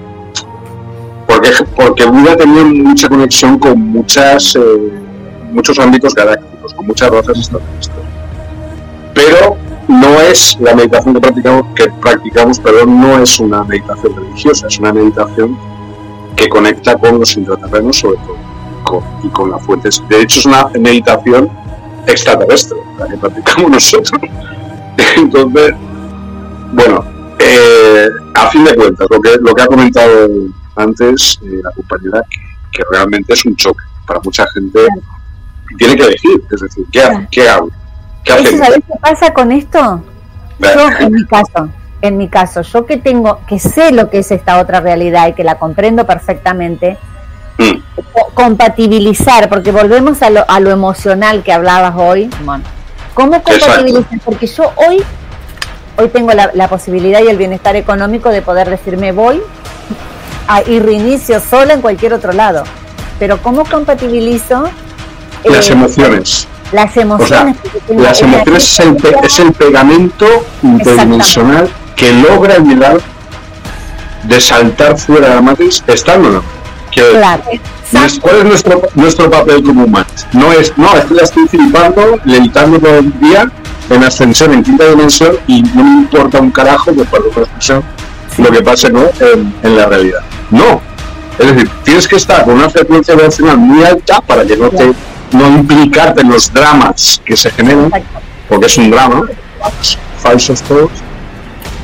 porque, 1.33 1.51
porque 1.75 2.05
Buda 2.05 2.37
tenía 2.37 2.65
mucha 2.65 3.09
conexión 3.09 3.59
con 3.59 3.81
muchas, 3.81 4.55
eh, 4.55 4.93
muchos 5.51 5.79
ámbitos 5.79 6.15
galácticos, 6.15 6.75
con 6.75 6.87
muchas 6.87 7.11
razas 7.11 7.39
extraterrestres. 7.39 8.07
Pero 9.15 9.57
no 9.89 10.21
es 10.21 10.59
la 10.61 10.75
meditación 10.75 11.15
que 11.15 11.21
practicamos, 11.21 11.67
que 11.75 11.91
practicamos 12.01 12.61
perdón, 12.61 13.01
no 13.01 13.23
es 13.23 13.41
una 13.41 13.65
meditación 13.65 14.15
religiosa, 14.15 14.67
es 14.67 14.79
una 14.79 14.93
meditación 14.93 15.57
que 16.37 16.49
conecta 16.49 16.97
con 16.97 17.19
los 17.19 17.37
intraterrenos 17.37 17.97
sobre 17.97 18.17
todo 18.19 19.03
y 19.23 19.29
con 19.29 19.51
la 19.51 19.59
fuente. 19.59 19.89
De 20.09 20.23
hecho, 20.23 20.41
es 20.41 20.47
una 20.47 20.67
meditación 20.79 21.49
extraterrestre, 22.07 22.77
la 22.99 23.09
que 23.09 23.17
practicamos 23.17 23.71
nosotros. 23.71 24.21
Entonces, 25.17 25.75
bueno, 26.73 27.05
eh, 27.39 28.09
a 28.35 28.51
fin 28.51 28.65
de 28.65 28.75
cuentas, 28.75 29.07
lo 29.11 29.21
que, 29.21 29.37
lo 29.41 29.55
que 29.55 29.63
ha 29.63 29.67
comentado 29.67 30.29
antes 30.77 31.39
eh, 31.43 31.61
la 31.63 31.71
compañera 31.71 32.23
que, 32.73 32.83
realmente 32.91 33.33
es 33.33 33.45
un 33.45 33.57
choque 33.57 33.85
para 34.07 34.21
mucha 34.21 34.47
gente 34.55 34.81
tiene 35.79 35.97
que 35.97 36.03
elegir, 36.03 36.43
es 36.51 36.61
decir, 36.61 36.85
¿qué, 36.93 37.27
¿qué 37.31 37.49
hago? 37.49 37.71
¿Qué 38.25 38.33
¿Sabes 38.33 38.83
qué 38.87 38.95
pasa 39.01 39.33
con 39.33 39.53
esto? 39.53 40.03
Yo, 40.59 40.89
en 41.01 41.13
mi 41.13 41.27
caso, 41.27 41.69
en 42.03 42.19
mi 42.19 42.29
caso, 42.29 42.63
yo 42.63 42.87
que 42.87 42.99
tengo, 42.99 43.41
que 43.47 43.59
sé 43.59 43.93
lo 43.93 44.11
que 44.11 44.19
es 44.19 44.31
esta 44.31 44.59
otra 44.59 44.81
realidad 44.81 45.29
y 45.29 45.33
que 45.33 45.45
la 45.45 45.59
comprendo 45.59 46.07
perfectamente, 46.07 46.99
mm. 47.59 47.79
compatibilizar, 48.35 49.49
porque 49.49 49.73
volvemos 49.73 50.23
a 50.23 50.31
lo, 50.31 50.49
a 50.49 50.61
lo 50.61 50.71
emocional 50.71 51.43
que 51.43 51.53
hablabas 51.53 51.95
hoy, 51.97 52.31
¿cómo 53.15 53.43
compatibilizar? 53.43 54.21
Porque 54.25 54.47
yo 54.47 54.73
hoy, 54.77 55.03
hoy 55.97 56.09
tengo 56.09 56.33
la, 56.33 56.51
la, 56.55 56.69
posibilidad 56.69 57.23
y 57.23 57.29
el 57.29 57.39
bienestar 57.39 57.77
económico 57.77 58.29
de 58.29 58.43
poder 58.43 58.69
decirme 58.71 59.13
voy 59.13 59.41
y 60.67 60.79
reinicio 60.81 61.41
sola 61.41 61.75
en 61.75 61.81
cualquier 61.81 62.15
otro 62.15 62.33
lado. 62.33 62.65
Pero 63.19 63.41
¿cómo 63.41 63.65
compatibilizo? 63.65 64.69
las 65.45 65.69
eh, 65.69 65.73
emociones. 65.73 66.49
Las 66.73 66.97
emociones. 66.97 67.57
las 67.89 68.23
emociones 68.23 68.65
es 68.65 68.81
el, 68.81 68.97
es 69.23 69.39
el 69.41 69.53
pegamento 69.53 70.27
interdimensional 70.63 71.69
que 71.97 72.13
logra 72.13 72.57
el 72.57 72.65
milagro 72.65 73.03
de 74.25 74.41
saltar 74.41 74.99
fuera 74.99 75.29
de 75.29 75.35
la 75.35 75.43
matriz 75.43 75.83
estando 75.87 76.31
no. 76.31 76.43
Claro. 76.93 77.43
¿Cuál 78.21 78.37
es 78.37 78.45
nuestro, 78.45 78.83
nuestro 78.95 79.31
papel 79.31 79.63
como 79.63 79.85
humanos? 79.85 80.27
No 80.33 80.53
es, 80.53 80.77
no, 80.77 80.95
es 80.97 81.05
que 81.05 81.15
la 81.15 81.23
estoy 81.23 81.47
flipando, 81.49 82.19
levitando 82.25 82.79
todo 82.79 82.99
el 82.99 83.19
día 83.21 83.51
en 83.91 84.05
ascensión 84.05 84.53
en 84.53 84.63
quinta 84.63 84.89
dimensión 84.89 85.37
y 85.47 85.63
no 85.63 85.85
me 85.85 85.91
importa 86.03 86.41
un 86.41 86.51
carajo 86.51 86.95
que 86.95 87.05
por 87.05 87.21
la 87.21 87.43
expresión 87.43 87.83
lo 88.39 88.51
que 88.51 88.63
pase 88.63 88.91
¿no? 88.91 89.03
en, 89.63 89.77
la 89.77 89.87
realidad. 89.87 90.21
No. 90.51 90.81
Es 91.39 91.47
decir, 91.47 91.71
tienes 91.83 92.07
que 92.07 92.17
estar 92.17 92.45
con 92.45 92.55
una 92.55 92.69
frecuencia 92.69 93.15
vibracional 93.15 93.59
muy 93.59 93.85
alta 93.85 94.21
para 94.21 94.45
que 94.45 94.57
no 94.57 94.69
te 94.71 94.93
no 95.33 95.49
implicarte 95.49 96.21
en 96.21 96.29
los 96.29 96.53
dramas 96.53 97.21
que 97.25 97.37
se 97.37 97.51
generan, 97.51 97.91
porque 98.49 98.67
es 98.67 98.77
un 98.77 98.91
drama, 98.91 99.23
falsos 100.19 100.63
todos, 100.63 100.91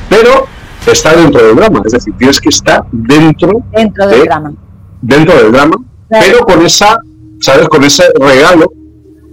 pero 0.07 0.47
está 0.85 1.15
dentro 1.15 1.45
del 1.45 1.55
drama, 1.55 1.81
es 1.85 1.93
decir, 1.93 2.13
tienes 2.17 2.39
que 2.39 2.49
estar 2.49 2.83
dentro, 2.91 3.63
dentro 3.71 4.07
del 4.07 4.23
drama. 4.25 4.53
Dentro 5.01 5.35
del 5.35 5.51
drama, 5.51 5.75
pero 6.09 6.39
con 6.39 6.65
esa, 6.65 6.99
¿sabes? 7.39 7.67
Con 7.69 7.83
ese 7.83 8.03
regalo, 8.19 8.71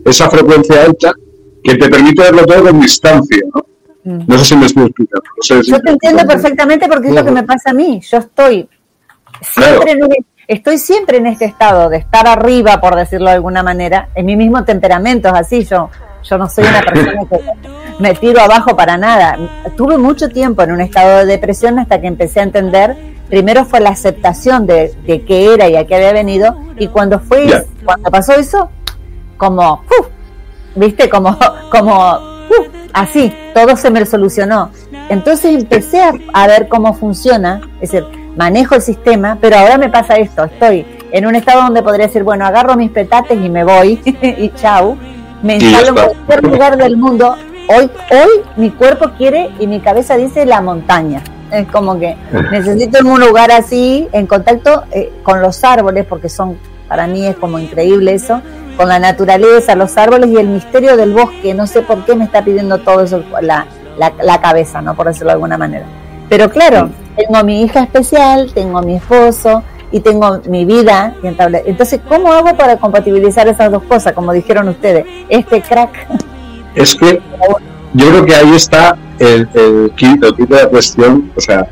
esa 0.04 0.30
frecuencia 0.30 0.84
alta 0.84 1.12
que 1.62 1.74
te 1.74 1.88
permite 1.88 2.22
verlo 2.22 2.44
todo 2.46 2.68
en 2.68 2.80
distancia, 2.80 3.42
¿no? 3.54 3.65
No 4.06 4.38
sé 4.38 4.44
si 4.44 4.56
me 4.56 4.66
estoy 4.66 4.84
explicando. 4.84 5.22
Yo 5.64 5.80
te 5.80 5.90
entiendo 5.90 6.24
perfectamente 6.24 6.86
porque 6.86 7.08
es 7.08 7.14
lo 7.14 7.24
que 7.24 7.32
me 7.32 7.42
pasa 7.42 7.70
a 7.70 7.72
mí. 7.72 8.00
Yo 8.08 8.18
estoy 8.18 8.68
siempre, 9.40 9.92
en, 9.92 10.00
estoy 10.46 10.78
siempre 10.78 11.16
en 11.16 11.26
este 11.26 11.46
estado 11.46 11.88
de 11.88 11.96
estar 11.96 12.24
arriba, 12.28 12.80
por 12.80 12.94
decirlo 12.94 13.26
de 13.26 13.32
alguna 13.32 13.64
manera. 13.64 14.08
En 14.14 14.26
mi 14.26 14.36
mismo 14.36 14.64
temperamento 14.64 15.26
es 15.28 15.34
así. 15.34 15.64
Yo, 15.64 15.90
yo 16.22 16.38
no 16.38 16.48
soy 16.48 16.64
una 16.64 16.82
persona 16.82 17.24
que 17.28 17.40
me 17.98 18.14
tiro 18.14 18.40
abajo 18.40 18.76
para 18.76 18.96
nada. 18.96 19.36
Tuve 19.76 19.98
mucho 19.98 20.28
tiempo 20.28 20.62
en 20.62 20.70
un 20.70 20.80
estado 20.82 21.18
de 21.18 21.26
depresión 21.26 21.80
hasta 21.80 22.00
que 22.00 22.06
empecé 22.06 22.38
a 22.38 22.44
entender. 22.44 22.96
Primero 23.28 23.64
fue 23.64 23.80
la 23.80 23.90
aceptación 23.90 24.68
de, 24.68 24.94
de 25.04 25.24
qué 25.24 25.52
era 25.52 25.68
y 25.68 25.74
a 25.74 25.84
qué 25.84 25.96
había 25.96 26.12
venido. 26.12 26.56
Y 26.78 26.86
cuando 26.86 27.18
fue, 27.18 27.66
cuando 27.84 28.08
pasó 28.08 28.34
eso, 28.34 28.70
como, 29.36 29.82
viste, 30.76 31.08
como, 31.08 31.36
como 31.72 32.35
así, 32.92 33.32
todo 33.54 33.76
se 33.76 33.90
me 33.90 34.04
solucionó. 34.06 34.70
Entonces 35.08 35.54
empecé 35.54 36.00
a, 36.32 36.46
ver 36.46 36.68
cómo 36.68 36.94
funciona, 36.94 37.60
es 37.80 37.92
decir, 37.92 38.06
manejo 38.36 38.74
el 38.74 38.82
sistema, 38.82 39.38
pero 39.40 39.56
ahora 39.56 39.78
me 39.78 39.88
pasa 39.88 40.16
esto, 40.16 40.44
estoy 40.44 40.86
en 41.12 41.26
un 41.26 41.34
estado 41.34 41.62
donde 41.62 41.82
podría 41.82 42.06
decir, 42.06 42.24
bueno, 42.24 42.44
agarro 42.44 42.76
mis 42.76 42.90
petates 42.90 43.38
y 43.38 43.48
me 43.48 43.64
voy, 43.64 44.00
y 44.04 44.50
chau, 44.56 44.96
me 45.42 45.56
instalo 45.56 45.88
en 45.88 45.94
cualquier 45.94 46.42
lugar 46.44 46.76
del 46.76 46.96
mundo. 46.96 47.36
Hoy, 47.68 47.90
hoy 48.10 48.42
mi 48.56 48.70
cuerpo 48.70 49.10
quiere 49.16 49.50
y 49.58 49.66
mi 49.66 49.80
cabeza 49.80 50.16
dice 50.16 50.46
la 50.46 50.60
montaña. 50.60 51.22
Es 51.50 51.68
como 51.68 51.98
que 51.98 52.16
necesito 52.50 52.98
en 52.98 53.06
un 53.06 53.20
lugar 53.20 53.50
así, 53.50 54.08
en 54.12 54.26
contacto 54.26 54.84
eh, 54.92 55.12
con 55.22 55.40
los 55.40 55.62
árboles, 55.64 56.04
porque 56.06 56.28
son, 56.28 56.58
para 56.88 57.06
mí 57.06 57.26
es 57.26 57.36
como 57.36 57.58
increíble 57.58 58.14
eso, 58.14 58.42
con 58.76 58.88
la 58.88 58.98
naturaleza, 58.98 59.74
los 59.74 59.96
árboles 59.96 60.30
y 60.30 60.36
el 60.36 60.48
misterio 60.48 60.96
del 60.96 61.12
bosque. 61.12 61.54
No 61.54 61.66
sé 61.66 61.82
por 61.82 62.04
qué 62.04 62.14
me 62.14 62.24
está 62.24 62.44
pidiendo 62.44 62.78
todo 62.78 63.02
eso 63.02 63.22
la, 63.40 63.66
la, 63.98 64.40
cabeza, 64.40 64.82
¿no? 64.82 64.94
Por 64.94 65.06
decirlo 65.06 65.28
de 65.28 65.34
alguna 65.34 65.58
manera. 65.58 65.86
Pero 66.28 66.50
claro, 66.50 66.90
tengo 67.16 67.36
a 67.36 67.42
mi 67.42 67.62
hija 67.62 67.82
especial, 67.82 68.52
tengo 68.52 68.78
a 68.78 68.82
mi 68.82 68.96
esposo 68.96 69.62
y 69.90 70.00
tengo 70.00 70.40
mi 70.48 70.64
vida. 70.64 71.14
Entonces, 71.22 72.00
¿cómo 72.08 72.32
hago 72.32 72.56
para 72.56 72.76
compatibilizar 72.76 73.48
esas 73.48 73.70
dos 73.70 73.82
cosas, 73.84 74.12
como 74.12 74.32
dijeron 74.32 74.68
ustedes? 74.68 75.06
Este 75.28 75.62
crack. 75.62 75.90
Es 76.74 76.94
que 76.94 77.22
yo 77.94 78.08
creo 78.10 78.26
que 78.26 78.34
ahí 78.34 78.54
está 78.54 78.98
el, 79.18 79.48
el, 79.54 79.92
el 79.98 80.46
de 80.46 80.56
la 80.56 80.68
cuestión, 80.68 81.32
o 81.34 81.40
sea, 81.40 81.66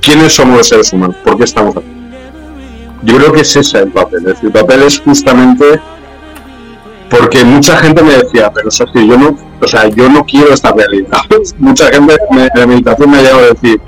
¿quiénes 0.00 0.32
somos 0.32 0.58
los 0.58 0.68
seres 0.68 0.92
humanos? 0.92 1.14
¿Por 1.22 1.36
qué 1.36 1.44
estamos 1.44 1.76
aquí? 1.76 1.93
Yo 3.04 3.16
creo 3.16 3.32
que 3.32 3.40
es 3.40 3.56
ese 3.56 3.78
el 3.78 3.92
papel. 3.92 4.36
el 4.42 4.52
papel 4.52 4.82
es 4.82 5.00
justamente 5.00 5.80
porque 7.10 7.44
mucha 7.44 7.76
gente 7.78 8.02
me 8.02 8.16
decía, 8.16 8.50
pero 8.52 8.70
Sergio, 8.70 9.02
yo 9.02 9.18
no, 9.18 9.36
o 9.60 9.68
sea, 9.68 9.88
yo 9.88 10.08
no 10.08 10.24
quiero 10.24 10.52
esta 10.52 10.72
realidad. 10.72 11.18
mucha 11.58 11.86
gente 11.92 12.16
en 12.30 12.48
la 12.54 12.66
meditación 12.66 13.10
me 13.10 13.18
ha 13.18 13.22
llegado 13.22 13.40
a 13.40 13.46
decir, 13.52 13.80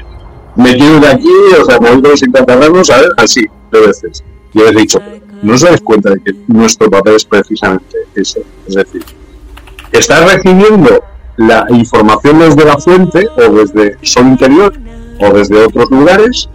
me 0.54 0.76
quiero 0.76 1.00
de 1.00 1.08
aquí, 1.08 1.30
o 1.60 1.64
sea, 1.64 1.80
me 1.80 1.90
voy 1.90 2.02
con 2.02 2.10
los 2.12 2.22
intraterrenos, 2.22 2.86
¿sabes? 2.86 3.08
Así, 3.16 3.46
de 3.72 3.80
veces. 3.80 4.24
Yo 4.54 4.66
he 4.66 4.72
dicho, 4.72 5.00
¿no 5.42 5.54
os 5.54 5.60
dais 5.60 5.80
cuenta 5.80 6.10
de 6.10 6.20
que 6.20 6.34
nuestro 6.46 6.88
papel 6.88 7.14
es 7.14 7.24
precisamente 7.24 7.96
ese? 8.14 8.42
Es 8.66 8.74
decir, 8.74 9.04
estás 9.92 10.32
recibiendo 10.32 11.02
la 11.36 11.66
información 11.70 12.38
desde 12.38 12.64
la 12.64 12.78
fuente 12.78 13.28
o 13.36 13.52
desde 13.52 13.98
sol 14.02 14.26
interior 14.26 14.72
o 15.20 15.32
desde 15.32 15.64
otros 15.64 15.90
lugares 15.90 16.48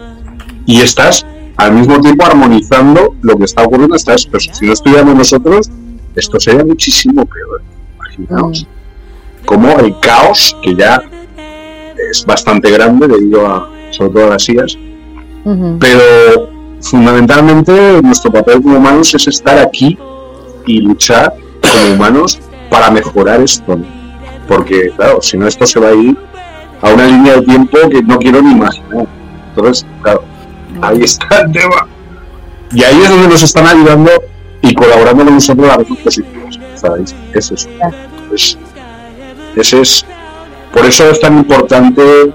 y 0.65 0.81
estás 0.81 1.25
al 1.61 1.73
mismo 1.73 2.01
tiempo 2.01 2.25
armonizando 2.25 3.15
lo 3.21 3.37
que 3.37 3.45
está 3.45 3.63
ocurriendo 3.63 3.95
hasta 3.95 4.15
eso. 4.15 4.29
si 4.39 4.65
no 4.65 4.73
estuviéramos 4.73 5.13
nosotros, 5.13 5.69
esto 6.15 6.39
sería 6.39 6.65
muchísimo 6.65 7.23
peor. 7.23 7.61
Imaginaos. 7.97 8.63
Mm. 8.65 9.45
Como 9.45 9.79
el 9.79 9.99
caos, 9.99 10.57
que 10.63 10.75
ya 10.75 11.03
es 12.09 12.25
bastante 12.25 12.71
grande 12.71 13.07
debido 13.07 13.45
a, 13.45 13.69
sobre 13.91 14.09
todo 14.11 14.25
a 14.25 14.29
las 14.29 14.43
sillas, 14.43 14.75
pero 15.79 16.49
fundamentalmente 16.81 18.01
nuestro 18.01 18.31
papel 18.31 18.61
como 18.61 18.77
humanos 18.77 19.13
es 19.13 19.27
estar 19.27 19.57
aquí 19.59 19.97
y 20.65 20.79
luchar 20.81 21.33
como 21.61 21.93
humanos 21.93 22.39
para 22.71 22.89
mejorar 22.89 23.39
esto. 23.39 23.77
Porque, 24.47 24.91
claro, 24.95 25.21
si 25.21 25.37
no, 25.37 25.47
esto 25.47 25.67
se 25.67 25.79
va 25.79 25.89
a 25.89 25.93
ir 25.93 26.17
a 26.81 26.91
una 26.91 27.05
línea 27.05 27.35
de 27.35 27.41
tiempo 27.43 27.77
que 27.89 28.01
no 28.01 28.17
quiero 28.17 28.41
ni 28.41 28.51
imaginar. 28.51 29.07
Entonces, 29.49 29.85
claro, 30.01 30.23
Ahí 30.81 31.01
está 31.01 31.41
el 31.41 31.51
tema. 31.51 31.87
Y 32.73 32.83
ahí 32.83 33.01
es 33.01 33.09
donde 33.09 33.27
nos 33.27 33.43
están 33.43 33.67
ayudando 33.67 34.11
y 34.61 34.73
colaborando 34.73 35.25
con 35.25 35.33
nosotros 35.33 35.69
a 35.69 35.77
veces 35.77 35.97
positivos. 35.97 36.59
¿Sabéis? 36.75 37.15
Es 37.33 37.51
eso. 37.51 37.69
Es, 38.33 38.57
ese 39.55 39.81
es. 39.81 40.05
Por 40.73 40.85
eso 40.85 41.09
es 41.09 41.19
tan 41.19 41.37
importante 41.37 42.33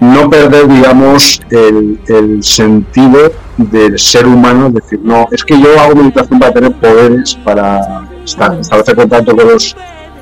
no 0.00 0.30
perder, 0.30 0.68
digamos, 0.68 1.40
el, 1.50 1.98
el 2.08 2.42
sentido 2.42 3.32
del 3.56 3.98
ser 3.98 4.26
humano, 4.26 4.68
es 4.68 4.74
decir, 4.74 5.00
no, 5.02 5.28
es 5.30 5.44
que 5.44 5.60
yo 5.60 5.80
hago 5.80 5.94
meditación 5.94 6.40
para 6.40 6.52
tener 6.52 6.72
poderes, 6.72 7.34
para 7.44 8.08
estar, 8.24 8.58
establecer 8.58 8.96
contacto 8.96 9.36
con 9.36 9.48
los 9.48 9.76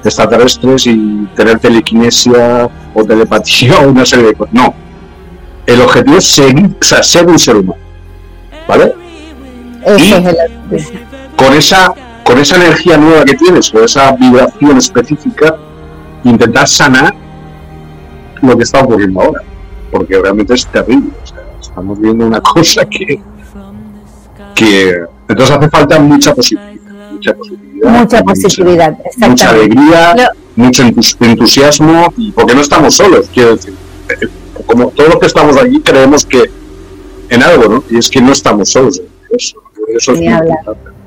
extraterrestres 0.04 0.86
y 0.86 1.26
tener 1.34 1.58
telequinesia 1.58 2.68
o 2.94 3.04
telepatía 3.04 3.78
o 3.80 3.90
una 3.90 4.04
serie 4.04 4.26
de 4.26 4.34
cosas. 4.34 4.54
No. 4.54 4.74
El 5.72 5.80
objetivo 5.82 6.16
es 6.18 6.24
seguir, 6.26 6.70
o 6.80 6.84
sea, 6.84 7.02
ser 7.02 7.26
un 7.26 7.38
ser 7.38 7.56
humano. 7.56 7.80
¿Vale? 8.68 8.92
Y- 9.98 10.12
Con 11.36 11.52
esa, 11.54 11.94
con 12.24 12.38
esa 12.38 12.56
energía 12.56 12.96
nueva 12.96 13.24
que 13.24 13.34
tienes, 13.34 13.70
con 13.70 13.84
esa 13.84 14.12
vibración 14.12 14.76
específica, 14.76 15.56
intentar 16.24 16.68
sanar 16.68 17.14
lo 18.42 18.56
que 18.56 18.62
está 18.64 18.80
ocurriendo 18.80 19.20
ahora. 19.22 19.42
Porque 19.90 20.18
realmente 20.20 20.54
es 20.54 20.66
terrible. 20.66 21.10
O 21.22 21.26
sea, 21.26 21.38
estamos 21.60 21.98
viendo 22.00 22.26
una 22.26 22.40
cosa 22.54 22.84
que. 22.84 23.20
que 24.54 24.94
entonces 25.28 25.56
hace 25.56 25.68
falta 25.70 25.98
mucha 26.00 26.34
posibilidad. 26.34 26.80
Mucha 27.12 27.34
posibilidad. 27.34 27.90
mucha 27.90 28.22
positividad, 28.22 28.98
mucha 29.18 29.50
alegría, 29.50 30.30
mucho 30.56 30.82
entus- 30.84 31.16
entusiasmo, 31.20 32.12
porque 32.34 32.54
no 32.54 32.60
estamos 32.60 32.94
solos, 32.94 33.28
quiero 33.32 33.56
decir, 33.56 33.74
como 34.66 34.88
todos 34.88 35.10
los 35.10 35.18
que 35.18 35.26
estamos 35.26 35.56
aquí 35.56 35.80
creemos 35.80 36.24
que 36.24 36.50
en 37.28 37.42
algo, 37.42 37.68
¿no? 37.68 37.84
Y 37.90 37.98
es 37.98 38.10
que 38.10 38.20
no 38.20 38.32
estamos 38.32 38.70
solos 38.70 38.98
en 38.98 39.06
eso. 39.36 39.62
Eso 39.94 40.12
es 40.12 40.20
muy 40.20 40.28
importante. 40.28 40.99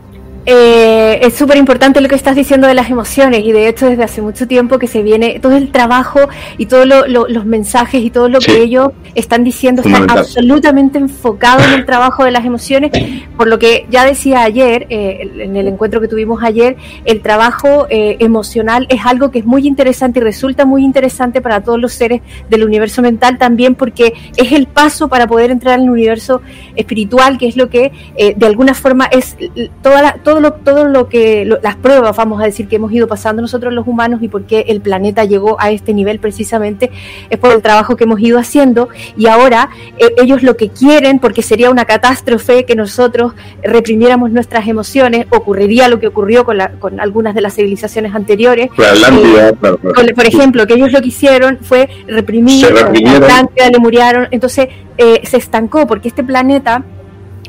Eh, 0.45 1.19
es 1.25 1.35
súper 1.35 1.55
importante 1.55 2.01
lo 2.01 2.09
que 2.09 2.15
estás 2.15 2.35
diciendo 2.35 2.67
de 2.67 2.73
las 2.73 2.89
emociones 2.89 3.45
y 3.45 3.53
de 3.53 3.69
hecho 3.69 3.85
desde 3.89 4.03
hace 4.03 4.21
mucho 4.21 4.45
tiempo 4.45 4.77
que 4.77 4.87
se 4.87 5.01
viene 5.01 5.39
todo 5.39 5.55
el 5.55 5.71
trabajo 5.71 6.19
y 6.57 6.65
todos 6.65 6.85
los 7.07 7.45
mensajes 7.45 8.03
y 8.03 8.09
todo 8.09 8.27
lo 8.27 8.41
Sí. 8.41 8.51
que 8.51 8.61
ellos 8.61 8.89
están 9.15 9.45
diciendo 9.45 9.81
están 9.85 10.09
absolutamente 10.09 10.97
enfocados 10.97 11.65
en 11.67 11.73
el 11.75 11.85
trabajo 11.85 12.25
de 12.25 12.31
las 12.31 12.43
emociones 12.45 12.91
por 13.37 13.47
lo 13.47 13.57
que 13.57 13.85
ya 13.89 14.03
decía 14.03 14.41
ayer 14.43 14.85
eh, 14.89 15.31
en 15.39 15.55
el 15.55 15.67
encuentro 15.69 16.01
que 16.01 16.09
tuvimos 16.09 16.43
ayer 16.43 16.75
el 17.05 17.21
trabajo 17.21 17.87
eh, 17.89 18.17
emocional 18.19 18.85
es 18.89 19.05
algo 19.05 19.31
que 19.31 19.39
es 19.39 19.45
muy 19.45 19.65
interesante 19.65 20.19
y 20.19 20.23
resulta 20.23 20.65
muy 20.65 20.83
interesante 20.83 21.39
para 21.39 21.61
todos 21.63 21.79
los 21.79 21.93
seres 21.93 22.21
del 22.49 22.65
universo 22.65 23.01
mental 23.01 23.37
también 23.37 23.75
porque 23.75 24.13
es 24.35 24.51
el 24.51 24.67
paso 24.67 25.07
para 25.07 25.25
poder 25.25 25.51
entrar 25.51 25.75
en 25.79 25.85
el 25.85 25.89
universo 25.91 26.41
espiritual 26.75 27.37
que 27.37 27.47
es 27.47 27.55
lo 27.55 27.69
que 27.69 27.93
eh, 28.17 28.33
de 28.35 28.45
alguna 28.45 28.73
forma 28.73 29.05
es 29.05 29.37
toda 29.81 30.01
la- 30.01 30.13
todo 30.33 30.41
lo 30.41 30.53
todo 30.53 30.85
lo 30.85 31.09
que 31.09 31.45
lo- 31.45 31.59
las 31.61 31.75
pruebas 31.75 32.15
vamos 32.17 32.41
a 32.41 32.45
decir 32.45 32.67
que 32.67 32.77
hemos 32.77 32.91
ido 32.91 33.07
pasando 33.07 33.41
nosotros 33.41 33.71
los 33.73 33.85
humanos 33.87 34.23
y 34.23 34.27
por 34.29 34.45
qué 34.45 34.65
el 34.67 34.81
planeta 34.81 35.25
llegó 35.25 35.57
a 35.59 35.69
este 35.69 35.93
nivel 35.93 36.17
precisamente 36.19 36.89
es 37.29 37.37
por 37.37 37.51
el 37.51 37.61
trabajo 37.61 37.95
que 37.95 38.05
hemos 38.05 38.19
ido 38.19 38.39
haciendo. 38.39 38.89
Y 39.15 39.27
ahora 39.27 39.69
eh, 39.99 40.13
ellos 40.17 40.41
lo 40.41 40.57
que 40.57 40.69
quieren 40.69 41.19
porque 41.19 41.43
sería 41.43 41.69
una 41.69 41.85
catástrofe 41.85 42.65
que 42.65 42.75
nosotros 42.75 43.33
reprimiéramos 43.63 44.31
nuestras 44.31 44.67
emociones 44.67 45.27
ocurriría 45.29 45.87
lo 45.87 45.99
que 45.99 46.07
ocurrió 46.07 46.45
con, 46.45 46.57
la- 46.57 46.71
con 46.79 46.99
algunas 46.99 47.35
de 47.35 47.41
las 47.41 47.53
civilizaciones 47.53 48.15
anteriores. 48.15 48.69
Atlántida, 48.71 49.51
claro, 49.53 49.77
claro. 49.77 50.15
por, 50.15 50.25
ejemplo, 50.25 50.65
que 50.65 50.73
ellos 50.73 50.91
lo 50.91 51.01
que 51.01 51.09
hicieron 51.09 51.59
fue 51.61 51.89
reprimir, 52.07 52.71
la 52.71 52.81
Atlántida, 53.17 53.69
le 53.69 53.79
muriaron, 53.79 54.27
entonces 54.31 54.67
eh, 54.97 55.21
se 55.25 55.37
estancó 55.37 55.85
porque 55.85 56.07
este 56.07 56.23
planeta 56.23 56.83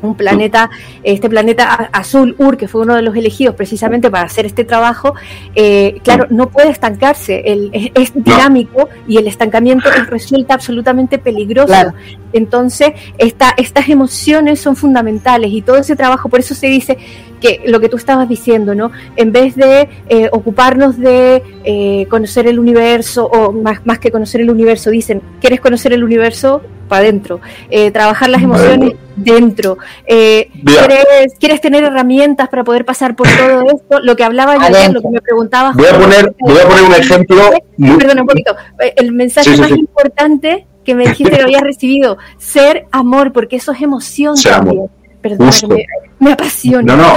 un 0.07 0.15
planeta, 0.17 0.71
este 1.03 1.29
planeta 1.29 1.91
azul, 1.93 2.35
Ur, 2.39 2.57
que 2.57 2.69
fue 2.69 2.83
uno 2.83 2.95
de 2.95 3.03
los 3.03 3.17
elegidos 3.17 3.55
precisamente 3.55 4.11
para 4.11 4.25
hacer 4.25 4.47
este 4.47 4.65
trabajo, 4.65 5.15
eh, 5.55 6.01
claro, 6.03 6.27
no 6.31 6.49
puede 6.51 6.71
estancarse, 6.71 7.43
el- 7.47 7.71
es, 7.73 7.91
es 7.95 8.13
dinámico 8.15 8.89
y 9.09 9.17
el 9.19 9.27
estancamiento 9.27 9.89
es- 9.89 10.07
resulta 10.09 10.55
absolutamente 10.55 11.19
peligroso. 11.19 11.67
Claro. 11.69 11.93
Entonces, 12.33 12.91
esta, 13.19 13.55
estas 13.57 13.89
emociones 13.89 14.61
son 14.61 14.75
fundamentales 14.77 15.53
y 15.53 15.63
todo 15.63 15.77
ese 15.77 15.95
trabajo, 15.97 16.29
por 16.29 16.41
eso 16.41 16.55
se 16.55 16.67
dice 16.67 16.99
que 17.41 17.63
lo 17.67 17.79
que 17.79 17.89
tú 17.89 17.97
estabas 17.97 18.29
diciendo, 18.29 18.75
¿no? 18.75 18.91
En 19.17 19.31
vez 19.31 19.55
de 19.55 19.89
eh, 20.09 20.29
ocuparnos 20.33 20.99
de 20.99 21.43
eh, 21.65 22.07
conocer 22.09 22.47
el 22.47 22.59
universo, 22.59 23.27
o 23.27 23.53
más, 23.53 23.85
más 23.87 23.99
que 23.99 24.11
conocer 24.11 24.41
el 24.41 24.51
universo, 24.51 24.91
dicen, 24.91 25.21
¿quieres 25.41 25.61
conocer 25.61 25.93
el 25.93 26.03
universo? 26.03 26.63
Para 26.89 27.03
adentro. 27.03 27.41
Eh, 27.71 27.91
trabajar 27.91 28.29
las 28.31 28.43
emociones 28.43 28.93
dentro. 29.17 29.79
Eh. 30.07 30.51
¿quieres, 30.65 31.35
¿Quieres 31.41 31.61
tener 31.61 31.85
herramientas 31.85 32.49
para 32.49 32.65
poder 32.65 32.85
pasar 32.85 33.15
por 33.17 33.27
todo 33.29 33.63
esto? 33.67 34.01
Lo 34.03 34.17
que 34.17 34.25
hablaba 34.25 34.55
yo 34.57 34.63
ayer, 34.63 34.93
lo 34.93 35.01
que 35.03 35.09
me 35.09 35.21
preguntabas. 35.21 35.75
Voy 35.77 35.87
a 35.87 35.99
poner, 35.99 36.35
voy 36.41 36.59
a 36.59 36.69
poner 36.69 36.85
un 36.85 36.95
ejemplo. 36.95 37.51
muy- 37.77 37.97
Perdona 37.99 38.23
un 38.23 38.29
poquito. 38.29 38.55
Eh, 38.81 38.93
El 38.97 39.13
mensaje 39.13 39.49
Sí, 39.51 39.55
sí, 39.57 39.61
más 39.61 39.71
sí. 39.71 39.77
importante 39.79 40.67
que 40.85 40.95
me 40.95 41.07
dijiste 41.07 41.37
que 41.37 41.43
habías 41.43 41.63
recibido, 41.63 42.19
ser 42.37 42.87
amor, 42.93 43.33
porque 43.33 43.57
eso 43.57 43.73
es 43.73 43.81
emoción 43.81 44.37
Ser 44.37 44.53
también. 44.57 44.77
amor. 44.79 44.91
Que 45.23 45.67
me, 45.69 45.87
me 46.19 46.33
apasiona. 46.33 46.95
No, 46.95 47.03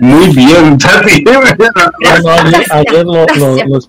muy 0.00 0.26
bien, 0.34 0.76
Tati. 0.78 1.22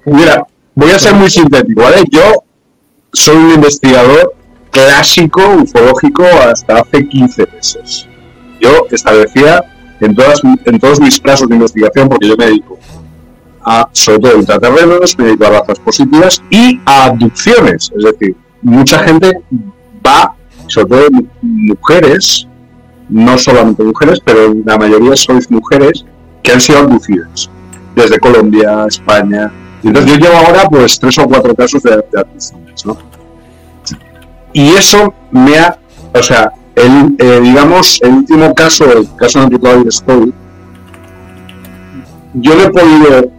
Mira, 0.05 0.45
voy 0.75 0.91
a 0.91 0.99
ser 0.99 1.13
muy 1.15 1.29
sintético, 1.29 1.81
¿vale? 1.81 2.03
Yo 2.11 2.43
soy 3.13 3.35
un 3.37 3.51
investigador 3.51 4.33
clásico, 4.79 5.41
ufológico, 5.63 6.23
hasta 6.51 6.79
hace 6.79 7.07
15 7.07 7.47
meses. 7.55 8.07
Yo 8.59 8.85
establecía 8.91 9.63
en, 10.01 10.13
todas, 10.15 10.41
en 10.65 10.79
todos 10.79 10.99
mis 10.99 11.19
casos 11.19 11.47
de 11.47 11.55
investigación, 11.55 12.09
porque 12.09 12.27
yo 12.27 12.35
me 12.37 12.45
dedico 12.47 12.77
a, 13.63 13.87
sobre 13.93 14.19
todo, 14.19 14.37
intraterrenos, 14.37 15.17
me 15.17 15.25
dedico 15.25 15.45
a 15.45 15.49
razas 15.61 15.79
positivas 15.79 16.41
y 16.49 16.79
a 16.85 17.05
abducciones. 17.05 17.91
Es 17.97 18.03
decir, 18.03 18.35
mucha 18.61 18.99
gente 18.99 19.31
va, 20.05 20.35
sobre 20.67 20.87
todo 20.89 21.07
mu- 21.11 21.25
mujeres, 21.41 22.45
no 23.09 23.37
solamente 23.37 23.81
mujeres, 23.83 24.19
pero 24.23 24.53
la 24.65 24.77
mayoría 24.77 25.15
sois 25.15 25.49
mujeres 25.49 26.05
que 26.43 26.51
han 26.51 26.59
sido 26.61 26.79
abducidas 26.79 27.49
desde 27.95 28.19
Colombia, 28.19 28.85
España. 28.87 29.51
Entonces 29.83 30.11
yo 30.13 30.17
llevo 30.25 30.35
ahora 30.37 30.67
pues 30.69 30.99
tres 30.99 31.17
o 31.19 31.25
cuatro 31.27 31.55
casos 31.55 31.81
de, 31.83 31.91
de 32.11 32.19
abducciones, 32.19 32.85
¿no? 32.85 32.97
Y 34.55 34.69
eso 34.69 35.13
me 35.31 35.59
ha, 35.59 35.77
o 36.13 36.23
sea, 36.23 36.49
el, 36.75 37.13
eh, 37.19 37.41
digamos, 37.43 37.99
el 38.01 38.11
último 38.11 38.55
caso, 38.55 38.89
el 38.89 39.05
caso 39.17 39.39
en 39.39 39.43
el 39.43 39.49
que 39.49 39.59
todavía 39.59 39.89
estoy, 39.89 40.33
yo 42.35 42.55
no 42.55 42.63
he 42.63 42.69
podido 42.69 43.31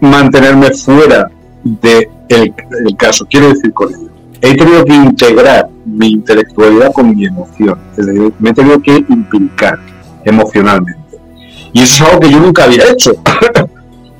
mantenerme 0.00 0.72
fuera 0.72 1.30
del 1.62 2.08
de 2.28 2.54
el 2.88 2.96
caso. 2.96 3.24
Quiero 3.30 3.50
decir 3.50 3.72
con 3.72 3.88
ello, 3.88 4.10
he 4.40 4.56
tenido 4.56 4.84
que 4.84 4.94
integrar 4.94 5.68
mi 5.84 6.08
intelectualidad 6.08 6.92
con 6.92 7.14
mi 7.14 7.26
emoción, 7.26 7.78
es 7.96 8.06
decir, 8.06 8.32
me 8.40 8.50
he 8.50 8.52
tenido 8.52 8.82
que 8.82 8.96
implicar 9.08 9.78
emocionalmente. 10.24 11.20
Y 11.72 11.82
eso 11.82 12.02
es 12.02 12.10
algo 12.10 12.18
que 12.18 12.30
yo 12.32 12.40
nunca 12.40 12.64
había 12.64 12.90
hecho. 12.90 13.12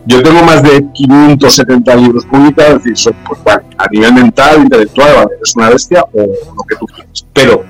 Yo 0.07 0.23
tengo 0.23 0.43
más 0.45 0.63
de 0.63 0.87
570 0.93 1.97
libros 1.97 2.25
publicados, 2.27 2.77
es 2.77 2.85
decir, 2.85 2.97
soy, 2.97 3.15
pues, 3.27 3.43
bueno, 3.43 3.63
a 3.77 3.87
nivel 3.91 4.15
mental, 4.15 4.63
intelectual, 4.63 5.29
es 5.43 5.57
una 5.57 5.71
bestia 5.71 6.05
o 6.13 6.21
lo 6.21 6.63
que 6.63 6.77
tú 6.77 6.87
quieras. 6.87 7.27
Pero 7.33 7.65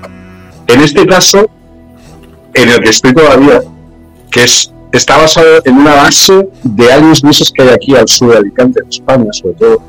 en 0.66 0.80
este 0.80 1.06
caso, 1.06 1.48
en 2.52 2.68
el 2.68 2.80
que 2.80 2.90
estoy 2.90 3.14
todavía, 3.14 3.62
que 4.30 4.44
es, 4.44 4.70
está 4.92 5.16
basado 5.16 5.62
en 5.64 5.78
una 5.78 5.94
base 5.94 6.46
de 6.62 6.92
aliens 6.92 7.22
grises 7.22 7.50
que 7.50 7.62
hay 7.62 7.68
aquí 7.70 7.96
al 7.96 8.06
sur 8.06 8.32
de 8.32 8.38
Alicante, 8.38 8.80
en 8.82 8.88
España, 8.88 9.32
sobre 9.32 9.54
todo, 9.54 9.82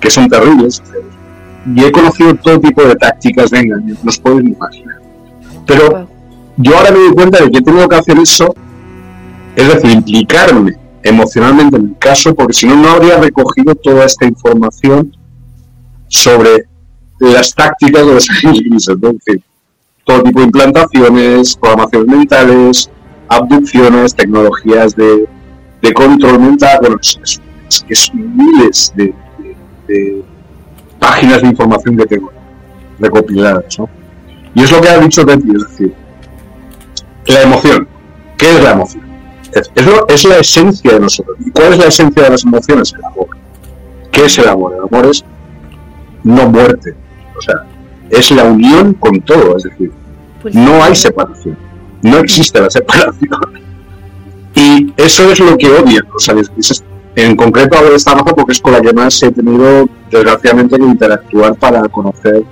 que 0.00 0.10
son 0.10 0.28
terribles. 0.28 0.82
Y 1.76 1.84
he 1.84 1.92
conocido 1.92 2.34
todo 2.36 2.58
tipo 2.60 2.82
de 2.82 2.96
tácticas 2.96 3.50
de 3.50 3.58
engaño, 3.58 3.94
no 4.02 4.08
os 4.08 4.18
podéis 4.18 4.44
ni 4.44 4.50
imaginar. 4.52 4.96
Pero 5.66 6.08
yo 6.56 6.78
ahora 6.78 6.92
me 6.92 6.98
doy 6.98 7.12
cuenta 7.12 7.44
de 7.44 7.50
que 7.50 7.58
he 7.58 7.62
tenido 7.62 7.86
que 7.86 7.96
hacer 7.96 8.18
eso, 8.18 8.54
es 9.54 9.68
decir, 9.68 9.90
implicarme 9.90 10.80
emocionalmente 11.02 11.76
en 11.76 11.88
el 11.90 11.98
caso, 11.98 12.34
porque 12.34 12.52
si 12.52 12.66
no, 12.66 12.76
no 12.76 12.90
habría 12.90 13.18
recogido 13.18 13.74
toda 13.74 14.04
esta 14.04 14.26
información 14.26 15.16
sobre 16.08 16.64
las 17.18 17.54
tácticas 17.54 18.06
de 18.06 18.14
los 18.14 18.30
aliens 18.30 18.60
grises, 18.60 18.98
¿no? 19.00 19.10
En 19.10 19.20
fin, 19.20 19.42
todo 20.04 20.22
tipo 20.22 20.40
de 20.40 20.46
implantaciones, 20.46 21.56
programaciones 21.56 22.08
mentales, 22.16 22.90
abducciones, 23.28 24.14
tecnologías 24.14 24.94
de, 24.96 25.28
de 25.82 25.92
control 25.94 26.40
mental, 26.40 26.78
bueno, 26.80 26.96
es, 27.00 27.18
es- 27.22 27.40
es 27.88 28.12
miles 28.14 28.92
de- 28.96 29.14
de 29.86 30.24
páginas 30.98 31.40
de 31.42 31.48
información 31.48 31.96
que 31.96 32.06
tengo 32.06 32.32
recopiladas, 32.98 33.78
¿no? 33.78 33.88
Y 34.54 34.62
es 34.64 34.72
lo 34.72 34.80
que 34.80 34.88
ha 34.88 34.98
dicho 34.98 35.24
Betty, 35.24 35.48
es 35.54 35.68
decir, 35.68 35.94
la 37.26 37.42
emoción. 37.42 37.86
¿Qué 38.36 38.50
es 38.56 38.62
la 38.64 38.72
emoción? 38.72 39.04
Es, 39.52 39.70
es 39.74 39.86
lo- 39.86 40.06
es 40.08 40.24
la 40.24 40.36
esencia 40.38 40.92
de 40.92 41.00
nosotros. 41.00 41.36
¿Y 41.44 41.50
cuál 41.50 41.72
es 41.72 41.78
la 41.78 41.86
esencia 41.86 42.22
de 42.24 42.30
las 42.30 42.44
emociones? 42.44 42.92
El 42.92 43.04
amor. 43.04 43.28
¿Qué 44.12 44.24
es 44.24 44.38
el 44.38 44.48
amor? 44.48 44.74
El 44.74 44.84
amor 44.96 45.10
es 45.10 45.24
no 46.24 46.48
muerte. 46.48 46.94
O 47.36 47.40
sea, 47.40 47.54
es 48.10 48.30
la 48.30 48.44
unión 48.44 48.94
con 48.94 49.20
todo. 49.22 49.56
Es 49.56 49.64
decir, 49.64 49.90
Pues, 50.42 50.54
no 50.54 50.82
hay 50.82 50.94
separación. 50.94 51.56
No 52.02 52.18
existe 52.18 52.60
la 52.60 52.70
separación. 52.70 53.30
Y 54.54 54.92
eso 54.96 55.30
es 55.30 55.40
lo 55.40 55.56
que 55.56 55.68
odian 55.70 56.04
los. 56.12 56.82
En 57.16 57.34
concreto 57.36 57.76
hablo 57.76 57.90
de 57.90 57.96
esta 57.96 58.12
raza 58.14 58.24
porque 58.34 58.52
es 58.52 58.60
con 58.60 58.72
la 58.72 58.80
que 58.80 58.92
más 58.92 59.20
he 59.22 59.30
tenido, 59.32 59.88
desgraciadamente, 60.10 60.76
que 60.78 60.84
interactuar 60.84 61.54
para 61.56 61.82
conocer 61.88 62.42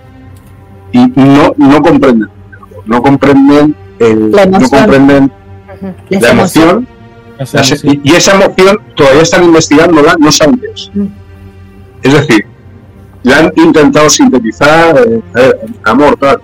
y 0.92 0.98
no, 1.16 1.54
no 1.56 1.80
comprenden, 1.80 2.28
no 2.86 3.02
comprenden, 3.02 3.76
el, 3.98 4.30
no 4.30 4.58
comprenden 4.60 5.32
Les 6.09 6.22
la 6.22 6.30
emoción, 6.30 6.86
la 7.38 7.44
y, 7.84 8.00
y 8.02 8.12
esa 8.14 8.34
emoción 8.34 8.78
todavía 8.96 9.22
están 9.22 9.44
investigándola, 9.44 10.16
no 10.18 10.32
saben 10.32 10.59
qué 10.59 10.66
es. 10.74 10.90
Mm. 10.94 11.06
Es 12.02 12.12
decir, 12.14 12.46
ya 13.22 13.38
han 13.38 13.52
intentado 13.56 14.09
sintetizar, 14.10 14.96
eh, 14.98 15.20
eh, 15.36 15.52
amor, 15.84 16.16
tal, 16.18 16.40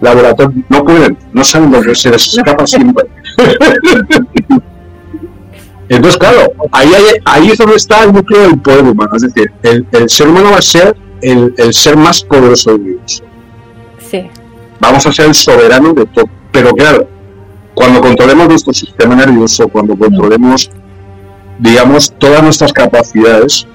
laboratorio, 0.00 0.62
no 0.68 0.84
pueden, 0.84 1.16
no 1.32 1.44
saben 1.44 1.70
lo 1.72 1.80
que 1.82 1.94
se 1.94 2.10
les 2.10 2.26
escapa 2.26 2.66
siempre. 2.66 3.06
Entonces, 5.88 6.18
claro, 6.18 6.52
ahí, 6.70 6.88
hay- 6.94 7.20
ahí 7.24 7.48
es 7.50 7.58
donde 7.58 7.76
está 7.76 8.04
el 8.04 8.12
núcleo 8.12 8.42
del 8.42 8.58
poder 8.60 8.84
humano. 8.84 9.10
Es 9.14 9.22
decir, 9.22 9.52
el, 9.62 9.86
el 9.92 10.08
ser 10.08 10.28
humano 10.28 10.50
va 10.52 10.58
a 10.58 10.62
ser 10.62 10.96
el, 11.20 11.52
el 11.58 11.74
ser 11.74 11.96
más 11.96 12.22
poderoso 12.24 12.72
del 12.72 12.80
universo. 12.80 13.24
Sí. 14.10 14.22
Vamos 14.80 15.06
a 15.06 15.12
ser 15.12 15.26
el 15.26 15.34
soberano 15.34 15.92
de 15.92 16.06
todo. 16.06 16.24
Pero 16.50 16.72
claro, 16.72 17.08
cuando 17.74 18.00
controlemos 18.00 18.48
nuestro 18.48 18.72
sistema 18.72 19.14
nervioso, 19.16 19.68
cuando 19.68 19.96
controlemos, 19.96 20.70
digamos, 21.58 22.12
todas 22.18 22.42
nuestras 22.42 22.72
capacidades 22.72 23.66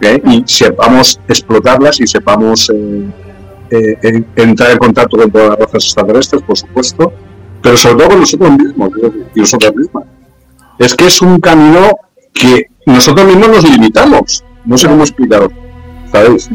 ¿eh? 0.00 0.20
y 0.24 0.42
sepamos 0.46 1.20
explotarlas 1.28 2.00
y 2.00 2.06
sepamos 2.06 2.70
eh, 2.70 3.06
eh, 3.70 3.98
en- 4.02 4.26
entrar 4.36 4.70
en 4.72 4.78
contacto 4.78 5.16
con 5.18 5.30
todas 5.30 5.50
las 5.50 5.58
razas 5.58 5.84
extraterrestres, 5.84 6.42
por 6.42 6.56
supuesto, 6.56 7.12
pero 7.62 7.76
sobre 7.76 7.96
todo 7.96 8.08
con 8.10 8.20
nosotros 8.20 8.50
mismos 8.52 8.90
y 9.34 9.40
nosotras 9.40 9.74
mismas. 9.74 10.04
Es 10.78 10.94
que 10.94 11.06
es 11.06 11.20
un 11.22 11.40
camino 11.40 11.90
que 12.32 12.66
nosotros 12.86 13.26
mismos 13.26 13.48
nos 13.48 13.70
limitamos. 13.70 14.44
No 14.64 14.76
sé 14.76 14.88
cómo 14.88 15.02
explicaros. 15.02 15.50
¿Sabéis? 16.12 16.48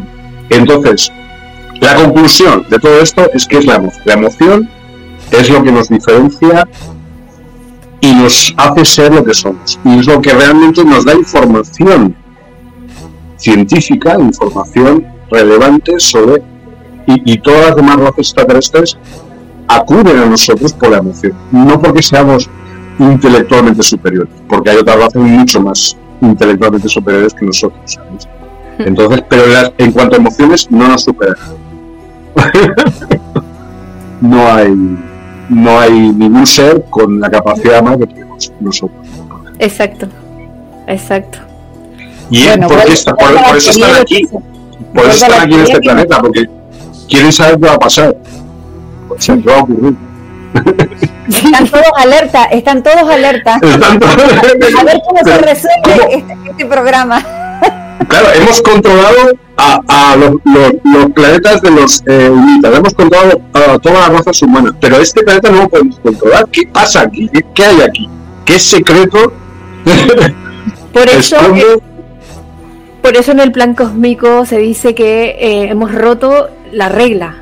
Entonces, 0.49 1.11
la 1.79 1.95
conclusión 1.95 2.65
de 2.69 2.77
todo 2.79 2.99
esto 3.01 3.27
es 3.33 3.45
que 3.47 3.57
es 3.57 3.65
la. 3.65 3.81
La 4.05 4.13
emoción 4.13 4.69
es 5.31 5.49
lo 5.49 5.63
que 5.63 5.71
nos 5.71 5.89
diferencia 5.89 6.67
y 8.01 8.13
nos 8.15 8.53
hace 8.57 8.85
ser 8.85 9.13
lo 9.13 9.23
que 9.23 9.33
somos. 9.33 9.79
Y 9.85 9.99
es 9.99 10.07
lo 10.07 10.21
que 10.21 10.33
realmente 10.33 10.83
nos 10.83 11.05
da 11.05 11.13
información 11.13 12.15
científica, 13.37 14.17
información 14.19 15.05
relevante 15.29 15.99
sobre... 15.99 16.41
Y, 17.07 17.33
y 17.33 17.37
todas 17.39 17.67
las 17.67 17.75
demás 17.75 17.95
razas 17.97 18.17
extraterrestres 18.19 18.97
acuden 19.67 20.17
a 20.19 20.25
nosotros 20.25 20.73
por 20.73 20.89
la 20.91 20.97
emoción. 20.97 21.33
No 21.51 21.81
porque 21.81 22.01
seamos 22.03 22.49
intelectualmente 22.99 23.81
superiores, 23.81 24.31
porque 24.47 24.69
hay 24.69 24.77
otras 24.77 24.97
razas 24.97 25.15
mucho 25.15 25.61
más 25.61 25.97
intelectualmente 26.21 26.87
superiores 26.87 27.33
que 27.33 27.45
nosotros. 27.45 27.79
¿sabes? 27.85 28.27
Entonces, 28.77 29.23
pero 29.29 29.47
las- 29.47 29.71
en 29.79 29.91
cuanto 29.91 30.15
a 30.15 30.19
emociones, 30.19 30.69
no 30.69 30.87
nos 30.87 31.03
superan. 31.03 31.35
no 34.21 34.47
hay 34.53 34.97
no 35.51 35.79
hay 35.79 35.91
ningún 35.91 36.47
ser 36.47 36.83
con 36.89 37.19
la 37.19 37.29
capacidad 37.29 37.81
más 37.83 37.97
que 37.97 38.07
tenemos 38.07 38.51
nosotros. 38.59 39.07
Exacto. 39.59 40.07
Exacto. 40.87 41.37
Y 42.29 42.45
Bueno, 42.47 42.67
porque 42.67 42.93
está- 42.93 43.13
por, 43.13 43.29
eso 43.57 43.71
están 43.71 43.95
aquí, 44.01 44.25
por 44.93 45.05
eso 45.05 45.25
están 45.25 45.41
aquí 45.41 45.53
en 45.53 45.59
este 45.61 45.79
planeta, 45.81 46.19
porque 46.19 46.45
quieren 47.09 47.31
saber 47.33 47.59
qué 47.59 47.67
va 47.67 47.73
a 47.73 47.79
pasar. 47.79 48.15
O 49.09 49.19
sea, 49.19 49.35
qué 49.35 49.49
va 49.49 49.57
a 49.59 49.63
ocurrir. 49.63 49.93
Están 51.27 51.67
todos 51.69 51.85
alerta, 51.97 52.43
están 52.45 52.83
todos 52.83 53.09
alerta. 53.09 53.57
Están 53.61 53.99
todos- 53.99 54.75
A 54.79 54.83
ver 54.83 54.99
cómo 55.07 55.19
se 55.23 55.37
resuelve 55.37 55.81
¿cómo? 55.83 56.09
este, 56.09 56.37
este 56.49 56.65
programa. 56.65 57.23
Claro, 58.07 58.27
hemos 58.33 58.61
controlado 58.61 59.31
a, 59.57 59.79
a 59.87 60.15
los, 60.15 60.31
los- 60.43 60.73
los 60.83 61.11
planetas 61.13 61.61
de 61.61 61.71
los 61.71 62.03
eh, 62.07 62.29
Unitas, 62.29 62.75
hemos 62.75 62.93
controlado 62.93 63.41
a 63.53 63.79
todas 63.79 63.99
las 64.09 64.17
razas 64.19 64.41
humanas, 64.41 64.73
pero 64.81 64.97
este 64.97 65.23
planeta 65.23 65.49
no 65.49 65.61
lo 65.63 65.69
podemos 65.69 65.99
controlar. 65.99 66.47
¿Qué 66.51 66.63
pasa 66.67 67.01
aquí? 67.01 67.29
¿Qué, 67.53 67.63
hay 67.65 67.81
aquí? 67.81 68.09
¿Qué 68.45 68.59
secreto 68.59 69.31
Por 70.93 71.07
eso, 71.09 71.35
esconde? 71.37 71.63
por 73.01 73.15
eso 73.15 73.31
en 73.31 73.39
el 73.39 73.51
plan 73.51 73.73
cósmico 73.75 74.45
se 74.45 74.57
dice 74.57 74.93
que 74.93 75.37
eh, 75.39 75.69
hemos 75.69 75.93
roto 75.93 76.49
la 76.71 76.89
regla. 76.89 77.37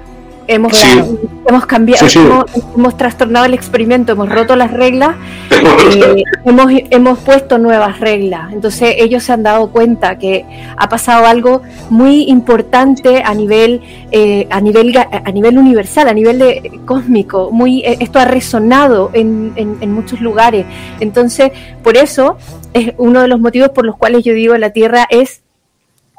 Hemos, 0.52 0.76
Sí. 0.76 1.00
hemos 1.48 1.66
cambiado, 1.68 2.08
Sí, 2.10 2.20
sí. 2.20 2.26
Hemos, 2.26 2.46
hemos 2.76 2.98
trastornado 2.98 3.46
el 3.46 3.54
experimento, 3.54 4.14
hemos 4.14 4.28
roto 4.30 4.56
las 4.56 4.72
reglas, 4.72 5.16
eh, 5.96 6.24
hemos, 6.44 6.72
hemos 6.90 7.20
puesto 7.20 7.60
nuevas 7.60 8.00
reglas. 8.00 8.52
Entonces 8.52 8.96
ellos 8.98 9.24
se 9.24 9.32
han 9.34 9.44
dado 9.44 9.70
cuenta 9.70 10.18
que 10.18 10.46
ha 10.76 10.90
pasado 10.90 11.28
algo 11.28 11.62
muy 11.92 12.24
importante 12.30 13.22
a 13.24 13.34
nivel, 13.36 13.82
eh, 14.12 14.48
a 14.50 14.60
nivel, 14.60 14.98
a 14.98 15.32
nivel 15.32 15.58
universal, 15.60 16.08
a 16.10 16.14
nivel 16.14 16.40
de, 16.40 16.80
cósmico. 16.86 17.52
Muy, 17.52 17.82
eh, 17.86 17.98
esto 18.00 18.18
ha 18.18 18.26
resonado 18.26 19.12
en, 19.14 19.54
en- 19.56 19.78
en 19.82 19.92
muchos 19.94 20.22
lugares. 20.22 20.66
Entonces, 21.00 21.52
por 21.84 21.96
eso 21.96 22.38
es 22.74 22.94
uno 22.98 23.22
de 23.22 23.28
los 23.28 23.40
motivos 23.40 23.70
por 23.70 23.86
los 23.86 23.96
cuales 23.98 24.24
yo 24.24 24.34
digo 24.34 24.58
la 24.58 24.72
Tierra 24.72 25.06
es 25.12 25.44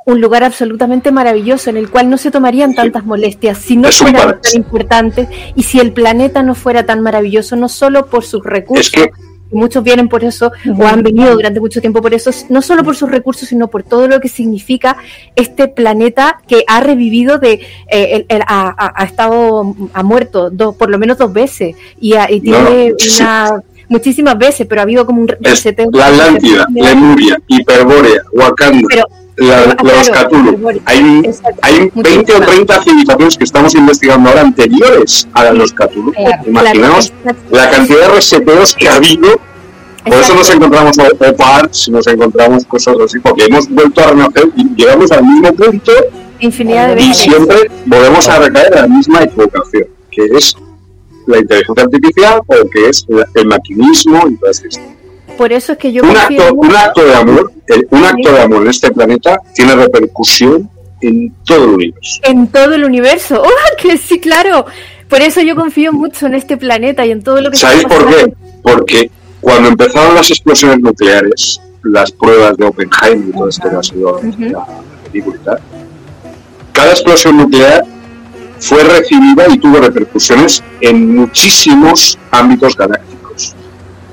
un 0.07 0.21
lugar 0.21 0.43
absolutamente 0.45 1.13
maravilloso 1.13 1.71
en 1.71 1.77
el 1.77 1.91
cual 1.91 2.09
no 2.11 2.17
se 2.17 2.31
tomarían 2.31 2.75
tantas 2.75 3.05
molestias 3.05 3.59
si 3.59 3.77
no 3.77 3.91
fueran 3.93 4.41
tan 4.41 4.53
importantes 4.57 5.29
y 5.55 5.63
si 5.63 5.79
el 5.79 5.93
planeta 5.93 6.43
no 6.43 6.55
fuera 6.55 6.85
tan 6.87 7.01
maravilloso, 7.03 7.55
no 7.57 7.69
solo 7.69 8.07
por 8.07 8.25
sus 8.25 8.43
recursos, 8.45 8.87
Es 8.87 8.91
que 8.93 9.11
muchos 9.53 9.83
vienen 9.83 10.09
por 10.09 10.23
eso 10.25 10.53
o 10.79 10.87
han 10.87 11.03
venido 11.03 11.33
durante 11.35 11.59
mucho 11.61 11.81
tiempo 11.81 12.01
por 12.01 12.15
eso, 12.15 12.31
no 12.51 12.63
solo 12.63 12.83
por 12.85 12.95
sus 12.97 13.11
recursos, 13.11 13.49
sino 13.49 13.69
por 13.69 13.83
todo 13.83 14.07
lo 14.09 14.21
que 14.21 14.29
significa 14.29 14.97
este 15.37 15.67
planeta 15.69 16.41
que 16.47 16.65
ha 16.69 16.81
revivido 16.81 17.39
de 17.39 17.55
eh, 17.89 18.11
el- 18.13 18.27
el- 18.29 18.43
ha, 18.47 18.75
ha- 18.97 19.05
estado 19.05 19.75
ha 19.93 20.03
muerto 20.03 20.51
dos, 20.51 20.77
por 20.77 20.89
lo 20.89 20.99
menos 20.99 21.19
dos 21.19 21.33
veces 21.33 21.75
y, 22.01 22.15
ha- 22.15 22.31
y 22.31 22.41
No, 22.41 22.57
tiene 22.65 22.95
sí. 22.99 23.21
una 23.21 23.61
muchísimas 23.89 24.39
veces, 24.39 24.67
pero 24.69 24.81
ha 24.81 24.85
habido 24.85 25.05
como 25.05 25.21
un 25.23 25.29
es 25.31 25.37
reseteo. 25.41 25.91
la 25.93 26.07
Atlántida, 26.07 26.65
Lemuria, 26.73 27.37
Hiperbórea, 27.49 28.23
Wakanda, 28.33 28.87
Pero- 28.89 29.07
la- 29.47 29.63
Ah, 29.63 29.77
los 29.83 30.09
claro, 30.11 30.29
Cthulhu. 30.29 30.71
Hay, 30.85 31.23
Exacto. 31.25 31.61
hay 31.63 31.91
20 31.95 32.01
o 32.01 32.39
Muchísimas. 32.39 32.47
30 32.49 32.83
civilizaciones 32.83 33.39
que 33.39 33.45
estamos 33.45 33.75
investigando 33.75 34.29
ahora 34.29 34.41
anteriores 34.43 35.29
a 35.33 35.51
los 35.53 35.73
Cthulhu. 35.73 36.13
Claro, 36.13 36.43
Imaginaos 36.47 37.13
Claro, 37.23 37.39
la 37.51 37.71
cantidad 37.71 38.01
de 38.01 38.09
reseteos 38.15 38.75
que 38.75 38.89
ha 38.89 38.97
habido 38.97 39.41
Por 40.05 40.15
eso 40.15 40.35
nos 40.35 40.49
encontramos 40.51 40.97
OPARs, 40.99 41.89
nos 41.91 42.07
encontramos 42.07 42.65
cosas 42.65 42.97
así, 43.05 43.19
porque 43.19 43.45
hemos 43.45 43.69
vuelto 43.69 44.01
a 44.01 44.07
renacer 44.09 44.49
y 44.57 44.65
llegamos 44.75 45.11
al 45.13 45.25
mismo 45.25 45.53
punto 45.55 45.93
infinidad 46.39 46.95
de 46.95 47.03
y 47.03 47.09
veces. 47.09 47.23
siempre 47.25 47.71
volvemos 47.85 48.27
a 48.29 48.39
recaer 48.39 48.73
en 48.77 48.81
la 48.81 48.89
misma 48.89 49.23
equivocación, 49.25 49.85
que 50.11 50.25
es 50.39 50.57
la 51.27 51.39
inteligencia 51.39 51.85
artificial 51.85 52.41
o 52.47 52.55
que 52.71 52.89
es 52.89 53.05
el 53.35 53.47
maquinismo 53.47 54.27
y 54.31 54.37
todas 54.37 54.65
estas. 54.65 54.83
Por 55.41 55.55
eso 55.55 55.73
es 55.73 55.79
que 55.79 55.91
yo 55.91 56.03
Un 56.03 56.15
acto, 56.15 56.53
un 56.55 56.77
acto 56.77 57.03
de 57.03 57.15
amor, 57.15 57.51
el- 57.69 57.89
un 57.93 58.05
acto 58.05 58.31
de 58.31 58.43
amor 58.43 58.61
en 58.61 58.69
este 58.69 58.91
planeta 58.93 59.41
tiene 59.55 59.75
repercusión 59.75 60.69
en 61.01 61.35
todo 61.47 61.65
el 61.65 61.71
universo. 61.71 62.21
en 62.25 62.47
todo 62.49 62.75
el 62.75 62.85
universo. 62.85 63.43
¡Oh, 63.43 63.49
que 63.83 63.97
sí, 63.97 64.21
claro! 64.21 64.67
Por 65.09 65.23
eso 65.23 65.41
yo 65.41 65.57
confío 65.57 65.95
mucho 65.95 66.27
en 66.27 66.35
este 66.35 66.59
planeta 66.59 67.07
y 67.07 67.13
en 67.13 67.23
todo 67.23 67.41
lo 67.41 67.51
que 67.51 67.57
¿Sabéis 67.57 67.85
por 67.85 68.07
qué? 68.11 68.35
Porque 68.63 69.11
cuando 69.41 69.71
empezaron 69.71 70.15
las 70.15 70.31
explosiones 70.31 70.81
nucleares, 70.81 71.59
las 71.85 72.13
pruebas 72.13 72.59
de 72.59 72.67
Oppenheimer 72.67 73.27
y 73.31 73.33
todo 73.33 73.49
esto 73.49 73.71
que 73.71 73.77
ha 73.77 73.83
sido 73.83 74.17
Ujú. 74.19 74.43
la 74.43 74.67
película 75.11 75.37
y 75.41 75.45
tal, 75.47 75.59
cada 76.75 76.91
explosión 76.91 77.39
nuclear 77.39 77.83
fue 78.59 78.85
recibida 78.85 79.47
y 79.49 79.57
tuvo 79.57 79.79
repercusiones 79.79 80.63
en 80.83 81.17
muchísimos 81.17 82.19
ámbitos 82.31 82.77
galácticos. 82.77 83.10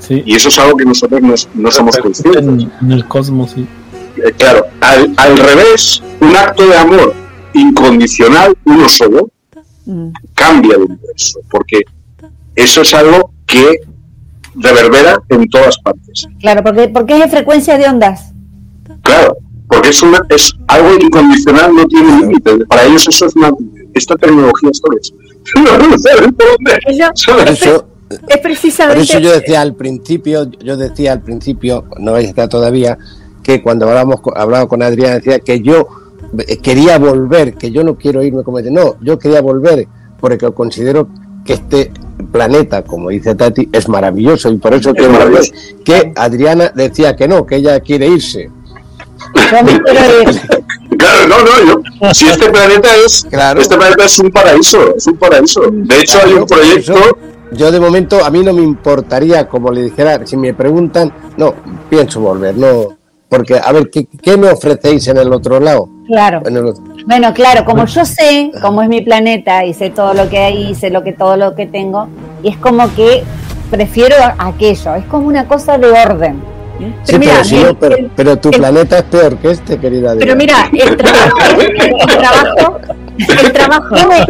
Sí. 0.08 0.24
Y 0.26 0.36
eso 0.36 0.50
es 0.50 0.58
algo 0.60 0.78
que 0.78 0.86
nosotros 0.86 1.22
no, 1.22 1.34
no 1.56 1.72
somos 1.72 1.98
conscientes. 1.98 2.42
En, 2.44 2.72
en 2.82 2.92
el 2.92 3.06
cosmos, 3.08 3.52
sí. 3.52 3.68
Eh, 4.18 4.32
claro, 4.38 4.66
al, 4.82 5.14
al 5.18 5.38
revés, 5.38 6.02
un 6.22 6.36
acto 6.36 6.66
de 6.66 6.78
amor 6.78 7.14
incondicional, 7.54 8.56
uno 8.66 8.88
solo, 8.90 9.30
Mm. 9.90 10.10
cambia 10.36 10.76
el 10.76 10.82
universo, 10.82 11.40
porque 11.50 11.80
eso 12.56 12.82
es 12.82 12.94
algo 12.94 13.32
que 13.46 13.80
reverbera 14.56 15.18
en 15.30 15.48
todas 15.50 15.78
partes. 15.78 16.28
Claro, 16.42 16.62
porque, 16.62 16.90
porque 16.90 17.14
es 17.14 17.20
de 17.22 17.30
frecuencia 17.30 17.78
de 17.78 17.88
ondas. 17.88 18.34
Claro, 19.02 19.38
porque 19.70 19.88
es 19.90 20.02
una 20.04 20.20
es 20.30 20.54
algo 20.68 20.90
incondicional, 21.00 21.74
no 21.74 21.86
tiene 21.86 22.20
límites. 22.20 22.58
Para 22.68 22.84
ellos 22.84 23.08
eso 23.08 23.28
es 23.28 23.36
una 23.38 23.50
esta 23.94 24.16
tecnología 24.18 24.70
esto 24.72 24.88
es. 25.00 25.14
No 25.56 25.98
saben 26.00 26.34
por 26.34 26.48
dónde. 26.58 26.80
Eso- 26.88 27.12
¿sabes? 27.16 27.44
Por 27.46 27.48
eso, 27.54 27.88
es 28.10 28.20
por 28.20 28.42
precisamente 28.42 29.02
eso 29.04 29.20
yo 29.20 29.32
decía 29.32 29.62
al 29.62 29.74
principio, 29.76 30.50
yo 30.64 30.78
decía 30.78 31.12
al 31.14 31.22
principio, 31.22 31.86
no 32.00 32.14
vais 32.14 32.26
a 32.28 32.30
estar 32.30 32.50
todavía, 32.50 32.98
que 33.44 33.62
cuando 33.62 33.88
hablamos, 33.88 34.22
con- 34.22 34.38
hablaba 34.38 34.68
con 34.68 34.82
Adrián 34.82 35.16
decía 35.16 35.40
que 35.40 35.62
yo 35.62 35.88
eh, 36.48 36.58
quería 36.58 36.98
volver, 37.00 37.56
que 37.56 37.72
yo 37.72 37.84
no 37.84 37.96
quiero 37.98 38.24
irme 38.24 38.44
como 38.44 38.58
dice, 38.60 38.72
no, 38.72 38.96
yo 39.02 39.18
quería 39.20 39.42
volver 39.42 39.88
porque 40.20 40.52
considero 40.52 41.08
que 41.46 41.54
este 41.54 41.92
planeta, 42.32 42.84
como 42.84 43.10
dice 43.10 43.36
Tati, 43.36 43.70
es 43.72 43.88
maravilloso 43.88 44.50
y 44.52 44.58
por 44.58 44.74
eso 44.74 44.94
quiero 44.94 45.14
volver. 45.14 45.30
maravilloso. 45.32 45.54
Que 45.86 46.12
Adriana 46.16 46.72
decía 46.76 47.16
que 47.16 47.28
no, 47.28 47.46
que 47.46 47.58
ella 47.58 47.80
quiere 47.80 48.08
irse. 48.08 48.50
Claro, 50.98 51.28
no, 51.28 51.38
no, 51.44 51.82
yo. 52.02 52.14
Si 52.14 52.28
este 52.28 52.50
planeta 52.50 52.90
es. 53.06 53.26
Claro. 53.30 53.62
Este 53.62 53.78
planeta 53.78 54.06
es 54.06 54.18
un 54.20 54.32
paraíso, 54.32 54.96
es 54.96 55.06
un 55.08 55.18
paraíso. 55.18 55.62
De 55.72 56.00
hecho, 56.02 56.20
hay 56.24 56.34
un 56.34 56.46
proyecto. 56.46 56.94
Yo 57.52 57.72
de 57.72 57.80
momento 57.80 58.24
a 58.24 58.30
mí 58.30 58.44
no 58.44 58.54
me 58.54 58.62
importaría, 58.62 59.48
como 59.48 59.72
le 59.72 59.84
dijera, 59.84 60.26
si 60.26 60.38
me 60.38 60.54
preguntan, 60.54 61.12
no, 61.38 61.54
pienso 61.90 62.20
volver, 62.22 62.56
no, 62.58 62.98
porque 63.30 63.60
a 63.64 63.72
ver, 63.72 63.90
¿qué, 63.90 64.08
qué 64.22 64.38
me 64.38 64.50
ofrecéis 64.50 65.08
en 65.08 65.18
el 65.18 65.32
otro 65.34 65.60
lado? 65.60 65.90
Claro. 66.08 66.42
En 66.46 66.56
el 66.58 66.66
otro- 66.66 66.84
Bueno, 67.06 67.34
claro, 67.34 67.66
como 67.66 67.86
yo 67.86 68.06
sé 68.06 68.52
cómo 68.62 68.82
es 68.82 68.90
mi 68.90 69.02
planeta 69.02 69.66
y 69.66 69.74
sé 69.74 69.90
todo 69.90 70.14
lo 70.14 70.30
que 70.30 70.38
hay, 70.40 70.72
y 70.72 70.76
sé 70.76 70.90
lo 70.90 71.04
que 71.04 71.14
todo 71.14 71.36
lo 71.38 71.56
que 71.56 71.66
tengo, 71.68 72.08
y 72.44 72.50
es 72.50 72.58
como 72.58 72.94
que 72.96 73.24
prefiero 73.70 74.16
aquello, 74.38 74.96
es 74.96 75.06
como 75.06 75.28
una 75.28 75.48
cosa 75.48 75.78
de 75.78 75.88
orden. 75.92 76.42
Sí, 77.04 77.18
mira, 77.18 77.32
pero, 77.34 77.44
si 77.44 77.56
el- 77.58 77.64
no, 77.66 77.74
pero, 77.80 77.96
el- 77.98 78.12
pero 78.16 78.38
tu 78.38 78.50
el- 78.50 78.56
planeta 78.60 78.98
es 79.00 79.04
peor 79.06 79.36
que 79.38 79.52
este, 79.52 79.80
querida. 79.80 80.14
Pero 80.20 80.36
mira, 80.36 80.70
el 80.72 80.96
trabajo, 80.96 81.38
el 81.60 82.18
trabajo, 82.18 82.80
el 83.18 83.52
trabajo, 83.54 83.96
Tiene, 83.96 84.26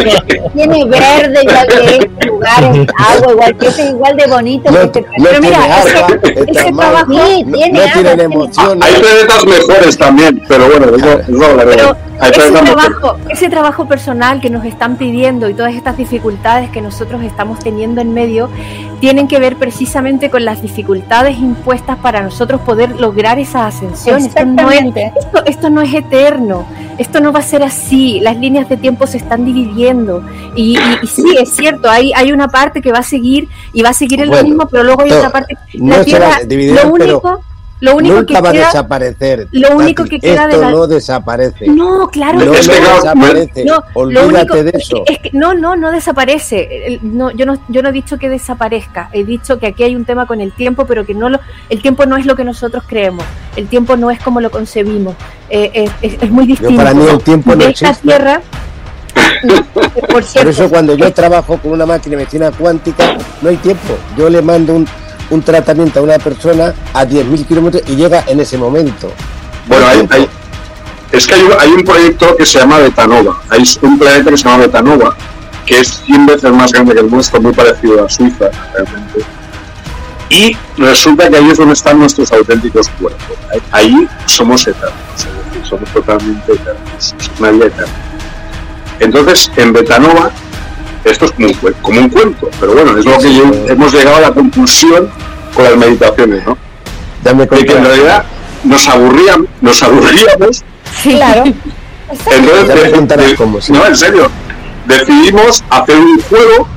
tiene 0.56 0.86
verde 0.86 1.42
igual 1.44 1.68
que 1.68 1.96
este, 1.98 2.26
lugares, 2.28 2.88
agua 2.98 3.32
igual 3.34 3.58
que 3.58 3.68
este, 3.68 3.84
igual 3.90 4.18
de 4.18 4.28
bonito 4.28 4.72
no, 4.72 4.78
que 4.80 4.86
este 4.86 5.02
no. 5.02 5.08
Pero 5.24 5.42
mira, 5.42 5.80
ese- 5.80 5.98
agua, 5.98 6.18
ese 6.24 6.42
está 6.52 6.72
mal, 6.72 6.92
trabajo- 7.06 7.14
Sí, 7.28 7.44
no, 7.44 7.52
tiene 7.58 7.72
no 7.74 7.84
tienen 7.84 8.04
tiene- 8.04 8.24
emociones. 8.24 8.86
Hay 8.96 9.02
planetas 9.02 9.46
mejores 9.46 9.98
también, 9.98 10.44
pero 10.48 10.68
bueno, 10.70 10.96
eso. 10.96 11.20
Pero 11.28 11.98
Hay 12.20 12.32
ese 12.32 12.52
trabajo, 12.52 13.18
ese 13.30 13.50
trabajo 13.50 13.88
personal 13.88 14.42
que 14.42 14.50
nos 14.50 14.66
están 14.66 14.96
pidiendo 14.98 15.50
y 15.50 15.54
todas 15.54 15.76
estas 15.76 15.98
dificultades 15.98 16.70
que 16.72 16.82
nosotros 16.82 17.22
estamos 17.24 17.60
teniendo 17.60 18.02
en 18.02 18.14
medio 18.14 18.50
tienen 18.99 19.28
que 19.28 19.40
ver 19.40 19.57
precisamente 19.57 20.30
con 20.30 20.44
las 20.45 20.61
dificultades 20.61 21.38
impuestas 21.38 21.98
para 21.98 22.22
nosotros 22.22 22.61
poder 22.61 22.99
lograr 22.99 23.38
esa 23.40 23.68
ascensión. 23.68 24.18
Esto 24.18 24.45
no, 24.45 24.72
es, 24.72 24.82
esto, 25.15 25.45
esto 25.45 25.69
no 25.69 25.82
es 25.82 25.94
eterno, 25.94 26.65
esto 26.98 27.19
no 27.19 27.32
va 27.32 27.40
a 27.40 27.44
ser 27.44 27.61
así, 27.64 28.19
las 28.22 28.38
líneas 28.38 28.68
de 28.69 28.78
tiempo 28.78 29.06
se 29.06 29.18
están 29.18 29.45
dividiendo 29.45 30.24
y, 30.56 30.78
y- 30.78 30.99
y 31.03 31.07
sí, 31.07 31.24
es 31.40 31.49
cierto, 31.52 31.90
hay, 31.90 32.11
hay 32.15 32.32
una 32.32 32.48
parte 32.48 32.82
que 32.82 32.91
va 32.91 32.99
a 32.99 33.03
seguir 33.03 33.48
y 33.74 33.84
va 33.84 33.90
a 33.90 33.94
seguir 33.94 34.22
en 34.22 34.30
Bueno, 34.30 34.44
lo 34.44 34.48
mismo, 34.49 34.68
pero 34.68 34.84
luego 34.84 35.03
hay 35.03 35.10
no, 35.11 35.18
otra 35.18 35.30
parte. 35.32 35.56
no 35.76 35.90
La 35.90 35.99
se 35.99 36.06
Tierra, 36.06 36.30
dividir, 36.45 36.74
lo 36.84 36.91
único, 36.91 37.22
pero 37.22 37.41
lo 37.80 37.95
único 37.95 38.16
Nunca 38.16 38.34
que 38.36 38.41
va 38.41 38.49
a 38.49 38.54
queda... 38.54 38.66
desaparecer. 38.68 39.48
lo 39.52 39.76
único 39.78 40.04
Tati, 40.04 40.20
que 40.20 40.28
queda 40.28 40.48
de 40.48 40.54
Esto 40.54 40.62
la- 40.62 40.72
no 40.72 40.88
desaparece. 40.88 41.68
No, 41.68 42.08
claro 42.08 42.40
no, 42.40 42.52
que 42.52 42.60
Es 42.60 42.68
no 42.68 42.74
que, 42.74 42.80
desaparece. 42.82 43.66
No, 43.66 43.84
Olvídate 43.94 44.26
único- 44.52 44.64
de 44.64 44.72
eso. 44.76 45.04
Es 45.06 45.20
que 45.20 45.30
no, 45.34 45.54
no, 45.54 45.76
no 45.76 45.91
desaparece. 45.91 46.99
No, 47.04 47.30
yo 47.32 47.45
no, 47.45 47.58
yo 47.68 47.82
no 47.84 47.90
he 47.90 47.91
dicho 47.91 48.18
que 48.18 48.30
desaparezca. 48.30 49.10
He 49.14 49.24
dicho 49.24 49.60
que 49.60 49.68
aquí 49.68 49.84
hay 49.84 49.95
un 49.95 50.06
tema 50.06 50.26
con 50.26 50.41
el 50.41 50.52
tiempo, 50.54 50.86
pero 50.86 51.06
que 51.06 51.14
no 51.14 51.30
lo, 51.30 51.40
el 51.70 51.82
tiempo 51.82 52.06
no 52.06 52.18
es 52.18 52.26
lo 52.26 52.36
que 52.36 52.44
nosotros 52.44 52.84
creemos. 52.88 53.24
El 53.56 53.68
tiempo 53.68 53.95
no 53.95 54.10
es 54.10 54.20
como 54.22 54.41
lo 54.41 54.49
concebimos. 54.49 55.16
Eh, 55.49 55.72
es, 55.74 55.91
es- 56.14 56.24
es 56.24 56.30
muy 56.32 56.48
distinto. 56.48 56.76
para 56.76 56.94
mí 56.94 57.06
el 57.08 57.20
tiempo 57.22 57.52
no 57.52 57.58
de 57.64 57.70
esta 57.72 57.90
existe. 57.90 58.08
tierra. 58.08 58.41
Por 59.74 60.08
Por 60.08 60.24
cierto, 60.24 60.49
eso 60.49 60.70
cuando 60.70 60.95
yo 60.95 61.12
trabajo 61.14 61.58
con 61.58 61.72
una 61.72 61.86
máquina 61.86 62.12
de 62.12 62.18
medicina 62.18 62.52
cuántica, 62.52 63.18
no 63.41 63.49
hay 63.49 63.58
tiempo. 63.58 63.94
Yo 64.18 64.30
le 64.30 64.41
mando 64.41 64.74
un, 64.76 64.88
un 65.30 65.41
tratamiento 65.41 65.99
a 65.99 66.04
una 66.04 66.18
persona 66.20 66.74
a 66.94 67.06
10.000 67.06 67.45
kilómetros 67.45 67.84
y 67.88 67.95
llega 67.95 68.24
en 68.28 68.40
ese 68.40 68.58
momento. 68.58 69.12
Bueno, 69.68 69.86
No 69.86 69.91
hay, 69.91 69.99
un- 69.99 71.84
proyecto 71.84 72.36
que 72.38 72.45
se 72.45 72.60
llama 72.60 72.78
Betanova. 72.80 73.41
Hay 73.49 73.64
un 73.82 73.98
planeta 73.99 74.30
que 74.32 74.38
se 74.38 74.44
llama 74.44 74.58
Betanova, 74.66 75.16
que 75.66 75.80
es 75.80 76.02
100 76.06 76.26
veces 76.26 76.52
más 76.52 76.72
grande 76.72 76.94
que 76.94 76.99
el 77.02 77.10
nuestro, 77.10 77.41
muy 77.41 77.54
parecido 77.54 78.06
a 78.06 78.10
Suiza, 78.10 78.49
realmente. 78.74 79.26
Y 80.30 80.58
resulta 80.78 81.30
que 81.30 81.38
ahí 81.38 81.49
es 81.49 81.58
donde 81.58 81.74
están 81.74 81.99
nuestros 81.99 82.32
auténticos 82.32 82.90
cuerpos. 82.99 83.38
Ahí- 83.72 84.08
somos 84.26 84.68
eternos, 84.68 84.91
es 85.18 85.26
decir, 85.26 85.66
somos 85.70 85.90
totalmente 85.91 86.52
eternos, 86.54 87.16
es 87.20 87.32
una 87.40 87.52
vida 87.52 87.66
eterna. 87.68 87.94
Entonces, 88.99 89.52
en 89.56 89.74
Betanova, 89.74 90.32
esto 91.12 91.26
es 91.26 91.32
como 91.32 91.48
un, 91.48 91.54
como 91.82 92.00
un 92.02 92.10
cuento, 92.10 92.50
pero 92.60 92.74
bueno, 92.74 92.98
es 92.98 93.06
lo 93.06 93.18
que 93.18 93.34
yo- 93.34 93.52
hemos 93.68 93.94
llegado 93.94 94.18
a 94.18 94.22
la 94.22 94.32
conclusión 94.32 95.10
con 95.56 95.64
las 95.64 95.78
meditaciones, 95.78 96.46
¿no? 96.46 96.58
Dame 97.24 97.46
de 97.46 97.66
que 97.66 97.72
en 97.74 97.84
realidad 97.86 98.24
nos 98.64 98.88
aburríamos, 98.88 99.48
nos 99.62 99.82
aburríamos, 99.84 100.64
Claro. 101.04 101.44
entonces 102.10 102.68
Ya 102.68 102.76
me 102.76 102.82
de- 102.84 102.92
contarás 102.92 103.28
de- 103.28 103.36
cómo, 103.36 103.62
sí. 103.62 103.72
no, 103.74 103.86
en 103.86 103.96
serio, 103.96 104.30
decidimos 104.88 105.64
hacer 105.70 105.98
un 105.98 106.22
juego 106.22 106.68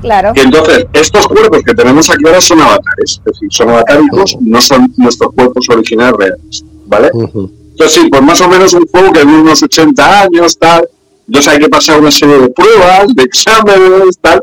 Claro. 0.00 0.32
y 0.34 0.40
entonces 0.40 0.86
estos 0.94 1.28
cuerpos 1.28 1.62
que 1.64 1.74
tenemos 1.74 2.08
aquí 2.08 2.24
ahora 2.26 2.40
son 2.40 2.60
avatares, 2.60 3.20
es 3.20 3.24
decir, 3.24 3.48
son 3.50 3.68
avatáricos, 3.70 4.36
no 4.40 4.60
son 4.60 4.92
nuestros 4.96 5.32
cuerpos 5.34 5.68
originales 5.68 6.14
reales, 6.16 6.64
¿vale? 6.86 7.10
Entonces 7.14 7.92
sí, 8.02 8.08
pues 8.10 8.22
más 8.22 8.40
o 8.40 8.48
menos 8.48 8.72
un 8.74 8.86
juego 8.86 9.12
que 9.12 9.20
dura 9.20 9.38
unos 9.42 9.62
80 9.62 10.22
años, 10.22 10.58
tal, 10.58 10.88
entonces 11.30 11.52
hay 11.52 11.60
que 11.60 11.68
pasar 11.68 12.00
una 12.00 12.10
serie 12.10 12.38
de 12.38 12.48
pruebas, 12.48 13.06
de 13.14 13.22
exámenes, 13.22 14.18
tal, 14.20 14.42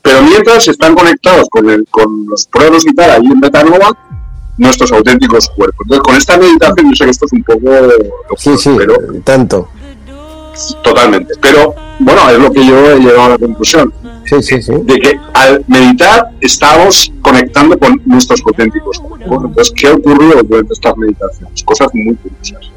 pero 0.00 0.22
mientras 0.22 0.68
están 0.68 0.94
conectados 0.94 1.48
con, 1.50 1.68
el, 1.68 1.84
con 1.90 2.24
los 2.26 2.46
pruebas 2.46 2.86
y 2.86 2.94
tal, 2.94 3.10
ahí 3.10 3.26
en 3.26 3.40
Betanova, 3.40 3.90
nuestros 4.56 4.92
auténticos 4.92 5.48
cuerpos. 5.48 5.80
Entonces 5.86 6.02
con 6.04 6.14
esta 6.14 6.38
meditación, 6.38 6.90
yo 6.90 6.94
sé 6.96 7.04
que 7.06 7.10
esto 7.10 7.26
es 7.26 7.32
un 7.32 7.42
poco... 7.42 7.70
Sí, 8.36 8.56
sí, 8.56 8.70
Pero 8.78 8.94
tanto. 9.24 9.68
totalmente. 10.84 11.34
Pero 11.40 11.74
bueno, 11.98 12.30
es 12.30 12.38
lo 12.38 12.52
que 12.52 12.64
yo 12.64 12.90
he 12.92 12.98
llegado 13.00 13.22
a 13.24 13.28
la 13.30 13.38
conclusión, 13.38 13.92
Sí, 14.26 14.40
sí, 14.40 14.62
sí. 14.62 14.72
de 14.84 15.00
que 15.00 15.18
al 15.34 15.64
meditar 15.66 16.30
estamos 16.40 17.12
conectando 17.22 17.76
con 17.76 18.00
nuestros 18.04 18.40
auténticos 18.46 19.00
cuerpos. 19.00 19.44
Entonces, 19.46 19.72
¿qué 19.76 19.90
ocurrió 19.90 20.40
durante 20.44 20.74
estas 20.74 20.96
meditaciones? 20.96 21.64
Cosas 21.64 21.88
muy 21.92 22.14
curiosas. 22.14 22.70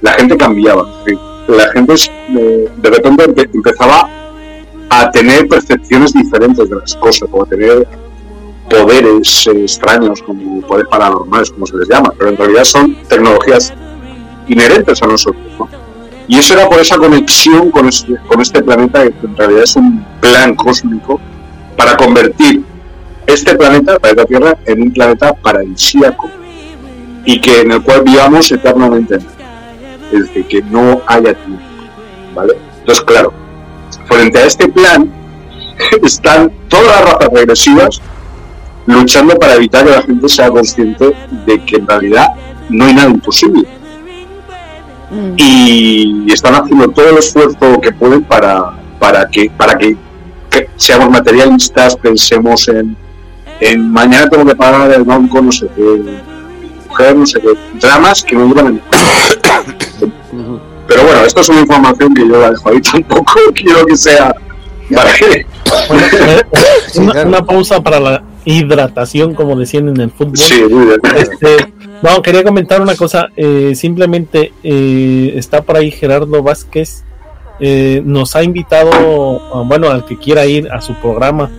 La 0.00 0.12
gente 0.14 0.36
cambiaba. 0.38 0.88
decir, 1.04 1.18
La 1.48 1.68
gente 1.72 1.94
eh, 1.94 2.68
de 2.76 2.90
repente 2.90 3.26
empe- 3.26 3.50
empezaba 3.54 4.08
a 4.90 5.10
tener 5.10 5.48
percepciones 5.48 6.12
diferentes 6.12 6.68
de 6.68 6.76
las 6.76 6.94
cosas, 6.96 7.28
o 7.32 7.42
a 7.42 7.46
tener 7.46 7.86
poderes 8.68 9.46
eh, 9.46 9.62
extraños, 9.62 10.22
como 10.22 10.60
poderes 10.62 10.88
paranormales, 10.90 11.50
como 11.50 11.66
se 11.66 11.76
les 11.78 11.88
llama, 11.88 12.12
pero 12.18 12.30
en 12.30 12.36
realidad 12.36 12.64
son 12.64 12.94
tecnologías 13.08 13.72
inherentes 14.46 15.02
a 15.02 15.06
nosotros. 15.06 15.42
¿no? 15.58 15.68
Y 16.26 16.38
eso 16.38 16.52
era 16.54 16.68
por 16.68 16.78
esa 16.80 16.98
conexión 16.98 17.70
con 17.70 17.88
este, 17.88 18.14
con 18.28 18.40
este 18.42 18.62
planeta, 18.62 19.02
que 19.04 19.26
en 19.26 19.36
realidad 19.36 19.62
es 19.62 19.76
un 19.76 20.04
plan 20.20 20.54
cósmico 20.54 21.18
para 21.76 21.96
convertir 21.96 22.62
este 23.26 23.54
planeta, 23.56 23.94
el 23.94 24.00
planeta 24.00 24.24
Tierra, 24.26 24.58
en 24.66 24.82
un 24.82 24.92
planeta 24.92 25.32
paradisíaco 25.32 26.28
y 27.24 27.40
que 27.40 27.60
en 27.62 27.72
el 27.72 27.82
cual 27.82 28.02
vivamos 28.02 28.50
eternamente. 28.52 29.18
Es 30.12 30.20
decir, 30.20 30.46
que 30.46 30.62
no 30.62 31.00
haya 31.06 31.34
tiempo. 31.34 31.62
¿Vale? 32.34 32.54
Entonces, 32.80 33.04
claro, 33.04 33.32
frente 34.06 34.38
a 34.38 34.44
este 34.46 34.68
plan 34.68 35.10
están 36.02 36.50
todas 36.68 36.86
las 36.86 37.12
razas 37.12 37.28
regresivas 37.32 38.02
luchando 38.86 39.34
para 39.38 39.54
evitar 39.54 39.84
que 39.84 39.90
la 39.90 40.02
gente 40.02 40.28
sea 40.28 40.48
consciente 40.48 41.14
de 41.46 41.64
que 41.64 41.76
en 41.76 41.86
realidad 41.86 42.28
no 42.70 42.86
hay 42.86 42.94
nada 42.94 43.10
imposible 43.10 43.68
Mm. 45.10 45.32
y 45.38 46.32
están 46.32 46.54
haciendo 46.54 46.88
todo 46.90 47.08
el 47.08 47.18
esfuerzo 47.18 47.80
que 47.80 47.92
pueden 47.92 48.22
para, 48.24 48.72
para 48.98 49.26
que 49.28 49.50
para 49.50 49.78
que, 49.78 49.96
que 50.50 50.68
seamos 50.76 51.08
materialistas, 51.08 51.96
pensemos 51.96 52.68
en, 52.68 52.94
en 53.60 53.90
mañana 53.90 54.28
tengo 54.28 54.44
que 54.44 54.54
pagar 54.54 54.90
el 54.92 55.04
banco, 55.04 55.40
no 55.40 55.50
sé 55.50 55.66
qué, 55.74 56.02
mujer, 56.86 57.16
no 57.16 57.24
sé 57.24 57.40
qué, 57.40 57.48
dramas 57.80 58.22
que 58.22 58.36
no 58.36 58.44
ningún 58.44 58.58
Ujú. 58.58 59.37
Pero 60.86 61.02
bueno, 61.02 61.20
esto 61.26 61.40
es 61.40 61.48
una 61.50 61.60
información 61.60 62.14
que 62.14 62.22
yo 62.28 62.38
la 62.40 62.50
dejo 62.50 62.70
ahí, 62.70 62.80
tampoco 62.92 63.34
quiero 63.54 63.84
que 63.86 63.96
sea 63.96 64.34
para 64.94 65.12
que 65.12 65.46
Bueno, 65.88 66.02
eh, 66.26 66.42
Sí, 66.88 67.00
una, 67.00 67.22
una 67.24 67.44
pausa 67.44 67.80
para 67.82 68.00
la 68.00 68.22
hidratación, 68.44 69.34
como 69.34 69.56
decían 69.56 69.88
en 69.88 70.00
el 70.00 70.10
fútbol. 70.10 70.38
Sí, 70.38 70.62
muy 70.70 70.86
bien. 70.86 71.00
Este, 71.16 71.72
no, 72.02 72.22
quería 72.22 72.42
comentar 72.42 72.80
una 72.80 72.94
cosa. 72.96 73.28
eh, 73.36 73.74
simplemente 73.74 74.52
eh, 74.62 75.34
está 75.36 75.60
por 75.62 75.76
ahí 75.76 75.90
Gerardo 75.90 76.42
Vázquez. 76.42 77.04
eh, 77.60 78.00
nos 78.04 78.34
ha 78.36 78.42
invitado, 78.42 78.90
ah, 79.52 79.62
bueno, 79.66 79.90
al 79.90 80.06
que 80.06 80.16
quiera 80.16 80.46
ir 80.46 80.70
a 80.72 80.80
su 80.80 80.94
programa. 80.94 81.50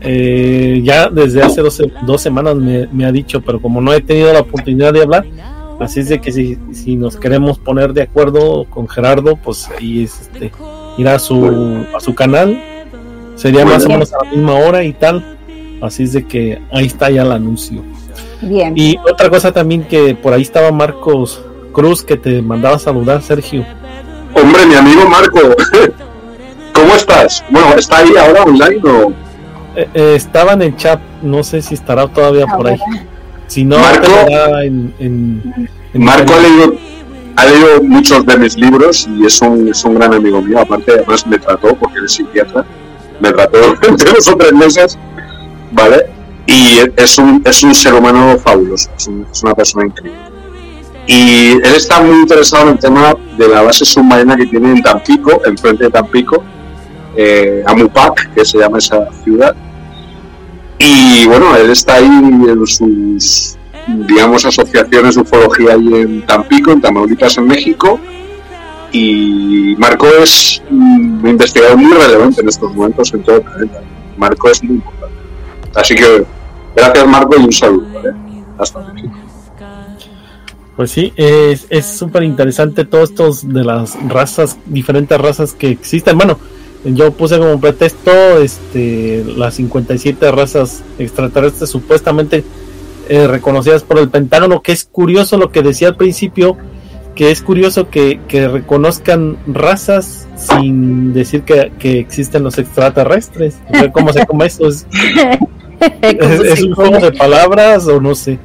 eh, 0.00 0.80
ya 0.82 1.08
desde 1.10 1.42
hace 1.42 1.60
dos, 1.60 1.74
se- 1.74 1.92
dos 2.06 2.20
semanas 2.22 2.56
me, 2.56 2.88
me 2.90 3.04
ha 3.04 3.12
dicho, 3.12 3.40
pero 3.42 3.60
como 3.60 3.80
no 3.82 3.92
he 3.92 4.00
tenido 4.00 4.32
la 4.32 4.40
oportunidad 4.40 4.92
de 4.94 5.02
hablar, 5.02 5.24
así 5.82 6.00
es 6.00 6.08
de 6.08 6.20
que 6.20 6.32
si, 6.32 6.58
si 6.72 6.96
nos 6.96 7.16
queremos 7.16 7.58
poner 7.58 7.92
de 7.92 8.02
acuerdo 8.02 8.64
con 8.70 8.88
Gerardo, 8.88 9.36
pues 9.36 9.68
ahí 9.78 10.04
es 10.04 10.20
este, 10.22 10.52
ir 10.96 11.08
a 11.08 11.18
su, 11.18 11.84
a 11.94 12.00
su 12.00 12.14
canal. 12.14 12.62
Sería 13.36 13.64
más 13.64 13.84
o 13.86 13.88
menos 13.88 14.12
a 14.12 14.24
la 14.24 14.30
misma 14.30 14.54
hora 14.54 14.84
y 14.84 14.92
tal. 14.92 15.38
Así 15.80 16.04
es 16.04 16.12
de 16.12 16.26
que 16.26 16.62
ahí 16.70 16.86
está 16.86 17.10
ya 17.10 17.22
el 17.22 17.32
anuncio. 17.32 17.82
Bien. 18.40 18.72
Y 18.76 18.96
otra 18.98 19.30
cosa 19.30 19.52
también 19.52 19.84
que 19.84 20.14
por 20.14 20.32
ahí 20.32 20.42
estaba 20.42 20.70
Marcos 20.70 21.42
Cruz 21.72 22.02
que 22.02 22.16
te 22.16 22.42
mandaba 22.42 22.76
a 22.76 22.78
saludar, 22.78 23.22
Sergio. 23.22 23.64
Hombre, 24.34 24.66
mi 24.66 24.74
amigo 24.74 25.08
Marco, 25.08 25.40
¿cómo 26.72 26.94
estás? 26.94 27.44
Bueno, 27.50 27.74
¿está 27.76 27.98
ahí 27.98 28.10
ahora 28.16 28.42
online 28.44 28.80
o...? 28.84 29.12
Eh, 29.74 29.88
eh, 29.94 30.14
estaba 30.16 30.52
en 30.52 30.62
el 30.62 30.76
chat, 30.76 31.00
no 31.22 31.42
sé 31.42 31.62
si 31.62 31.74
estará 31.74 32.06
todavía 32.06 32.46
por 32.46 32.68
ahí. 32.68 32.78
Si 33.52 33.64
no, 33.64 33.78
Marco. 33.78 34.06
estará 34.06 34.64
en, 34.64 34.94
en- 34.98 35.68
en- 35.92 36.02
Marco 36.04 36.32
ha 36.32 36.40
leído, 36.40 36.74
ha 37.36 37.44
leído 37.44 37.82
muchos 37.82 38.24
de 38.24 38.38
mis 38.38 38.56
libros 38.56 39.06
y 39.14 39.26
es 39.26 39.42
un, 39.42 39.68
es 39.68 39.84
un 39.84 39.94
gran 39.96 40.14
amigo 40.14 40.40
mío. 40.40 40.58
Aparte, 40.60 40.92
además 40.92 41.26
me 41.26 41.38
trató, 41.38 41.74
porque 41.76 41.98
es 42.06 42.12
psiquiatra, 42.12 42.64
me 43.20 43.30
trató 43.30 43.58
entre 43.88 44.10
dos 44.12 44.26
o 44.28 44.36
tres 44.36 44.52
meses, 44.54 44.98
¿vale? 45.72 46.06
Y 46.46 46.78
es 46.96 47.18
un, 47.18 47.42
es 47.44 47.62
un 47.62 47.74
ser 47.74 47.92
humano 47.94 48.38
fabuloso, 48.38 48.88
es, 48.96 49.06
un- 49.06 49.26
es 49.30 49.42
una 49.42 49.54
persona 49.54 49.84
increíble. 49.86 50.18
Y 51.06 51.50
él 51.52 51.74
está 51.76 52.00
muy 52.00 52.16
interesado 52.20 52.68
en 52.68 52.72
el 52.74 52.78
tema 52.78 53.14
de 53.36 53.48
la 53.48 53.60
base 53.62 53.84
submarina 53.84 54.34
que 54.36 54.46
tiene 54.46 54.70
en 54.70 54.82
Tampico, 54.82 55.42
enfrente 55.44 55.84
de 55.84 55.90
Tampico, 55.90 56.42
eh, 57.16 57.62
Amupac, 57.66 58.32
que 58.34 58.44
se 58.46 58.56
llama 58.58 58.78
esa 58.78 59.08
ciudad. 59.24 59.54
Y 60.84 61.26
bueno, 61.26 61.56
él 61.56 61.70
está 61.70 61.94
ahí 61.94 62.06
en 62.06 62.66
sus, 62.66 63.56
digamos, 64.08 64.44
asociaciones 64.44 65.14
de 65.14 65.20
ufología 65.20 65.74
ahí 65.74 65.94
en 65.94 66.26
Tampico, 66.26 66.72
en 66.72 66.80
Tamaulipas, 66.80 67.38
en 67.38 67.46
México. 67.46 68.00
Y 68.90 69.76
Marco 69.78 70.06
es 70.08 70.60
un 70.70 71.22
investigador 71.24 71.76
muy 71.76 71.92
relevante 71.92 72.40
en 72.40 72.48
estos 72.48 72.74
momentos 72.74 73.14
en 73.14 73.22
todo 73.22 73.36
el 73.36 73.42
planeta. 73.42 73.80
Marco 74.16 74.50
es 74.50 74.62
muy 74.64 74.74
importante. 74.74 75.16
Así 75.74 75.94
que 75.94 76.24
gracias 76.74 77.06
Marco 77.06 77.36
y 77.38 77.44
un 77.44 77.52
saludo. 77.52 77.86
Hasta 78.58 78.80
México. 78.92 79.14
Pues 80.76 80.90
sí, 80.90 81.12
es 81.16 81.86
súper 81.86 82.24
interesante 82.24 82.84
todo 82.84 83.04
esto 83.04 83.30
de 83.44 83.62
las 83.62 83.96
razas, 84.08 84.58
diferentes 84.66 85.18
razas 85.20 85.52
que 85.52 85.68
existen. 85.68 86.16
Bueno, 86.16 86.38
yo 86.84 87.12
puse 87.12 87.38
como 87.38 87.60
pretexto 87.60 88.10
este, 88.40 89.24
las 89.36 89.54
57 89.54 90.30
razas 90.32 90.82
extraterrestres 90.98 91.70
supuestamente 91.70 92.44
eh, 93.08 93.26
reconocidas 93.26 93.82
por 93.84 93.98
el 93.98 94.08
Pentágono, 94.08 94.62
que 94.62 94.72
es 94.72 94.84
curioso 94.84 95.36
lo 95.36 95.50
que 95.50 95.62
decía 95.62 95.88
al 95.88 95.96
principio, 95.96 96.56
que 97.14 97.30
es 97.30 97.42
curioso 97.42 97.88
que, 97.90 98.20
que 98.26 98.48
reconozcan 98.48 99.36
razas 99.46 100.26
sin 100.36 101.12
decir 101.12 101.42
que, 101.42 101.70
que 101.78 101.98
existen 102.00 102.42
los 102.42 102.58
extraterrestres. 102.58 103.56
O 103.70 103.74
sea, 103.74 103.92
¿Cómo 103.92 104.12
se 104.12 104.26
come 104.26 104.46
eso? 104.46 104.66
¿Es, 104.68 104.86
es, 106.00 106.40
es 106.40 106.62
un 106.62 106.74
juego 106.74 106.98
de 106.98 107.12
palabras 107.12 107.86
o 107.86 108.00
no 108.00 108.14
sé? 108.14 108.38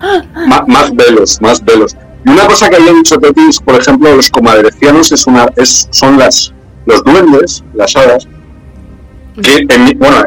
Má- 0.00 0.64
más 0.66 0.94
velos, 0.94 1.40
más 1.40 1.64
velos. 1.64 1.96
Y 2.24 2.30
una 2.30 2.46
cosa 2.46 2.68
que 2.70 2.76
había 2.76 2.92
dicho 2.92 3.18
Tetis, 3.18 3.60
por 3.60 3.74
ejemplo, 3.74 4.14
los 4.14 4.30
comadrecianos 4.30 5.12
es 5.12 5.26
una, 5.26 5.48
es, 5.56 5.88
son 5.90 6.18
las, 6.18 6.52
los 6.88 7.04
duendes, 7.04 7.62
las 7.74 7.94
hadas, 7.96 8.26
que, 9.42 9.66
en 9.68 9.98
bueno, 9.98 10.24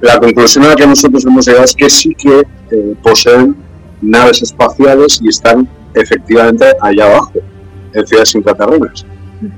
la, 0.00 0.18
conclusión 0.18 0.64
a 0.64 0.68
la 0.70 0.74
que 0.74 0.86
nosotros 0.86 1.24
hemos 1.24 1.46
llegado 1.46 1.64
es 1.64 1.74
que 1.74 1.88
sí 1.88 2.14
que 2.14 2.42
eh, 2.70 2.96
poseen 3.02 3.56
naves 4.02 4.42
espaciales 4.42 5.20
y 5.22 5.28
están 5.28 5.68
efectivamente 5.94 6.66
allá 6.82 7.06
abajo, 7.06 7.32
en 7.94 8.06
ciudades 8.06 8.34
intraterrenas. 8.34 9.06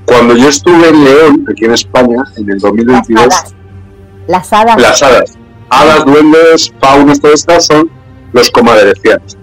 Cuando 0.05 0.35
yo 0.35 0.47
estuve 0.47 0.89
en 0.89 1.03
León, 1.03 1.45
aquí 1.49 1.65
en 1.65 1.73
España, 1.73 2.23
en 2.37 2.43
el 2.43 2.53
Las 2.53 2.61
2022, 2.61 3.23
hadas. 3.23 3.55
Las 4.27 4.53
hadas. 4.53 4.81
las 4.81 5.03
hadas. 5.03 5.37
Hadas, 5.69 6.05
duendes, 6.05 6.73
faunas, 6.79 7.19
todo 7.19 7.33
esto 7.33 7.59
son 7.59 7.89
los 8.33 8.51
comaderecianos. 8.51 9.35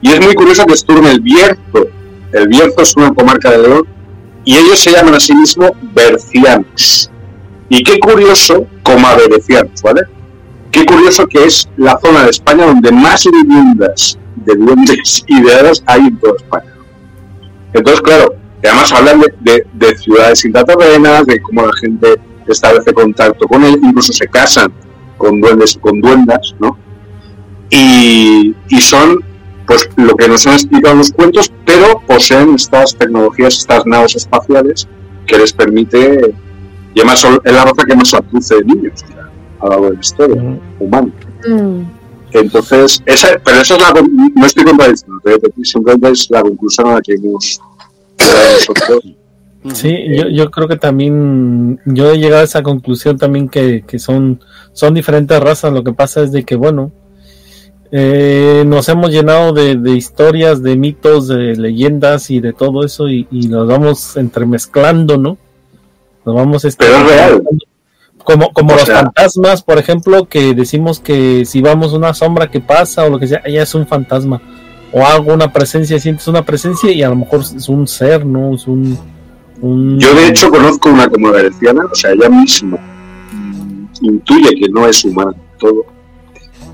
Y 0.00 0.10
es 0.10 0.20
muy 0.20 0.34
curioso 0.34 0.66
que 0.66 0.74
estuve 0.74 0.98
en 0.98 1.06
el 1.06 1.20
Bierzo. 1.20 1.86
El 2.32 2.48
Bierzo 2.48 2.82
es 2.82 2.96
una 2.96 3.14
comarca 3.14 3.50
de 3.52 3.58
León 3.58 3.97
y 4.44 4.56
ellos 4.56 4.78
se 4.78 4.92
llaman 4.92 5.14
a 5.14 5.20
sí 5.20 5.34
mismos 5.34 5.70
bercianos. 5.94 7.10
Y 7.68 7.82
qué 7.82 7.98
curioso, 7.98 8.66
comaderecianos, 8.82 9.82
¿vale? 9.82 10.02
Qué 10.70 10.84
curioso 10.86 11.26
que 11.26 11.44
es 11.44 11.68
la 11.76 11.98
zona 12.00 12.24
de 12.24 12.30
España 12.30 12.66
donde 12.66 12.90
más 12.92 13.24
viviendas 13.24 14.18
de 14.36 14.54
duendes 14.54 15.24
y 15.26 15.40
de 15.42 15.54
hadas 15.54 15.82
hay 15.86 16.00
en 16.00 16.18
toda 16.18 16.36
España. 16.36 16.72
Entonces, 17.74 18.00
claro, 18.00 18.34
además 18.64 18.92
hablan 18.92 19.20
de, 19.20 19.34
de- 19.40 19.66
de 19.74 19.98
ciudades 19.98 20.44
intraterrenas, 20.44 21.26
de 21.26 21.40
cómo 21.42 21.66
la 21.66 21.72
gente 21.80 22.16
establece 22.46 22.92
contacto 22.94 23.46
con 23.46 23.62
él, 23.64 23.78
incluso 23.82 24.12
se 24.12 24.26
casan 24.26 24.72
con 25.18 25.40
duendes 25.40 25.74
y 25.76 25.78
con 25.78 26.00
duendas, 26.00 26.54
¿no? 26.58 26.78
Y, 27.70 28.54
y 28.68 28.80
son 28.80 29.18
pues 29.68 29.88
lo 29.96 30.16
que 30.16 30.26
nos 30.26 30.46
han 30.46 30.54
explicado 30.54 30.92
en 30.94 30.98
los 30.98 31.12
cuentos, 31.12 31.52
pero 31.66 32.00
poseen 32.06 32.54
estas 32.54 32.96
tecnologías, 32.96 33.58
estas 33.58 33.84
naves 33.86 34.16
espaciales 34.16 34.88
que 35.26 35.38
les 35.38 35.52
permite, 35.52 36.34
y 36.94 37.00
además 37.00 37.20
son- 37.20 37.38
es 37.44 37.52
la 37.52 37.64
raza 37.64 37.84
que 37.86 37.94
más 37.94 38.14
aduce 38.14 38.54
de 38.56 38.64
niños 38.64 38.94
o 38.94 39.06
sea, 39.06 39.30
a 39.60 39.64
lo 39.64 39.70
largo 39.70 39.86
de 39.90 39.94
la 39.94 40.00
historia 40.00 40.42
humana. 40.80 41.12
Mm. 41.46 41.82
Entonces, 42.32 43.02
esa, 43.06 43.28
pero 43.44 43.60
esa 43.60 43.76
es 43.76 43.80
la, 43.80 44.02
no 44.34 44.46
estoy 44.46 44.64
contradiciendo, 44.64 45.20
simplemente 45.62 46.10
es 46.10 46.30
la 46.30 46.42
conclusión 46.42 46.86
a 46.88 46.94
la 46.94 47.00
que 47.02 47.14
hemos 47.14 47.60
llegado 48.18 48.52
nosotros. 48.54 49.14
Sí, 49.74 49.94
yo, 50.16 50.28
yo 50.28 50.50
creo 50.50 50.68
que 50.68 50.76
también, 50.76 51.80
yo 51.84 52.10
he 52.10 52.18
llegado 52.18 52.40
a 52.40 52.44
esa 52.44 52.62
conclusión 52.62 53.18
también 53.18 53.48
que, 53.48 53.84
que 53.86 53.98
son, 53.98 54.40
son 54.72 54.94
diferentes 54.94 55.38
razas. 55.40 55.72
Lo 55.72 55.82
que 55.84 55.92
pasa 55.92 56.22
es 56.22 56.32
de 56.32 56.44
que, 56.44 56.54
bueno, 56.54 56.92
eh, 57.90 58.64
nos 58.66 58.88
hemos 58.88 59.10
llenado 59.10 59.52
de, 59.52 59.76
de 59.76 59.92
historias, 59.92 60.62
de 60.62 60.76
mitos, 60.76 61.28
de 61.28 61.56
leyendas 61.56 62.30
y 62.30 62.40
de 62.40 62.52
todo 62.52 62.84
eso 62.84 63.08
y, 63.08 63.26
y 63.30 63.48
los 63.48 63.66
vamos 63.66 64.16
entremezclando, 64.16 65.16
¿no? 65.16 65.38
Nos 66.24 66.34
vamos 66.34 66.64
este, 66.64 66.84
Pero 66.84 66.98
es 66.98 67.06
real. 67.06 67.42
Como, 68.24 68.52
como 68.52 68.72
O 68.74 68.76
los 68.76 68.84
sea- 68.84 68.96
fantasmas, 69.04 69.62
por 69.62 69.78
ejemplo, 69.78 70.26
que 70.28 70.54
decimos 70.54 71.00
que 71.00 71.44
si 71.46 71.62
vamos 71.62 71.94
una 71.94 72.12
sombra 72.12 72.50
que 72.50 72.60
pasa 72.60 73.04
o 73.04 73.10
lo 73.10 73.18
que 73.18 73.26
sea, 73.26 73.40
ella 73.44 73.62
es 73.62 73.74
un 73.74 73.86
fantasma. 73.86 74.42
O 74.92 75.06
algo, 75.06 75.32
una 75.32 75.50
presencia, 75.52 75.98
sientes 75.98 76.28
una 76.28 76.44
presencia 76.44 76.90
y 76.92 77.02
a 77.02 77.08
lo 77.08 77.16
mejor 77.16 77.40
es 77.40 77.68
un 77.70 77.86
ser, 77.86 78.26
¿no? 78.26 78.54
Es 78.54 78.66
un... 78.66 78.98
un- 79.62 79.98
Yo, 79.98 80.14
de 80.14 80.28
hecho, 80.28 80.50
conozco 80.50 80.90
una 80.90 81.08
comadereciana, 81.08 81.84
o 81.90 81.94
sea, 81.94 82.12
ella 82.12 82.28
misma 82.28 82.78
mm, 83.32 83.86
intuye 84.02 84.50
que 84.60 84.68
no 84.70 84.86
es 84.86 85.02
humana 85.04 85.32
todo. 85.58 85.86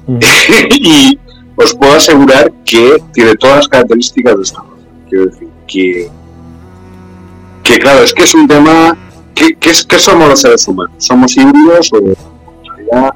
Y 0.71 1.19
os 1.57 1.75
puedo 1.75 1.95
asegurar 1.95 2.53
que 2.65 3.03
tiene 3.13 3.35
todas 3.37 3.57
las 3.57 3.69
características 3.69 4.37
de 4.37 4.43
esta 4.43 4.61
raza. 4.61 4.75
Quiero 5.09 5.27
decir, 5.27 5.49
que, 5.67 6.09
que 7.63 7.79
claro, 7.79 8.03
es 8.03 8.13
que 8.13 8.25
es 8.25 8.35
un 8.35 8.47
tema. 8.47 8.97
¿Qué, 9.35 9.57
es, 9.63 9.85
qué 9.85 9.99
somos 9.99 10.29
los 10.29 10.41
seres 10.41 10.67
humanos? 10.69 10.95
¿Somos 10.99 11.37
híbridos 11.37 11.93
o 11.93 11.99
en 11.99 12.15
realidad 12.65 13.15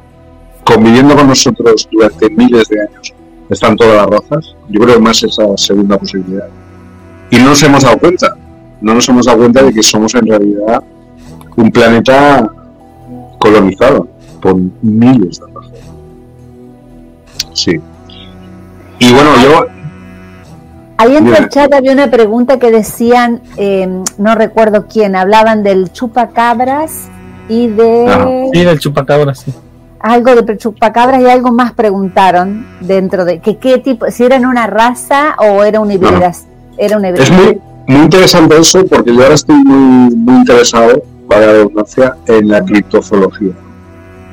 conviviendo 0.64 1.14
con 1.14 1.28
nosotros 1.28 1.88
durante 1.92 2.28
miles 2.30 2.68
de 2.68 2.80
años 2.80 3.14
están 3.48 3.76
todas 3.76 3.96
las 3.96 4.20
razas? 4.20 4.56
Yo 4.68 4.80
creo 4.80 5.00
más 5.00 5.22
esa 5.22 5.44
segunda 5.56 5.96
posibilidad. 5.96 6.48
Y 7.30 7.36
no 7.36 7.46
nos 7.46 7.62
hemos 7.62 7.84
dado 7.84 7.98
cuenta. 7.98 8.34
No 8.80 8.94
nos 8.94 9.08
hemos 9.08 9.26
dado 9.26 9.38
cuenta 9.38 9.62
de 9.62 9.72
que 9.72 9.82
somos 9.82 10.14
en 10.14 10.26
realidad 10.26 10.82
un 11.56 11.70
planeta 11.70 12.50
colonizado 13.38 14.08
por 14.40 14.56
miles 14.82 15.40
de 15.40 15.46
razas. 15.46 15.57
Sí. 17.58 17.80
Y 19.00 19.12
bueno, 19.12 19.30
yo 19.42 19.66
Ahí 21.00 21.16
en 21.16 21.28
el 21.28 21.48
chat 21.48 21.72
había 21.72 21.92
una 21.92 22.10
pregunta 22.10 22.58
que 22.58 22.72
decían, 22.72 23.40
eh, 23.56 23.88
no 24.18 24.34
recuerdo 24.34 24.86
quién, 24.88 25.14
hablaban 25.14 25.62
del 25.62 25.92
chupacabras 25.92 27.04
y 27.48 27.68
de 27.68 28.08
Ajá. 28.08 28.28
Sí, 28.52 28.64
del 28.64 28.80
chupacabra, 28.80 29.32
sí. 29.32 29.54
algo 30.00 30.34
de 30.34 30.58
chupacabras 30.58 31.22
y 31.22 31.26
algo 31.26 31.52
más 31.52 31.72
preguntaron 31.72 32.66
dentro 32.80 33.24
de 33.24 33.38
que 33.38 33.58
qué 33.58 33.78
tipo, 33.78 34.10
si 34.10 34.24
eran 34.24 34.44
una 34.44 34.66
raza 34.66 35.36
o 35.38 35.62
era 35.62 35.78
una 35.78 35.94
hibridación. 35.94 36.50
Era 36.76 36.96
una 36.96 37.10
es 37.10 37.30
muy, 37.30 37.60
muy 37.86 38.02
interesante 38.02 38.58
eso 38.58 38.84
porque 38.84 39.14
yo 39.14 39.22
ahora 39.22 39.34
estoy 39.34 39.56
muy, 39.56 40.16
muy 40.16 40.34
interesado, 40.38 41.00
vaya 41.28 41.46
la 41.46 41.52
redundancia, 41.52 42.16
en 42.26 42.48
la 42.48 42.64
criptozoología. 42.64 43.52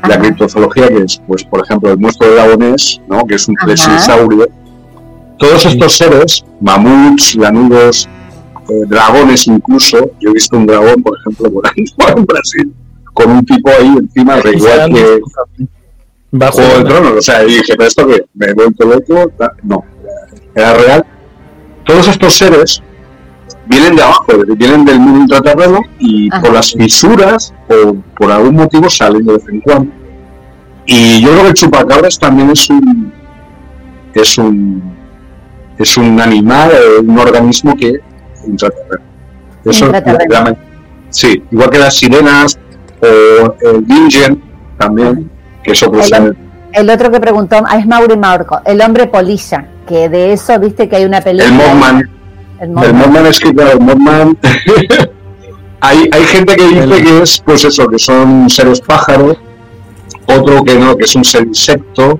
La 0.08 0.20
criptozoología 0.20 0.88
que 0.88 1.04
es, 1.04 1.22
pues, 1.28 1.44
por 1.44 1.64
ejemplo, 1.64 1.92
el 1.92 1.98
monstruo 1.98 2.30
de 2.30 2.36
Gabonés, 2.36 3.02
¿no? 3.08 3.26
que 3.26 3.36
es 3.36 3.48
un 3.48 3.56
plesiosaurio. 3.56 4.48
Todos 5.38 5.66
estos 5.66 5.98
seres, 5.98 6.46
mamuts, 6.62 7.36
lanudos, 7.36 8.08
eh, 8.70 8.74
dragones 8.88 9.48
incluso, 9.48 10.12
yo 10.20 10.30
he 10.30 10.34
visto 10.34 10.58
un 10.58 10.66
dragón, 10.66 11.04
por 11.04 11.18
ejemplo, 11.20 11.50
volando 11.50 12.18
en 12.18 12.26
Brasil, 12.26 12.74
con 13.14 13.32
un 13.32 13.46
tipo 13.46 13.70
ahí 13.70 13.96
encima, 14.00 14.38
de 14.40 14.56
igual 14.56 14.94
que 14.94 15.20
Bajo 16.32 16.58
Juego 16.58 16.78
de 16.80 16.84
Tronos, 16.84 17.14
o 17.18 17.22
sea, 17.22 17.44
y 17.44 17.48
dije, 17.48 17.76
pero 17.78 17.88
esto 17.88 18.08
que 18.08 18.26
me 18.34 18.48
he 18.48 18.54
vuelto 18.54 18.86
loco, 18.86 19.32
no, 19.64 19.86
era 20.54 20.74
real. 20.74 21.06
Todos 21.86 22.08
estos 22.08 22.34
seres 22.34 22.82
vienen 23.68 23.96
de 23.96 24.04
abajo, 24.04 24.26
vienen 24.58 24.86
del 24.86 25.00
mundo 25.00 25.20
intraterreno 25.22 25.80
y 26.00 26.30
Ajá. 26.32 26.42
por 26.42 26.54
las 26.54 26.72
fisuras 26.74 27.54
o 27.70 27.96
por 28.18 28.32
algún 28.32 28.56
motivo 28.56 28.90
salen 28.90 29.26
de 29.26 29.34
vez 29.34 29.44
en 29.50 29.62
cuando. 29.62 29.92
Y 30.86 31.22
yo 31.22 31.30
creo 31.32 31.42
que 31.44 31.48
el 31.50 31.54
chupacabras 31.56 32.20
también 32.20 32.50
es 32.52 32.70
un 32.70 33.12
es 34.14 34.38
un 34.38 34.84
es 35.78 35.98
un 35.98 36.22
animal, 36.22 36.72
un 37.06 37.20
organismo 37.20 37.76
que 37.76 37.94
intraterreno. 38.48 39.04
Eso 39.66 39.86
Intraterreno. 39.88 40.56
sí, 41.10 41.44
igual 41.52 41.70
que 41.70 41.80
las 41.80 41.96
sirenas 41.98 42.58
o 43.02 43.56
el 43.62 43.84
Ingen 43.90 44.42
también, 44.78 45.30
que 45.64 45.72
eso 45.72 45.92
pues, 45.92 46.12
El- 46.12 46.38
El 46.72 46.90
otro 46.90 47.10
que 47.12 47.20
preguntó 47.20 47.58
es 47.78 47.86
Mauri 47.88 48.16
Maurco, 48.18 48.62
el 48.66 48.80
hombre 48.82 49.08
polilla, 49.08 49.66
que 49.88 50.08
de 50.10 50.34
eso 50.34 50.58
viste 50.60 50.88
que 50.88 50.98
hay 50.98 51.06
una 51.06 51.20
película. 51.22 51.48
el 51.50 51.54
Mothman, 51.56 52.10
El 52.60 52.70
El 52.70 52.94
Mothman. 52.94 53.26
Es 53.28 53.40
que, 53.40 53.54
claro, 53.54 53.72
el 53.74 53.80
Mothman. 53.80 54.38
hay, 55.82 56.10
hay 56.12 56.24
gente 56.24 56.56
que 56.56 56.68
dice 56.68 57.04
que 57.04 57.22
es, 57.22 57.40
pues 57.46 57.64
eso, 57.66 57.88
que 57.88 58.00
son 58.00 58.50
seres 58.50 58.82
pájaros. 58.82 59.38
Otro 60.28 60.64
que 60.64 60.76
no, 60.76 60.96
que 60.98 61.04
es 61.04 61.16
un 61.16 61.24
ser 61.24 61.44
insecto. 61.44 62.20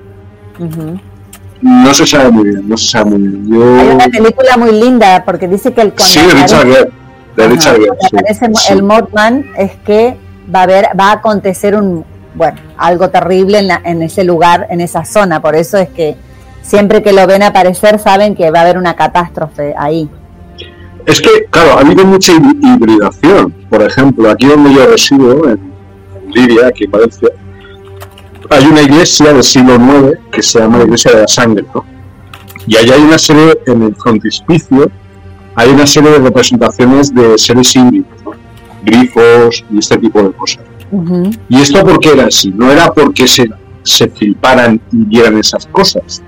No 1.60 1.94
se 1.94 2.06
sabe 2.06 2.30
muy 2.30 2.44
bien, 2.50 2.68
no 2.68 2.76
se 2.76 2.88
sabe 2.88 3.10
muy 3.10 3.20
bien. 3.28 3.44
Hay 3.80 3.88
Yo. 3.88 3.94
una 3.94 4.08
película 4.08 4.56
muy 4.56 4.72
linda 4.72 5.22
porque 5.24 5.48
dice 5.48 5.72
que 5.72 5.80
el 5.82 5.92
Sí, 5.96 6.20
de 6.20 6.34
Richard 6.34 6.66
Gere. 6.66 6.90
De 7.36 7.48
Richard 7.48 7.74
Gere, 7.76 7.86
cuando 7.88 8.08
sí, 8.08 8.16
aparece 8.16 8.46
sí. 8.54 8.72
el 8.72 8.82
Mothman 8.82 9.46
es 9.56 9.72
que 9.84 10.16
va 10.54 10.60
a 10.60 10.62
haber, 10.62 10.88
va 10.98 11.08
a 11.10 11.12
acontecer 11.14 11.74
un, 11.74 12.04
bueno, 12.34 12.58
algo 12.76 13.10
terrible 13.10 13.58
en, 13.58 13.68
la- 13.68 13.80
en 13.84 14.02
ese 14.02 14.22
lugar, 14.22 14.66
en 14.70 14.80
esa 14.80 15.04
zona. 15.04 15.40
Por 15.40 15.56
eso 15.56 15.76
es 15.78 15.88
que 15.88 16.16
siempre 16.62 17.02
que 17.02 17.12
lo 17.12 17.26
ven 17.26 17.42
aparecer 17.42 17.98
saben 17.98 18.34
que 18.36 18.50
va 18.50 18.60
a 18.60 18.62
haber 18.62 18.78
una 18.78 18.94
catástrofe 18.94 19.74
ahí. 19.76 20.08
Es 21.06 21.20
que, 21.20 21.46
claro, 21.50 21.78
ha 21.78 21.80
habido 21.80 22.04
mucha 22.04 22.32
hib- 22.34 22.58
hibridación. 22.62 23.52
Por 23.70 23.82
ejemplo, 23.82 24.28
aquí 24.30 24.46
donde 24.46 24.74
yo 24.74 24.86
resido, 24.86 25.48
en, 25.48 25.60
Liria, 26.34 26.66
aquí 26.68 26.84
en 26.84 26.90
Valencia, 26.90 27.28
hay 28.50 28.64
una 28.66 28.82
iglesia 28.82 29.32
del 29.32 29.42
siglo 29.42 29.74
IX 29.76 30.18
que 30.32 30.42
se 30.42 30.58
llama 30.58 30.78
la 30.78 30.84
Iglesia 30.84 31.12
de 31.12 31.20
la 31.22 31.28
Sangre, 31.28 31.64
¿no? 31.74 31.84
Y 32.66 32.76
allá 32.76 32.94
hay 32.94 33.02
una 33.02 33.18
serie, 33.18 33.56
en 33.66 33.82
el 33.84 33.94
frontispicio, 33.94 34.90
hay 35.54 35.70
una 35.70 35.86
serie 35.86 36.10
de 36.10 36.18
representaciones 36.18 37.14
de 37.14 37.38
seres 37.38 37.74
híbridos, 37.76 38.08
¿no? 38.24 38.32
grifos 38.84 39.64
y 39.70 39.78
este 39.78 39.96
tipo 39.98 40.22
de 40.22 40.30
cosas. 40.32 40.62
¿Y 41.48 41.56
esto 41.60 41.82
por 41.84 41.98
qué 42.00 42.10
era 42.12 42.26
así? 42.26 42.50
No 42.54 42.70
era 42.70 42.92
porque 42.92 43.26
se, 43.26 43.48
se 43.82 44.08
fliparan 44.08 44.80
y 44.92 44.96
vieran 45.04 45.38
esas 45.38 45.66
cosas, 45.66 46.22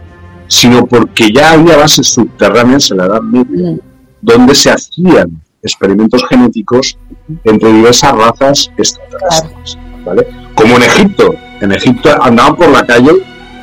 sino 0.48 0.84
porque 0.86 1.30
ya 1.32 1.52
había 1.52 1.76
bases 1.76 2.09
subterráneas 2.09 2.90
en 2.90 2.96
la 2.98 3.06
Edad 3.06 3.20
Media 3.22 3.72
Mm. 3.72 3.78
Donde 4.20 4.55
se 4.55 4.70
hacían 4.70 5.40
experimentos 5.62 6.24
genéticos 6.28 6.99
entre 7.45 7.73
diversas 7.73 8.12
razas 8.12 8.70
extraterrestres, 8.77 9.78
¿vale? 10.05 10.27
Como 10.55 10.77
en 10.77 10.82
Egipto. 10.82 11.35
En 11.61 11.73
Egipto 11.73 12.11
andaban 12.23 12.57
por 12.57 12.69
la 12.69 12.86
calle 12.86 13.12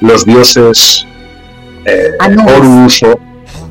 los 0.01 0.25
dioses 0.25 1.05
eh, 1.85 2.11
Anubis. 2.19 2.53
Horus 2.53 3.03
o 3.03 3.19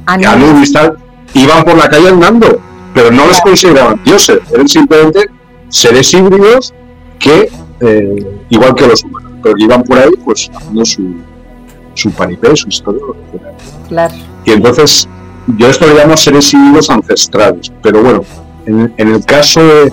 Anubis. 0.07 0.29
Anubis, 0.29 0.73
tal, 0.73 0.97
iban 1.35 1.65
por 1.65 1.77
la 1.77 1.89
calle 1.89 2.09
andando, 2.09 2.61
pero 2.95 3.11
no 3.11 3.27
les 3.27 3.41
consideraban 3.41 4.03
dioses, 4.05 4.39
eran 4.53 4.69
simplemente 4.69 5.27
seres 5.69 6.13
híbridos 6.15 6.73
que, 7.19 7.51
eh, 7.81 8.39
igual 8.51 8.75
que 8.75 8.87
los 8.87 9.03
humanos, 9.05 9.33
pero 9.43 9.55
que 9.55 9.65
iban 9.65 9.83
por 9.83 9.99
ahí 9.99 10.11
pues 10.25 10.51
haciendo 10.55 10.85
su, 10.85 11.15
su 11.95 12.11
paripé, 12.13 12.55
su 12.57 12.69
historia, 12.69 13.01
lo 13.07 13.13
que 13.15 13.39
fuera. 13.39 13.57
Claro. 13.89 14.15
Y 14.45 14.53
entonces, 14.53 15.09
yo 15.47 15.69
esto 15.69 15.87
le 15.87 15.95
llamo 15.95 16.17
seres 16.17 16.53
híbridos 16.55 16.91
ancestrales. 16.91 17.73
Pero 17.83 18.03
bueno, 18.03 18.21
en, 18.67 18.93
en 18.97 19.09
el 19.15 19.25
caso 19.25 19.61
de, 19.63 19.93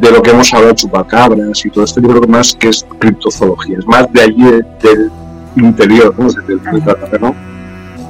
de 0.00 0.10
lo 0.10 0.22
que 0.22 0.30
hemos 0.30 0.52
hablado, 0.52 0.74
chupacabras 0.74 1.64
y 1.64 1.70
todo 1.70 1.84
esto, 1.84 2.00
yo 2.00 2.08
creo 2.08 2.20
que 2.22 2.28
más 2.28 2.54
que 2.54 2.68
es 2.68 2.84
criptozoología, 2.98 3.78
es 3.78 3.86
más 3.86 4.12
de 4.12 4.20
allí, 4.22 4.42
de- 4.42 4.64
del 4.82 5.10
interior, 5.56 6.14
¿no? 6.18 6.26
Del, 6.32 6.60
del 6.62 6.82
terreno, 6.84 7.34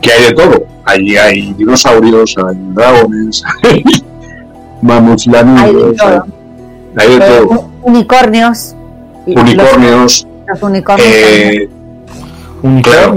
que 0.01 0.13
hay 0.13 0.23
de 0.25 0.33
todo. 0.33 0.65
Allí 0.87 1.17
hay 1.17 1.53
dinosaurios, 1.55 2.35
hay 2.39 2.57
dragones, 2.75 3.43
hay 3.63 3.83
mamuts 4.83 5.27
Hay 5.27 5.33
de 5.33 5.39
lanudos, 5.43 5.97
hay, 6.01 6.09
todo. 6.19 6.27
hay 6.97 7.09
de 7.09 7.17
Eh, 7.17 7.39
todo. 7.49 7.71
unicornios. 7.83 8.75
Unicornios, 9.27 10.27
Los, 10.27 10.27
los 10.47 10.63
unicornios. 10.63 11.07
eh, 11.09 11.69
claro, 12.83 13.15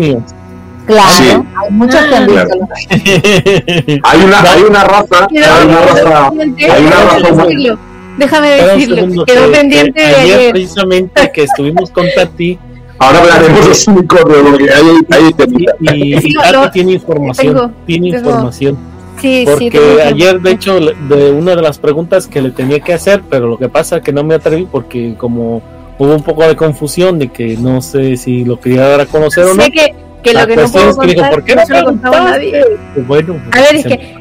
sí. 0.88 1.23
hay 1.30 1.72
muchos 1.72 1.99
que 2.05 2.15
han 2.15 2.27
visto. 2.27 2.47
claro. 2.47 2.59
los- 2.59 3.99
hay 4.03 4.23
una, 4.23 4.41
hay 4.41 4.61
una 4.64 4.84
raza, 4.84 5.27
Quedó 5.27 5.45
hay 5.53 5.68
una 5.68 5.81
raza, 5.81 6.27
hay 6.27 6.38
una 6.39 6.55
déjame 6.55 7.19
raza 7.19 7.34
humana. 7.34 7.80
Déjame 8.18 8.49
decirlo, 8.49 8.95
segundo, 8.95 9.26
quedó 9.26 9.45
que- 9.45 9.57
pendiente 9.57 10.01
que 10.01 10.07
de 10.07 10.15
ayer 10.15 10.39
ayer. 10.39 10.51
precisamente 10.51 11.31
que 11.31 11.43
estuvimos 11.43 11.91
con 11.91 12.05
Tati 12.15 12.57
Ahora 12.99 13.19
hablaremos 13.19 13.61
de 13.61 13.68
los 13.69 13.88
unicornios, 13.89 14.39
porque 14.49 14.69
hay, 14.72 15.22
hay 15.23 15.34
temita. 15.34 15.73
y, 15.81 16.15
y 16.15 16.18
Sí, 16.22 16.34
Tati 16.34 16.53
lo- 16.53 16.72
tiene 16.72 16.91
información, 16.93 17.55
tengo- 17.55 17.72
tiene 17.85 18.11
tengo- 18.11 18.30
información. 18.30 18.77
Sí, 19.22 19.45
sí, 19.57 19.69
Porque 19.72 20.01
ayer, 20.03 20.39
de 20.41 20.51
hecho, 20.51 20.80
de 20.80 21.31
una 21.31 21.55
de 21.55 21.61
las 21.64 21.80
preguntas 21.80 22.27
que 22.27 22.39
le 22.41 22.51
tenía 22.51 22.80
que 22.80 22.93
hacer, 22.93 23.23
pero 23.27 23.47
lo 23.47 23.57
que 23.57 23.68
pasa 23.68 23.97
es 23.97 24.03
que 24.03 24.11
no 24.14 24.23
me 24.23 24.35
atreví 24.35 24.68
porque 24.72 25.15
como 25.18 25.61
hubo 25.97 26.14
un 26.14 26.22
poco 26.22 26.43
de 26.47 26.55
confusión 26.55 27.18
de 27.18 27.30
que 27.30 27.57
no 27.57 27.81
sé 27.81 28.15
si 28.18 28.45
lo 28.45 28.59
quería 28.59 28.88
dar 28.88 29.01
a 29.01 29.05
conocer 29.07 29.45
o 29.45 29.55
no. 29.55 29.64
Sé 29.64 29.72
que, 29.72 29.95
que 30.28 30.34
lo 30.40 30.48
que 30.48 30.56
no 30.56 30.62
cuestión 30.62 30.84
puedo 30.95 30.95
contar, 30.98 31.32
¿por 31.32 31.44
qué 31.44 31.56
no 31.56 31.62
no 31.62 31.68
se 31.68 31.74
lo 31.74 31.80
he 31.80 31.84
contado 31.84 32.16
a 32.16 32.24
nadie. 32.32 32.64
Pues 32.94 33.08
bueno, 33.08 33.36
A 33.52 33.62
ver, 33.62 33.76
es 33.76 33.86
que-. 33.86 34.16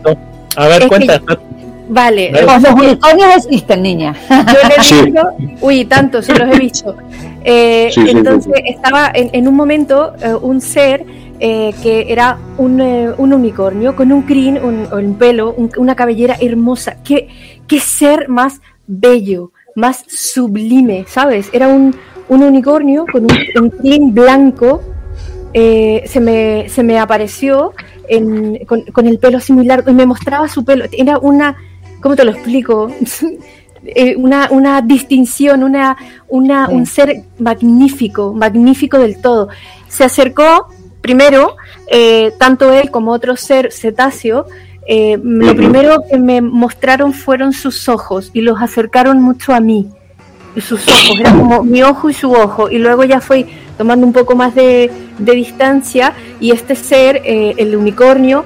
A 0.57 0.69
ver, 0.69 0.83
es 0.83 0.89
cuenta. 0.89 1.19
que- 1.21 1.39
Vale. 1.89 2.33
Los 2.33 2.65
unicornios 2.73 3.37
existen, 3.37 3.83
niña. 3.83 4.15
yo 4.29 4.69
le 4.69 4.75
he 4.77 4.83
Sí. 4.83 5.03
visto, 5.05 5.29
uy, 5.61 5.85
tanto, 5.85 6.21
se 6.21 6.35
los 6.35 6.53
he 6.55 6.59
visto. 6.59 6.97
Eh, 7.45 7.91
sí, 7.95 8.01
entonces 8.09 8.53
sí. 8.57 8.63
estaba 8.67 9.11
en, 9.15 9.31
en 9.33 9.47
un 9.47 9.55
momento 9.55 10.15
eh, 10.21 10.35
un 10.35 10.61
ser 10.61 11.05
eh, 11.39 11.73
que 11.83 12.07
era 12.09 12.39
un, 12.59 12.81
eh, 12.81 13.11
un 13.17 13.33
unicornio 13.33 13.95
con 13.95 14.11
un 14.11 14.23
crin, 14.23 14.59
un, 14.61 14.89
un 14.93 15.15
pelo, 15.15 15.53
un- 15.57 15.71
una 15.77 15.95
cabellera 15.95 16.37
hermosa. 16.41 16.97
¿Qué, 17.05 17.29
qué 17.69 17.79
ser 17.79 18.29
más 18.29 18.61
bello, 18.89 19.53
más 19.77 20.03
sublime, 20.09 21.05
¿sabes? 21.07 21.51
Era 21.53 21.69
un, 21.69 21.95
un 22.29 22.43
unicornio 22.43 23.05
con 23.13 23.25
un, 23.25 23.63
un 23.63 23.71
crin 23.71 24.13
blanco. 24.13 24.83
Eh, 25.59 26.03
se, 26.07 26.21
me, 26.21 26.69
se 26.69 26.83
me 26.83 26.99
apareció 26.99 27.73
en- 28.09 28.59
con, 28.67 28.83
con 28.93 29.07
el 29.07 29.19
pelo 29.19 29.41
similar 29.41 29.83
y 29.87 29.93
me 29.93 30.05
mostraba 30.05 30.47
su 30.49 30.65
pelo. 30.67 30.85
Era 30.93 31.17
una, 31.19 31.57
¿cómo 32.03 32.15
te 32.15 32.25
lo 32.25 32.33
explico? 32.33 32.91
Eh, 33.89 34.17
una, 34.17 34.49
una 34.51 34.81
distinción, 34.83 35.63
una, 35.63 35.97
una, 36.29 36.67
Sí. 36.67 36.75
un 36.75 36.87
ser 36.87 37.23
magnífico, 37.39 38.35
magnífico 38.35 38.99
del 38.99 39.21
todo. 39.21 39.49
Se 39.87 40.03
acercó 40.03 40.67
primero, 41.01 41.55
eh, 41.89 42.33
tanto 42.37 42.73
él 42.73 42.91
como 42.91 43.13
otro 43.13 43.37
ser 43.37 43.71
cetáceo, 43.71 44.47
eh, 44.89 45.17
lo 45.23 45.55
primero 45.55 46.03
que 46.11 46.19
me 46.19 46.41
mostraron 46.41 47.13
fueron 47.13 47.53
sus 47.53 47.89
ojos 47.89 48.31
y 48.33 48.41
los 48.41 48.61
acercaron 48.61 49.23
mucho 49.23 49.55
a 49.55 49.61
mí. 49.61 49.89
Y 50.57 50.61
sus 50.63 50.81
ojos, 50.89 51.21
era 51.21 51.31
como 51.33 51.63
mi 51.63 51.85
ojo 51.85 52.11
y 52.11 52.15
su 52.15 52.33
ojo. 52.33 52.69
Y 52.69 52.79
luego 52.79 53.05
ya 53.05 53.21
fue 53.21 53.47
tomando 53.77 54.07
un 54.07 54.13
poco 54.13 54.35
más 54.35 54.55
de, 54.55 54.91
distancia 55.19 56.15
y 56.41 56.51
este 56.51 56.77
ser, 56.77 57.23
eh, 57.25 57.55
el 57.57 57.77
unicornio, 57.77 58.45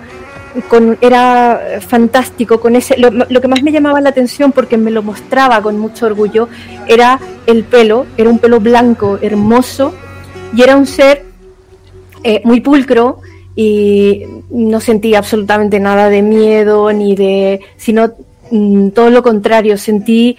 era 1.00 1.80
fantástico. 1.86 2.60
Con 2.60 2.76
ese, 2.76 2.96
lo, 2.98 3.40
que 3.40 3.48
más 3.48 3.62
me 3.62 3.72
llamaba 3.72 4.00
la 4.00 4.10
atención, 4.10 4.52
porque 4.52 4.76
me 4.76 4.90
lo 4.90 5.02
mostraba 5.02 5.62
con 5.62 5.78
mucho 5.78 6.06
orgullo, 6.06 6.48
era 6.86 7.20
el 7.46 7.64
pelo. 7.64 8.06
Era 8.16 8.30
un 8.30 8.38
pelo 8.38 8.60
blanco, 8.60 9.18
hermoso, 9.22 9.94
y 10.54 10.62
era 10.62 10.76
un 10.76 10.86
ser 10.86 11.24
eh, 12.22 12.42
muy 12.44 12.60
pulcro 12.60 13.20
y 13.56 14.24
no 14.50 14.80
sentía 14.80 15.18
absolutamente 15.18 15.80
nada 15.80 16.08
de 16.08 16.22
miedo 16.22 16.92
ni 16.92 17.14
de, 17.14 17.60
sino 17.76 18.12
mm, 18.50 18.90
todo 18.90 19.10
lo 19.10 19.22
contrario, 19.22 19.76
sentí 19.76 20.36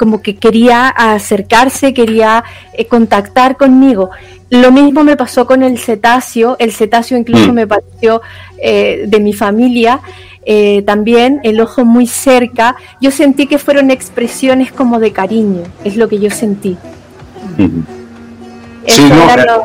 como 0.00 0.22
que 0.22 0.34
quería 0.36 0.88
acercarse, 0.88 1.92
quería 1.92 2.42
eh, 2.72 2.86
contactar 2.86 3.58
conmigo. 3.58 4.08
Lo 4.48 4.72
mismo 4.72 5.04
me 5.04 5.14
pasó 5.14 5.44
con 5.44 5.62
el 5.62 5.76
cetáceo, 5.78 6.56
el 6.58 6.72
cetáceo 6.72 7.18
incluso 7.18 7.52
Mm. 7.52 7.54
me 7.54 7.66
pareció 7.66 8.22
eh, 8.62 9.04
de 9.06 9.20
mi 9.20 9.34
familia, 9.34 10.00
eh, 10.46 10.80
también 10.86 11.40
el 11.44 11.60
ojo 11.60 11.84
muy 11.84 12.06
cerca, 12.06 12.76
yo 12.98 13.10
sentí 13.10 13.46
que 13.46 13.58
fueron 13.58 13.90
expresiones 13.90 14.72
como 14.72 14.98
de 14.98 15.12
cariño, 15.12 15.64
es 15.84 15.96
lo 15.96 16.08
que 16.08 16.18
yo 16.18 16.30
sentí. 16.30 16.78
Sí, 18.86 19.02
no, 19.02 19.36
lo- 19.36 19.62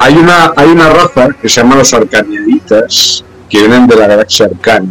Hay 0.00 0.14
una, 0.14 0.52
hay 0.56 0.68
una 0.68 0.88
raza 0.90 1.28
que 1.40 1.48
se 1.48 1.60
llama 1.60 1.76
los 1.76 1.94
arcaniaditas, 1.94 3.24
que 3.48 3.58
vienen 3.60 3.86
de 3.86 3.94
la 3.96 4.06
galaxia 4.08 4.46
Arcana, 4.46 4.88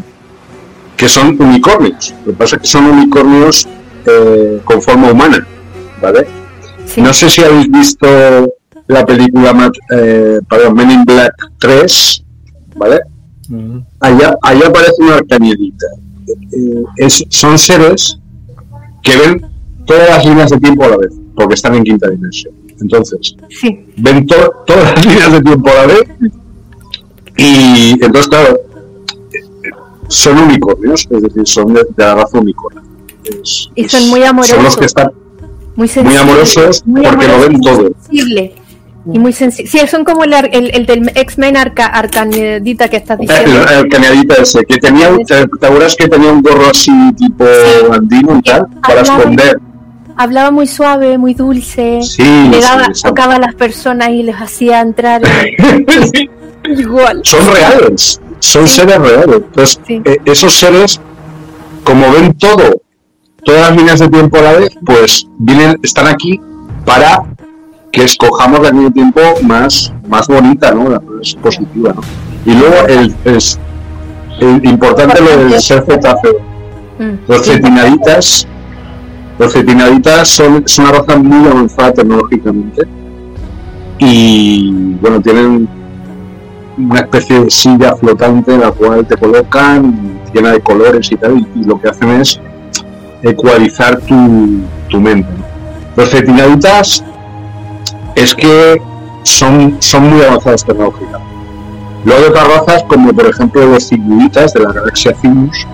que 0.96 1.08
son 1.10 1.36
unicornios. 1.40 2.14
Lo 2.26 2.32
que 2.32 2.38
pasa 2.38 2.56
es 2.56 2.62
que 2.64 2.68
son 2.68 2.86
unicornios 2.86 3.68
eh, 4.08 4.62
con 4.64 4.82
forma 4.82 5.12
humana, 5.12 5.46
¿vale? 6.02 6.26
sí. 6.86 7.02
No 7.02 7.14
sé 7.14 7.30
si 7.30 7.44
habéis 7.44 7.70
visto 7.70 8.08
la 8.88 9.06
película 9.06 9.72
eh, 9.92 10.40
perdón, 10.50 10.74
Men 10.76 10.92
in 10.92 11.06
Black 11.06 11.34
3, 11.60 12.24
¿vale? 12.78 13.00
Mm. 13.50 13.80
Allá, 14.00 14.38
allá 14.42 14.68
aparece 14.68 14.94
una 15.00 15.16
arcaniadita. 15.16 15.86
Eh, 16.52 16.84
es- 16.98 17.26
son 17.30 17.58
seres 17.58 18.18
que 19.04 19.16
ven 19.18 19.46
todas 19.86 20.10
las 20.10 20.26
líneas 20.26 20.50
de 20.52 20.58
tiempo 20.60 20.84
a 20.86 20.90
la 20.90 20.98
vez, 20.98 21.12
porque 21.36 21.54
están 21.56 21.76
en 21.76 21.84
quinta 21.84 22.10
dimensión. 22.10 22.54
Entonces, 22.80 23.36
Sí. 23.50 23.86
ven 23.98 24.26
to- 24.28 24.54
todas 24.66 24.96
las 24.96 25.06
líneas 25.06 25.32
de 25.34 25.42
tiempo 25.42 25.70
a 25.70 25.74
la 25.74 25.86
vez 25.88 26.04
y 27.38 27.92
entonces, 28.04 28.28
claro, 28.28 28.58
son 30.08 30.38
unicornios, 30.40 31.08
es 31.10 31.22
decir, 31.22 31.48
son 31.48 31.74
de, 31.74 31.82
de 31.84 32.04
la 32.04 32.16
raza 32.16 32.40
unicornio. 32.40 32.82
Y 33.76 33.88
son 33.90 34.10
muy 34.10 34.22
Son 34.22 34.38
los 34.38 34.50
amorosos. 34.50 34.78
que 34.78 34.86
están 34.86 35.12
muy, 35.76 35.88
sensible, 35.88 36.18
amorosos 36.20 36.84
porque 36.86 37.28
lo 37.28 37.40
ven 37.40 37.62
todo. 37.62 37.90
sensible. 38.02 38.56
Y 39.14 39.20
muy 39.20 39.32
sencillo. 39.32 39.70
Sí, 39.72 39.80
son 39.88 40.04
como 40.04 40.26
el, 40.26 40.34
el, 40.34 40.72
el 40.76 40.86
del 40.86 41.10
X-Men 41.16 41.56
arca, 41.56 41.86
Arcanidita 41.86 42.90
que 42.90 42.98
estás 42.98 43.18
El, 43.22 43.28
diciendo. 43.28 43.62
el 43.72 44.42
ese, 44.42 44.66
que 44.66 44.78
tenía, 44.80 45.10
un- 45.10 45.24
¿te, 45.24 45.36
acuerdas 45.36 45.96
que 45.96 46.10
tenía 46.10 46.30
un 46.32 46.42
gorro 46.42 46.70
así 46.70 46.92
tipo 47.16 47.46
Sí. 47.46 47.86
andino 47.94 48.38
y 48.38 48.42
tal? 48.42 48.68
Para 48.82 49.00
Hablaba- 49.02 49.18
esconder. 49.20 49.60
Hablaba 50.18 50.52
muy 50.52 50.68
suave, 50.68 51.18
muy 51.18 51.36
dulce. 51.36 52.00
Sí, 52.02 52.24
le 52.50 52.60
daba, 52.60 52.88
sí, 52.94 53.04
tocaba 53.04 53.36
a 53.36 53.40
las 53.40 53.54
personas 53.56 54.10
y 54.10 54.24
les 54.24 54.36
hacía 54.36 54.82
entrar 54.82 55.22
en- 55.24 55.86
igual. 56.78 57.22
son 57.24 57.54
reales, 57.54 58.20
son 58.40 58.68
Sí. 58.68 58.76
seres 58.76 58.98
reales. 58.98 59.36
Entonces, 59.38 59.80
eh, 59.88 60.18
esos 60.26 60.54
seres, 60.54 61.00
como 61.84 62.12
ven 62.12 62.34
todo, 62.34 62.82
todas 63.48 63.70
las 63.70 63.78
líneas 63.78 64.00
de 64.00 64.10
tiempo 64.10 64.38
a 64.40 64.42
la 64.42 64.52
vez, 64.58 64.78
pues 64.86 65.26
vienen, 65.38 65.80
están 65.82 66.08
aquí 66.08 66.38
para 66.86 67.24
que 67.94 68.04
escojamos 68.04 68.60
la 68.60 68.72
línea 68.72 68.90
de 68.90 68.94
tiempo 68.94 69.22
más, 69.44 69.94
más 70.06 70.28
bonita, 70.28 70.74
¿no? 70.74 70.90
La 70.90 71.00
más 71.00 71.34
positiva, 71.36 71.94
¿no? 71.94 72.02
Y 72.46 72.54
luego 72.54 72.76
el, 72.90 73.16
es 73.24 73.58
el 74.42 74.66
importante 74.66 75.22
lo 75.22 75.46
del 75.46 75.62
ser 75.62 75.82
cetáceo. 75.86 76.34
Mm. 77.00 77.14
Los 77.26 77.46
cetinaditas, 77.46 78.46
los 79.40 79.54
cetinaditas 79.54 80.28
son, 80.28 80.64
es 80.66 80.78
una 80.78 80.92
raza 80.92 81.16
muy 81.16 81.48
avanzada 81.48 81.94
tecnológicamente 81.94 82.82
y 83.98 84.94
bueno, 85.02 85.22
tienen 85.22 85.70
una 86.78 87.00
especie 87.00 87.46
de 87.46 87.50
silla 87.50 87.96
flotante 87.96 88.54
en 88.54 88.60
la 88.60 88.72
cual 88.72 89.08
te 89.08 89.16
colocan 89.16 90.20
llena 90.34 90.52
de 90.52 90.60
colores 90.60 91.10
y 91.14 91.16
tal 91.16 91.40
y, 91.40 91.62
y 91.62 91.64
lo 91.64 91.80
que 91.80 91.88
hacen 91.88 92.10
es 92.10 92.42
ecualizar 93.24 94.00
tu, 94.02 94.62
tu 94.90 95.00
mente. 95.00 95.30
Los 95.96 96.10
cetinaditas 96.10 97.04
es 98.16 98.36
que 98.36 98.82
son, 99.24 99.78
son 99.80 100.10
muy 100.10 100.22
avanzados 100.24 100.64
tecnológicamente. 100.66 101.28
Luego 102.06 102.22
hay 102.22 102.30
otras 102.30 102.48
razas 102.48 102.84
como 102.84 103.14
por 103.14 103.26
ejemplo 103.26 103.66
los 103.66 103.88
ciguitas 103.88 104.54
de 104.54 104.62
la 104.62 104.72
galaxia 104.72 105.14
Cygnus 105.22 105.68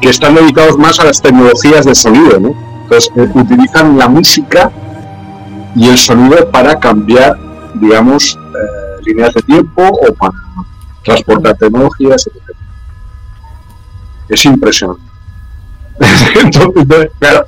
que 0.00 0.08
están 0.08 0.34
dedicados 0.34 0.78
más 0.78 0.98
a 1.00 1.04
las 1.04 1.20
tecnologías 1.20 1.84
de 1.84 1.94
sonido, 1.94 2.38
¿no? 2.40 2.54
Entonces 2.82 3.12
eh, 3.16 3.28
utilizan 3.34 3.98
la 3.98 4.08
música 4.08 4.70
y 5.74 5.88
el 5.88 5.98
sonido 5.98 6.48
para 6.50 6.78
cambiar, 6.78 7.36
digamos, 7.74 8.38
eh, 8.38 9.02
líneas 9.04 9.34
de 9.34 9.42
tiempo 9.42 9.82
o 9.82 10.12
para 10.14 10.34
transportar 11.04 11.56
tecnologías, 11.56 12.26
etc. 12.26 12.56
Es 14.28 14.44
impresionante. 14.44 15.07
Entonces, 16.42 17.10
claro, 17.18 17.46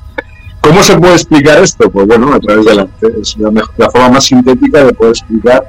¿cómo 0.61 0.83
se 0.83 0.97
puede 0.99 1.15
explicar 1.15 1.63
esto? 1.63 1.91
Pues 1.91 2.07
bueno, 2.07 2.33
a 2.35 2.41
través 2.41 2.65
de 2.67 2.75
la, 2.75 2.87
es 3.21 3.37
la, 3.39 3.51
mejor- 3.51 3.75
la 3.77 3.91
forma 3.91 4.09
más 4.11 4.25
sintética 4.25 4.85
de 4.85 4.93
poder 4.93 5.13
explicar 5.13 5.65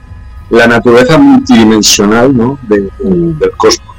la 0.49 0.67
naturaleza 0.67 1.17
multidimensional 1.17 2.35
¿no? 2.35 2.57
de- 2.63 2.81
de- 2.81 2.89
del 2.99 3.51
cosmos. 3.57 3.95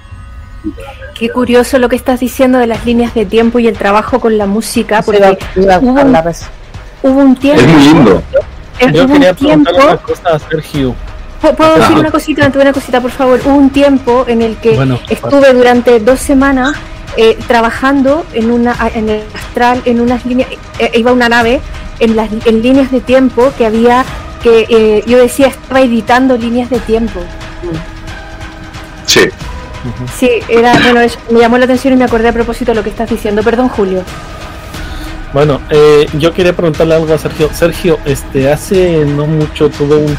Qué 1.14 1.28
curioso 1.30 1.78
lo 1.78 1.88
que 1.88 1.96
estás 1.96 2.20
diciendo 2.20 2.58
de 2.58 2.66
las 2.66 2.84
líneas 2.84 3.14
de 3.14 3.24
tiempo 3.26 3.58
y 3.58 3.68
el 3.68 3.76
trabajo 3.76 4.20
con 4.20 4.36
la 4.38 4.46
música, 4.46 5.02
porque 5.02 5.38
iba 5.56 5.74
a 5.76 5.78
hubo 5.78 6.00
un- 6.00 6.16
hubo 7.02 7.20
un 7.20 7.36
tiempo. 7.36 7.60
Es 7.62 7.68
muy 7.68 7.82
lindo. 7.82 8.22
Yo 8.92 9.04
hubo 9.04 9.12
quería 9.12 9.34
tiempo. 9.34 9.64
preguntarle 9.70 9.92
una 9.92 9.96
cosa 10.02 10.28
a 10.30 10.38
Sergio. 10.38 10.94
¿Puedo 11.56 11.74
decir 11.76 11.96
una 11.98 12.10
cosita, 12.10 12.50
una 12.54 12.72
cosita, 12.72 13.00
por 13.00 13.10
favor? 13.10 13.40
Hubo 13.44 13.54
un 13.54 13.70
tiempo 13.70 14.24
en 14.28 14.42
el 14.42 14.56
que 14.56 14.76
Bueno, 14.76 14.98
estuve 15.08 15.52
durante 15.52 15.98
dos 16.00 16.20
semanas 16.20 16.76
eh, 17.16 17.38
trabajando 17.46 18.24
en 18.32 18.50
una 18.50 18.76
en 18.94 19.08
el 19.08 19.22
astral, 19.34 19.82
en 19.84 20.00
unas 20.00 20.24
líneas, 20.24 20.48
eh, 20.78 20.90
iba 20.94 21.12
una 21.12 21.28
nave 21.28 21.60
en 21.98 22.16
las 22.16 22.30
en 22.46 22.62
líneas 22.62 22.90
de 22.90 23.00
tiempo 23.00 23.52
que 23.56 23.66
había 23.66 24.04
que 24.42 24.66
eh, 24.68 25.04
yo 25.06 25.18
decía 25.18 25.48
estaba 25.48 25.80
editando 25.80 26.36
líneas 26.36 26.70
de 26.70 26.78
tiempo. 26.80 27.20
Sí. 29.06 29.28
Sí, 30.16 30.30
era 30.48 30.72
bueno, 30.78 31.00
eso 31.00 31.18
me 31.30 31.40
llamó 31.40 31.58
la 31.58 31.64
atención 31.64 31.92
y 31.94 31.96
me 31.96 32.04
acordé 32.04 32.28
a 32.28 32.32
propósito 32.32 32.70
de 32.70 32.76
lo 32.76 32.84
que 32.84 32.90
estás 32.90 33.10
diciendo. 33.10 33.42
Perdón, 33.42 33.68
Julio. 33.68 34.04
Bueno, 35.32 35.60
eh, 35.70 36.06
yo 36.18 36.32
quería 36.32 36.54
preguntarle 36.54 36.94
algo 36.94 37.12
a 37.12 37.18
Sergio. 37.18 37.50
Sergio, 37.52 37.98
este, 38.04 38.50
hace 38.50 39.04
no 39.04 39.26
mucho 39.26 39.70
tuve 39.70 39.96
un, 39.96 40.16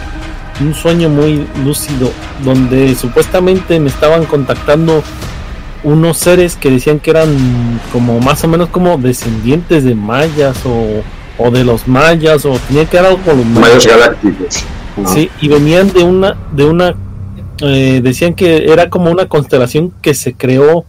un 0.61 0.73
sueño 0.73 1.07
muy 1.09 1.47
lúcido 1.63 2.11
donde 2.43 2.93
supuestamente 2.95 3.79
me 3.79 3.89
estaban 3.89 4.25
contactando 4.25 5.03
unos 5.83 6.17
seres 6.17 6.55
que 6.55 6.71
decían 6.71 6.99
que 6.99 7.11
eran 7.11 7.79
como 7.91 8.19
más 8.19 8.43
o 8.43 8.47
menos 8.47 8.69
como 8.69 8.97
descendientes 8.97 9.83
de 9.83 9.95
mayas 9.95 10.57
o, 10.65 11.03
o 11.37 11.51
de 11.51 11.63
los 11.63 11.87
mayas 11.87 12.45
o 12.45 12.57
tenía 12.67 12.85
que 12.85 12.97
ver 12.97 13.05
algo 13.07 13.21
con 13.23 13.37
los 13.37 13.45
Mayos 13.45 13.85
galácticos. 13.85 14.63
Sí, 15.07 15.29
y 15.41 15.47
venían 15.47 15.91
de 15.91 16.03
una, 16.03 16.37
de 16.51 16.65
una, 16.65 16.95
eh, 17.61 17.99
decían 18.03 18.35
que 18.35 18.71
era 18.71 18.89
como 18.89 19.11
una 19.11 19.27
constelación 19.27 19.91
que 20.01 20.13
se 20.13 20.33
creó 20.33 20.85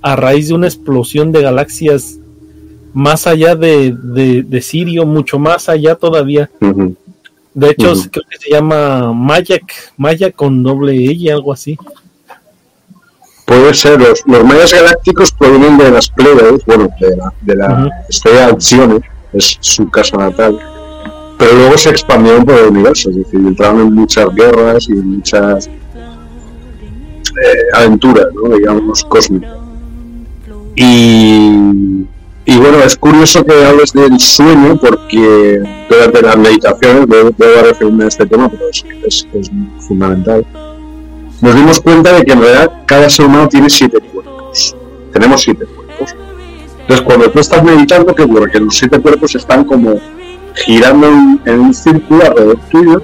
a 0.00 0.16
raíz 0.16 0.48
de 0.48 0.54
una 0.54 0.66
explosión 0.66 1.32
de 1.32 1.42
galaxias 1.42 2.18
más 2.94 3.26
allá 3.26 3.54
de, 3.54 3.92
de, 3.92 4.42
de 4.42 4.62
Sirio, 4.62 5.06
mucho 5.06 5.38
más 5.38 5.68
allá 5.68 5.94
todavía. 5.94 6.50
De 7.54 7.70
hecho, 7.70 7.92
creo 8.10 8.24
que 8.28 8.38
se 8.38 8.50
llama 8.50 9.12
Mayak, 9.12 9.92
Maya 9.96 10.30
con 10.30 10.62
doble 10.62 10.94
E, 10.96 11.30
algo 11.30 11.52
así. 11.52 11.76
Puede 13.44 13.74
ser, 13.74 14.00
los, 14.00 14.22
los 14.26 14.44
mayas 14.44 14.72
galácticos 14.72 15.32
provienen 15.32 15.76
de 15.76 15.90
las 15.90 16.08
Pleiades, 16.08 16.64
bueno, 16.64 16.88
de 17.00 17.16
la, 17.16 17.32
de 17.40 17.56
la 17.56 17.90
estrella 18.08 18.46
Alcione, 18.46 19.00
es 19.32 19.58
su 19.60 19.90
casa 19.90 20.16
natal, 20.16 20.58
pero 21.38 21.52
luego 21.54 21.76
se 21.76 21.90
expandieron 21.90 22.44
por 22.44 22.54
el 22.54 22.68
universo, 22.68 23.10
es 23.10 23.16
decir, 23.16 23.40
entraron 23.40 23.80
en 23.80 23.94
muchas 23.94 24.28
guerras 24.34 24.88
y 24.88 24.92
en 24.92 25.16
muchas 25.16 25.66
eh, 25.66 25.70
aventuras, 27.74 28.26
¿no? 28.34 28.54
digamos, 28.54 29.04
cósmicas. 29.04 29.56
Y, 30.76 32.06
y 32.44 32.56
bueno, 32.56 32.78
es 32.84 32.96
curioso 32.96 33.44
que 33.44 33.64
hables 33.64 33.92
del 33.92 34.18
sueño 34.20 34.78
porque 34.80 35.62
durante 35.90 36.22
las 36.22 36.36
meditaciones, 36.38 37.08
debo, 37.08 37.30
debo 37.36 37.62
referirme 37.62 38.04
a 38.04 38.08
este 38.08 38.24
tema, 38.26 38.48
pero 38.48 38.68
es, 38.70 38.84
es, 39.04 39.26
es 39.34 39.50
fundamental 39.86 40.46
nos 41.42 41.54
dimos 41.56 41.80
cuenta 41.80 42.12
de 42.12 42.24
que 42.24 42.32
en 42.32 42.40
realidad 42.40 42.72
cada 42.86 43.10
ser 43.10 43.26
humano 43.26 43.48
tiene 43.48 43.68
siete 43.68 43.98
cuerpos. 43.98 44.76
Tenemos 45.12 45.42
siete 45.42 45.66
cuerpos. 45.66 46.14
Entonces, 46.80 47.04
cuando 47.04 47.30
tú 47.30 47.40
estás 47.40 47.64
meditando, 47.64 48.14
¿qué 48.14 48.22
ocurre? 48.22 48.50
Que 48.50 48.60
los 48.60 48.76
siete 48.76 49.00
cuerpos 49.00 49.34
están 49.34 49.64
como 49.64 49.96
girando 50.54 51.08
en, 51.08 51.40
en 51.44 51.60
un 51.60 51.74
círculo 51.74 52.24
alrededor 52.24 52.58
tuyo. 52.70 53.02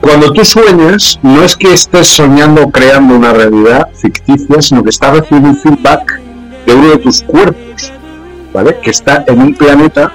Cuando 0.00 0.32
tú 0.32 0.44
sueñas, 0.44 1.18
no 1.22 1.42
es 1.42 1.56
que 1.56 1.72
estés 1.72 2.08
soñando 2.08 2.64
o 2.64 2.70
creando 2.70 3.14
una 3.14 3.32
realidad 3.32 3.88
ficticia, 3.94 4.60
sino 4.60 4.82
que 4.82 4.90
estás 4.90 5.16
recibiendo 5.16 5.50
un 5.50 5.56
feedback 5.56 6.20
de 6.66 6.74
uno 6.74 6.88
de 6.88 6.98
tus 6.98 7.22
cuerpos, 7.22 7.92
¿vale? 8.52 8.78
Que 8.82 8.90
está 8.90 9.24
en 9.28 9.40
un 9.40 9.54
planeta 9.54 10.12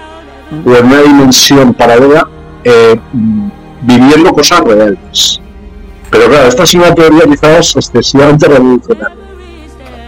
o 0.65 0.75
en 0.75 0.85
una 0.85 1.01
dimensión 1.01 1.73
paralela 1.73 2.27
eh, 2.65 2.99
viviendo 3.81 4.33
cosas 4.33 4.59
reales. 4.61 5.40
Pero 6.11 6.27
claro, 6.27 6.47
esta 6.47 6.63
es 6.63 6.73
una 6.75 6.93
teoría 6.93 7.23
quizás 7.25 7.75
excesivamente 7.75 8.47
revolucionaria. 8.47 9.17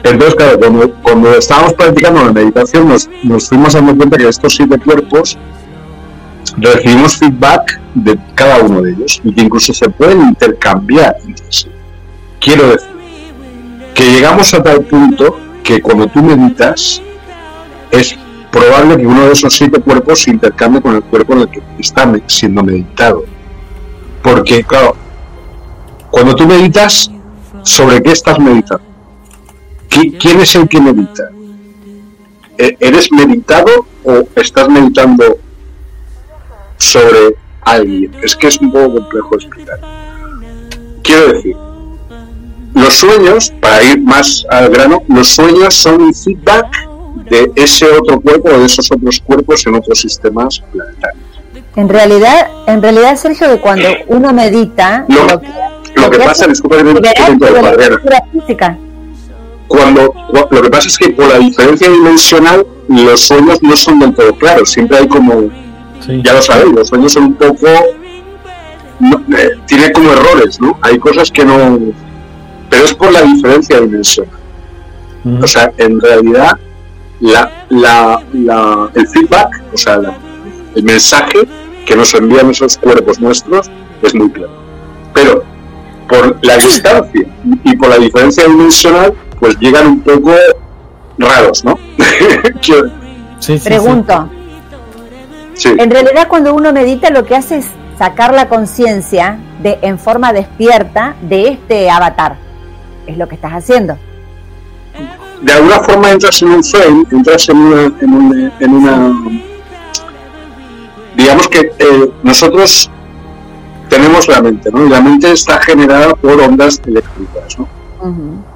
Entonces, 0.04 0.36
claro, 0.36 0.60
cuando, 0.60 0.94
cuando 1.02 1.34
estábamos 1.36 1.74
practicando 1.74 2.26
la 2.26 2.34
meditación 2.34 2.90
nos, 2.90 3.10
nos 3.24 3.48
fuimos 3.48 3.74
dando 3.74 3.96
cuenta 3.96 4.18
que 4.18 4.28
estos 4.28 4.54
siete 4.54 4.78
cuerpos 4.78 5.38
recibimos 6.58 7.18
feedback 7.18 7.80
de 7.96 8.18
cada 8.36 8.60
uno 8.60 8.82
de 8.82 8.92
ellos 8.92 9.22
y 9.24 9.34
que 9.34 9.42
incluso 9.42 9.74
se 9.74 9.90
pueden 9.90 10.22
intercambiar 10.22 11.16
entre 11.26 11.46
sí. 11.50 11.68
Quiero 12.40 12.68
decir 12.68 12.90
que 13.94 14.12
llegamos 14.12 14.54
a 14.54 14.62
tal 14.62 14.82
punto 14.82 15.38
que 15.64 15.82
cuando 15.82 16.08
tú 16.08 16.22
meditas 16.22 17.02
es 17.92 18.18
probable 18.52 18.98
que 18.98 19.08
uno 19.08 19.26
de 19.26 19.32
esos 19.32 19.54
siete 19.54 19.80
cuerpos 19.80 20.20
se 20.20 20.32
intercambie 20.32 20.82
con 20.82 20.96
el 20.96 21.04
cuerpo 21.04 21.34
en 21.34 21.40
el 21.40 21.50
que 21.50 21.62
está 21.80 22.12
siendo 22.28 22.64
meditado. 22.64 23.24
Porque, 24.22 24.64
claro, 24.64 24.96
cuando 26.14 26.36
tú 26.36 26.46
meditas, 26.46 27.10
¿sobre 27.64 28.04
qué 28.04 28.12
estás 28.12 28.38
meditando? 28.38 28.84
¿Qui- 29.90 30.16
¿Quién 30.20 30.40
es 30.42 30.54
el 30.56 30.68
que 30.70 30.80
medita? 30.80 31.24
¿E- 32.56 32.78
¿Eres 32.80 33.12
meditado 33.12 33.88
o 34.04 34.22
estás 34.36 34.70
meditando 34.70 35.40
sobre 36.78 37.36
alguien? 37.62 38.12
Es 38.22 38.36
que 38.36 38.46
es 38.48 38.60
un 38.62 38.72
poco 38.72 38.94
complejo 38.94 39.36
explicar. 39.36 39.80
Quiero 41.02 41.34
decir, 41.34 41.56
los 42.76 42.94
sueños, 42.94 43.52
para 43.60 43.82
ir 43.84 44.00
más 44.04 44.46
al 44.52 44.70
grano, 44.70 45.02
los 45.08 45.28
sueños 45.30 45.74
son 45.74 46.00
un 46.04 46.14
feedback 46.14 46.68
de 47.28 47.52
ese 47.56 47.88
otro 47.90 48.22
cuerpo 48.22 48.50
o 48.50 48.60
de 48.60 48.66
esos 48.66 48.92
otros 48.92 49.20
cuerpos 49.20 49.66
en 49.66 49.74
otros 49.76 50.00
sistemas 50.00 50.62
planetarios. 50.72 51.24
En 51.76 51.90
realidad, 51.90 52.52
en 52.68 52.84
realidad, 52.84 53.16
Sergio, 53.16 53.48
que 53.50 53.60
cuando 53.60 53.88
uno 54.10 54.32
medita, 54.32 55.06
Lo- 55.08 55.26
lo 55.26 55.42
que, 55.42 55.48
Lo 56.04 56.10
que 56.12 56.18
pasa, 56.20 56.48
disculpa 56.48 56.78
que 56.78 56.84
te 56.84 57.02
cuando 59.68 60.12
cu- 60.12 60.48
lo 60.52 60.62
que 60.62 60.70
pasa 60.70 60.88
es 60.88 60.98
que 60.98 61.10
por 61.12 61.28
la 61.28 61.40
diferencia 61.40 61.90
dimensional 61.90 62.66
los 62.90 63.22
sueños 63.22 63.60
no 63.64 63.76
son 63.76 64.00
del 64.00 64.14
todo 64.14 64.36
claros 64.36 64.70
siempre 64.72 64.98
hay 64.98 65.08
como 65.08 65.50
Sí. 66.02 66.22
ya 66.24 66.34
lo 66.34 66.42
sabéis 66.42 66.74
los 66.76 66.90
sueños 66.90 67.14
son 67.14 67.24
un 67.24 67.34
poco 67.36 67.68
no, 69.00 69.18
eh, 69.38 69.50
tiene 69.66 69.92
como 69.92 70.12
errores, 70.12 70.62
¿no? 70.62 70.78
Hay 70.82 70.98
cosas 71.00 71.30
que 71.32 71.44
no... 71.44 71.80
Pero 72.70 72.86
es 72.86 72.94
por 72.94 73.12
la 73.12 73.22
diferencia. 73.24 73.80
Ujú. 75.26 75.44
O 75.44 75.48
sea, 75.48 75.72
en 75.78 76.00
realidad, 76.00 76.52
la, 77.20 77.66
la, 77.70 78.22
la- 78.32 78.90
el 78.94 79.08
feedback, 79.08 79.62
o 79.74 79.78
sea, 79.78 79.98
la- 79.98 80.16
el 80.76 80.84
mensaje 80.84 81.40
que 81.86 81.96
nos 81.98 82.14
envían 82.14 82.50
esos 82.52 82.78
cuerpos 82.78 83.20
nuestros 83.20 83.70
es 84.04 84.14
muy 84.16 84.30
claro. 84.30 84.52
Pero 85.14 85.44
por 86.08 86.38
la 86.46 86.56
distancia 86.58 87.26
y 87.64 87.76
por 87.78 87.90
la 87.90 87.98
diferencia 87.98 88.46
dimensional, 88.46 89.14
pues 89.40 89.58
llegan 89.60 89.88
un 89.88 90.00
poco 90.02 90.32
raros, 91.18 91.64
¿no? 91.66 91.78
Sí, 92.62 93.58
sí. 93.60 93.60
Pregunto, 93.60 94.30
sí. 95.54 95.70
en 95.78 95.92
realidad 95.92 96.28
cuando 96.30 96.54
uno 96.54 96.72
medita 96.72 97.10
lo 97.10 97.26
que 97.26 97.36
hace 97.36 97.58
es 97.58 97.66
sacar 97.98 98.34
la 98.34 98.48
conciencia 98.48 99.38
de 99.62 99.80
en 99.82 100.00
forma 100.00 100.32
despierta 100.32 101.16
de 101.22 101.50
este 101.50 101.90
avatar. 101.90 102.38
Es 103.06 103.18
lo 103.18 103.28
que 103.28 103.36
estás 103.36 103.52
haciendo. 103.52 103.98
de 105.42 105.52
alguna 105.52 105.80
forma 105.82 106.12
entras 106.12 106.42
en 106.42 106.52
un 106.52 106.64
frame, 106.64 107.04
entras 107.12 107.50
en 107.50 107.58
una, 107.58 107.82
en 108.00 108.14
una, 108.14 108.52
en 108.62 108.74
una- 108.74 109.14
digamos 111.18 111.48
que 111.50 111.60
eh, 111.80 112.12
nosotros 112.24 112.90
tenemos 113.94 114.28
la 114.28 114.42
mente, 114.42 114.72
¿no? 114.72 114.86
Y 114.88 114.90
la 114.90 115.02
mente 115.02 115.32
está 115.32 115.62
generada 115.62 116.16
por 116.16 116.42
ondas 116.42 116.82
eléctricas. 116.88 117.58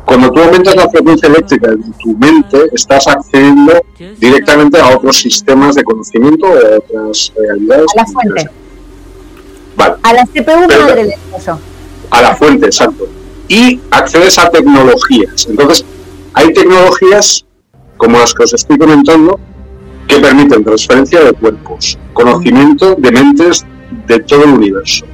Cuando 0.03 0.31
tú 0.31 0.41
aumentas 0.41 0.75
la 0.75 0.89
frecuencia 0.89 1.29
eléctrica 1.29 1.69
de 1.69 1.77
tu 1.99 2.17
mente, 2.17 2.57
estás 2.73 3.07
accediendo 3.07 3.73
directamente 4.17 4.79
a 4.79 4.95
otros 4.95 5.15
sistemas 5.17 5.75
de 5.75 5.83
conocimiento 5.83 6.47
a 6.47 6.77
otras 6.79 7.31
realidades. 7.37 7.85
A 7.95 7.99
la 8.01 8.05
fuente. 8.07 8.49
Vale. 9.75 9.95
A 10.01 10.13
la 10.13 10.25
CPU 10.25 10.67
Pero- 10.67 10.83
madre 10.85 11.03
digo 11.05 11.37
yo. 11.45 11.59
a 12.09 12.21
la 12.23 12.35
fuente, 12.35 12.65
exacto. 12.65 13.07
Y 13.47 13.79
accedes 13.91 14.39
a 14.39 14.49
tecnologías. 14.49 15.45
Entonces, 15.47 15.85
hay 16.33 16.51
tecnologías, 16.51 17.45
como 17.97 18.17
las 18.17 18.33
que 18.33 18.43
os 18.43 18.53
estoy 18.53 18.77
comentando, 18.79 19.39
que 20.07 20.17
permiten 20.19 20.63
transferencia 20.63 21.23
de 21.23 21.33
cuerpos, 21.33 21.97
conocimiento 22.13 22.95
de 22.97 23.11
mentes 23.11 23.65
de 24.07 24.19
todo 24.19 24.43
el 24.45 24.49
universo. 24.51 25.05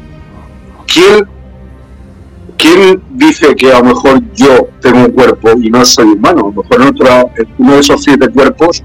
¿Quién, 0.94 1.28
quién 2.58 3.02
dice 3.12 3.56
que 3.56 3.72
a 3.72 3.80
lo 3.80 3.86
mejor 3.86 4.22
yo 4.34 4.68
tengo 4.80 5.00
un 5.00 5.12
cuerpo 5.12 5.52
y 5.60 5.70
no 5.70 5.84
soy 5.84 6.06
humano? 6.06 6.42
A 6.42 6.56
lo 6.56 6.64
mejor 6.64 6.82
en, 6.82 6.88
otro, 6.90 7.32
en 7.36 7.48
uno 7.58 7.74
de 7.74 7.80
esos 7.80 8.04
siete 8.04 8.28
cuerpos 8.30 8.84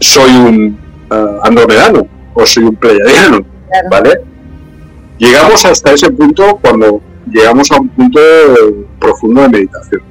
soy 0.00 0.30
un 0.30 0.78
andromedano 1.42 2.06
o 2.34 2.46
soy 2.46 2.64
un 2.64 2.76
pleiadiano, 2.76 3.38
Claro. 3.68 3.88
¿vale? 3.90 4.20
Llegamos 5.18 5.64
hasta 5.64 5.92
ese 5.92 6.10
punto 6.10 6.58
cuando 6.62 7.00
llegamos 7.30 7.70
a 7.72 7.80
un 7.80 7.88
punto 7.88 8.20
profundo 9.00 9.42
de 9.42 9.48
meditación. 9.48 10.02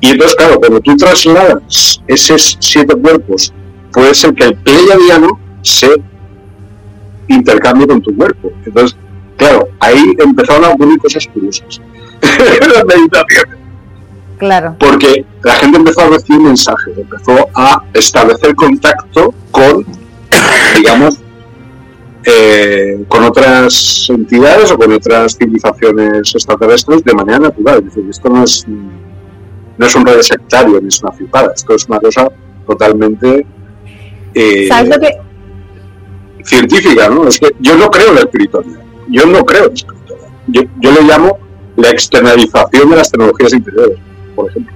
Y 0.00 0.08
entonces, 0.10 0.36
claro, 0.36 0.60
cuando 0.60 0.80
tú 0.80 0.96
trasladas 0.96 2.02
esos 2.06 2.56
siete 2.60 2.94
cuerpos, 2.94 3.52
puede 3.92 4.14
ser 4.14 4.34
que 4.34 4.44
el 4.44 4.54
pleiadiano 4.56 5.40
se 5.62 5.88
intercambie 7.28 7.86
con 7.86 8.02
tu 8.02 8.14
cuerpo. 8.14 8.52
Entonces, 8.66 8.96
claro, 9.36 9.68
ahí 9.80 10.14
empezaron 10.18 10.64
a 10.64 10.70
ocurrir 10.70 10.98
cosas 10.98 11.26
curiosas. 11.28 11.80
en 12.22 12.72
la 12.72 12.84
meditación. 12.84 13.64
Claro. 14.38 14.76
Porque 14.78 15.24
la 15.42 15.54
gente 15.54 15.78
empezó 15.78 16.02
a 16.02 16.08
recibir 16.08 16.40
mensajes, 16.40 16.98
empezó 16.98 17.48
a 17.54 17.82
establecer 17.92 18.54
contacto 18.54 19.32
con, 19.50 19.86
digamos, 20.76 21.20
eh, 22.24 23.04
con 23.08 23.24
otras 23.24 24.06
entidades 24.08 24.70
o 24.70 24.78
con 24.78 24.92
otras 24.92 25.36
civilizaciones 25.36 26.34
extraterrestres 26.34 27.04
de 27.04 27.14
manera 27.14 27.38
natural. 27.38 27.78
Es 27.78 27.84
decir, 27.84 28.04
esto 28.10 28.28
no 28.28 28.44
es, 28.44 28.64
no 28.66 29.86
es 29.86 29.94
un 29.94 30.06
rollo 30.06 30.22
sectario 30.22 30.80
ni 30.80 30.88
es 30.88 31.02
una 31.02 31.12
flipada, 31.12 31.52
esto 31.54 31.74
es 31.74 31.86
una 31.86 32.00
cosa 32.00 32.28
totalmente 32.66 33.46
eh, 34.34 34.66
¿Sabes 34.68 34.88
lo 34.90 35.00
que, 35.00 35.10
científica, 36.44 37.08
¿no? 37.08 37.28
Es 37.28 37.38
que 37.38 37.50
yo 37.60 37.76
no 37.76 37.88
creo 37.88 38.08
en 38.08 38.14
la 38.16 38.20
espiritualidad, 38.22 38.82
yo 39.14 39.26
no 39.26 39.44
creo. 39.44 39.70
Yo, 40.48 40.62
yo 40.80 40.92
le 40.92 41.02
llamo 41.02 41.38
la 41.76 41.90
externalización 41.90 42.90
de 42.90 42.96
las 42.96 43.10
tecnologías 43.10 43.52
interiores, 43.52 43.98
por 44.34 44.50
ejemplo. 44.50 44.72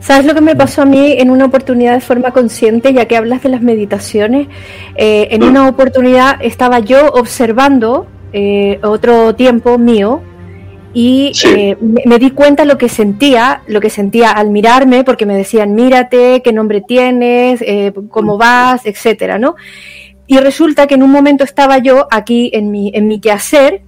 ¿Sabes 0.00 0.24
lo 0.24 0.34
que 0.34 0.40
me 0.40 0.54
pasó 0.54 0.82
a 0.82 0.84
mí 0.84 1.14
en 1.18 1.30
una 1.30 1.46
oportunidad 1.46 1.94
de 1.94 2.00
forma 2.00 2.30
consciente, 2.30 2.92
ya 2.92 3.06
que 3.06 3.16
hablas 3.16 3.42
de 3.42 3.48
las 3.48 3.60
meditaciones? 3.60 4.46
Eh, 4.94 5.28
en 5.32 5.42
una 5.42 5.68
oportunidad 5.68 6.36
estaba 6.42 6.78
yo 6.78 7.08
observando 7.08 8.06
eh, 8.32 8.78
otro 8.82 9.34
tiempo 9.34 9.78
mío 9.78 10.20
y 10.94 11.32
Sí. 11.34 11.48
eh, 11.48 11.76
me, 11.80 12.02
me 12.06 12.18
di 12.18 12.30
cuenta 12.30 12.64
lo 12.64 12.78
que 12.78 12.88
sentía, 12.88 13.62
lo 13.66 13.80
que 13.80 13.90
sentía 13.90 14.30
al 14.30 14.50
mirarme, 14.50 15.02
porque 15.02 15.26
me 15.26 15.36
decían, 15.36 15.74
mírate, 15.74 16.40
qué 16.42 16.52
nombre 16.52 16.82
tienes, 16.86 17.62
cómo 18.08 18.38
vas, 18.38 18.86
etcétera, 18.86 19.38
¿no? 19.38 19.56
Y 20.26 20.38
resulta 20.38 20.86
que 20.86 20.94
en 20.94 21.02
un 21.02 21.10
momento 21.10 21.44
estaba 21.44 21.78
yo 21.78 22.08
aquí 22.10 22.50
en 22.52 22.70
mi, 22.70 22.90
en 22.94 23.06
mi 23.06 23.20
quehacer 23.20 23.82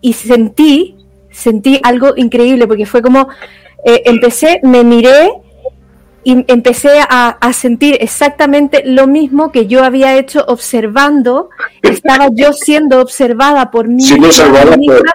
y 0.00 0.12
sentí, 0.14 0.96
sentí 1.30 1.80
algo 1.82 2.14
increíble, 2.16 2.66
porque 2.66 2.86
fue 2.86 3.00
como, 3.00 3.28
eh, 3.84 4.02
empecé, 4.06 4.60
me 4.62 4.82
miré 4.82 5.30
y 6.24 6.44
empecé 6.50 7.00
a, 7.00 7.28
a 7.40 7.52
sentir 7.52 7.98
exactamente 8.00 8.82
lo 8.84 9.06
mismo 9.06 9.52
que 9.52 9.66
yo 9.66 9.84
había 9.84 10.16
hecho 10.16 10.44
observando, 10.48 11.50
estaba 11.82 12.28
yo 12.32 12.52
siendo 12.52 13.00
observada 13.00 13.70
por 13.70 13.88
mí 13.88 14.02
misma, 14.02 14.26
observada 14.26 14.76
misma, 14.76 15.12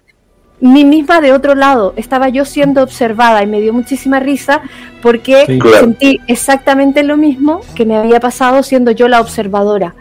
mí 0.62 0.86
misma 0.86 1.20
de 1.20 1.34
otro 1.34 1.56
lado, 1.56 1.94
estaba 1.98 2.30
yo 2.30 2.46
siendo 2.46 2.84
observada 2.84 3.42
y 3.44 3.48
me 3.48 3.60
dio 3.60 3.74
muchísima 3.74 4.20
risa 4.20 4.62
porque 5.02 5.46
Sí. 5.48 5.60
Claro. 5.60 5.80
sentí 5.80 6.20
exactamente 6.28 7.04
lo 7.04 7.18
mismo 7.18 7.62
que 7.76 7.86
me 7.86 7.98
había 7.98 8.20
pasado 8.20 8.62
siendo 8.64 8.92
yo 8.92 9.08
la 9.08 9.20
observadora. 9.20 9.96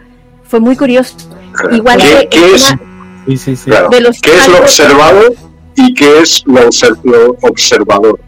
Fue 0.48 0.60
muy 0.60 0.76
curioso. 0.76 1.14
Igual 1.70 1.98
¿Qué, 1.98 2.28
que 2.30 2.40
qué 2.40 2.54
es, 2.54 2.70
una- 2.72 2.80
Sí, 3.26 3.36
sí, 3.36 3.56
sí. 3.56 3.70
claro, 3.70 3.88
de 3.90 4.00
los 4.00 4.20
qué 4.20 4.30
es 4.34 4.48
lo 4.48 4.58
observado 4.58 5.20
y 5.76 5.94
qué 5.94 6.20
es 6.20 6.42
lo, 6.46 6.60
obser- 6.68 6.98
lo 7.04 7.36
observador? 7.42 8.18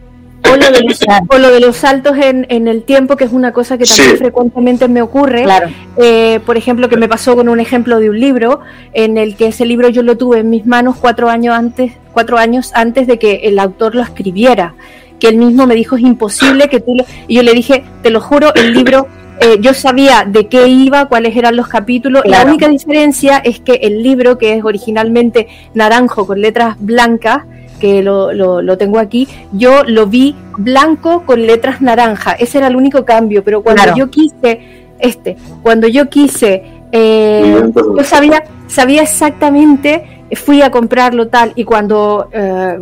o 0.43 0.55
lo 0.57 0.71
de 0.71 0.81
los, 0.81 0.99
o 1.29 1.37
lo 1.37 1.49
de 1.51 1.59
los 1.59 1.77
saltos 1.77 2.17
en, 2.17 2.45
en 2.49 2.67
el 2.67 2.83
tiempo, 2.83 3.15
que 3.15 3.23
es 3.25 3.31
una 3.31 3.53
cosa 3.53 3.77
que 3.77 3.85
también 3.85 4.11
Sí. 4.11 4.17
frecuentemente 4.17 4.87
me 4.87 5.01
ocurre. 5.01 5.43
Claro. 5.43 5.69
Eh, 5.97 6.39
por 6.45 6.57
ejemplo, 6.57 6.89
que 6.89 6.97
me 6.97 7.07
pasó 7.07 7.35
con 7.35 7.47
un 7.47 7.59
ejemplo 7.59 7.99
de 7.99 8.09
un 8.09 8.19
libro, 8.19 8.59
en 8.93 9.17
el 9.17 9.35
que 9.35 9.47
ese 9.47 9.65
libro 9.65 9.87
yo 9.89 10.01
lo 10.03 10.17
tuve 10.17 10.39
en 10.39 10.49
mis 10.49 10.65
manos 10.65 10.95
cuatro 10.99 11.29
años 11.29 11.55
antes, 11.55 11.93
cuatro 12.11 12.37
años 12.37 12.71
antes 12.73 13.07
de 13.07 13.17
que 13.19 13.41
el 13.43 13.59
autor 13.59 13.93
lo 13.95 14.01
escribiera. 14.01 14.73
Que 15.19 15.27
él 15.27 15.37
mismo 15.37 15.67
me 15.67 15.75
dijo 15.75 15.95
es 15.95 16.01
imposible 16.01 16.67
que 16.69 16.79
tú 16.79 16.95
lo... 16.95 17.05
Y 17.27 17.35
yo 17.35 17.43
le 17.43 17.53
dije, 17.53 17.83
te 18.01 18.09
lo 18.09 18.19
juro, 18.19 18.53
el 18.55 18.73
libro, 18.73 19.07
eh, 19.41 19.57
yo 19.59 19.73
sabía 19.73 20.23
de 20.25 20.47
qué 20.47 20.67
iba, 20.67 21.05
cuáles 21.05 21.35
eran 21.35 21.55
los 21.55 21.67
capítulos. 21.67 22.21
La 22.25 22.43
única 22.45 22.67
diferencia 22.69 23.37
es 23.39 23.59
que 23.59 23.73
el 23.81 24.03
libro, 24.03 24.37
que 24.37 24.53
es 24.53 24.63
originalmente 24.63 25.47
naranjo 25.73 26.25
con 26.27 26.39
letras 26.41 26.75
blancas, 26.79 27.43
que 27.79 28.03
lo, 28.03 28.31
lo, 28.31 28.61
lo 28.61 28.77
tengo 28.77 28.99
aquí, 28.99 29.27
yo 29.51 29.83
lo 29.83 30.05
vi 30.05 30.35
blanco 30.57 31.23
con 31.25 31.45
letras 31.47 31.81
naranja. 31.81 32.33
Ese 32.33 32.59
era 32.59 32.67
el 32.67 32.75
único 32.75 33.03
cambio, 33.03 33.43
pero 33.43 33.63
cuando 33.63 33.81
Claro. 33.81 33.97
yo 33.97 34.09
quise, 34.11 34.59
este, 34.99 35.35
cuando 35.63 35.87
yo 35.87 36.07
quise, 36.07 36.61
eh, 36.91 37.63
yo 37.73 38.03
sabía, 38.03 38.43
sabía 38.67 39.01
exactamente, 39.01 40.20
fui 40.35 40.61
a 40.61 40.71
comprarlo 40.71 41.27
tal, 41.27 41.53
y 41.55 41.63
cuando 41.63 42.29
eh, 42.31 42.77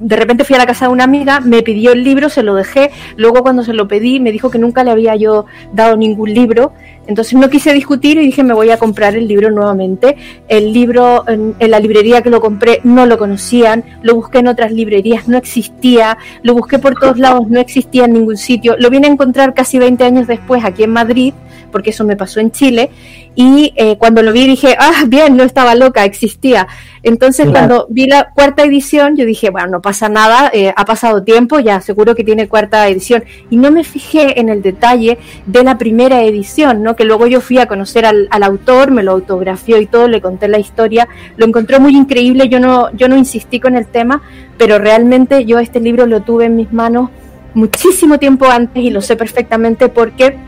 de 0.00 0.16
repente 0.16 0.44
fui 0.44 0.56
a 0.56 0.58
la 0.58 0.66
casa 0.66 0.86
de 0.86 0.92
una 0.92 1.04
amiga, 1.04 1.40
me 1.40 1.62
pidió 1.62 1.92
el 1.92 2.02
libro, 2.02 2.28
se 2.28 2.42
lo 2.42 2.54
dejé, 2.54 2.90
luego 3.16 3.42
cuando 3.42 3.62
se 3.62 3.72
lo 3.72 3.88
pedí 3.88 4.20
me 4.20 4.32
dijo 4.32 4.50
que 4.50 4.58
nunca 4.58 4.84
le 4.84 4.90
había 4.90 5.16
yo 5.16 5.46
dado 5.72 5.96
ningún 5.96 6.32
libro, 6.32 6.72
entonces 7.06 7.38
no 7.38 7.48
quise 7.48 7.72
discutir 7.72 8.18
y 8.18 8.26
dije 8.26 8.42
me 8.42 8.54
voy 8.54 8.70
a 8.70 8.78
comprar 8.78 9.14
el 9.14 9.28
libro 9.28 9.50
nuevamente. 9.50 10.16
El 10.48 10.72
libro 10.72 11.24
en, 11.28 11.54
en 11.58 11.70
la 11.70 11.78
librería 11.78 12.22
que 12.22 12.30
lo 12.30 12.40
compré 12.40 12.80
no 12.82 13.06
lo 13.06 13.16
conocían, 13.18 13.84
lo 14.02 14.14
busqué 14.14 14.38
en 14.38 14.48
otras 14.48 14.72
librerías, 14.72 15.28
no 15.28 15.36
existía, 15.36 16.18
lo 16.42 16.54
busqué 16.54 16.78
por 16.78 16.98
todos 16.98 17.18
lados, 17.18 17.48
no 17.48 17.60
existía 17.60 18.06
en 18.06 18.14
ningún 18.14 18.36
sitio. 18.36 18.74
Lo 18.78 18.90
vine 18.90 19.06
a 19.06 19.10
encontrar 19.10 19.54
casi 19.54 19.78
20 19.78 20.04
años 20.04 20.26
después 20.26 20.64
aquí 20.64 20.82
en 20.82 20.90
Madrid, 20.90 21.34
porque 21.76 21.90
eso 21.90 22.04
me 22.04 22.16
pasó 22.16 22.40
en 22.40 22.50
Chile, 22.52 22.88
y 23.34 23.74
eh, 23.76 23.98
cuando 23.98 24.22
lo 24.22 24.32
vi 24.32 24.46
dije, 24.46 24.74
ah, 24.78 25.04
bien, 25.06 25.36
no 25.36 25.42
estaba 25.42 25.74
loca, 25.74 26.06
existía. 26.06 26.66
Entonces 27.02 27.44
Claro. 27.44 27.52
cuando 27.52 27.86
vi 27.90 28.06
la 28.06 28.30
cuarta 28.30 28.62
edición, 28.62 29.14
yo 29.14 29.26
dije, 29.26 29.50
bueno, 29.50 29.68
no 29.68 29.82
pasa 29.82 30.08
nada, 30.08 30.50
eh, 30.54 30.72
ha 30.74 30.84
pasado 30.86 31.22
tiempo, 31.22 31.60
ya 31.60 31.82
seguro 31.82 32.14
que 32.14 32.24
tiene 32.24 32.48
cuarta 32.48 32.88
edición. 32.88 33.24
Y 33.50 33.58
no 33.58 33.70
me 33.70 33.84
fijé 33.84 34.40
en 34.40 34.48
el 34.48 34.62
detalle 34.62 35.18
de 35.44 35.62
la 35.62 35.76
primera 35.76 36.22
edición, 36.22 36.82
¿no? 36.82 36.96
Que 36.96 37.04
luego 37.04 37.26
yo 37.26 37.42
fui 37.42 37.58
a 37.58 37.66
conocer 37.66 38.06
al, 38.06 38.26
al 38.30 38.42
autor, 38.42 38.90
me 38.90 39.02
lo 39.02 39.12
autografió 39.12 39.78
y 39.78 39.86
todo, 39.86 40.08
le 40.08 40.22
conté 40.22 40.48
la 40.48 40.58
historia, 40.58 41.06
lo 41.36 41.44
encontré 41.44 41.78
muy 41.78 41.94
increíble, 41.94 42.48
yo 42.48 42.58
no, 42.58 42.90
yo 42.96 43.06
no 43.06 43.18
insistí 43.18 43.60
con 43.60 43.76
el 43.76 43.86
tema, 43.86 44.22
pero 44.56 44.78
realmente 44.78 45.44
yo 45.44 45.58
este 45.58 45.78
libro 45.78 46.06
lo 46.06 46.22
tuve 46.22 46.46
en 46.46 46.56
mis 46.56 46.72
manos 46.72 47.10
muchísimo 47.52 48.18
tiempo 48.18 48.46
antes 48.46 48.82
y 48.82 48.88
lo 48.88 49.02
sé 49.02 49.16
perfectamente 49.16 49.88
porque 49.90 50.38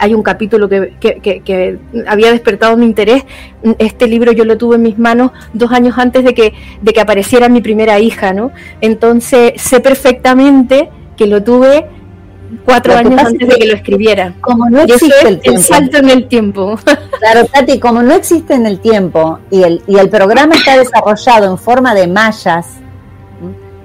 hay 0.00 0.14
un 0.14 0.22
capítulo 0.22 0.68
que, 0.68 0.94
que, 0.98 1.20
que, 1.20 1.40
que 1.42 1.78
había 2.06 2.32
despertado 2.32 2.76
mi 2.76 2.86
interés. 2.86 3.24
Este 3.78 4.08
libro 4.08 4.32
yo 4.32 4.44
lo 4.44 4.56
tuve 4.56 4.76
en 4.76 4.82
mis 4.82 4.98
manos 4.98 5.30
dos 5.52 5.70
años 5.72 5.98
antes 5.98 6.24
de 6.24 6.34
que, 6.34 6.54
de 6.80 6.92
que 6.92 7.00
apareciera 7.00 7.48
mi 7.50 7.60
primera 7.60 7.98
hija, 7.98 8.32
¿no? 8.32 8.50
Entonces 8.80 9.52
sé 9.56 9.80
perfectamente 9.80 10.88
que 11.16 11.26
lo 11.26 11.42
tuve 11.42 11.86
cuatro 12.64 12.96
años 12.96 13.20
antes 13.20 13.42
es 13.42 13.48
de 13.48 13.54
que 13.56 13.66
lo 13.66 13.74
escribiera. 13.74 14.34
Como 14.40 14.70
no 14.70 14.80
Y 14.80 14.92
eso 14.92 14.94
existe 14.94 15.18
es 15.18 15.24
el 15.26 15.40
tiempo. 15.40 15.62
salto 15.62 15.96
en 15.98 16.10
el 16.10 16.28
tiempo. 16.28 16.78
Claro, 17.20 17.44
Tati, 17.44 17.78
como 17.78 18.02
no 18.02 18.14
existe 18.14 18.54
en 18.54 18.64
el 18.64 18.80
tiempo 18.80 19.40
y 19.50 19.62
el, 19.62 19.82
y 19.86 19.98
el 19.98 20.08
programa 20.08 20.54
está 20.54 20.78
desarrollado 20.78 21.50
en 21.50 21.58
forma 21.58 21.94
de 21.94 22.06
mallas, 22.06 22.66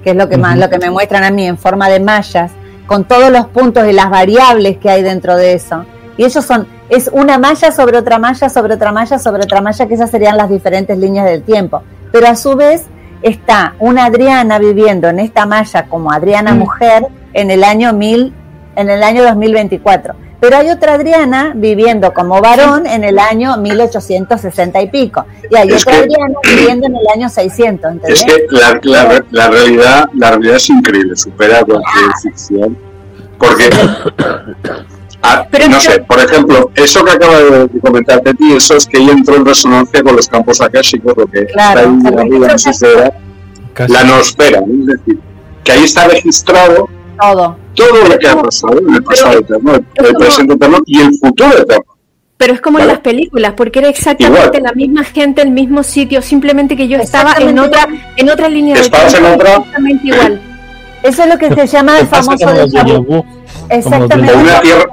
que 0.02 0.10
es 0.10 0.16
lo 0.16 0.26
que, 0.26 0.38
más, 0.38 0.56
lo 0.56 0.70
que 0.70 0.78
me 0.78 0.88
muestran 0.90 1.22
a 1.22 1.30
mí, 1.30 1.46
en 1.46 1.58
forma 1.58 1.90
de 1.90 2.00
mallas, 2.00 2.52
con 2.86 3.04
todos 3.04 3.30
los 3.30 3.46
puntos 3.48 3.86
y 3.86 3.92
las 3.92 4.08
variables 4.08 4.78
que 4.78 4.88
hay 4.88 5.02
dentro 5.02 5.36
de 5.36 5.52
eso. 5.52 5.84
Y 6.16 6.24
ellos 6.24 6.44
son, 6.44 6.66
es 6.88 7.10
una 7.12 7.38
malla 7.38 7.70
sobre 7.72 7.98
otra 7.98 8.18
malla, 8.18 8.48
sobre 8.48 8.74
otra 8.74 8.92
malla, 8.92 9.18
sobre 9.18 9.42
otra 9.44 9.60
malla, 9.60 9.86
que 9.86 9.94
esas 9.94 10.10
serían 10.10 10.36
las 10.36 10.48
diferentes 10.48 10.96
líneas 10.98 11.26
del 11.26 11.42
tiempo. 11.42 11.82
Pero 12.12 12.28
a 12.28 12.36
su 12.36 12.54
vez 12.56 12.84
está 13.22 13.74
una 13.78 14.04
Adriana 14.06 14.58
viviendo 14.58 15.08
en 15.08 15.18
esta 15.20 15.46
malla 15.46 15.86
como 15.88 16.10
Adriana 16.12 16.52
Mm. 16.54 16.58
mujer 16.58 17.06
en 17.32 17.50
el 17.50 17.64
año 17.64 17.92
1000, 17.92 18.32
en 18.76 18.90
el 18.90 19.02
año 19.02 19.24
2024. 19.24 20.14
Pero 20.38 20.58
hay 20.58 20.68
otra 20.70 20.94
Adriana 20.94 21.52
viviendo 21.54 22.12
como 22.12 22.40
varón 22.42 22.86
en 22.86 23.04
el 23.04 23.18
año 23.18 23.56
1860 23.56 24.80
y 24.82 24.88
pico. 24.90 25.24
Y 25.50 25.56
hay 25.56 25.68
Es 25.70 25.82
otra 25.82 25.94
que- 25.94 25.98
Adriana 26.04 26.34
viviendo 26.44 26.86
en 26.86 26.96
el 26.96 27.06
año 27.14 27.28
600, 27.28 27.90
¿entendés? 27.92 28.20
Es 28.20 28.24
que 28.26 28.46
la, 28.50 28.78
la, 28.82 29.24
la 29.30 29.48
realidad, 29.50 30.04
la 30.14 30.30
realidad 30.32 30.56
es 30.56 30.70
increíble, 30.70 31.16
supera 31.16 31.64
cualquier 31.64 32.10
ficción. 32.22 32.76
Porque, 33.38 33.70
ah, 35.26 35.46
Pero 35.50 35.68
no 35.68 35.80
sé, 35.80 36.00
por 36.00 36.18
ejemplo, 36.18 36.70
eso 36.74 37.04
que 37.04 37.10
acaba 37.12 37.38
de 37.38 37.68
comentar 37.80 38.20
Teti, 38.20 38.52
eso 38.52 38.76
es 38.76 38.86
que 38.86 38.98
ella 38.98 39.12
entró 39.12 39.36
en 39.36 39.44
resonancia 39.44 40.02
con 40.02 40.16
los 40.16 40.26
campos 40.28 40.60
akáshicos, 40.60 41.14
lo 41.16 41.26
que 41.26 41.46
Claro, 41.46 41.80
está 41.98 42.08
ahí 42.10 42.16
arriba, 42.26 42.48
no 42.48 42.58
sé 42.58 42.72
si 42.72 42.84
era 42.86 43.12
la 43.88 44.04
nosfera, 44.04 44.60
¿no? 44.66 44.92
es 44.92 44.98
decir, 44.98 45.18
que 45.64 45.72
ahí 45.72 45.84
está 45.84 46.08
registrado 46.08 46.88
Todo. 47.20 47.56
todo 47.74 48.08
lo 48.08 48.18
que 48.18 48.28
ha 48.28 48.40
pasado 48.40 48.78
en 48.78 48.94
el 48.94 49.02
pasado 49.02 49.38
eterno, 49.38 49.74
el, 49.74 49.84
el 49.94 50.06
como- 50.06 50.18
presente 50.18 50.54
eterno 50.54 50.78
y 50.86 51.00
el 51.00 51.10
futuro 51.18 51.50
eterno. 51.58 51.84
Pero 52.38 52.52
es 52.52 52.60
como 52.60 52.78
en 52.78 52.86
las 52.86 52.98
películas, 53.00 53.54
porque 53.56 53.78
era 53.78 53.88
exactamente 53.88 54.58
Igual. 54.58 54.62
la 54.62 54.72
misma 54.74 55.04
gente, 55.04 55.40
el 55.40 55.50
mismo 55.50 55.82
sitio, 55.82 56.20
simplemente 56.20 56.76
que 56.76 56.86
yo 56.86 56.98
estaba 56.98 57.32
en 57.38 57.58
otra, 57.58 57.88
en 58.16 58.28
otra 58.28 58.50
línea 58.50 58.74
de 58.74 58.80
Estabas 58.82 59.14
en 59.14 59.20
tiempo, 59.22 59.36
otra- 59.40 59.52
exactamente 59.56 60.06
igual. 60.06 60.40
Eso 61.02 61.22
es 61.22 61.28
lo 61.30 61.38
que 61.38 61.54
se 61.54 61.66
llama 61.66 61.98
el 62.00 62.06
famoso 62.06 62.46
déjà 62.46 63.04
vu. 63.06 63.24
Exactamente. 63.68 64.32
O 64.32 64.38
una 64.38 64.60
tierra, 64.60 64.84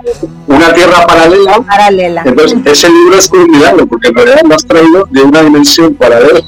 una 0.48 0.74
tierra 0.74 1.06
paralela 1.08 1.60
Paralela. 1.68 2.24
Entonces, 2.26 2.60
ese 2.66 2.90
libro 2.90 3.18
es 3.18 3.32
milagro, 3.32 3.86
porque 3.88 4.10
en 4.10 4.16
realidad 4.16 4.42
lo 4.46 4.56
has 4.56 4.66
traído 4.66 5.08
de 5.10 5.22
una 5.22 5.42
dimensión 5.42 5.94
paralela. 5.96 6.40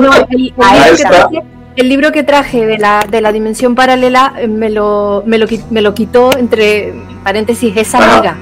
No, 0.00 0.10
el, 0.30 0.52
está. 0.92 1.08
traje, 1.08 1.42
el 1.76 1.88
libro 1.88 2.12
que 2.12 2.22
traje 2.22 2.66
de 2.66 2.78
la, 2.78 3.04
de 3.08 3.20
la 3.20 3.32
dimensión 3.32 3.74
paralela 3.74 4.34
eh, 4.38 4.46
me 4.48 4.70
lo, 4.70 5.22
me, 5.26 5.38
lo, 5.38 5.46
me 5.70 5.82
lo 5.82 5.94
quitó 5.94 6.36
entre 6.36 6.94
paréntesis 7.24 7.76
esa 7.76 7.98
Ajá. 7.98 8.12
amiga. 8.18 8.36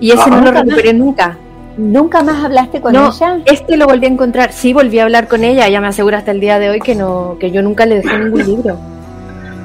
Y 0.00 0.10
ese 0.12 0.20
Ajá. 0.20 0.30
no 0.30 0.40
lo 0.40 0.50
recuperé 0.52 0.92
nunca. 0.92 1.36
¿Nunca 1.76 2.22
más 2.22 2.44
hablaste 2.44 2.80
con 2.80 2.92
No, 2.92 3.10
ella? 3.10 3.38
este 3.46 3.76
lo 3.76 3.86
volví 3.86 4.06
a 4.06 4.08
encontrar. 4.08 4.52
Sí, 4.52 4.72
volví 4.72 4.98
a 4.98 5.04
hablar 5.04 5.28
con 5.28 5.44
ella. 5.44 5.66
Ella 5.66 5.80
me 5.80 5.86
asegura 5.86 6.18
hasta 6.18 6.30
el 6.30 6.40
día 6.40 6.58
de 6.58 6.68
hoy 6.68 6.80
que 6.80 6.94
no, 6.94 7.36
que 7.40 7.50
yo 7.50 7.62
nunca 7.62 7.86
le 7.86 7.96
dejé 7.96 8.18
ningún 8.18 8.44
libro. 8.44 8.76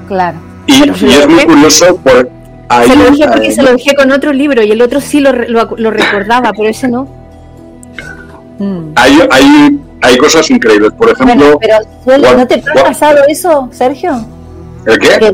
Claro. 0.08 0.38
Y, 0.68 0.90
es 0.90 1.28
muy 1.28 1.46
curioso 1.46 1.98
por 1.98 2.30
ahí. 2.70 2.90
se 2.90 2.96
lo 2.96 3.04
dejé 3.12 3.28
porque 3.28 3.52
se 3.52 3.64
lo 3.64 3.72
dejé 3.74 3.96
con 3.96 4.12
otro 4.12 4.34
libro 4.34 4.62
y 4.64 4.72
el 4.72 4.82
otro 4.82 5.00
sí 5.02 5.20
lo, 5.20 5.32
re- 5.32 5.50
lo, 5.50 5.70
lo 5.78 5.92
recordaba, 5.92 6.52
pero 6.56 6.70
ese 6.70 6.88
no. 6.88 7.08
Mm. 8.60 8.92
hay, 8.96 9.20
hay, 9.32 9.80
hay 10.02 10.18
cosas 10.18 10.50
increíbles. 10.52 10.92
Por 10.94 11.10
ejemplo, 11.10 11.60
Bueno, 12.06 12.26
pero 12.26 12.38
¿no 12.38 12.48
te 12.48 12.56
ha 12.80 12.84
pasado 12.84 13.20
eso, 13.28 13.70
Sergio? 13.72 14.26
¿el 14.86 15.00
qué? 15.00 15.10
Que 15.20 15.34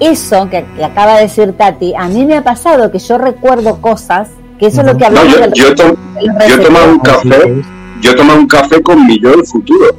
eso 0.00 0.48
que, 0.50 0.64
que 0.76 0.84
acaba 0.84 1.16
de 1.16 1.22
decir 1.22 1.52
Tati, 1.56 1.94
a 1.96 2.08
mí 2.08 2.26
me 2.26 2.36
ha 2.36 2.42
pasado 2.44 2.90
que 2.90 2.98
yo 2.98 3.16
recuerdo 3.16 3.80
cosas, 3.80 4.28
que 4.58 4.66
eso 4.66 4.80
es 4.80 4.86
lo 4.86 4.92
que 4.96 5.08
No, 5.08 5.20
hablamos 5.20 5.32
yo, 5.32 5.40
del- 5.40 5.52
yo, 5.52 5.68
los 5.70 6.48
yo 6.48 6.54
he 6.54 6.58
tomado 6.58 6.90
un 6.90 6.98
café, 6.98 7.62
yo 8.00 8.10
he 8.10 8.14
tomado 8.14 8.38
un 8.40 8.46
café 8.48 8.82
con 8.82 9.06
mi 9.06 9.20
yo 9.20 9.30
del 9.30 9.46
futuro. 9.46 9.94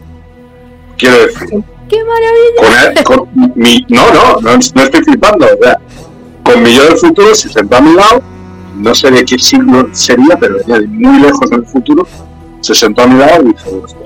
Quiero 0.97 1.15
decir, 1.25 1.63
¡Qué 1.89 1.97
maravilla! 2.03 2.93
con, 3.03 3.17
él- 3.19 3.29
con 3.33 3.51
mi, 3.55 3.85
no, 3.89 4.01
no, 4.13 4.41
no, 4.41 4.51
no 4.53 4.81
estoy 4.83 5.03
flipando. 5.03 5.45
O 5.45 5.63
sea, 5.63 5.74
con 6.45 6.61
mi 6.63 6.73
yo 6.73 6.83
del 6.83 6.97
futuro 6.97 7.33
se 7.33 7.49
sentó 7.49 7.77
a 7.77 7.81
mi 7.81 7.93
lado, 7.95 8.21
no 8.75 8.93
sé 8.93 9.09
de 9.09 9.25
qué 9.25 9.37
siglo 9.39 9.89
sería, 9.91 10.37
pero 10.39 10.57
venía 10.59 10.79
de 10.79 10.87
muy 10.87 11.19
lejos 11.19 11.49
del 11.49 11.65
futuro, 11.65 12.07
se 12.61 12.75
sentó 12.75 13.01
a 13.01 13.07
mi 13.07 13.19
lado 13.19 13.43
y 13.43 13.47
dijo, 13.47 13.81
"Hostia, 13.83 14.05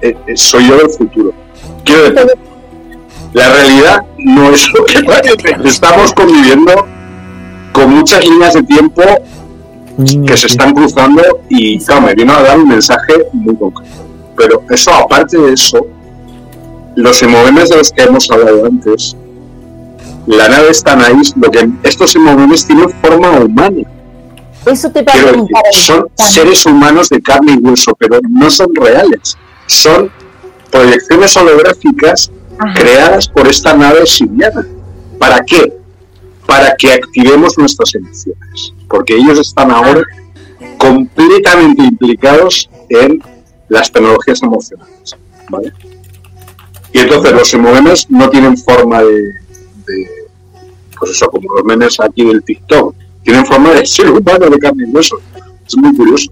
eh, 0.00 0.16
eh, 0.26 0.36
soy 0.36 0.68
yo 0.68 0.76
del 0.76 0.90
futuro. 0.90 1.32
Quiero 1.84 2.02
decir, 2.10 2.38
la 3.32 3.52
realidad 3.52 4.04
no 4.18 4.50
es 4.50 4.68
lo 4.72 4.84
que 4.84 5.02
parece. 5.02 5.56
Estamos 5.64 6.12
conviviendo 6.12 6.86
con 7.72 7.90
muchas 7.90 8.24
líneas 8.24 8.54
de 8.54 8.62
tiempo 8.62 9.02
Niño, 9.96 10.26
que 10.26 10.36
se 10.36 10.46
están 10.46 10.72
cruzando 10.74 11.22
y 11.48 11.78
claro, 11.78 12.02
me 12.02 12.14
vino 12.14 12.32
a 12.32 12.42
dar 12.42 12.58
un 12.58 12.68
mensaje 12.68 13.14
muy 13.32 13.56
concreto. 13.56 13.92
Pero 14.36 14.62
eso, 14.70 14.92
aparte 14.92 15.38
de 15.38 15.52
eso, 15.52 15.86
los 16.96 17.22
emociones 17.22 17.70
de 17.70 17.76
los 17.76 17.92
que 17.92 18.02
hemos 18.02 18.30
hablado 18.30 18.66
antes, 18.66 19.16
la 20.26 20.48
nave 20.48 20.70
está 20.70 20.98
ahí, 21.06 21.20
lo 21.36 21.50
que 21.50 21.68
estos 21.82 22.14
emociones 22.16 22.66
tienen 22.66 22.90
forma 23.00 23.30
humana. 23.32 23.82
Eso 24.66 24.90
te 24.90 25.04
Quiero 25.04 25.32
decir, 25.32 25.48
son 25.72 26.06
seres 26.14 26.64
humanos 26.64 27.10
de 27.10 27.20
carne 27.20 27.52
y 27.52 27.56
hueso, 27.56 27.94
pero 27.98 28.18
no 28.30 28.48
son 28.48 28.74
reales. 28.74 29.36
Son 29.66 30.10
proyecciones 30.70 31.36
holográficas 31.36 32.30
Ajá. 32.58 32.72
creadas 32.74 33.28
por 33.28 33.46
esta 33.46 33.74
nave 33.74 34.06
siriana. 34.06 34.66
¿Para 35.18 35.44
qué? 35.44 35.74
Para 36.46 36.74
que 36.76 36.94
activemos 36.94 37.58
nuestras 37.58 37.94
emociones. 37.94 38.72
Porque 38.88 39.14
ellos 39.16 39.38
están 39.38 39.70
ahora 39.70 40.02
completamente 40.78 41.82
implicados 41.82 42.70
en 42.88 43.22
las 43.68 43.92
tecnologías 43.92 44.42
emocionales. 44.42 45.16
¿vale? 45.50 45.72
Y 46.92 47.00
entonces 47.00 47.32
los 47.32 47.54
memes 47.54 48.10
no 48.10 48.30
tienen 48.30 48.56
forma 48.56 49.02
de, 49.02 49.43
de, 49.86 50.08
pues 50.98 51.12
eso, 51.12 51.28
como 51.28 51.54
los 51.54 51.64
memes 51.64 51.98
aquí 52.00 52.24
del 52.24 52.42
TikTok, 52.42 52.94
tienen 53.22 53.46
forma 53.46 53.70
de 53.72 53.86
ser 53.86 54.10
humano 54.10 54.50
de 54.50 54.58
carne 54.58 54.84
y 54.86 54.90
hueso. 54.90 55.18
Es 55.66 55.76
muy 55.76 55.94
curioso. 55.96 56.30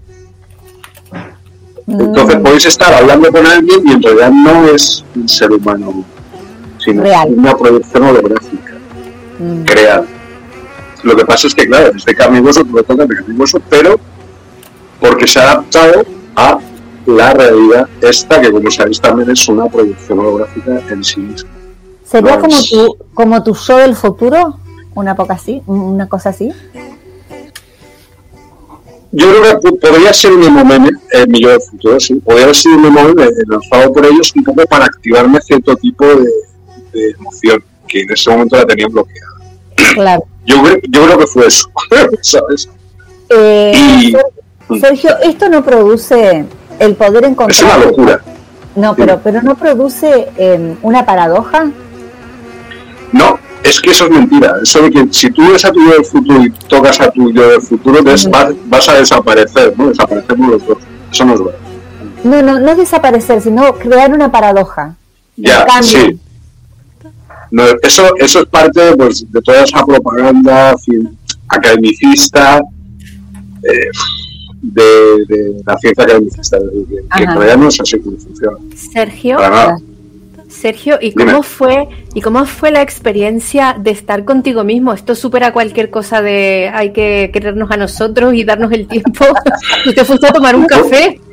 Entonces 1.87 2.37
Mm, 2.37 2.43
podéis 2.43 2.65
estar 2.65 2.93
hablando 2.93 3.31
con 3.31 3.45
alguien 3.45 3.81
y 3.85 3.91
en 3.91 4.01
realidad 4.01 4.31
no 4.31 4.67
es 4.69 5.03
un 5.15 5.27
ser 5.27 5.51
humano, 5.51 6.05
sino 6.77 7.03
Real. 7.03 7.29
una 7.35 7.57
proyección 7.57 8.03
holográfica 8.03 8.73
mm. 9.39 9.63
creada. 9.63 10.05
Lo 11.03 11.15
que 11.17 11.25
pasa 11.25 11.47
es 11.47 11.55
que, 11.55 11.67
claro, 11.67 11.91
es 11.95 12.05
de 12.05 12.15
carne 12.15 12.37
y 12.37 12.41
hueso, 12.41 12.63
por 12.63 12.87
lo 12.87 12.95
de 12.95 13.15
carne 13.15 13.33
y 13.35 13.39
hueso, 13.39 13.61
pero 13.69 13.99
porque 15.01 15.27
se 15.27 15.39
ha 15.39 15.51
adaptado 15.51 16.05
a 16.35 16.59
la 17.05 17.33
realidad 17.33 17.89
esta, 18.01 18.39
que 18.39 18.49
como 18.49 18.71
sabéis 18.71 19.01
también 19.01 19.29
es 19.29 19.45
una 19.49 19.65
proyección 19.65 20.19
holográfica 20.19 20.79
en 20.89 21.03
sí 21.03 21.19
misma. 21.19 21.49
¿Sería 22.13 22.39
como 22.39 22.55
es- 22.55 22.69
tu, 22.69 22.97
como 23.13 23.43
tu 23.43 23.53
yo 23.55 23.77
del 23.77 23.95
futuro? 23.95 24.57
Una 24.95 25.15
poca 25.15 25.33
así, 25.33 25.61
una 25.65 26.07
cosa 26.07 26.29
así. 26.29 26.51
Yo 29.11 29.27
creo 29.29 29.59
que 29.59 29.69
po- 29.69 29.77
podría 29.79 30.11
ser 30.13 30.31
un 30.33 30.53
meme, 30.55 30.89
el 31.11 31.27
mi 31.27 31.41
yo 31.41 31.49
del 31.49 31.61
futuro, 31.61 31.99
sí. 31.99 32.15
Podría 32.15 32.43
haber 32.45 32.55
sido 32.55 32.75
un 32.77 32.81
meme 32.93 33.13
lanzado 33.47 33.93
por 33.93 34.05
ellos 34.05 34.31
un 34.35 34.43
poco 34.43 34.63
para 34.65 34.85
activarme 34.85 35.39
cierto 35.41 35.75
tipo 35.75 36.05
de, 36.05 36.27
de 36.93 37.11
emoción, 37.19 37.63
que 37.87 38.01
en 38.01 38.11
ese 38.11 38.29
momento 38.31 38.55
la 38.55 38.65
tenía 38.65 38.87
bloqueada. 38.87 39.27
Claro. 39.93 40.23
Yo, 40.45 40.61
creo- 40.61 40.79
yo 40.89 41.05
creo 41.05 41.17
que 41.19 41.27
fue 41.27 41.47
eso, 41.47 41.69
¿sabes? 42.21 42.67
Eh, 43.29 43.71
Y- 44.01 44.11
Ser- 44.11 44.79
Sergio, 44.81 45.17
esto 45.23 45.47
no 45.47 45.63
produce 45.63 46.45
el 46.79 46.95
poder 46.95 47.23
Es 47.23 47.29
encontrar. 47.29 47.63
una 47.77 47.85
locura. 47.85 48.21
No, 48.75 48.93
pero, 48.95 49.19
pero 49.23 49.41
no 49.41 49.55
produce 49.55 50.27
eh, 50.35 50.75
una 50.81 51.05
paradoja. 51.05 51.71
No, 53.13 53.39
es 53.63 53.79
que 53.79 53.91
eso 53.91 54.05
es 54.05 54.11
mentira. 54.11 54.55
Eso 54.61 54.81
de 54.81 54.91
que 54.91 55.07
si 55.11 55.29
tú 55.31 55.41
ves 55.51 55.63
a 55.63 55.71
tu 55.71 55.79
yo 55.85 55.91
del 55.93 56.03
futuro 56.05 56.43
y 56.43 56.49
tocas 56.67 56.99
a 56.99 57.09
tu 57.11 57.31
yo 57.31 57.47
del 57.49 57.61
futuro, 57.61 58.01
des- 58.01 58.29
vas, 58.29 58.53
vas 58.65 58.89
a 58.89 58.93
desaparecer, 58.95 59.73
¿no? 59.77 59.87
Desaparecemos 59.89 60.51
los 60.51 60.67
dos. 60.67 60.77
Eso 61.11 61.25
no 61.25 61.33
es 61.35 61.39
verdad. 61.43 61.59
No, 62.23 62.41
no, 62.41 62.59
no 62.59 62.75
desaparecer, 62.75 63.41
sino 63.41 63.73
crear 63.75 64.11
una 64.13 64.31
paradoja. 64.31 64.95
Ya, 65.37 65.65
sí. 65.81 66.19
No, 67.51 67.63
eso, 67.83 68.15
eso 68.17 68.39
es 68.41 68.45
parte 68.47 68.95
pues, 68.97 69.31
de 69.31 69.41
toda 69.41 69.63
esa 69.63 69.85
propaganda 69.85 70.75
academicista 71.47 72.61
eh, 73.63 73.89
de, 74.61 74.83
de 75.27 75.61
la 75.65 75.77
ciencia 75.77 76.03
academicista, 76.03 76.57
que, 76.57 76.65
que 76.87 77.67
es 77.67 77.79
así 77.81 77.99
como 77.99 78.17
funciona. 78.17 78.57
Sergio, 78.75 79.37
Para 79.37 79.49
nada. 79.49 79.77
Sergio, 80.63 80.97
¿y 81.01 81.11
cómo 81.11 81.43
fue 81.43 81.89
y 82.13 82.21
cómo 82.21 82.45
fue 82.45 82.71
la 82.71 82.81
experiencia 82.81 83.75
de 83.77 83.91
estar 83.91 84.23
contigo 84.23 84.63
mismo? 84.63 84.93
Esto 84.93 85.13
supera 85.13 85.51
cualquier 85.51 85.89
cosa 85.89 86.21
de 86.21 86.71
hay 86.73 86.93
que 86.93 87.31
querernos 87.33 87.69
a 87.69 87.75
nosotros 87.75 88.33
y 88.33 88.45
darnos 88.45 88.71
el 88.71 88.87
tiempo. 88.87 89.25
¿Y 89.83 89.93
te 89.93 90.05
fuiste 90.05 90.25
a 90.25 90.31
tomar 90.31 90.55
un 90.55 90.65
café? 90.65 91.19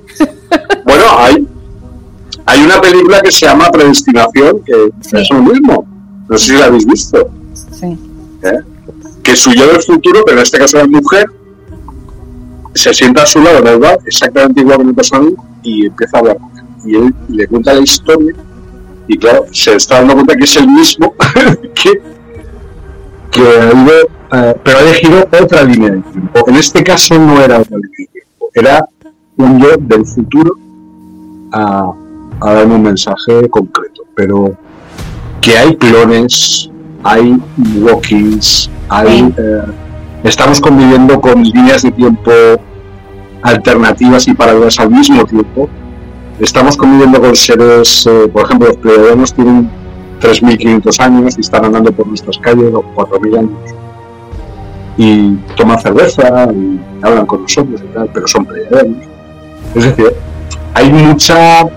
Bueno, 0.85 1.05
hay, 1.16 1.47
hay 2.44 2.62
una 2.62 2.81
película 2.81 3.20
que 3.20 3.31
se 3.31 3.47
llama 3.47 3.70
Predestinación, 3.70 4.65
que 4.65 4.90
es 5.12 5.31
lo 5.31 5.43
mismo. 5.43 5.86
No 6.28 6.36
sé 6.36 6.47
si 6.47 6.59
la 6.59 6.65
habéis 6.65 6.85
visto. 6.85 7.31
Sí. 7.55 7.97
¿eh? 8.43 8.59
Que 9.23 9.36
su 9.36 9.52
yo 9.52 9.69
del 9.69 9.81
futuro, 9.81 10.23
pero 10.27 10.39
en 10.39 10.43
este 10.43 10.59
caso 10.59 10.81
es 10.81 10.89
mujer, 10.89 11.27
se 12.74 12.93
sienta 12.93 13.23
a 13.23 13.27
su 13.27 13.40
lado, 13.40 13.62
da 13.62 13.74
igual, 13.74 13.98
exactamente 14.05 14.61
igual 14.62 14.78
que 14.78 14.85
mi 14.85 14.93
persona, 14.93 15.31
y 15.62 15.86
empieza 15.86 16.16
a 16.16 16.20
hablar. 16.20 16.39
Y 16.85 16.97
él 16.97 17.15
le 17.28 17.47
cuenta 17.47 17.74
la 17.74 17.81
historia, 17.81 18.35
y 19.12 19.19
claro, 19.19 19.47
se 19.51 19.74
está 19.74 19.97
dando 19.97 20.15
cuenta 20.15 20.37
que 20.37 20.45
es 20.45 20.57
el 20.57 20.69
mismo 20.69 21.12
que, 21.74 22.01
que 23.32 23.41
ha 23.41 23.73
ido, 23.73 23.93
eh, 24.32 24.55
pero 24.62 24.78
ha 24.78 24.82
elegido 24.82 25.28
otra 25.43 25.65
línea 25.65 25.91
de 25.91 26.01
tiempo. 26.01 26.45
En 26.47 26.55
este 26.55 26.85
caso 26.85 27.19
no 27.19 27.41
era 27.43 27.59
otra 27.59 27.77
línea 27.77 27.97
de 27.99 28.07
tiempo, 28.12 28.51
era 28.55 28.87
un 29.37 29.61
yo 29.61 29.77
del 29.81 30.07
futuro 30.07 30.57
a, 31.51 31.91
a 32.41 32.53
darme 32.53 32.77
un 32.77 32.82
mensaje 32.82 33.51
concreto. 33.51 34.05
Pero 34.15 34.57
que 35.41 35.59
hay 35.59 35.77
clones, 35.77 36.70
hay 37.03 37.37
walkings, 37.81 38.70
hay, 38.91 39.35
eh, 39.37 39.62
estamos 40.23 40.61
conviviendo 40.61 41.20
con 41.20 41.43
líneas 41.43 41.82
de 41.82 41.91
tiempo 41.91 42.31
alternativas 43.43 44.28
y 44.28 44.35
paralelas 44.35 44.78
al 44.78 44.91
mismo 44.91 45.24
tiempo. 45.24 45.69
Estamos 46.41 46.75
conviviendo 46.75 47.21
con 47.21 47.37
seres, 47.37 48.07
eh, 48.07 48.27
por 48.33 48.47
ejemplo, 48.47 48.69
los 48.69 48.77
pleiadianos 48.79 49.35
tienen 49.35 49.71
3.500 50.23 51.01
años 51.01 51.37
y 51.37 51.43
están 51.43 51.67
andando 51.67 51.93
por 51.93 52.07
nuestras 52.07 52.39
calles, 52.39 52.73
o 52.73 52.83
4.000 52.95 53.39
años. 53.39 53.51
Y 54.97 55.35
toman 55.55 55.79
cerveza 55.81 56.49
y 56.53 56.81
hablan 57.03 57.27
con 57.27 57.43
nosotros 57.43 57.83
y 57.83 57.95
tal, 57.95 58.09
pero 58.15 58.27
son 58.27 58.47
pleiadianos. 58.47 59.07
Es 59.75 59.85
decir, 59.85 60.15
hay 60.73 60.91
mucha 60.91 61.69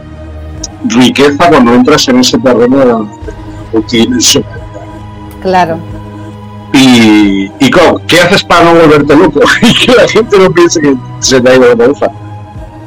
riqueza 0.85 1.49
cuando 1.49 1.73
entras 1.73 2.07
en 2.07 2.19
ese 2.19 2.37
terreno 2.39 3.09
multidimensional. 3.73 4.49
Claro. 5.41 5.77
Y, 6.71 7.51
y 7.59 7.69
claro, 7.69 8.01
¿qué 8.07 8.21
haces 8.21 8.43
para 8.45 8.63
no 8.63 8.79
volverte 8.79 9.13
loco? 9.15 9.41
y 9.61 9.85
que 9.85 9.93
la 9.93 10.07
gente 10.07 10.39
no 10.39 10.49
piense 10.51 10.79
que 10.79 10.95
se 11.19 11.41
te 11.41 11.49
ha 11.49 11.55
ido 11.55 11.67
la 11.67 11.75
cabeza. 11.75 12.11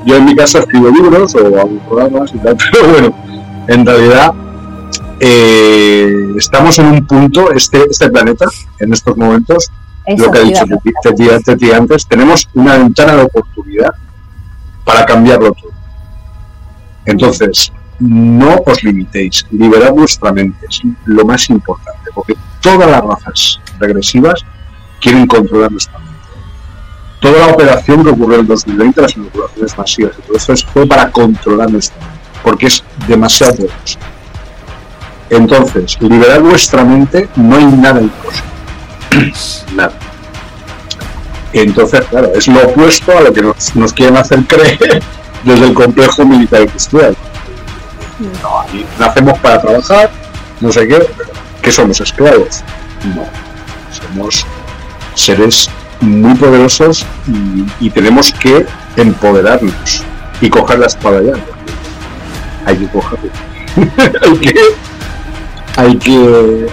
Yo 0.07 0.17
en 0.17 0.25
mi 0.25 0.37
casa 0.37 0.61
escribo 0.61 0.89
libros 0.89 1.35
o 1.35 1.47
hago 1.59 1.79
programas 1.89 2.33
y 2.33 2.39
tal, 2.39 2.57
pero 2.73 2.89
bueno, 2.89 3.15
en 3.69 3.85
realidad 3.85 4.33
eh, 5.19 6.33
estamos 6.37 6.79
en 6.79 6.87
un 6.87 7.07
punto, 7.07 7.51
este, 7.53 7.85
este 7.91 8.09
planeta, 8.11 8.47
en 8.79 8.93
estos 8.93 9.17
momentos, 9.17 9.71
Eso 10.05 10.27
lo 10.27 10.33
que 10.33 10.39
ha 10.39 10.43
dicho 10.43 10.65
Teti 11.45 11.73
antes, 11.73 12.07
tenemos 12.07 12.49
una 12.55 12.79
ventana 12.79 13.17
de 13.17 13.23
oportunidad 13.23 13.93
para 14.85 15.05
cambiarlo 15.05 15.53
todo. 15.53 15.73
Entonces, 17.07 17.73
no 17.99 18.57
os 18.67 18.85
limitéis, 18.85 19.47
liberad 19.51 19.93
vuestra 19.93 20.33
mente, 20.33 20.67
es 20.69 20.83
lo 21.07 21.25
más 21.25 21.49
importante, 21.51 22.11
porque 22.15 22.35
todas 22.61 22.91
las 22.91 23.03
razas 23.03 23.61
regresivas 23.79 24.45
quieren 25.01 25.27
controlar 25.27 25.73
nuestra 25.73 25.99
mente. 25.99 26.06
Toda 27.21 27.47
la 27.47 27.53
operación 27.55 28.05
que 28.05 28.11
ocurrió 28.11 28.35
en 28.37 28.41
el 28.43 28.47
2020, 28.47 29.01
las 29.01 29.17
inoculaciones 29.17 29.79
masivas 29.79 30.13
y 30.19 30.23
todo 30.23 30.37
eso, 30.37 30.53
es- 30.53 30.65
fue 30.65 30.87
para 30.87 31.11
controlar 31.11 31.71
nuestra 31.71 31.99
mente, 31.99 32.19
porque 32.43 32.67
es 32.67 32.83
demasiado 33.09 33.55
poderoso. 33.57 33.99
Entonces, 35.31 35.97
liberar 36.01 36.41
vuestra 36.41 36.85
mente 36.85 37.29
no 37.37 37.57
hay 37.57 37.65
nada 37.65 38.01
imposible. 38.01 38.45
nada. 39.75 39.93
Entonces, 41.53 42.05
claro, 42.11 42.33
es 42.35 42.47
lo 42.49 42.61
opuesto 42.69 43.17
a 43.17 43.23
lo 43.23 43.33
que 43.33 43.43
nos, 43.43 43.93
quieren 43.95 44.17
hacer 44.19 44.41
creer 44.47 45.03
desde 45.45 45.67
el 45.67 45.75
complejo 45.75 46.25
militar 46.27 46.63
industrial. 46.63 47.17
No, 48.43 48.61
aquí 48.61 48.85
nacemos 48.99 49.39
para 49.41 49.61
trabajar, 49.61 50.11
no 50.61 50.71
sé 50.71 50.87
qué, 50.87 51.07
¿qué 51.63 51.73
somos 51.73 52.01
esclavos? 52.01 52.63
No, 53.15 53.25
somos 53.91 54.47
seres 55.15 55.69
muy 56.01 56.35
poderosos 56.35 57.05
y, 57.29 57.87
y 57.87 57.91
tenemos 57.91 58.33
que 58.33 58.67
empoderarnos 58.97 60.03
y 60.41 60.49
coger 60.51 60.79
la 60.79 60.87
espada 60.87 61.23
ya. 61.23 61.33
Hay 62.67 62.77
que 62.77 62.89
cogerla. 62.89 63.31
hay 64.23 64.37
que 64.39 64.55
hay 65.77 65.97
que 65.99 66.67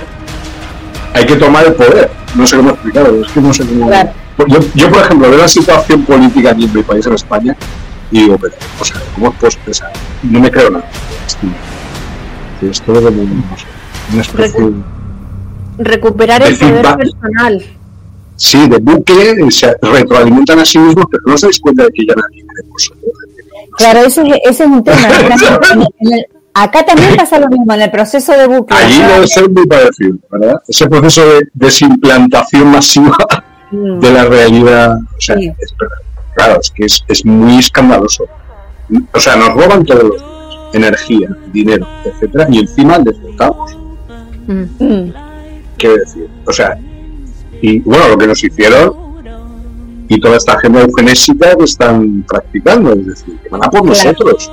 hay 1.14 1.26
que 1.26 1.36
tomar 1.36 1.66
el 1.68 1.74
poder. 1.74 2.10
No 2.36 2.48
sé 2.48 2.58
cómo 2.58 2.72
explicarlo, 2.72 3.24
es 3.26 3.32
que 3.32 3.42
no 3.42 3.54
sé 3.54 3.66
cómo. 3.66 3.88
Claro. 3.88 4.10
Yo, 4.48 4.60
yo, 4.74 4.90
por 4.90 5.04
ejemplo, 5.04 5.30
veo 5.30 5.38
la 5.40 5.48
situación 5.48 6.04
política 6.04 6.50
aquí 6.52 6.64
en 6.66 6.74
mi 6.74 6.82
país, 6.82 7.06
en 7.06 7.14
España, 7.14 7.56
y 8.10 8.22
digo, 8.24 8.38
pero, 8.40 8.56
o 8.80 8.84
sea, 8.84 8.98
¿cómo 9.14 9.32
puedo 9.34 9.48
expresar? 9.48 9.92
No 10.24 10.40
me 10.40 10.50
creo 10.50 10.72
nada. 10.72 10.90
Es 12.62 12.82
todo 12.82 13.02
como, 13.04 13.24
no 13.24 13.58
sé, 13.58 13.66
una 14.12 14.22
especie 14.22 14.62
de- 14.62 14.74
Recuperar 15.78 16.42
el 16.44 16.58
poder 16.58 16.96
personal. 16.96 17.64
Sí, 18.36 18.68
de 18.68 18.78
bucle, 18.78 19.50
se 19.52 19.76
retroalimentan 19.82 20.60
a 20.60 20.66
sí 20.66 20.80
mismos, 20.80 21.06
pero 21.12 21.24
no 21.26 21.34
os 21.36 21.42
dais 21.42 21.60
cuenta 21.60 21.84
de 21.84 21.90
que 21.92 22.06
ya 22.06 22.14
nadie 22.16 22.44
cree 22.46 22.64
en 22.64 22.70
vosotros. 22.70 23.12
Claro, 23.78 24.00
ese 24.02 24.22
es, 24.22 24.34
ese 24.46 24.64
es 24.64 24.70
un 24.70 24.84
tema. 24.84 24.98
Acá 26.56 26.86
también 26.86 27.16
pasa 27.16 27.40
lo 27.40 27.48
mismo, 27.48 27.74
en 27.74 27.82
el 27.82 27.90
proceso 27.90 28.32
de 28.34 28.46
bucle. 28.46 28.78
Allí 28.78 29.02
debe 29.02 29.28
ser 29.28 29.50
muy 29.50 29.66
parecido, 29.66 30.18
¿verdad? 30.32 30.62
Ese 30.68 30.88
proceso 30.88 31.26
de 31.26 31.48
desimplantación 31.54 32.68
masiva 32.68 33.18
Mm. 33.74 34.00
de 34.02 34.12
la 34.14 34.26
realidad. 34.26 34.98
O 35.18 35.20
sea, 35.22 35.36
Sí. 35.38 35.52
es 35.60 35.74
claro, 36.36 36.60
es 36.62 36.70
que 36.70 36.86
es, 36.86 37.04
es 37.08 37.26
muy 37.26 37.58
escandaloso. 37.58 38.26
O 39.14 39.20
sea, 39.20 39.36
nos 39.36 39.50
roban 39.56 39.84
todos 39.84 40.04
los 40.04 40.12
días 40.18 40.30
energía, 40.74 41.30
dinero, 41.52 41.88
etcétera, 42.06 42.48
y 42.52 42.60
encima 42.60 42.98
les 43.00 43.20
votamos. 43.22 43.76
Mm. 44.48 44.64
Mm. 44.80 45.14
Quiero 45.78 45.96
decir, 45.98 46.28
o 46.46 46.52
sea, 46.54 46.78
y 47.64 47.80
bueno, 47.80 48.10
lo 48.10 48.18
que 48.18 48.28
nos 48.28 48.44
hicieron 48.44 48.94
y 50.10 50.20
toda 50.20 50.36
esta 50.38 50.54
agenda 50.54 50.82
eugenésica 50.82 51.56
que 51.56 51.64
están 51.64 52.24
practicando, 52.28 52.92
es 52.94 53.06
decir, 53.08 53.38
que 53.42 53.48
van 53.50 53.62
a 53.64 53.70
por 53.72 53.82
Claro. 53.84 53.86
nosotros, 53.88 54.52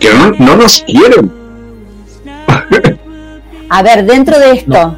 que 0.00 0.08
no, 0.14 0.30
no 0.38 0.56
nos 0.56 0.82
quieren. 0.82 1.30
A 3.70 3.82
ver, 3.82 4.06
dentro 4.06 4.38
de 4.38 4.52
esto, 4.52 4.96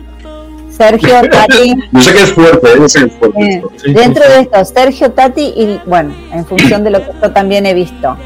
Sergio, 0.70 1.14
Tati, 1.30 1.74
Yo 1.90 2.00
sé 2.00 2.12
que 2.12 2.22
es 2.22 2.32
fuerte, 2.32 2.68
¿eh? 2.68 2.74
yo 2.78 2.88
sé 2.88 2.98
que 3.00 3.06
es 3.06 3.12
fuerte 3.14 3.40
eh, 3.42 3.62
esto. 3.76 4.00
Dentro 4.00 4.24
de 4.28 4.40
esto, 4.42 4.64
Sergio, 4.64 5.10
Tati, 5.10 5.42
y 5.56 5.80
bueno, 5.86 6.14
en 6.32 6.46
función 6.46 6.84
de 6.84 6.90
lo 6.90 7.00
que 7.00 7.10
yo 7.20 7.30
también 7.32 7.66
he 7.66 7.74
visto, 7.74 8.16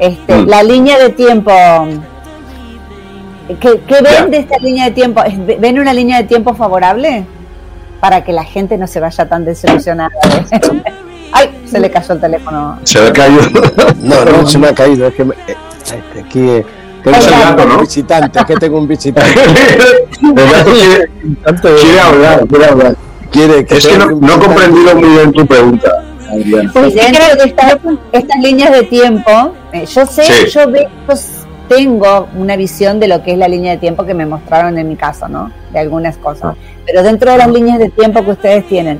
este, 0.00 0.34
Mm. 0.38 0.48
la 0.48 0.62
línea 0.64 0.98
de 0.98 1.10
tiempo, 1.10 1.52
¿qué, 3.60 3.80
qué 3.86 3.94
ven 3.94 4.04
Ya. 4.12 4.26
de 4.26 4.36
esta 4.38 4.58
línea 4.58 4.84
de 4.86 4.90
tiempo? 4.90 5.22
¿Es- 5.22 5.60
¿Ven 5.60 5.78
una 5.78 5.92
línea 5.94 6.16
de 6.18 6.24
tiempo 6.24 6.52
favorable? 6.54 7.24
Para 8.02 8.24
que 8.24 8.32
la 8.32 8.42
gente 8.42 8.76
no 8.76 8.88
se 8.88 8.98
vaya 8.98 9.28
tan 9.28 9.44
desilusionada. 9.44 10.10
Ay, 11.32 11.62
se 11.64 11.78
le 11.78 11.88
cayó 11.88 12.14
el 12.14 12.20
teléfono. 12.20 12.80
Se 12.82 13.00
le 13.00 13.12
caído. 13.12 13.42
No, 14.02 14.24
no 14.24 14.44
se 14.44 14.58
me 14.58 14.66
ha 14.66 14.74
caído, 14.74 15.06
es 15.06 15.14
que 15.14 15.24
me- 15.24 15.34
eh, 15.46 15.54
este, 15.84 16.20
aquí 16.20 16.40
eh, 16.40 16.66
tengo 17.04 17.16
el 17.16 17.30
gato, 17.30 17.64
¿no? 17.64 17.74
un 17.76 17.80
visitante, 17.82 18.38
es 18.40 18.44
que 18.44 18.54
tengo 18.56 18.78
un 18.78 18.88
visitante. 18.88 19.30
El 20.20 20.34
gato 21.44 21.68
quiere, 21.76 22.00
hablar, 22.00 22.46
quiere 22.48 22.64
hablar. 22.66 22.96
Quiere 23.30 23.64
que 23.64 23.76
Es 23.76 23.86
que 23.86 23.96
no, 23.96 24.10
he 24.34 24.38
comprendido 24.40 24.96
muy 24.96 25.08
bien 25.10 25.32
tu 25.32 25.46
pregunta, 25.46 25.88
Adrián. 26.28 26.70
Pues 26.72 26.94
dentro 26.94 27.22
de 27.36 27.44
esta- 27.44 27.78
estas 28.10 28.40
líneas 28.40 28.72
de 28.72 28.82
tiempo, 28.82 29.54
eh, 29.72 29.86
yo 29.86 30.04
sé, 30.06 30.24
Sí. 30.24 30.46
yo 30.52 30.68
veo, 30.68 30.88
tengo 31.68 32.28
una 32.36 32.56
visión 32.56 32.98
de 33.00 33.06
lo 33.08 33.22
que 33.22 33.32
es 33.32 33.38
la 33.38 33.48
línea 33.48 33.72
de 33.72 33.78
tiempo 33.78 34.04
que 34.04 34.12
me 34.14 34.26
mostraron 34.26 34.76
en 34.76 34.88
mi 34.88 34.96
caso, 34.96 35.28
¿no? 35.28 35.50
De 35.72 35.78
algunas 35.78 36.16
cosas. 36.18 36.56
Pero 36.86 37.02
dentro 37.02 37.30
de 37.32 37.38
las 37.38 37.48
líneas 37.48 37.78
de 37.78 37.90
tiempo 37.90 38.24
que 38.24 38.30
ustedes 38.32 38.66
tienen, 38.68 38.98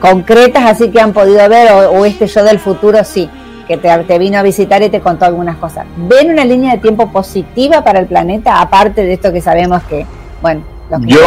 concretas 0.00 0.64
así 0.64 0.90
que 0.90 1.00
han 1.00 1.12
podido 1.12 1.46
ver, 1.48 1.70
o, 1.72 1.90
o 1.90 2.04
este 2.04 2.26
yo 2.26 2.42
del 2.44 2.58
futuro, 2.58 3.02
sí, 3.04 3.28
que 3.68 3.76
te, 3.76 3.88
te 4.04 4.18
vino 4.18 4.38
a 4.38 4.42
visitar 4.42 4.82
y 4.82 4.88
te 4.88 5.00
contó 5.00 5.26
algunas 5.26 5.56
cosas. 5.58 5.86
¿Ven 6.08 6.30
una 6.30 6.44
línea 6.44 6.72
de 6.72 6.78
tiempo 6.78 7.10
positiva 7.12 7.84
para 7.84 8.00
el 8.00 8.06
planeta, 8.06 8.60
aparte 8.60 9.02
de 9.04 9.12
esto 9.14 9.32
que 9.32 9.40
sabemos 9.40 9.82
que, 9.84 10.06
bueno, 10.42 10.62
los 10.90 11.00
que 11.02 11.06
Yo- 11.08 11.20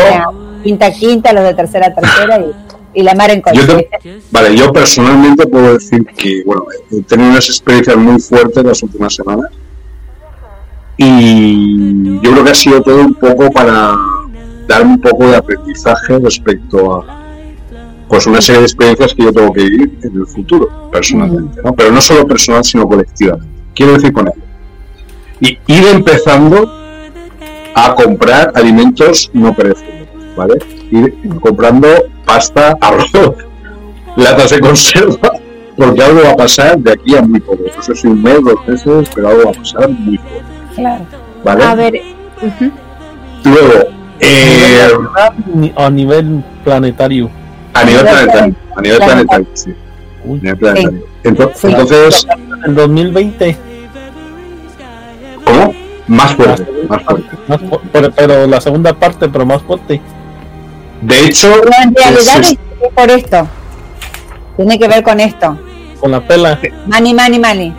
quinta 0.64 0.91
quinta, 0.91 1.31
los 1.34 1.44
de 1.44 1.53
tercera 1.53 1.88
a 1.88 1.94
tercera 1.94 2.40
y, 2.40 2.99
y 2.99 3.03
la 3.03 3.14
mar 3.15 3.30
en 3.31 3.41
Yo 3.53 3.65
te- 3.68 3.90
vale, 4.31 4.56
yo 4.56 4.72
personalmente 4.73 5.45
puedo 5.45 5.73
decir 5.73 6.06
que, 6.18 6.41
bueno, 6.45 6.65
he 6.91 7.02
tenido 7.03 7.30
unas 7.31 7.48
experiencias 7.49 7.95
muy 7.98 8.19
fuertes 8.19 8.64
las 8.64 8.81
últimas 8.81 9.14
semanas 9.14 9.52
y 10.98 12.19
yo 12.22 12.31
creo 12.31 12.44
que 12.44 12.52
ha 12.52 12.56
sido 12.56 12.81
todo 12.81 12.98
un 13.02 13.14
poco 13.15 13.49
para 13.52 13.95
dar 14.68 14.84
un 14.84 14.99
poco 14.99 15.27
de 15.27 15.35
aprendizaje 15.35 16.19
respecto 16.19 16.95
a 16.95 17.23
pues 18.07 18.27
una 18.27 18.41
serie 18.41 18.60
de 18.61 18.68
experiencias 18.68 19.14
que 19.14 19.23
yo 19.23 19.34
tengo 19.34 19.52
que 19.52 19.64
vivir 19.64 19.98
en 20.03 20.15
el 20.15 20.27
futuro, 20.27 20.90
personalmente, 20.91 21.61
¿no? 21.64 21.73
Pero 21.73 21.91
no 21.91 21.99
solo 21.99 22.27
personal, 22.27 22.64
sino 22.64 22.88
colectivamente. 22.88 23.48
Quiero 23.73 23.94
decir 23.94 24.14
con 24.14 24.27
ello. 24.27 24.44
Y 25.40 25.57
ir 25.65 25.88
empezando 25.88 26.72
a 27.73 27.95
comprar 27.95 28.52
alimentos 28.53 29.31
no 29.34 29.53
perecibles, 29.53 30.07
¿vale? 30.35 30.60
Ir 30.91 31.18
comprando 31.40 31.88
pasta, 32.23 32.77
arroz, 32.81 33.35
latas 34.15 34.52
de 34.52 34.60
conserva, 34.60 35.31
porque 35.76 36.03
algo 36.03 36.22
va 36.22 36.31
a 36.31 36.35
pasar 36.35 36.77
de 36.77 36.91
aquí 36.91 37.15
a 37.15 37.22
muy 37.23 37.40
poco. 37.40 37.64
No 37.76 37.81
sé 37.81 37.95
si 37.95 38.07
un 38.07 38.22
mes, 38.22 38.44
dos 38.44 38.68
meses, 38.68 39.10
pero 39.15 39.30
algo 39.30 39.45
va 39.45 39.49
a 39.49 39.53
pasar 39.53 39.90
muy 39.90 40.18
poco. 40.18 40.41
Claro. 40.76 41.06
¿Vale? 41.44 41.64
A 41.64 41.76
ver, 41.76 42.02
ujú. 42.41 42.72
Luego, 43.44 43.90
eh, 44.24 44.88
a 45.76 45.90
nivel 45.90 46.44
planetario. 46.64 47.30
a 47.74 47.84
nivel 47.84 48.02
planetario, 48.06 48.56
a 48.76 48.82
nivel 48.82 48.98
Planetario. 48.98 49.48
sí. 49.54 49.74
Uy, 50.26 50.40
a 50.40 50.41
nivel 50.41 50.58
planetario. 50.58 51.06
Ento- 51.24 51.52
Sí. 51.56 51.68
Entonces, 51.68 52.28
en 52.66 52.76
2020. 52.76 53.58
¿cómo? 55.45 55.74
Más 56.08 56.34
fuerte, 56.36 56.66
más 56.90 57.04
fuerte. 57.04 57.38
más 57.48 57.62
fu- 57.62 57.80
pero, 57.91 58.12
pero 58.12 58.48
la 58.48 58.60
segunda 58.62 58.94
parte, 58.94 59.30
pero 59.30 59.45
más 59.45 59.62
fuerte. 59.62 60.02
De 61.02 61.20
hecho, 61.26 61.50
Pero 61.62 61.72
en 61.84 61.95
realidad 61.95 62.40
es- 62.41 62.52
es 62.52 62.58
por 62.95 63.10
esto. 63.12 63.48
Tiene 64.58 64.78
que 64.80 64.88
ver 64.88 65.04
con 65.04 65.20
esto. 65.20 65.58
Con 66.00 66.12
la 66.12 66.20
pela. 66.26 66.60
Mani, 66.88 67.14
mani, 67.14 67.40
mani. 67.40 67.74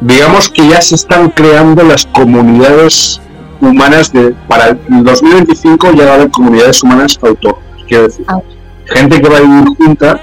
digamos 0.00 0.48
que 0.48 0.66
ya 0.68 0.80
se 0.80 0.94
están 0.94 1.28
creando 1.30 1.82
las 1.84 2.06
comunidades 2.06 3.20
humanas 3.60 4.12
de 4.12 4.34
para 4.48 4.68
el 4.68 4.78
2025 5.04 5.92
ya 5.92 6.04
va 6.06 6.10
a 6.12 6.14
haber 6.14 6.30
comunidades 6.30 6.82
humanas 6.82 7.18
autónomas 7.22 7.62
quiero 7.88 8.04
decir 8.04 8.24
Ah. 8.28 8.40
gente 8.86 9.20
que 9.20 9.28
va 9.28 9.38
a 9.38 9.40
vivir 9.40 9.64
junta 9.78 10.20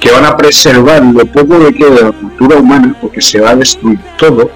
que 0.00 0.10
van 0.10 0.24
a 0.26 0.36
preservar 0.36 1.02
lo 1.02 1.24
poco 1.26 1.58
que 1.60 1.74
quede 1.74 1.90
de 1.90 2.02
la 2.02 2.12
cultura 2.12 2.58
humana 2.58 2.96
porque 3.00 3.20
se 3.20 3.40
va 3.40 3.50
a 3.50 3.56
destruir 3.56 3.98
todo 4.18 4.50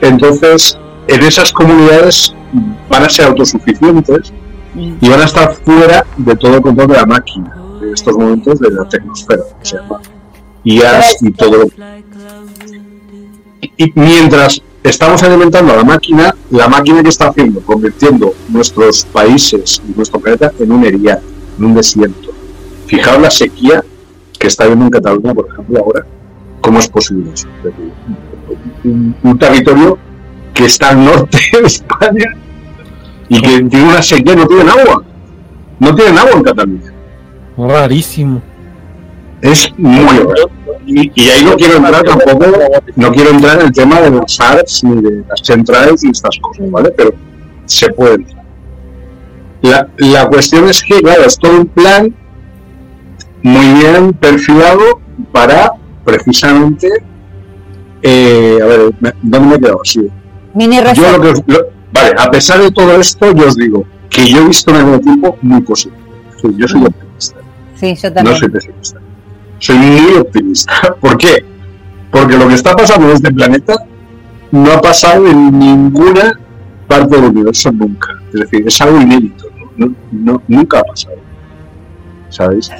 entonces 0.00 0.78
en 1.08 1.22
esas 1.22 1.52
comunidades 1.52 2.34
van 2.88 3.04
a 3.04 3.08
ser 3.08 3.26
autosuficientes 3.26 4.32
y 4.76 5.08
van 5.08 5.20
a 5.20 5.24
estar 5.24 5.54
fuera 5.64 6.04
de 6.16 6.36
todo 6.36 6.56
el 6.56 6.62
control 6.62 6.88
de 6.88 6.94
la 6.94 7.06
máquina 7.06 7.56
en 7.82 7.92
estos 7.92 8.16
momentos 8.16 8.60
de 8.60 8.70
la 8.70 8.88
tecnosfera 8.88 9.42
que 9.60 9.66
se 9.66 9.76
llama 9.76 10.00
IAS 10.64 11.16
y 11.22 11.30
todo 11.32 11.64
y 13.76 13.92
mientras 13.94 14.62
estamos 14.84 15.22
alimentando 15.22 15.72
a 15.72 15.76
la 15.76 15.84
máquina, 15.84 16.34
la 16.50 16.68
máquina 16.68 17.02
que 17.02 17.08
está 17.08 17.28
haciendo, 17.28 17.60
convirtiendo 17.60 18.34
nuestros 18.48 19.04
países 19.06 19.82
y 19.88 19.96
nuestro 19.96 20.20
planeta 20.20 20.52
en 20.60 20.70
un 20.70 20.84
erial, 20.84 21.20
en 21.58 21.64
un 21.64 21.74
desierto. 21.74 22.30
Fijaos 22.86 23.20
la 23.20 23.30
sequía 23.30 23.82
que 24.38 24.46
está 24.46 24.64
habiendo 24.64 24.84
en 24.84 24.90
Cataluña, 24.90 25.34
por 25.34 25.48
ejemplo, 25.48 25.78
ahora. 25.80 26.06
¿Cómo 26.60 26.78
es 26.78 26.88
posible 26.88 27.30
eso? 27.32 27.48
Un, 28.84 29.14
un 29.22 29.38
territorio 29.38 29.98
que 30.52 30.66
está 30.66 30.90
al 30.90 31.04
norte 31.04 31.38
de 31.52 31.66
España 31.66 32.36
y 33.28 33.40
que 33.40 33.62
tiene 33.62 33.88
una 33.88 34.02
sequía, 34.02 34.36
no 34.36 34.46
tienen 34.46 34.68
agua. 34.68 35.02
No 35.78 35.94
tienen 35.94 36.18
agua 36.18 36.32
en 36.32 36.42
Cataluña. 36.42 36.92
Rarísimo. 37.56 38.42
Es 39.40 39.72
muy 39.78 40.18
raro. 40.18 40.50
Y, 40.86 41.10
y 41.14 41.28
ahí 41.30 41.44
no 41.44 41.54
quiero 41.56 41.76
entrar 41.76 42.02
tampoco, 42.02 42.46
no 42.96 43.12
quiero 43.12 43.30
entrar 43.30 43.60
en 43.60 43.66
el 43.66 43.72
tema 43.72 44.00
de 44.00 44.10
las 44.10 44.38
ARS 44.40 44.84
ni 44.84 45.00
de 45.02 45.24
las 45.28 45.40
centrales 45.42 46.04
y 46.04 46.10
estas 46.10 46.38
cosas, 46.40 46.70
¿vale? 46.70 46.90
Pero 46.96 47.12
se 47.64 47.88
puede 47.90 48.14
entrar. 48.16 48.44
La, 49.62 49.88
la 49.96 50.26
cuestión 50.28 50.68
es 50.68 50.82
que, 50.82 51.00
claro, 51.00 51.22
es 51.24 51.38
todo 51.38 51.60
un 51.60 51.66
plan 51.66 52.14
muy 53.42 53.66
bien 53.80 54.12
perfilado 54.12 55.00
para 55.32 55.72
precisamente. 56.04 56.88
eh, 58.02 58.58
a 58.62 58.66
ver, 58.66 58.94
¿dónde 59.22 59.48
me 59.48 59.54
he 59.54 59.58
quedado? 59.60 59.80
Sí. 59.84 60.06
Mini 60.54 60.76
Yo 60.94 61.12
lo 61.18 61.20
que 61.20 61.42
lo- 61.52 61.66
vale, 61.92 62.12
a 62.18 62.30
pesar 62.30 62.60
de 62.60 62.70
todo 62.70 63.00
esto, 63.00 63.32
yo 63.32 63.46
os 63.48 63.56
digo 63.56 63.84
que 64.10 64.26
yo 64.30 64.42
he 64.42 64.46
visto 64.48 64.70
un 64.70 64.82
nuevo 64.82 65.00
tiempo 65.00 65.38
muy 65.42 65.60
positivo. 65.62 65.96
Sí, 66.40 66.48
Yo 66.58 66.68
soy 66.68 66.84
optimista. 66.84 67.36
Sí, 67.74 67.94
yo 67.96 68.08
No 68.10 68.14
también. 68.14 68.36
soy 68.36 68.48
pesimista. 68.50 69.00
Soy 69.64 69.76
muy 69.78 70.14
optimista. 70.16 70.74
¿Por 71.00 71.16
qué? 71.16 71.42
Porque 72.10 72.36
lo 72.36 72.48
que 72.48 72.54
está 72.54 72.76
pasando 72.76 73.08
en 73.08 73.14
este 73.16 73.32
planeta 73.32 73.74
no 74.52 74.70
ha 74.72 74.80
pasado 74.80 75.26
en 75.26 75.58
ninguna 75.58 76.38
parte 76.86 77.16
del 77.16 77.30
universo 77.30 77.72
nunca. 77.72 78.08
Es 78.34 78.40
decir, 78.40 78.64
es 78.68 78.78
algo 78.82 79.00
inédito. 79.00 79.46
¿no? 79.78 79.86
No- 79.86 79.94
no- 80.12 80.42
nunca 80.48 80.80
ha 80.80 80.84
pasado. 80.84 81.16
¿Sabéis? 82.28 82.70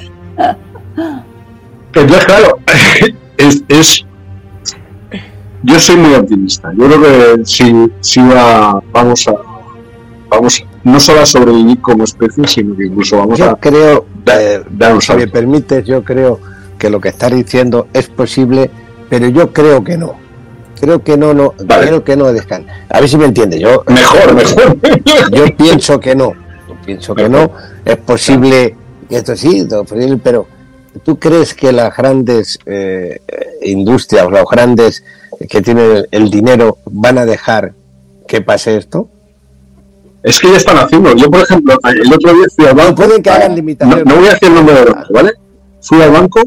Entonces, 1.91 2.25
claro, 2.25 2.59
es, 3.37 3.63
es- 3.67 4.05
yo 5.63 5.79
soy 5.79 5.95
muy 5.95 6.13
optimista. 6.13 6.71
Yo 6.77 6.85
creo 6.85 7.01
que 7.01 7.45
si, 7.45 7.91
si 8.01 8.19
va, 8.21 8.79
vamos 8.91 9.27
a 9.27 9.33
vamos 10.29 10.63
no 10.83 10.99
solo 10.99 11.21
a 11.21 11.25
sobrevivir 11.25 11.81
como 11.81 12.03
especie, 12.03 12.45
sino 12.47 12.75
que 12.75 12.85
incluso 12.85 13.17
vamos 13.17 13.39
Yo 13.39 13.49
a 13.49 13.55
creo, 13.59 14.05
dar, 14.23 14.39
eh, 14.39 14.63
si 15.01 15.13
me 15.13 15.27
permites, 15.27 15.83
yo 15.85 16.03
creo 16.03 16.39
que 16.77 16.89
lo 16.89 16.99
que 16.99 17.09
estás 17.09 17.31
diciendo 17.31 17.87
es 17.93 18.07
posible, 18.09 18.69
pero 19.09 19.27
yo 19.29 19.51
creo 19.53 19.83
que 19.83 19.97
no. 19.97 20.15
Creo 20.79 21.01
que 21.03 21.17
no, 21.17 21.33
no, 21.33 21.53
Vale. 21.65 21.87
creo 21.87 22.03
que 22.03 22.17
no, 22.17 22.31
Descan. 22.33 22.65
A 22.89 22.99
ver 22.99 23.09
si 23.09 23.17
me 23.17 23.25
entiende. 23.25 23.59
Yo, 23.59 23.83
Mejor, 23.87 24.33
mejor. 24.33 24.77
yo 25.31 25.45
pienso 25.57 25.99
que 25.99 26.15
no. 26.15 26.33
Yo 26.67 26.75
pienso 26.85 27.15
que 27.15 27.29
no. 27.29 27.51
Es 27.85 27.97
posible, 27.97 28.75
esto 29.09 29.35
sí, 29.35 29.65
pero 30.21 30.47
¿tú 31.03 31.17
crees 31.17 31.53
que 31.53 31.71
las 31.71 31.95
grandes 31.95 32.59
eh, 32.65 33.21
industrias, 33.63 34.27
los 34.29 34.45
grandes 34.49 35.03
que 35.49 35.61
tienen 35.61 36.07
el 36.11 36.29
dinero, 36.29 36.77
van 36.85 37.17
a 37.19 37.25
dejar 37.25 37.73
que 38.27 38.41
pase 38.41 38.75
esto? 38.77 39.09
Es 40.23 40.39
que 40.39 40.49
ya 40.51 40.57
están 40.57 40.77
haciendo. 40.77 41.15
Yo, 41.15 41.29
por 41.29 41.41
ejemplo, 41.41 41.77
el 41.83 42.13
otro 42.13 42.33
día 42.33 42.45
fui 42.55 42.65
al 42.65 42.75
No 42.75 42.83
banco. 42.83 42.95
pueden 42.95 43.21
que 43.21 43.29
hagan 43.29 43.49
No, 43.51 43.55
limitaciones. 43.55 44.05
no 44.05 44.15
voy 44.15 44.27
a 44.27 44.31
decir 44.33 44.49
el 44.49 44.63
banco, 44.65 45.13
¿vale? 45.13 45.31
Fui 45.81 46.01
al 46.01 46.11
banco 46.11 46.41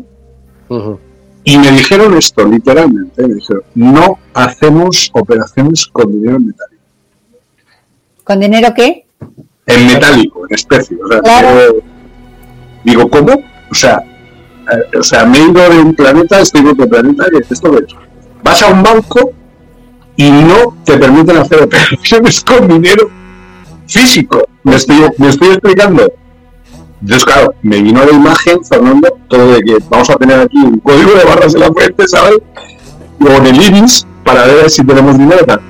Y 1.44 1.56
me 1.58 1.70
dijeron 1.72 2.16
esto, 2.16 2.44
literalmente. 2.44 3.26
Me 3.26 3.34
dijeron, 3.34 3.62
no 3.74 4.18
hacemos 4.34 5.10
operaciones 5.12 5.86
con 5.86 6.12
dinero 6.12 6.36
en 6.36 6.46
metálico. 6.48 6.82
¿Con 8.24 8.40
dinero 8.40 8.68
qué? 8.74 9.06
En 9.66 9.86
metálico, 9.86 10.46
en 10.48 10.54
especie. 10.54 10.98
O 11.02 11.08
sea, 11.08 11.20
Claro. 11.20 11.48
digo, 11.48 11.82
digo, 12.84 13.10
¿cómo? 13.10 13.32
O 13.70 13.74
sea, 13.74 14.02
eh, 14.70 14.98
o 14.98 15.02
sea, 15.02 15.24
me 15.24 15.38
he 15.38 15.42
ido 15.44 15.68
de 15.70 15.78
un 15.80 15.94
planeta, 15.94 16.40
estoy 16.40 16.60
en 16.62 16.68
otro 16.68 16.88
planeta 16.88 17.24
y 17.32 17.52
esto 17.52 17.70
de 17.70 17.86
Vas 18.42 18.62
a 18.62 18.68
un 18.68 18.82
banco 18.82 19.32
y 20.16 20.30
no 20.30 20.76
te 20.84 20.96
permiten 20.98 21.36
hacer 21.38 21.62
operaciones 21.62 22.40
con 22.42 22.68
dinero 22.68 23.08
físico. 23.86 24.46
Me 24.64 24.76
estoy, 24.76 24.96
me 25.18 25.28
estoy 25.28 25.48
explicando. 25.48 26.12
Entonces, 27.00 27.24
claro, 27.24 27.54
me 27.62 27.80
vino 27.80 28.04
la 28.04 28.12
imagen, 28.12 28.64
Fernando, 28.64 29.08
todo 29.28 29.52
de 29.52 29.62
que 29.62 29.76
vamos 29.88 30.10
a 30.10 30.16
tener 30.16 30.40
aquí 30.40 30.58
un 30.58 30.78
código 30.80 31.12
de 31.12 31.24
barras 31.24 31.54
en 31.54 31.60
la 31.60 31.72
frente, 31.72 32.08
¿sabes? 32.08 32.38
O 33.20 33.28
en 33.28 33.46
el 33.46 33.62
iris, 33.62 34.06
para 34.24 34.44
ver 34.46 34.68
si 34.68 34.84
tenemos 34.84 35.16
dinero. 35.16 35.44
tal. 35.46 35.60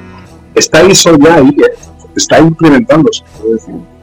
Está 0.55 0.81
eso 0.83 1.17
ya 1.19 1.35
ahí, 1.35 1.49
eh, 1.49 1.75
está 2.17 2.39
implementándose. 2.39 3.23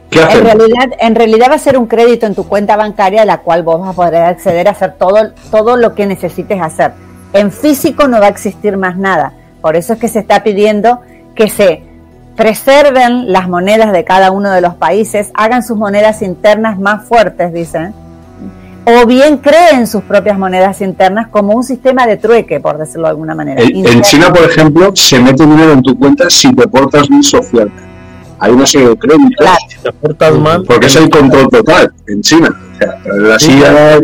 ¿Qué 0.10 0.22
En 0.22 0.43
realidad, 0.43 0.89
en 0.99 1.15
realidad 1.15 1.47
va 1.49 1.56
a 1.56 1.60
ser 1.60 1.77
un 1.77 1.88
crédito 1.88 2.26
en 2.26 2.35
tu 2.35 2.47
cuenta 2.47 2.77
bancaria 2.77 3.23
a 3.23 3.26
la 3.26 3.39
cual 3.39 3.64
vos 3.64 3.81
vas 3.81 3.89
a 3.89 3.93
poder 3.93 4.22
acceder 4.22 4.68
a 4.68 4.72
hacer 4.72 4.95
todo, 4.97 5.18
todo 5.52 5.77
lo 5.77 5.95
que 5.95 6.06
necesites 6.06 6.61
hacer. 6.61 6.93
En 7.34 7.52
físico 7.52 8.07
no 8.07 8.19
va 8.19 8.27
a 8.27 8.30
existir 8.30 8.77
más 8.77 8.97
nada. 8.97 9.34
Por 9.61 9.76
eso 9.76 9.93
es 9.93 9.99
que 9.99 10.07
se 10.07 10.19
está 10.19 10.43
pidiendo 10.43 11.02
que 11.35 11.49
se 11.49 11.84
preserven 12.36 13.32
las 13.32 13.48
monedas 13.48 13.91
de 13.91 14.03
cada 14.03 14.32
uno 14.32 14.52
de 14.52 14.62
los 14.62 14.76
países, 14.76 15.32
hagan 15.34 15.64
sus 15.64 15.78
monedas 15.78 16.22
internas 16.22 16.78
más 16.80 17.06
fuertes, 17.07 17.53
dicen, 17.53 17.94
o 18.86 19.06
bien 19.07 19.38
creen 19.38 19.88
sus 19.88 20.03
propias 20.03 20.38
monedas 20.38 20.82
internas 20.82 21.28
como 21.30 21.53
un 21.53 21.64
sistema 21.64 22.06
de 22.06 22.18
trueque, 22.18 22.60
por 22.60 22.78
decirlo 22.78 23.03
de 23.03 23.10
alguna 23.10 23.34
manera. 23.36 23.62
En. 23.62 24.02
China, 24.02 24.32
por 24.32 24.44
ejemplo, 24.49 24.91
se 24.95 25.20
mete 25.20 25.45
dinero 25.45 25.72
en 25.74 25.82
tu 25.82 25.98
cuenta 25.98 26.30
si 26.30 26.53
te 26.53 26.68
portas 26.68 27.07
bien 27.07 27.24
socialmente. 27.24 27.84
Hay 28.38 28.52
una 28.52 28.66
serie 28.66 28.90
de 28.90 28.98
créditos, 28.98 29.38
Claro. 29.38 29.56
Si 29.70 29.78
te 29.80 29.91
portas 29.94 30.34
mal, 30.38 30.64
porque 30.68 30.86
es 30.88 30.95
el 30.98 31.10
control 31.10 31.48
total 31.49 31.94
en 32.07 32.22
China. 32.22 32.49
O 32.74 32.78
sea, 32.78 32.99
la 33.16 33.40
silla, 33.40 33.72
la- 33.72 33.99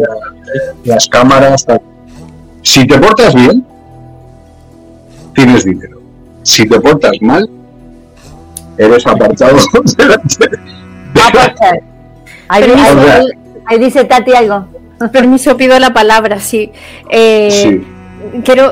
las 0.86 1.08
cámaras, 1.08 1.66
tal. 1.66 1.82
Si 2.64 2.88
te 2.88 2.98
portas 2.98 3.36
bien, 3.36 3.66
tienes 5.36 5.64
dinero. 5.66 6.00
Si 6.44 6.68
te 6.68 6.80
portas 6.80 7.12
mal, 7.22 7.50
eres 8.78 9.06
apartado 9.08 9.58
delante. 9.98 10.50
Ah. 11.16 11.54
Ahí, 12.48 12.64
Permiso. 12.64 13.00
ahí- 13.00 13.26
ahí 13.66 13.80
dice 13.80 14.04
Tati 14.06 14.34
algo. 14.34 14.66
Permiso, 15.12 15.58
pido 15.58 15.80
la 15.80 15.94
palabra, 15.94 16.40
sí. 16.40 16.72
Eh, 17.10 17.50
Sí. 17.52 17.88
Quiero 18.44 18.72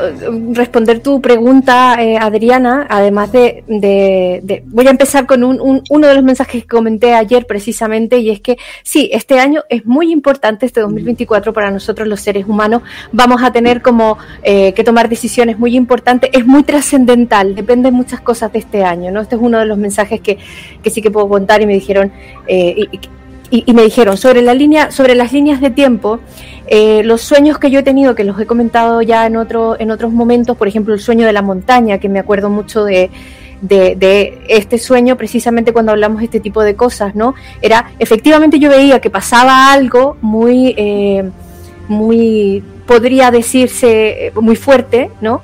responder 0.53 0.99
tu 0.99 1.21
pregunta, 1.21 2.01
eh, 2.01 2.17
Adriana, 2.17 2.87
además 2.89 3.31
de, 3.31 3.63
de, 3.67 4.63
Voy 4.67 4.87
a 4.87 4.91
empezar 4.91 5.25
con 5.25 5.43
un, 5.43 5.81
uno 5.89 6.07
de 6.07 6.15
los 6.15 6.23
mensajes 6.23 6.63
que 6.63 6.67
comenté 6.67 7.13
ayer 7.13 7.45
precisamente, 7.45 8.17
y 8.17 8.29
es 8.29 8.39
que 8.39 8.57
sí, 8.83 9.09
este 9.13 9.39
año 9.39 9.63
es 9.69 9.85
muy 9.85 10.11
importante, 10.11 10.65
este 10.65 10.81
2024 10.81 11.53
para 11.53 11.71
nosotros 11.71 12.07
los 12.07 12.21
seres 12.21 12.45
humanos. 12.47 12.81
Vamos 13.11 13.43
a 13.43 13.51
tener 13.51 13.81
como 13.81 14.17
eh, 14.43 14.73
que 14.73 14.83
tomar 14.83 15.09
decisiones 15.09 15.57
muy 15.57 15.75
importantes, 15.75 16.29
es 16.33 16.45
muy 16.45 16.63
trascendental, 16.63 17.55
depende 17.55 17.89
de 17.89 17.95
muchas 17.95 18.21
cosas 18.21 18.51
de 18.51 18.59
este 18.59 18.83
año, 18.83 19.11
¿no? 19.11 19.21
Este 19.21 19.35
es 19.35 19.41
uno 19.41 19.59
de 19.59 19.65
los 19.65 19.77
mensajes 19.77 20.21
que, 20.21 20.37
que 20.81 20.89
sí 20.89 21.01
que 21.01 21.11
puedo 21.11 21.27
contar 21.27 21.61
y 21.61 21.65
me 21.65 21.73
dijeron... 21.73 22.11
Eh, 22.47 22.87
y, 22.91 22.99
me 23.51 23.83
dijeron 23.83 24.17
sobre 24.17 24.41
la 24.41 24.53
línea, 24.53 24.91
sobre 24.91 25.15
las 25.15 25.33
líneas 25.33 25.61
de 25.61 25.69
tiempo, 25.71 26.19
eh, 26.67 27.01
los 27.03 27.21
sueños 27.21 27.57
que 27.57 27.71
yo 27.71 27.79
he 27.79 27.83
tenido, 27.83 28.15
que 28.15 28.23
los 28.23 28.39
he 28.39 28.45
comentado 28.45 29.01
ya 29.01 29.25
en 29.25 29.35
otro, 29.35 29.79
en 29.79 29.91
otros 29.91 30.11
momentos, 30.11 30.55
por 30.55 30.67
ejemplo 30.67 30.93
el 30.93 30.99
sueño 30.99 31.25
de 31.25 31.33
la 31.33 31.41
montaña, 31.41 31.97
que 31.97 32.09
me 32.09 32.19
acuerdo 32.19 32.49
mucho 32.49 32.83
de, 32.83 33.09
de, 33.61 34.45
este 34.47 34.77
sueño 34.77 35.17
precisamente 35.17 35.73
cuando 35.73 35.91
hablamos 35.91 36.19
de 36.19 36.25
este 36.25 36.39
tipo 36.39 36.61
de 36.61 36.75
cosas, 36.75 37.15
¿no? 37.15 37.33
Era, 37.61 37.91
efectivamente 37.97 38.59
yo 38.59 38.69
veía 38.69 38.99
que 39.01 39.09
pasaba 39.09 39.71
algo 39.71 40.17
muy, 40.21 40.75
eh, 40.77 41.29
muy, 41.87 42.63
podría 42.85 43.31
decirse, 43.31 44.27
eh, 44.27 44.31
muy 44.39 44.55
fuerte, 44.55 45.09
¿no? 45.21 45.41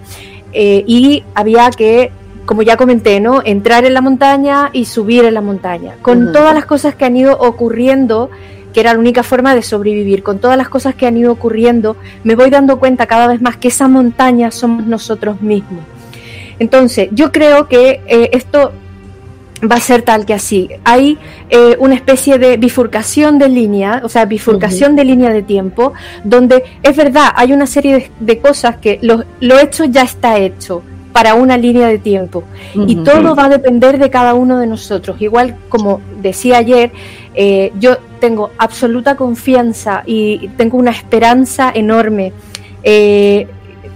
y 0.58 1.22
había 1.34 1.70
que 1.70 2.14
como 2.46 2.62
ya 2.62 2.78
comenté, 2.78 3.20
¿no? 3.20 3.42
Entrar 3.44 3.86
en 3.86 3.94
la 3.94 4.02
montaña 4.02 4.70
y 4.72 4.86
subir 4.86 5.26
en 5.26 5.34
la 5.34 5.42
montaña. 5.42 5.96
Con 6.02 6.32
todas 6.32 6.54
las 6.54 6.66
cosas 6.66 6.96
que 6.96 7.06
han 7.06 7.18
ido 7.18 7.38
ocurriendo, 7.40 8.30
que 8.74 8.82
era 8.82 8.94
la 8.94 9.00
única 9.00 9.24
forma 9.24 9.56
de 9.56 9.64
sobrevivir, 9.64 10.22
con 10.22 10.40
todas 10.40 10.58
las 10.58 10.70
cosas 10.70 10.96
que 10.96 11.08
han 11.08 11.18
ido 11.18 11.32
ocurriendo, 11.32 11.98
me 12.24 12.36
voy 12.36 12.50
dando 12.50 12.78
cuenta 12.80 13.08
cada 13.08 13.28
vez 13.28 13.42
más 13.42 13.58
que 13.58 13.70
esa 13.70 13.88
montaña 13.88 14.52
somos 14.52 14.86
nosotros 14.86 15.42
mismos. 15.42 15.84
Entonces, 16.60 17.10
yo 17.12 17.32
creo 17.32 17.68
que 17.68 18.02
eh, 18.08 18.30
esto 18.32 18.72
va 19.70 19.78
a 19.78 19.80
ser 19.80 20.04
tal 20.04 20.26
que 20.26 20.34
así. 20.34 20.70
Hay 20.84 21.18
eh, 21.50 21.76
una 21.80 21.96
especie 21.96 22.38
de 22.38 22.58
bifurcación 22.58 23.40
de 23.40 23.50
línea, 23.50 24.02
o 24.04 24.10
sea, 24.10 24.26
bifurcación 24.26 24.96
de 24.96 25.04
línea 25.04 25.32
de 25.32 25.42
tiempo, 25.42 25.94
donde 26.24 26.64
es 26.84 26.96
verdad, 26.96 27.30
hay 27.36 27.54
una 27.54 27.66
serie 27.66 28.12
de, 28.20 28.40
cosas 28.40 28.78
que 28.78 29.00
lo, 29.02 29.24
lo 29.40 29.60
hecho 29.60 29.86
ya 29.86 30.04
está 30.04 30.38
hecho 30.38 30.84
para 31.16 31.34
una 31.34 31.56
línea 31.56 31.88
de 31.88 31.98
tiempo. 31.98 32.44
Y 32.74 32.98
todo 32.98 33.38
va 33.38 33.46
a 33.46 33.50
depender 33.50 33.98
de 33.98 34.10
cada 34.10 34.34
uno 34.34 34.60
de 34.60 34.68
nosotros. 34.68 35.16
Igual 35.22 35.56
como 35.70 36.02
decía 36.22 36.58
ayer, 36.58 36.92
eh, 37.34 37.72
yo 37.80 38.00
tengo 38.20 38.52
absoluta 38.58 39.16
confianza 39.16 40.04
y 40.06 40.50
tengo 40.58 40.78
una 40.78 40.92
esperanza 40.92 41.72
enorme. 41.74 42.34
Eh, 42.84 43.48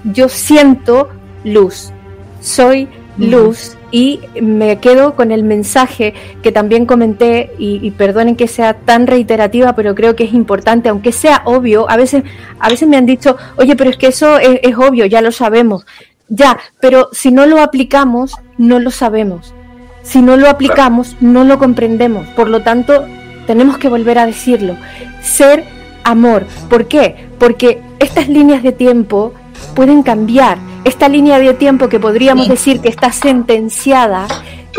yo 0.05 0.29
siento 0.29 1.09
luz, 1.43 1.91
soy 2.39 2.87
luz 3.17 3.75
y 3.91 4.21
me 4.41 4.77
quedo 4.79 5.15
con 5.15 5.31
el 5.31 5.43
mensaje 5.43 6.13
que 6.41 6.53
también 6.53 6.85
comenté 6.85 7.51
y, 7.57 7.91
perdonen 7.91 8.37
que 8.37 8.47
sea 8.47 8.75
tan 8.75 9.07
reiterativa, 9.07 9.75
pero 9.75 9.93
creo 9.93 10.15
que 10.15 10.23
es 10.23 10.33
importante, 10.33 10.87
aunque 10.87 11.11
sea 11.11 11.41
obvio, 11.43 11.89
a 11.89 11.97
veces, 11.97 12.23
a 12.59 12.69
veces 12.69 12.87
me 12.87 12.95
han 12.95 13.05
dicho, 13.05 13.35
oye, 13.57 13.75
pero 13.75 13.89
es 13.89 13.97
que 13.97 14.07
eso 14.07 14.37
es 14.39 14.77
obvio, 14.77 15.05
ya 15.05 15.21
lo 15.21 15.33
sabemos. 15.33 15.85
Ya, 16.29 16.59
pero 16.79 17.09
si 17.11 17.31
no 17.31 17.45
lo 17.45 17.61
aplicamos, 17.61 18.35
no 18.57 18.79
lo 18.79 18.91
sabemos. 18.91 19.53
Si 20.03 20.21
no 20.21 20.37
lo 20.37 20.47
aplicamos, 20.49 21.15
no 21.19 21.43
lo 21.43 21.59
comprendemos. 21.59 22.27
Por 22.29 22.49
lo 22.49 22.61
tanto, 22.61 23.05
tenemos 23.47 23.77
que 23.77 23.89
volver 23.89 24.19
a 24.19 24.25
decirlo. 24.25 24.75
Ser 25.21 25.65
amor. 26.03 26.45
¿Por 26.69 26.87
qué? 26.87 27.27
Porque 27.39 27.81
estas 27.99 28.29
líneas 28.29 28.63
de 28.63 28.71
tiempo 28.71 29.33
pueden 29.75 30.03
cambiar. 30.03 30.57
Esta 30.83 31.09
línea 31.09 31.39
de 31.39 31.53
tiempo 31.53 31.89
que 31.89 31.99
podríamos 31.99 32.47
decir 32.47 32.79
que 32.79 32.89
está 32.89 33.11
sentenciada, 33.11 34.27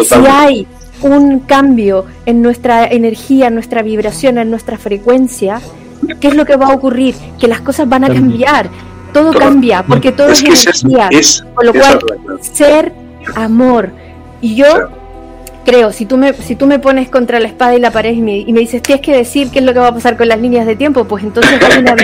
si 0.03 0.15
hay 0.27 0.67
un 1.03 1.41
cambio 1.41 2.07
en 2.27 2.43
nuestra 2.43 2.87
energía, 2.87 3.49
en 3.49 3.55
nuestra 3.55 3.83
vibración, 3.83 4.39
en 4.39 4.51
nuestra 4.51 4.79
frecuencia, 4.79 5.61
¿qué 6.21 6.29
es 6.29 6.35
lo 6.35 6.47
que 6.47 6.57
va 6.57 6.67
a 6.67 6.75
ocurrir? 6.75 7.15
Que 7.39 7.49
las 7.49 7.61
cosas 7.61 7.89
van 7.89 8.05
a 8.05 8.09
cambiar 8.09 8.71
todo, 9.13 9.33
cambia, 9.33 9.83
porque 9.83 10.13
todo 10.13 10.29
es, 10.29 10.43
energía. 10.43 11.09
con 11.55 11.67
lo 11.67 11.73
cual, 11.73 11.99
ser 12.41 12.93
amor. 13.35 13.91
Y 14.41 14.55
yo 14.55 14.67
creo, 15.65 15.93
si 15.93 16.07
tú 16.07 16.17
me, 16.17 16.33
si 16.33 16.57
tú 16.57 16.67
me 16.67 16.79
pones 16.79 17.09
contra 17.09 17.41
la 17.41 17.49
espada 17.49 17.75
y 17.75 17.81
la 17.81 17.91
pared 17.91 18.13
y 18.13 18.21
me, 18.21 18.39
y 18.39 18.53
me 18.53 18.61
dices, 18.61 18.83
tienes 18.83 19.05
que 19.05 19.17
decir 19.17 19.51
qué 19.51 19.59
es 19.61 19.65
lo 19.65 19.73
que 19.73 19.79
va 19.79 19.89
a 19.89 19.95
pasar 19.95 20.17
con 20.17 20.29
las 20.29 20.41
líneas 20.41 20.67
de 20.67 20.77
tiempo, 20.77 21.05
pues 21.05 21.25
entonces 21.25 21.61
hay 21.63 21.79
una, 21.79 21.95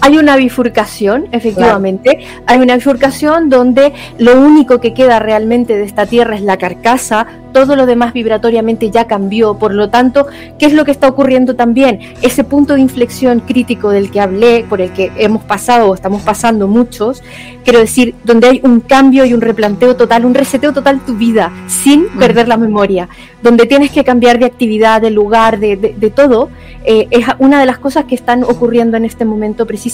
hay 0.00 0.18
una 0.18 0.36
bifurcación, 0.36 1.28
efectivamente, 1.32 2.24
hay 2.46 2.58
una 2.58 2.74
bifurcación 2.74 3.48
donde 3.48 3.92
lo 4.18 4.40
único 4.40 4.80
que 4.80 4.94
queda 4.94 5.18
realmente 5.18 5.76
de 5.76 5.84
esta 5.84 6.06
tierra 6.06 6.36
es 6.36 6.42
la 6.42 6.56
carcasa, 6.56 7.26
todo 7.52 7.76
lo 7.76 7.86
demás 7.86 8.12
vibratoriamente 8.12 8.90
ya 8.90 9.06
cambió, 9.06 9.54
por 9.54 9.74
lo 9.74 9.90
tanto, 9.90 10.26
¿qué 10.58 10.66
es 10.66 10.72
lo 10.72 10.84
que 10.84 10.92
está 10.92 11.08
ocurriendo 11.08 11.56
también? 11.56 12.00
Ese 12.22 12.44
punto 12.44 12.74
de 12.74 12.80
inflexión 12.80 13.40
crítico 13.40 13.90
del 13.90 14.10
que 14.10 14.20
hablé, 14.20 14.64
por 14.68 14.80
el 14.80 14.92
que 14.92 15.10
hemos 15.16 15.42
pasado 15.42 15.88
o 15.88 15.94
estamos 15.94 16.22
pasando 16.22 16.68
muchos, 16.68 17.22
quiero 17.64 17.80
decir, 17.80 18.14
donde 18.24 18.48
hay 18.48 18.60
un 18.62 18.80
cambio 18.80 19.24
y 19.24 19.34
un 19.34 19.40
replanteo 19.40 19.96
total, 19.96 20.24
un 20.24 20.34
reseteo 20.34 20.72
total 20.72 21.00
de 21.00 21.06
tu 21.06 21.14
vida, 21.16 21.52
sin 21.66 22.04
mm. 22.04 22.18
perder 22.18 22.48
la 22.48 22.56
memoria, 22.56 23.08
donde 23.42 23.66
tienes 23.66 23.90
que 23.90 24.04
cambiar 24.04 24.38
de 24.38 24.46
actividad, 24.46 25.00
de 25.00 25.10
lugar, 25.10 25.58
de, 25.58 25.76
de, 25.76 26.10
todo, 26.10 26.50
eh, 26.84 27.08
es 27.10 27.26
una 27.38 27.60
de 27.60 27.66
las 27.66 27.78
cosas 27.78 28.04
que 28.04 28.14
están 28.14 28.44
ocurriendo 28.44 28.96
en 28.96 29.04
este 29.04 29.24
momento 29.24 29.66
precisamente. 29.66 29.89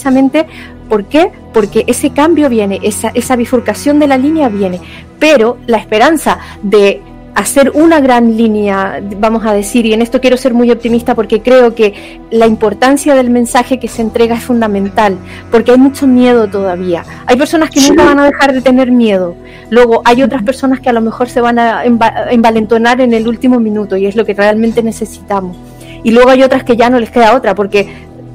¿Por 0.89 1.05
qué? 1.05 1.31
Porque 1.53 1.83
ese 1.87 2.11
cambio 2.11 2.49
viene, 2.49 2.79
esa, 2.81 3.09
esa 3.09 3.35
bifurcación 3.35 3.99
de 3.99 4.07
la 4.07 4.17
línea 4.17 4.49
viene, 4.49 4.79
pero 5.19 5.57
la 5.67 5.77
esperanza 5.77 6.39
de 6.63 7.01
hacer 7.37 7.71
una 7.75 7.99
gran 7.99 8.35
línea, 8.35 8.99
vamos 9.19 9.45
a 9.45 9.53
decir, 9.53 9.85
y 9.85 9.93
en 9.93 10.01
esto 10.01 10.19
quiero 10.19 10.37
ser 10.37 10.55
muy 10.55 10.71
optimista 10.71 11.13
porque 11.13 11.43
creo 11.43 11.75
que 11.75 12.19
la 12.31 12.47
importancia 12.47 13.13
del 13.13 13.29
mensaje 13.29 13.79
que 13.79 13.87
se 13.87 14.01
entrega 14.01 14.35
es 14.35 14.43
fundamental, 14.43 15.17
porque 15.51 15.71
hay 15.71 15.77
mucho 15.77 16.07
miedo 16.07 16.47
todavía. 16.47 17.03
Hay 17.27 17.37
personas 17.37 17.69
que 17.69 17.79
nunca 17.79 18.05
van 18.05 18.19
a 18.19 18.25
dejar 18.25 18.53
de 18.53 18.61
tener 18.61 18.91
miedo, 18.91 19.35
luego 19.69 20.01
hay 20.03 20.23
otras 20.23 20.41
personas 20.41 20.79
que 20.79 20.89
a 20.89 20.93
lo 20.93 21.01
mejor 21.01 21.29
se 21.29 21.39
van 21.39 21.59
a 21.59 21.83
envalentonar 21.85 23.01
en 23.01 23.13
el 23.13 23.27
último 23.27 23.59
minuto 23.59 23.97
y 23.97 24.07
es 24.07 24.15
lo 24.15 24.25
que 24.25 24.33
realmente 24.33 24.81
necesitamos. 24.81 25.55
Y 26.03 26.11
luego 26.11 26.31
hay 26.31 26.41
otras 26.41 26.63
que 26.63 26.75
ya 26.75 26.89
no 26.89 26.99
les 26.99 27.11
queda 27.11 27.35
otra 27.35 27.53
porque 27.53 27.87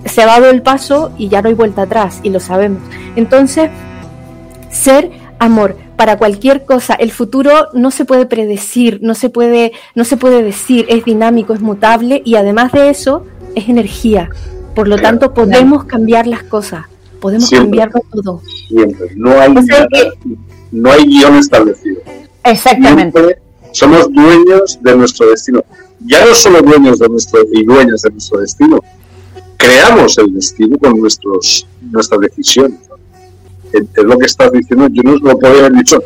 se 0.04 0.22
ha 0.22 0.26
dado 0.26 0.50
el 0.50 0.62
paso 0.62 1.12
y 1.18 1.28
ya 1.28 1.42
no 1.42 1.48
hay 1.48 1.54
vuelta 1.54 1.82
atrás 1.82 2.20
y 2.22 2.30
lo 2.30 2.40
sabemos. 2.40 2.82
Entonces, 3.16 3.70
ser 4.70 5.10
amor 5.38 5.76
para 5.96 6.18
cualquier 6.18 6.64
cosa. 6.64 6.94
El 6.94 7.12
futuro 7.12 7.68
no 7.74 7.90
se 7.90 8.04
puede 8.04 8.26
predecir, 8.26 9.00
no 9.02 9.14
se 9.14 9.28
puede, 9.28 9.72
no 9.94 10.04
se 10.04 10.16
puede 10.16 10.42
decir, 10.42 10.86
es 10.88 11.04
dinámico, 11.04 11.52
es 11.52 11.60
mutable 11.60 12.22
y 12.24 12.36
además 12.36 12.72
de 12.72 12.90
eso 12.90 13.24
es 13.54 13.68
energía. 13.68 14.30
Por 14.74 14.88
lo 14.88 14.96
tanto, 14.98 15.34
podemos 15.34 15.84
cambiar 15.84 16.26
las 16.26 16.42
cosas, 16.44 16.86
podemos 17.20 17.50
cambiarlo 17.50 18.00
todo. 18.10 18.40
Siempre, 18.68 19.08
no 19.16 19.38
hay, 19.38 19.54
no 20.70 20.90
hay 20.90 21.04
guion 21.04 21.36
establecido. 21.36 22.00
Exactamente. 22.44 23.38
somos 23.72 24.12
dueños 24.12 24.78
de 24.80 24.96
nuestro 24.96 25.28
destino. 25.28 25.62
Ya 26.04 26.24
no 26.24 26.34
solo 26.34 26.62
dueños 26.62 26.98
de 26.98 27.08
nuestro 27.08 27.42
y 27.52 27.64
dueñas 27.64 28.02
de 28.02 28.10
nuestro 28.10 28.40
destino, 28.40 28.80
creamos 29.62 30.18
el 30.18 30.34
destino 30.34 30.76
con 30.78 31.00
nuestros, 31.00 31.66
nuestras 31.80 32.20
decisiones 32.20 32.78
es 33.72 34.04
lo 34.04 34.18
que 34.18 34.26
estás 34.26 34.52
diciendo, 34.52 34.86
yo 34.90 35.02
no 35.02 35.16
lo 35.16 35.38
podía 35.38 35.60
haber 35.60 35.72
dicho. 35.72 36.02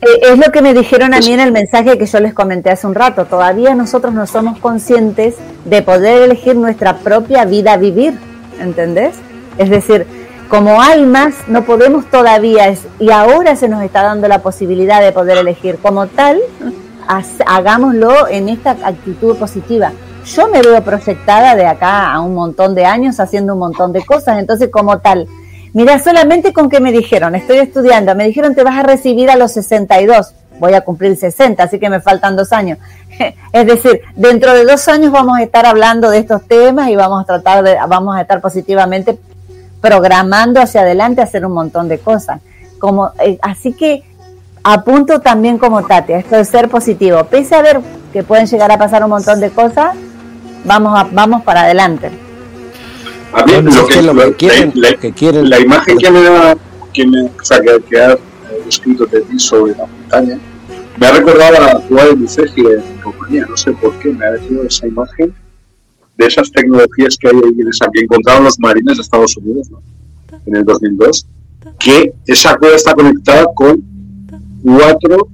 Eh, 0.00 0.06
es 0.32 0.38
lo 0.38 0.50
que 0.50 0.62
me 0.62 0.74
dijeron 0.74 1.14
a 1.14 1.18
mí 1.18 1.32
en 1.32 1.40
el 1.40 1.52
mensaje 1.52 1.98
que 1.98 2.06
yo 2.06 2.20
les 2.20 2.32
comenté 2.32 2.70
hace 2.70 2.86
un 2.86 2.94
rato. 2.94 3.26
Todavía 3.26 3.74
nosotros 3.74 4.14
no 4.14 4.26
somos 4.26 4.58
conscientes 4.58 5.34
de 5.64 5.82
poder 5.82 6.22
elegir 6.22 6.56
nuestra 6.56 6.98
propia 6.98 7.44
vida 7.44 7.74
a 7.74 7.76
vivir, 7.76 8.14
¿entendés? 8.60 9.14
Es 9.58 9.70
decir, 9.70 10.06
como 10.48 10.80
almas 10.80 11.34
no 11.48 11.64
podemos 11.64 12.10
todavía, 12.10 12.74
y 12.98 13.10
ahora 13.10 13.56
se 13.56 13.68
nos 13.68 13.82
está 13.82 14.02
dando 14.02 14.28
la 14.28 14.42
posibilidad 14.42 15.02
de 15.02 15.12
poder 15.12 15.38
elegir 15.38 15.76
como 15.76 16.06
tal, 16.06 16.40
hagámoslo 17.46 18.28
en 18.28 18.48
esta 18.48 18.70
actitud 18.70 19.36
positiva. 19.36 19.92
Yo 20.24 20.48
me 20.48 20.62
veo 20.62 20.82
proyectada 20.82 21.54
de 21.56 21.66
acá 21.66 22.12
a 22.12 22.20
un 22.20 22.34
montón 22.34 22.74
de 22.74 22.84
años 22.84 23.20
haciendo 23.20 23.54
un 23.54 23.58
montón 23.58 23.92
de 23.92 24.04
cosas, 24.04 24.38
entonces 24.38 24.70
como 24.70 24.98
tal, 25.00 25.28
Mira, 25.74 25.98
solamente 25.98 26.52
con 26.52 26.68
que 26.68 26.80
me 26.80 26.92
dijeron, 26.92 27.34
estoy 27.34 27.58
estudiando, 27.58 28.14
me 28.14 28.26
dijeron 28.26 28.54
te 28.54 28.62
vas 28.62 28.76
a 28.76 28.82
recibir 28.82 29.30
a 29.30 29.36
los 29.36 29.52
62, 29.52 30.34
voy 30.58 30.74
a 30.74 30.82
cumplir 30.82 31.16
60, 31.16 31.62
así 31.62 31.78
que 31.78 31.88
me 31.88 32.00
faltan 32.00 32.36
dos 32.36 32.52
años. 32.52 32.78
Es 33.52 33.66
decir, 33.66 34.00
dentro 34.14 34.52
de 34.54 34.64
dos 34.64 34.86
años 34.88 35.12
vamos 35.12 35.38
a 35.38 35.42
estar 35.42 35.64
hablando 35.64 36.10
de 36.10 36.18
estos 36.18 36.46
temas 36.46 36.88
y 36.88 36.96
vamos 36.96 37.22
a 37.22 37.26
tratar 37.26 37.64
de, 37.64 37.76
vamos 37.88 38.16
a 38.16 38.20
estar 38.20 38.40
positivamente 38.40 39.18
programando 39.80 40.60
hacia 40.60 40.82
adelante, 40.82 41.22
hacer 41.22 41.44
un 41.44 41.52
montón 41.52 41.88
de 41.88 41.98
cosas. 41.98 42.40
Como, 42.78 43.10
eh, 43.20 43.38
así 43.42 43.72
que 43.72 44.02
apunto 44.62 45.20
también 45.20 45.56
como 45.56 45.84
Tati, 45.84 46.12
esto 46.12 46.36
de 46.36 46.44
ser 46.44 46.68
positivo. 46.68 47.24
Pese 47.24 47.54
a 47.54 47.62
ver 47.62 47.80
que 48.12 48.22
pueden 48.22 48.46
llegar 48.46 48.70
a 48.72 48.78
pasar 48.78 49.04
un 49.04 49.10
montón 49.10 49.40
de 49.40 49.50
cosas, 49.50 49.94
vamos, 50.64 50.98
a, 50.98 51.04
vamos 51.04 51.42
para 51.42 51.62
adelante. 51.62 52.10
A 53.32 53.44
mí 53.44 53.52
lo, 53.52 54.36
que, 54.36 55.12
quieren, 55.12 55.48
la, 55.48 55.58
imagen 55.58 55.96
que 55.98 56.10
me 56.10 56.22
da 56.22 56.56
que, 56.92 57.06
me, 57.06 57.22
o 57.22 57.30
sea, 57.42 57.60
que, 57.60 57.82
que 57.88 57.98
has 57.98 58.14
eh, 58.14 58.18
escrito 58.68 59.06
de 59.06 59.22
ti 59.22 59.38
sobre 59.38 59.74
la 59.74 59.86
montaña, 59.86 60.38
me 60.98 61.06
ha 61.06 61.12
recordado 61.12 61.56
a 61.56 61.60
la 61.60 61.80
jugada 61.80 62.08
de 62.10 62.16
Lucegi 62.16 62.60
en 62.60 63.00
compañía, 63.02 63.46
no 63.48 63.56
sé 63.56 63.72
por 63.72 63.98
qué, 63.98 64.10
me 64.10 64.26
ha 64.26 64.32
venido 64.32 64.62
esa 64.64 64.86
imagen 64.86 65.34
de 66.16 66.26
esas 66.26 66.52
tecnologías 66.52 67.16
que 67.16 67.28
hay 67.28 67.36
ahí 67.36 67.60
en 67.60 67.68
esa 67.68 67.86
que 67.92 68.00
encontraron 68.00 68.44
los 68.44 68.58
marines 68.60 68.98
de 68.98 69.02
Estados 69.02 69.36
Unidos 69.38 69.70
¿no? 69.70 69.80
en 70.46 70.56
el 70.56 70.64
2002, 70.64 71.26
que 71.78 72.12
esa 72.26 72.56
cueva 72.56 72.76
está 72.76 72.92
conectada 72.94 73.46
con 73.54 73.82
cuatro 74.62 75.28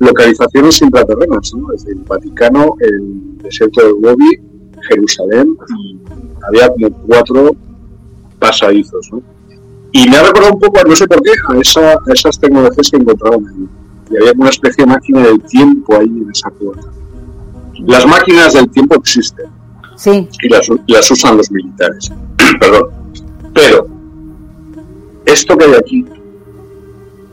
localizaciones 0.00 0.82
intraterrenas, 0.82 1.54
¿no? 1.54 1.68
desde 1.68 1.92
el 1.92 1.98
Vaticano, 2.00 2.74
el 2.80 3.38
desierto 3.38 3.86
de 3.86 3.92
Gobi, 3.92 4.40
Jerusalén, 4.88 5.56
y 5.78 5.98
había 6.48 6.68
como 6.70 6.90
cuatro 7.06 7.56
pasadizos. 8.38 9.08
¿no? 9.12 9.22
Y 9.92 10.08
me 10.08 10.16
ha 10.16 10.22
recordado 10.22 10.54
un 10.54 10.60
poco, 10.60 10.80
no 10.86 10.96
sé 10.96 11.06
por 11.06 11.22
qué, 11.22 11.32
a, 11.48 11.58
esa, 11.58 11.92
a 11.92 12.12
esas 12.12 12.40
tecnologías 12.40 12.90
que 12.90 12.96
encontraron 12.96 13.46
ahí. 13.46 13.68
Y 14.10 14.16
había 14.16 14.32
una 14.36 14.50
especie 14.50 14.84
de 14.84 14.90
máquina 14.90 15.20
del 15.20 15.40
tiempo 15.42 15.96
ahí 15.96 16.06
en 16.06 16.30
esa 16.30 16.50
cueva. 16.50 16.80
Las 17.86 18.06
máquinas 18.06 18.54
del 18.54 18.68
tiempo 18.70 18.96
existen 18.96 19.46
Sí, 20.00 20.26
y 20.42 20.48
las, 20.48 20.66
las 20.86 21.10
usan 21.10 21.36
los 21.36 21.50
militares. 21.50 22.10
Perdón. 22.60 22.88
Pero 23.52 23.86
esto 25.26 25.58
que 25.58 25.64
hay 25.66 25.74
aquí 25.74 26.06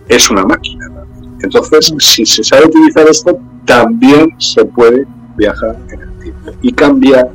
es 0.10 0.30
una 0.30 0.44
máquina. 0.44 0.97
Entonces, 1.44 1.94
si 2.00 2.26
se 2.26 2.44
sabe 2.44 2.66
utilizar 2.66 3.08
esto, 3.08 3.38
también 3.66 4.34
se 4.40 4.64
puede 4.66 5.06
viajar 5.36 5.76
en 5.92 6.02
el 6.02 6.12
tiempo 6.20 6.52
y 6.62 6.72
cambiar 6.74 7.30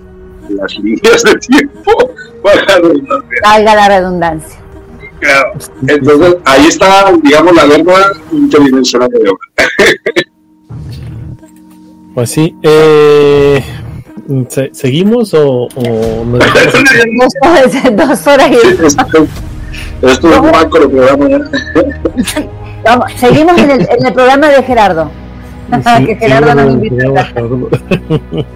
las 0.49 0.77
líneas 0.79 1.23
de 1.23 1.35
tiempo. 1.37 1.93
Valga 2.43 2.67
la 2.67 2.79
redundancia. 2.81 3.41
valga 3.45 3.75
la 3.77 3.89
redundancia. 3.89 4.59
Claro. 5.21 5.53
Entonces, 5.87 6.37
ahí 6.45 6.67
está, 6.67 7.13
digamos, 7.23 7.55
la 7.55 7.67
guerra 7.67 8.07
interdimensional 8.33 9.09
de 9.09 9.29
ahora. 9.29 9.71
Pues 12.15 12.31
sí. 12.31 12.55
Eh, 12.63 13.65
¿se- 14.49 14.71
¿Seguimos 14.75 15.33
o, 15.33 15.63
o 15.75 16.25
nos? 16.27 16.41
Dos 16.45 17.33
horas, 17.43 17.73
dos 17.97 18.27
horas 18.27 18.51
y 18.51 18.77
Esto, 20.03 20.09
esto 20.09 20.33
es 20.33 20.39
un 20.41 20.51
mal 20.51 20.69
con 20.69 20.83
el 20.83 20.91
programa 20.91 21.29
ya. 21.29 21.39
Vamos, 22.85 23.13
seguimos 23.17 23.59
en 23.59 23.71
el, 23.71 23.81
en 23.89 24.07
el 24.07 24.13
programa 24.13 24.49
de 24.49 24.63
Gerardo. 24.63 25.11
Sí, 25.71 26.07
que 26.07 26.17
Gerardo 26.17 26.51
sí, 26.51 26.57
nos 26.57 26.67
no, 26.67 26.73
invita. 26.73 27.33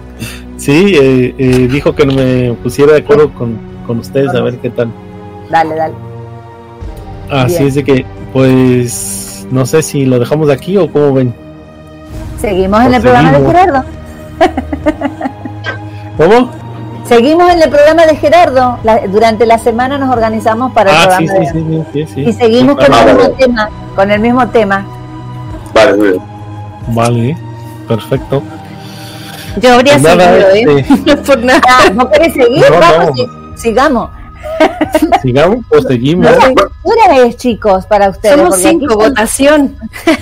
Sí, 0.57 0.95
eh, 0.95 1.35
eh, 1.37 1.67
dijo 1.71 1.93
que 1.95 2.05
no 2.05 2.13
me 2.13 2.53
pusiera 2.63 2.93
de 2.93 2.99
acuerdo 2.99 3.31
con, 3.33 3.57
con 3.85 3.99
ustedes 3.99 4.33
a 4.33 4.41
ver 4.41 4.57
qué 4.57 4.69
tal. 4.71 4.91
Dale, 5.49 5.75
dale. 5.75 5.93
Así 7.29 7.57
Bien. 7.57 7.67
es 7.67 7.75
de 7.75 7.83
que, 7.83 8.05
pues, 8.33 9.47
no 9.51 9.65
sé 9.65 9.83
si 9.83 10.05
lo 10.05 10.17
dejamos 10.19 10.49
aquí 10.49 10.75
o 10.77 10.91
cómo 10.91 11.13
ven. 11.13 11.33
Seguimos 12.39 12.81
en 12.81 12.87
Pues 12.87 12.95
el 12.95 13.01
programa 13.01 13.31
de 13.31 13.37
seguimos. 13.37 13.53
Gerardo. 13.55 13.83
¿Cómo? 16.17 16.51
Seguimos 17.07 17.51
en 17.53 17.61
el 17.61 17.69
programa 17.69 18.05
de 18.05 18.15
Gerardo. 18.17 18.79
La- 18.83 19.07
durante 19.07 19.45
la 19.45 19.57
semana 19.57 19.97
nos 19.97 20.11
organizamos 20.13 20.73
para 20.73 20.91
el 20.91 20.97
Ah, 20.97 21.17
programa 21.17 21.51
sí, 21.51 21.63
de 21.63 21.75
sí, 21.83 21.85
sí, 22.07 22.13
sí, 22.13 22.21
Y 22.29 22.33
seguimos 22.33 22.75
Sí, 22.79 22.85
con 22.85 22.93
Ah, 22.93 23.01
el 23.03 23.15
mismo 23.15 23.29
tema. 23.37 23.69
Con 23.95 24.11
el 24.11 24.19
mismo 24.19 24.47
tema. 24.49 24.85
Vale. 25.73 26.19
Vale, 26.89 27.37
perfecto. 27.87 28.43
Yo 29.61 29.73
habría 29.73 29.93
Pues 29.97 30.03
nada, 30.17 30.51
seguido, 30.51 30.71
¿eh? 30.75 30.85
este, 30.89 31.05
No 31.15 31.23
por 31.23 31.43
nada. 31.43 31.61
Ah, 31.67 31.89
¿No 31.93 32.09
querés 32.11 32.33
seguir? 32.33 32.65
No, 32.69 32.79
Vamos, 32.79 33.11
no. 33.17 33.57
sigamos. 33.57 34.09
sigamos, 35.21 35.57
pues 35.69 35.83
seguimos. 35.87 36.27
¿Qué 36.29 36.53
hora 36.83 37.17
es, 37.25 37.37
chicos, 37.37 37.85
para 37.85 38.09
ustedes? 38.09 38.35
Somos 38.37 38.53
aquí 38.55 38.63
cinco, 38.69 38.93
son- 38.93 38.97
votación. 39.09 39.75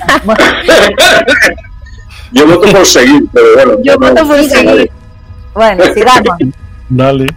Yo 2.31 2.47
voto 2.47 2.71
por 2.71 2.85
seguir, 2.85 3.25
pero 3.33 3.45
bueno. 3.55 3.73
Yo 3.83 3.97
voto 3.99 4.27
por 4.27 4.43
seguir. 4.43 4.91
Bueno, 5.53 5.83
sigamos. 5.93 6.37
Dale. 6.89 7.27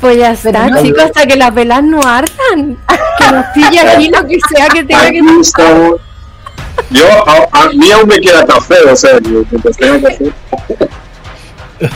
Pues 0.00 0.18
ya 0.18 0.32
está, 0.32 0.68
no- 0.68 0.82
chicos, 0.82 1.04
hasta 1.04 1.26
que 1.26 1.36
las 1.36 1.54
velas 1.54 1.82
no 1.82 2.02
ardan. 2.02 2.76
Que 3.18 3.30
nos 3.30 3.46
pille 3.54 3.80
aquí 3.80 4.10
lo 4.10 4.26
que 4.26 4.38
sea 4.52 4.66
que 4.68 4.82
tenga 4.84 5.08
que 5.10 5.20
estamos. 5.40 6.00
Yo, 6.90 7.06
a, 7.28 7.48
a 7.52 7.68
mí 7.68 7.90
aún 7.92 8.08
me 8.08 8.20
queda 8.20 8.44
café, 8.44 8.74
o 8.90 8.96
sea, 8.96 9.18
que 9.20 9.72
tenga 9.72 10.08
café. 10.08 10.32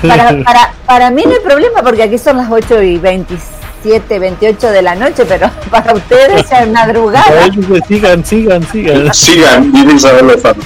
Para, 0.07 0.44
para, 0.44 0.73
para 0.86 1.10
mí 1.10 1.23
no 1.25 1.33
hay 1.33 1.41
problema 1.41 1.83
porque 1.83 2.05
aquí 2.05 2.18
son 2.18 2.36
las 2.36 2.49
8 2.50 2.83
y 2.83 2.99
27, 2.99 4.18
28 4.18 4.70
de 4.70 4.83
la 4.83 4.94
noche, 4.94 5.25
pero 5.26 5.50
para 5.70 5.94
ustedes 5.94 6.49
ya 6.49 6.60
es 6.60 6.68
madrugada. 6.70 7.42
Ay, 7.42 7.50
pues, 7.67 7.83
sigan, 7.89 8.25
sigan, 8.25 8.62
sigan. 8.70 9.12
Sigan, 9.12 9.73
dice 9.73 9.94
Isabel 9.94 10.26
Lozano. 10.28 10.62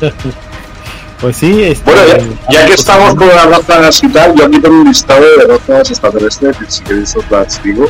Pues 1.22 1.36
sí, 1.36 1.62
este, 1.62 1.88
Bueno, 1.88 2.02
ya, 2.50 2.60
ya 2.60 2.66
que 2.66 2.74
estamos 2.74 3.14
con 3.14 3.28
las 3.28 3.46
razas 3.46 4.02
y 4.02 4.08
tal, 4.08 4.34
yo 4.34 4.46
aquí 4.46 4.58
tengo 4.58 4.74
un 4.80 4.88
listado 4.88 5.22
de 5.38 5.46
razas 5.46 5.88
extraterrestres, 5.90 6.56
que 6.56 6.68
si 6.68 6.82
queréis 6.82 7.14
os 7.14 7.30
las 7.30 7.62
digo, 7.62 7.86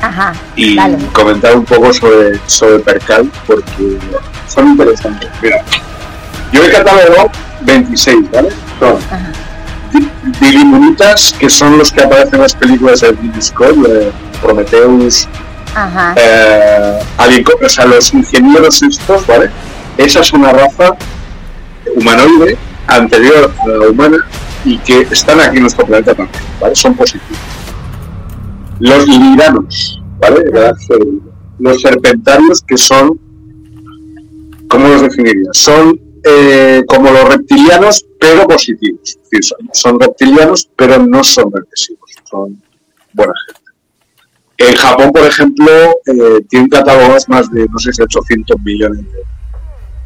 Ajá, 0.00 0.32
y 0.54 0.76
dale. 0.76 0.96
comentar 1.12 1.56
un 1.56 1.64
poco 1.64 1.92
sobre, 1.92 2.38
sobre 2.46 2.78
Percal, 2.78 3.28
porque 3.44 3.98
son 4.46 4.68
interesantes. 4.68 5.28
Mira, 5.42 5.64
yo 6.52 6.64
he 6.64 6.70
catalogado 6.70 7.32
26, 7.62 8.30
¿vale? 8.30 8.50
Son 8.78 8.98
Dilimunitas, 10.40 11.34
que 11.40 11.50
son 11.50 11.76
los 11.76 11.90
que 11.90 12.02
aparecen 12.02 12.36
en 12.36 12.42
las 12.42 12.54
películas 12.54 13.00
de 13.00 13.10
Ridley 13.10 13.42
Scott, 13.42 13.74
de 13.78 14.12
Prometheus, 14.40 15.26
Ajá. 15.74 16.14
eh, 16.16 17.00
o 17.64 17.68
sea, 17.68 17.84
los 17.86 18.14
ingenieros 18.14 18.80
estos, 18.84 19.26
¿vale? 19.26 19.50
Esa 19.96 20.20
es 20.20 20.32
una 20.32 20.52
raza 20.52 20.94
humanoide 21.94 22.56
anterior 22.86 23.52
a 23.58 23.68
la 23.68 23.88
humana 23.88 24.18
y 24.64 24.78
que 24.78 25.00
están 25.02 25.40
aquí 25.40 25.56
en 25.56 25.62
nuestro 25.62 25.86
planeta 25.86 26.14
también, 26.14 26.42
¿vale? 26.60 26.74
Son 26.74 26.94
positivos. 26.94 27.38
Los 28.78 29.06
liranos, 29.06 30.02
¿vale? 30.18 30.44
Febril. 30.86 31.22
Los 31.58 31.82
serpentarios 31.82 32.62
que 32.62 32.76
son, 32.76 33.20
¿cómo 34.68 34.88
los 34.88 35.02
definiría? 35.02 35.50
Son 35.52 36.00
eh, 36.24 36.82
como 36.86 37.10
los 37.10 37.28
reptilianos, 37.28 38.06
pero 38.18 38.46
positivos. 38.46 39.00
Es 39.04 39.18
decir, 39.30 39.56
son, 39.72 40.00
reptilianos, 40.00 40.70
pero 40.76 40.98
no 40.98 41.22
son 41.22 41.52
regresivos, 41.52 42.10
son 42.30 42.62
buena 43.12 43.32
gente. 43.46 43.60
En 44.58 44.76
Japón, 44.76 45.12
por 45.12 45.26
ejemplo, 45.26 45.70
eh, 46.06 46.40
tienen 46.48 46.68
catalogados 46.68 47.28
más 47.28 47.50
de, 47.50 47.66
no 47.66 47.78
sé 47.78 47.92
si 47.92 48.02
800 48.02 48.60
millones 48.60 49.02
de, 49.04 49.24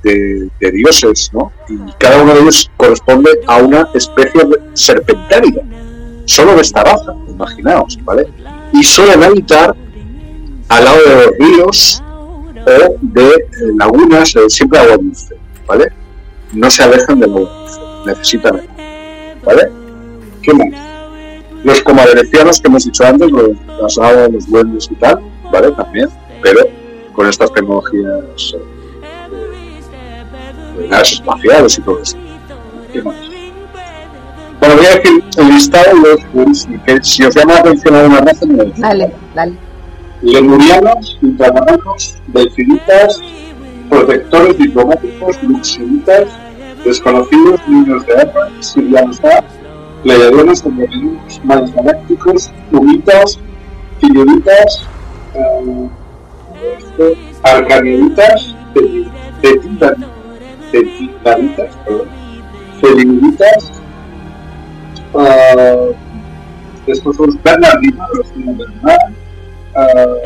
de- 0.05 0.71
dioses, 0.73 1.31
¿no? 1.33 1.51
Y 1.69 1.79
cada 1.99 2.23
uno 2.23 2.35
de 2.35 2.41
ellos 2.43 2.71
corresponde 2.77 3.31
a 3.47 3.57
una 3.59 3.89
especie 3.95 4.41
serpentaria, 4.75 5.63
solo 6.27 6.55
de 6.55 6.61
esta 6.63 6.83
raza, 6.85 7.15
imaginaos, 7.29 7.99
¿vale? 8.05 8.27
Y 8.73 8.83
suelen 8.83 9.23
habitar 9.23 9.75
al 10.69 10.85
lado 10.85 10.97
de 11.07 11.15
los 11.15 11.39
ríos 11.39 12.03
o 12.67 12.95
de 13.03 13.27
eh, 13.29 13.37
lagunas, 13.79 14.35
siempre 14.49 14.79
agua 14.79 14.97
dulce, 14.97 15.37
¿vale? 15.67 15.93
No 16.53 16.71
se 16.71 16.83
alejan 16.83 17.21
del 17.21 17.31
agua 17.31 17.41
dulce, 17.41 17.81
necesitan 18.07 18.57
agua, 18.57 18.75
¿vale? 19.45 19.69
¿Qué 20.43 20.53
más? 20.55 20.69
Los 21.65 21.81
comaderecianos 21.83 22.61
que 22.61 22.69
hemos 22.69 22.85
dicho 22.85 23.05
antes, 23.05 23.31
los, 23.31 23.51
las 23.81 23.97
los 24.31 24.51
duendes 24.51 24.89
y 24.91 24.95
tal, 24.97 25.19
¿vale? 25.51 25.71
También, 25.73 26.09
pero 26.43 26.61
con 27.15 27.27
estas 27.29 27.51
tecnologías 27.53 28.55
eh, 28.55 28.59
naves 30.89 31.13
espaciales 31.13 31.79
y 31.79 31.83
todo 31.83 32.01
eso. 32.03 32.17
¿Qué 32.93 33.03
más? 33.03 33.17
Bueno, 34.61 34.77
voy 34.77 34.87
a 34.87 34.95
decir 34.97 35.25
el 35.39 35.49
listado 35.49 35.85
de 36.01 36.45
los 36.45 36.67
que 36.87 37.03
si 37.03 37.25
os 37.25 37.35
llama 37.35 37.55
la 37.55 37.61
atención 37.61 37.95
alguna 37.95 38.21
raza, 38.21 38.47
me 38.47 38.55
lo 38.55 38.65
decís. 38.65 38.81
Dale, 38.81 39.13
dale. 39.35 39.55
Lemurianos, 40.23 41.19
ultramaranos, 41.23 42.15
delfinitas, 42.29 43.21
protectores 43.91 44.57
diplomáticos, 44.57 45.43
luxuritas, 45.43 46.29
desconocidos, 46.85 47.61
niños 47.69 48.07
de 48.07 48.15
arma, 48.15 48.49
sirianos 48.61 49.21
A, 49.25 49.45
pleiadianos, 50.03 50.65
andromedanos, 50.65 51.41
mares 51.45 51.75
galácticos, 51.75 52.51
humitas, 52.73 53.39
filionitas, 54.01 54.87
eh, 55.35 55.89
arcaniditas, 57.43 58.55
teti- 58.75 59.09
tetitanitas, 60.75 61.77
perdón, 61.85 62.09
felinitas, 62.81 63.73
ah, 65.15 65.87
estos 66.87 67.17
son 67.17 67.27
los 67.27 67.43
bernardinos, 67.43 68.09
los 68.15 68.29
del 68.59 68.73
mar, 68.83 68.99
uh, 69.77 70.17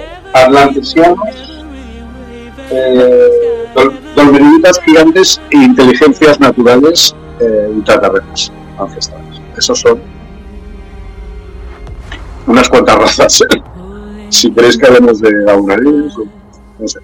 eh, 2.71 3.69
dol- 3.75 3.99
gigantes 4.85 5.41
e 5.51 5.57
inteligencias 5.57 6.41
naturales 6.41 7.15
eh, 7.41 7.69
ultraterrenas 7.75 8.53
ancestrales. 8.79 9.41
Esos 9.57 9.81
son 9.81 10.01
unas 12.47 12.69
cuantas 12.69 12.97
razas. 13.19 13.41
si 14.31 14.51
queréis 14.51 14.77
que 14.77 14.87
hablemos 14.87 15.21
de 15.21 15.31
alguna 15.51 15.77
no 16.79 16.89
sé. 16.89 16.99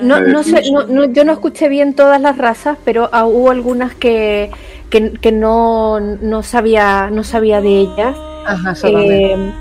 No, 0.00 0.20
no 0.20 0.42
sé, 0.42 0.62
no- 0.72 0.86
no- 0.86 1.04
yo 1.12 1.24
no 1.24 1.32
escuché 1.32 1.68
bien 1.68 1.94
todas 1.94 2.20
las 2.20 2.38
razas, 2.38 2.78
pero 2.84 3.08
ah, 3.12 3.26
hubo 3.26 3.50
algunas 3.50 3.94
que, 3.94 4.50
que, 4.90 5.12
que 5.12 5.32
no, 5.32 6.00
no 6.00 6.42
sabía 6.42 7.10
no 7.10 7.22
sabía 7.24 7.60
de 7.60 7.80
ellas. 7.80 8.16
Ajá. 8.46 8.74
Eh, 8.84 9.52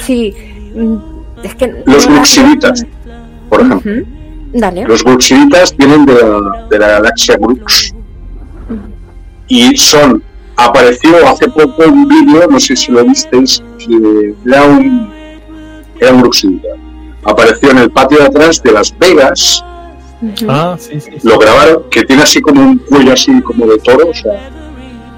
sí, 0.00 0.34
mm, 0.74 0.96
es 1.44 1.54
que 1.54 1.68
Los 1.68 1.86
no 1.86 1.92
las- 1.94 2.06
Bruxivitas, 2.08 2.86
por 3.48 3.60
ejemplo. 3.60 3.92
Dale. 4.52 4.84
Los 4.86 5.04
Bruxivitas 5.04 5.76
vienen 5.76 6.06
de 6.06 6.14
la, 6.14 6.66
de 6.70 6.78
la 6.78 6.88
galaxia 6.88 7.36
Brux 7.36 7.94
y 9.46 9.76
son, 9.76 10.22
apareció 10.56 11.26
hace 11.28 11.48
poco 11.48 11.84
un 11.86 12.08
vídeo, 12.08 12.46
no 12.50 12.58
sé 12.58 12.74
si 12.76 12.90
lo 12.92 13.04
visteis, 13.04 13.62
que 13.78 14.34
era 14.46 14.62
un, 14.64 15.10
era 16.00 16.12
un 16.12 16.20
Bruxivita. 16.22 16.68
Apareció 17.24 17.70
en 17.70 17.78
el 17.78 17.90
patio 17.90 18.18
de 18.18 18.24
atrás 18.24 18.62
de 18.62 18.72
Las 18.72 18.96
Vegas. 18.98 19.64
Ah, 20.48 20.76
sí, 20.78 21.00
sí. 21.00 21.10
sí. 21.12 21.28
lo 21.28 21.38
grabaron, 21.38 21.84
que 21.90 22.02
tiene 22.02 22.22
así 22.22 22.40
como 22.40 22.60
un 22.60 22.78
cuello 22.78 23.12
así 23.12 23.40
como 23.42 23.66
de 23.66 23.78
toro, 23.78 24.08
o 24.10 24.14
sea, 24.14 24.50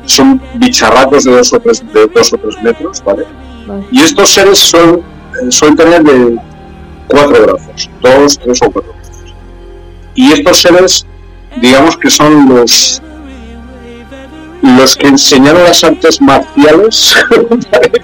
son 0.05 0.41
bicharracos 0.57 1.25
de 1.25 1.33
dos 1.33 1.53
o 1.53 1.61
tres, 1.61 1.83
de 1.93 2.07
dos 2.07 2.33
o 2.33 2.39
tres 2.39 2.63
metros, 2.63 3.03
¿vale? 3.05 3.25
Vale. 3.67 3.85
Y 3.91 4.01
estos 4.01 4.29
seres 4.31 4.59
son, 4.59 4.97
eh, 4.99 5.51
suelen 5.51 5.77
tener 5.77 6.03
de 6.03 6.39
cuatro 7.07 7.43
brazos, 7.43 7.91
dos, 8.03 8.39
tres 8.39 8.61
o 8.63 8.71
cuatro 8.71 8.93
brazos. 8.93 9.35
Y 10.15 10.33
estos 10.33 10.61
seres, 10.61 11.07
digamos 11.61 11.97
que 11.97 12.11
son 12.11 12.49
los 12.49 13.01
los 14.63 14.97
que 14.97 15.09
enseñaron 15.09 15.65
las 15.65 15.83
artes 15.85 16.21
marciales 16.21 17.15
¿vale? 17.73 18.03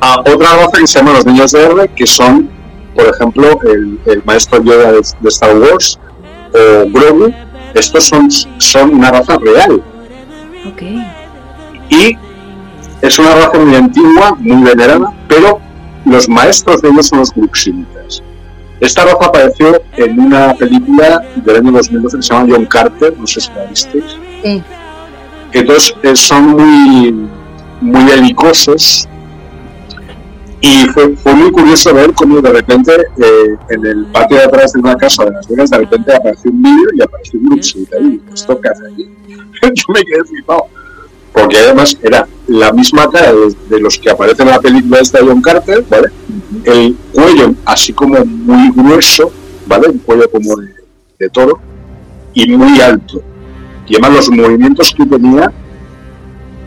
a 0.00 0.20
otra 0.20 0.56
raza 0.56 0.78
que 0.78 0.86
se 0.86 0.98
llama 0.98 1.12
los 1.12 1.26
niños 1.26 1.52
de 1.52 1.64
R, 1.64 1.88
que 1.88 2.06
son, 2.06 2.48
por 2.94 3.06
ejemplo, 3.06 3.58
el, 3.62 3.98
el 4.06 4.22
maestro 4.24 4.62
Yoda 4.62 4.92
de, 4.92 5.00
de 5.20 5.28
Star 5.28 5.56
Wars 5.56 5.98
o 6.52 6.88
Grogu. 6.90 7.32
Estos 7.74 8.04
son, 8.04 8.28
son 8.58 8.94
una 8.94 9.12
raza 9.12 9.38
real 9.38 9.80
Ok. 10.68 10.82
y 11.88 12.16
es 13.00 13.18
una 13.18 13.34
raza 13.34 13.58
muy 13.58 13.76
antigua, 13.76 14.34
muy 14.40 14.62
venerada, 14.64 15.12
pero 15.28 15.60
los 16.04 16.28
maestros 16.28 16.82
de 16.82 16.88
ellos 16.88 17.06
son 17.06 17.20
los 17.20 17.32
Bruxinitas. 17.34 18.22
Esta 18.80 19.04
raza 19.04 19.24
apareció 19.26 19.80
en 19.96 20.18
una 20.18 20.52
película 20.54 21.22
del 21.36 21.56
año 21.56 21.70
2012 21.72 22.16
que 22.16 22.22
se 22.22 22.34
llama 22.34 22.48
John 22.50 22.66
Carter, 22.66 23.14
no 23.16 23.26
sé 23.26 23.40
si 23.40 23.50
la 23.54 23.64
visteis. 23.66 24.04
Sí. 24.42 24.62
Entonces 25.52 25.94
eh, 26.02 26.16
son 26.16 26.46
muy, 26.48 27.28
muy 27.80 28.04
belicosos 28.04 29.08
y 30.60 30.86
fue, 30.88 31.16
fue 31.16 31.34
muy 31.34 31.50
curioso 31.50 31.94
ver 31.94 32.12
cómo 32.12 32.40
de 32.40 32.52
repente 32.52 32.92
eh, 32.92 33.56
en 33.70 33.86
el 33.86 34.06
patio 34.06 34.36
de 34.36 34.44
atrás 34.44 34.72
de 34.72 34.80
una 34.80 34.94
casa 34.96 35.24
de 35.24 35.30
Las 35.32 35.48
Vegas 35.48 35.70
de 35.70 35.78
repente 35.78 36.14
apareció 36.14 36.50
un 36.50 36.62
vídeo 36.62 36.88
y 36.94 37.02
apareció 37.02 37.40
un 37.40 37.48
Bruxinita 37.48 37.98
y 37.98 38.20
¿esto 38.32 38.60
qué 38.60 38.68
hace 38.68 38.82
aquí? 38.92 39.10
Yo 39.62 39.84
me 39.94 40.02
quedé 40.02 40.24
flipado 40.24 40.66
porque 41.32 41.58
además 41.58 41.96
era 42.02 42.26
la 42.48 42.72
misma 42.72 43.08
cara 43.10 43.32
de, 43.32 43.54
de 43.68 43.80
los 43.80 43.98
que 43.98 44.10
aparecen 44.10 44.48
en 44.48 44.54
la 44.54 44.60
película 44.60 44.98
esta 45.00 45.18
de 45.18 45.26
John 45.26 45.40
Carter, 45.40 45.84
¿vale? 45.88 46.08
El 46.64 46.96
cuello 47.12 47.54
así 47.64 47.92
como 47.92 48.24
muy 48.24 48.70
grueso, 48.72 49.30
¿vale? 49.66 49.88
Un 49.88 49.98
cuello 49.98 50.30
como 50.30 50.56
de, 50.56 50.74
de 51.18 51.28
toro 51.30 51.60
y 52.34 52.56
muy 52.56 52.80
alto. 52.80 53.22
Y 53.86 53.94
además 53.94 54.16
los 54.16 54.30
movimientos 54.30 54.94
que 54.94 55.06
tenía 55.06 55.52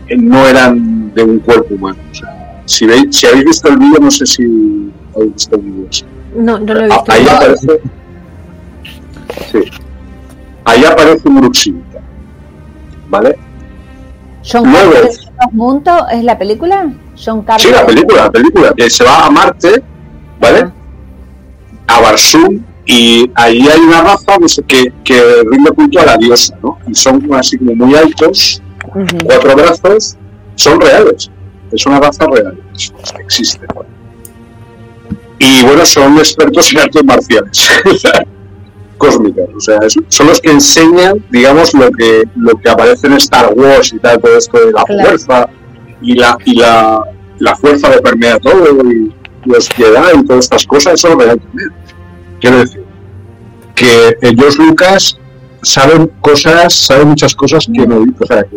eh, 0.08 0.16
no 0.16 0.46
eran 0.46 1.12
de 1.14 1.22
un 1.22 1.38
cuerpo 1.38 1.74
humano. 1.74 1.98
O 2.10 2.14
sea, 2.14 2.33
si, 2.66 2.86
veis, 2.86 3.16
si 3.16 3.26
habéis 3.26 3.44
visto 3.44 3.68
el 3.68 3.78
vídeo, 3.78 3.98
no 4.00 4.10
sé 4.10 4.26
si 4.26 4.42
habéis 5.14 5.32
visto 5.34 5.56
el 5.56 5.62
vídeo. 5.62 5.86
sí. 5.90 6.04
No, 6.36 6.58
no 6.58 6.74
lo 6.74 6.80
he 6.80 6.84
Ah, 6.90 6.96
visto. 6.96 7.12
Ahí 7.12 7.26
aparece. 7.28 7.80
Sí. 9.52 9.58
Ahí 10.64 10.84
aparece 10.84 11.28
un 11.28 11.40
Bruxinta. 11.40 12.00
¿Vale? 13.08 13.36
John 14.44 14.70
Luego- 14.70 14.92
es 16.10 16.24
la 16.24 16.36
película. 16.38 16.92
John 17.22 17.42
Carter. 17.42 17.66
Sí, 17.68 17.72
la 17.72 17.86
película, 17.86 18.24
la 18.24 18.30
película. 18.32 18.72
Que 18.76 18.90
se 18.90 19.04
va 19.04 19.26
a 19.26 19.30
Marte, 19.30 19.82
¿vale? 20.40 20.70
A 21.86 22.00
Barsum, 22.00 22.60
y 22.86 23.30
ahí 23.34 23.66
hay 23.68 23.80
una 23.80 24.02
raza 24.02 24.36
no 24.40 24.48
sé, 24.48 24.62
que, 24.64 24.92
que 25.04 25.42
rinde 25.50 25.70
culto 25.70 26.00
a 26.00 26.06
la 26.06 26.16
diosa, 26.16 26.56
¿no? 26.62 26.78
Y 26.88 26.94
son 26.94 27.32
así 27.34 27.56
como 27.58 27.74
muy 27.74 27.94
altos, 27.94 28.60
cuatro 29.24 29.54
brazos, 29.54 30.16
son 30.56 30.80
reales. 30.80 31.30
Es 31.74 31.86
una 31.86 32.00
raza 32.00 32.26
real, 32.26 32.58
existe. 33.18 33.66
Y 35.38 35.64
bueno, 35.64 35.84
son 35.84 36.16
expertos 36.18 36.72
en 36.72 36.78
artes 36.78 37.04
marciales 37.04 37.68
cósmicas. 38.98 39.46
O 39.56 39.60
sea, 39.60 39.78
es- 39.84 39.98
son 40.08 40.28
los 40.28 40.40
que 40.40 40.50
enseñan, 40.52 41.24
digamos, 41.30 41.74
lo 41.74 41.90
que, 41.90 42.22
lo 42.36 42.54
que 42.56 42.70
aparece 42.70 43.06
en 43.08 43.14
Star 43.14 43.52
Wars 43.54 43.92
y 43.92 43.98
tal, 43.98 44.20
todo 44.20 44.36
esto 44.38 44.58
de 44.58 44.72
la 44.72 44.84
Claro. 44.84 45.02
fuerza 45.04 45.48
y 46.00 46.14
la, 46.14 46.38
y 46.44 46.54
la, 46.54 47.00
la 47.38 47.56
fuerza 47.56 47.90
de 47.90 48.00
permea 48.00 48.38
todo 48.38 48.64
y 48.90 49.12
los 49.44 49.68
Jedi 49.70 50.20
y 50.20 50.24
todas 50.24 50.44
estas 50.44 50.66
cosas, 50.66 50.94
eso 50.94 51.08
es 51.08 51.16
real 51.16 51.40
también. 51.40 51.70
Quiero 52.40 52.58
decir, 52.58 52.84
que 53.74 54.16
George 54.36 54.62
Lucas 54.62 55.18
sabe 55.62 56.08
cosas, 56.20 56.72
sabe 56.74 57.04
muchas 57.04 57.34
cosas 57.34 57.66
que 57.66 57.86
no. 57.86 58.04
O 58.20 58.26
sea, 58.26 58.42
que, 58.44 58.56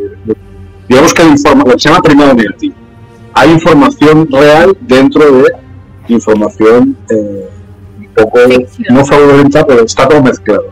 digamos 0.88 1.14
que 1.14 1.22
hay 1.24 1.30
información, 1.30 1.80
se 1.80 1.90
llama 1.90 2.02
primado 2.02 2.34
negativo. 2.36 2.76
Hay 3.40 3.52
información 3.52 4.28
real 4.32 4.76
dentro 4.82 5.24
de 5.24 5.52
información 6.08 6.98
eh, 7.10 7.48
un 8.00 8.08
poco 8.16 8.40
Ficción. 8.40 8.96
no 8.96 9.06
fraudulenta, 9.06 9.66
pero 9.66 9.84
está 9.84 10.08
todo 10.08 10.24
mezclado. 10.24 10.66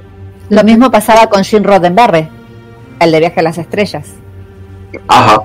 Lo 0.50 0.64
mismo 0.64 0.90
pasaba 0.90 1.27
con 1.27 1.44
Jim 1.44 1.64
Roddenberry, 1.64 2.27
el 3.00 3.11
de 3.11 3.19
Viaje 3.19 3.40
a 3.40 3.44
las 3.44 3.58
Estrellas. 3.58 4.08
Ajá, 5.08 5.42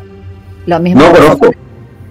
Lo 0.67 0.79
mismo. 0.81 1.01
no 1.03 1.09
lo 1.09 1.15
conozco, 1.15 1.51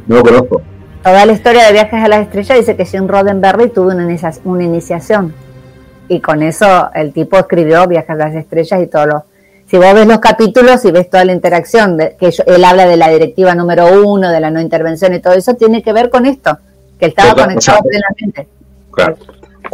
no 0.07 0.21
conozco. 0.23 0.61
Toda 1.03 1.25
la 1.25 1.31
historia 1.31 1.65
de 1.65 1.71
Viajes 1.73 2.03
a 2.03 2.07
las 2.07 2.21
Estrellas 2.21 2.57
dice 2.59 2.75
que 2.75 2.85
Jim 2.85 3.07
Roddenberry 3.07 3.69
tuvo 3.69 3.88
una, 3.91 4.03
inicia- 4.03 4.33
una 4.43 4.63
iniciación. 4.63 5.33
Y 6.07 6.19
con 6.21 6.41
eso 6.43 6.89
el 6.93 7.13
tipo 7.13 7.38
escribió 7.38 7.88
Viajes 7.88 8.09
a 8.09 8.15
las 8.15 8.35
Estrellas 8.35 8.81
y 8.83 8.88
todo 8.88 9.05
lo. 9.05 9.23
Si 9.69 9.77
vos 9.77 9.93
ves 9.93 10.07
los 10.07 10.19
capítulos 10.19 10.83
y 10.85 10.91
ves 10.91 11.09
toda 11.09 11.25
la 11.25 11.33
interacción, 11.33 11.95
de, 11.98 12.15
que 12.19 12.31
yo- 12.31 12.43
él 12.48 12.64
habla 12.64 12.88
de 12.88 12.98
la 12.98 13.09
directiva 13.09 13.53
número 13.53 14.01
uno, 14.03 14.30
de 14.31 14.39
la 14.39 14.49
no 14.49 14.59
intervención 14.59 15.14
y 15.14 15.19
todo 15.19 15.33
eso, 15.33 15.53
tiene 15.56 15.83
que 15.83 15.93
ver 15.93 16.09
con 16.09 16.25
esto, 16.25 16.57
que 16.98 17.06
él 17.06 17.09
estaba 17.11 17.30
Total, 17.31 17.45
conectado 17.45 17.80
plenamente. 17.83 18.48
Claro. 18.91 19.17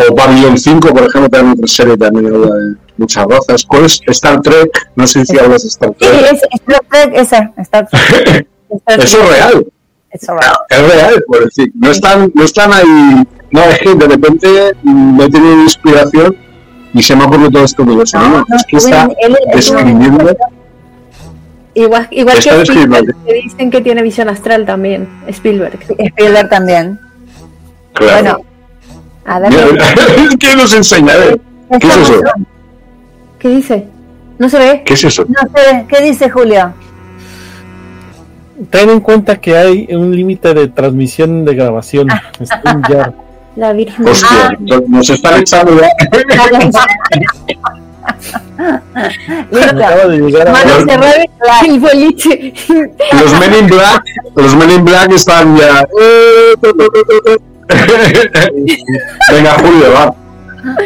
O 0.09 0.13
Babylon 0.13 0.57
5, 0.57 0.89
por 0.89 1.03
ejemplo, 1.07 1.29
también 1.29 1.53
otra 1.53 1.67
serie 1.67 1.95
también 1.97 2.25
habla 2.33 2.53
de 2.55 2.75
muchas 2.97 3.25
razas. 3.25 3.63
¿Cuál 3.65 3.85
es 3.85 4.01
Star 4.07 4.41
Trek? 4.41 4.69
No 4.95 5.07
sé 5.07 5.25
si 5.25 5.39
hablas 5.39 5.61
de 5.63 5.69
Star 5.69 5.89
Sí, 5.97 6.05
Trek. 6.07 6.33
es, 6.33 6.41
Star 6.51 6.81
Trek, 6.89 7.13
esa, 7.15 7.53
Star 7.57 7.87
Trek. 7.87 8.47
Star 8.69 8.99
Eso 8.99 9.21
es 9.23 9.29
real. 9.29 9.65
Eso 10.11 10.33
es 10.33 10.39
real. 10.41 10.55
Es 10.69 10.93
real, 10.93 11.23
por 11.27 11.45
decir. 11.45 11.71
No 11.75 11.91
están, 11.91 12.31
no 12.35 12.43
están 12.43 12.73
ahí. 12.73 13.23
No, 13.51 13.61
es 13.61 13.79
que 13.79 13.95
de 13.95 14.07
repente 14.07 14.47
me 14.83 15.23
he 15.25 15.29
tenido 15.29 15.61
inspiración 15.61 16.35
y 16.95 17.03
se 17.03 17.15
me 17.15 17.23
ha 17.23 17.27
ocurrido 17.27 17.51
todo 17.51 17.65
este 17.65 17.81
universo. 17.81 18.17
No, 18.17 18.29
no, 18.29 18.45
No, 18.47 18.55
es 18.55 18.63
que 18.63 18.77
está 18.77 19.07
describiendo. 19.53 20.37
Igual, 21.73 22.07
igual 22.09 22.37
Está 22.37 22.55
que. 22.55 22.61
Spielberg, 22.61 23.15
que 23.25 23.33
dicen 23.33 23.69
que 23.69 23.81
tiene 23.81 24.01
visión 24.01 24.29
astral 24.29 24.65
también, 24.65 25.09
Spielberg. 25.27 25.77
Spielberg 25.99 26.49
también. 26.49 26.97
Claro. 27.93 28.37
Bueno, 28.37 28.45
a 29.25 29.39
ver. 29.39 29.51
¿Qué 30.39 30.55
nos 30.55 30.73
enseña? 30.73 31.13
A 31.13 31.17
ver, 31.17 31.41
¿Qué 31.81 31.87
es 31.87 31.97
eso? 31.97 32.21
¿Qué 33.39 33.49
dice? 33.49 33.87
¿No 34.39 34.47
se 34.47 34.57
ve? 34.57 34.83
¿Qué 34.85 34.93
es 34.93 35.03
eso? 35.03 35.25
No 35.27 35.49
sé, 35.53 35.85
¿qué 35.89 36.01
dice 36.01 36.29
Julio? 36.29 36.73
Ten 38.69 38.89
en 38.89 39.01
cuenta 39.01 39.35
que 39.35 39.57
hay 39.57 39.87
un 39.93 40.15
límite 40.15 40.53
de 40.53 40.69
transmisión 40.69 41.43
de 41.43 41.55
grabación. 41.55 42.07
StreamYard. 42.41 43.13
La 43.55 43.71
Virgen. 43.73 44.07
Hostia, 44.07 44.57
nos 44.87 45.09
están 45.09 45.39
echando 45.41 45.79
ya. 45.79 45.87
De 50.07 50.17
llegar 50.17 50.47
a- 50.47 50.51
Los- 50.65 50.83
cerrada 50.85 51.15
el 51.65 51.79
boliche. 51.79 52.53
Los 53.13 53.39
Men 53.39 53.53
in 53.59 53.67
Black, 53.67 54.03
los 54.35 54.55
Men 54.55 54.71
in 54.71 54.85
Black 54.85 55.11
están 55.11 55.57
ya. 55.57 55.85
Venga, 59.31 59.51
Julio, 59.59 59.91
va. 59.93 60.13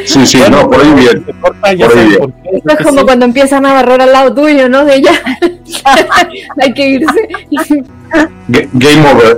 Sí, 0.06 0.26
sí, 0.26 0.38
Bueno, 0.40 0.64
no, 0.64 0.70
por 0.70 0.82
ahí 0.82 0.92
bien. 0.94 1.26
corta, 1.42 1.74
ya 1.74 1.88
Por 1.88 1.98
ahí 1.98 2.08
bien. 2.08 2.34
Esto 2.54 2.74
es 2.78 2.86
como 2.86 3.00
sí. 3.00 3.06
cuando 3.06 3.26
empiezan 3.26 3.66
a 3.66 3.74
barrer 3.74 4.02
al 4.02 4.12
lado 4.12 4.34
tuyo, 4.34 4.68
¿no? 4.68 4.84
De 4.86 4.96
ella. 4.96 5.12
Hay 6.62 6.74
que 6.74 6.88
irse. 6.90 7.30
Ga- 8.50 8.70
Game 8.74 9.10
over. 9.12 9.38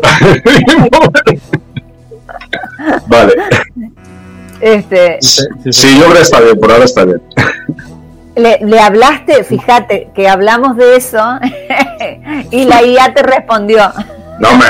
Vale. 3.07 3.33
Este, 4.59 5.17
Sí, 5.21 5.41
sí, 5.63 5.71
sí. 5.71 5.87
Sí, 5.87 5.95
yo 5.95 6.03
creo 6.05 6.15
que 6.15 6.21
está 6.21 6.39
bien, 6.39 6.59
por 6.59 6.71
ahora 6.71 6.85
está 6.85 7.03
bien. 7.05 7.21
le, 8.35 8.59
le 8.63 8.79
hablaste, 8.79 9.43
fíjate, 9.43 10.09
que 10.13 10.27
hablamos 10.27 10.77
de 10.77 10.95
eso 10.97 11.19
y 12.51 12.65
la 12.65 12.83
IA 12.83 13.13
te 13.13 13.23
respondió. 13.23 13.91
No, 14.39 14.55
me, 14.57 14.65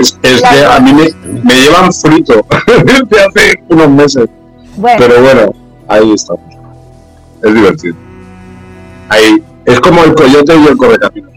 es, 0.00 0.18
es 0.22 0.42
que 0.42 0.64
a 0.64 0.78
mí 0.80 0.92
me, 0.92 1.08
me 1.42 1.54
llevan 1.54 1.92
frito 1.92 2.44
desde 2.84 3.24
hace 3.24 3.62
unos 3.68 3.88
meses. 3.90 4.28
Bueno, 4.76 4.96
Pero 5.06 5.22
bueno, 5.22 5.54
ahí 5.88 6.12
estamos. 6.14 6.42
Es 7.42 7.54
divertido. 7.54 7.96
Ahí. 9.08 9.42
Es 9.64 9.80
como 9.80 10.02
el 10.04 10.14
coyote 10.14 10.56
y 10.56 10.66
el 10.66 10.76
correcamino. 10.76 11.28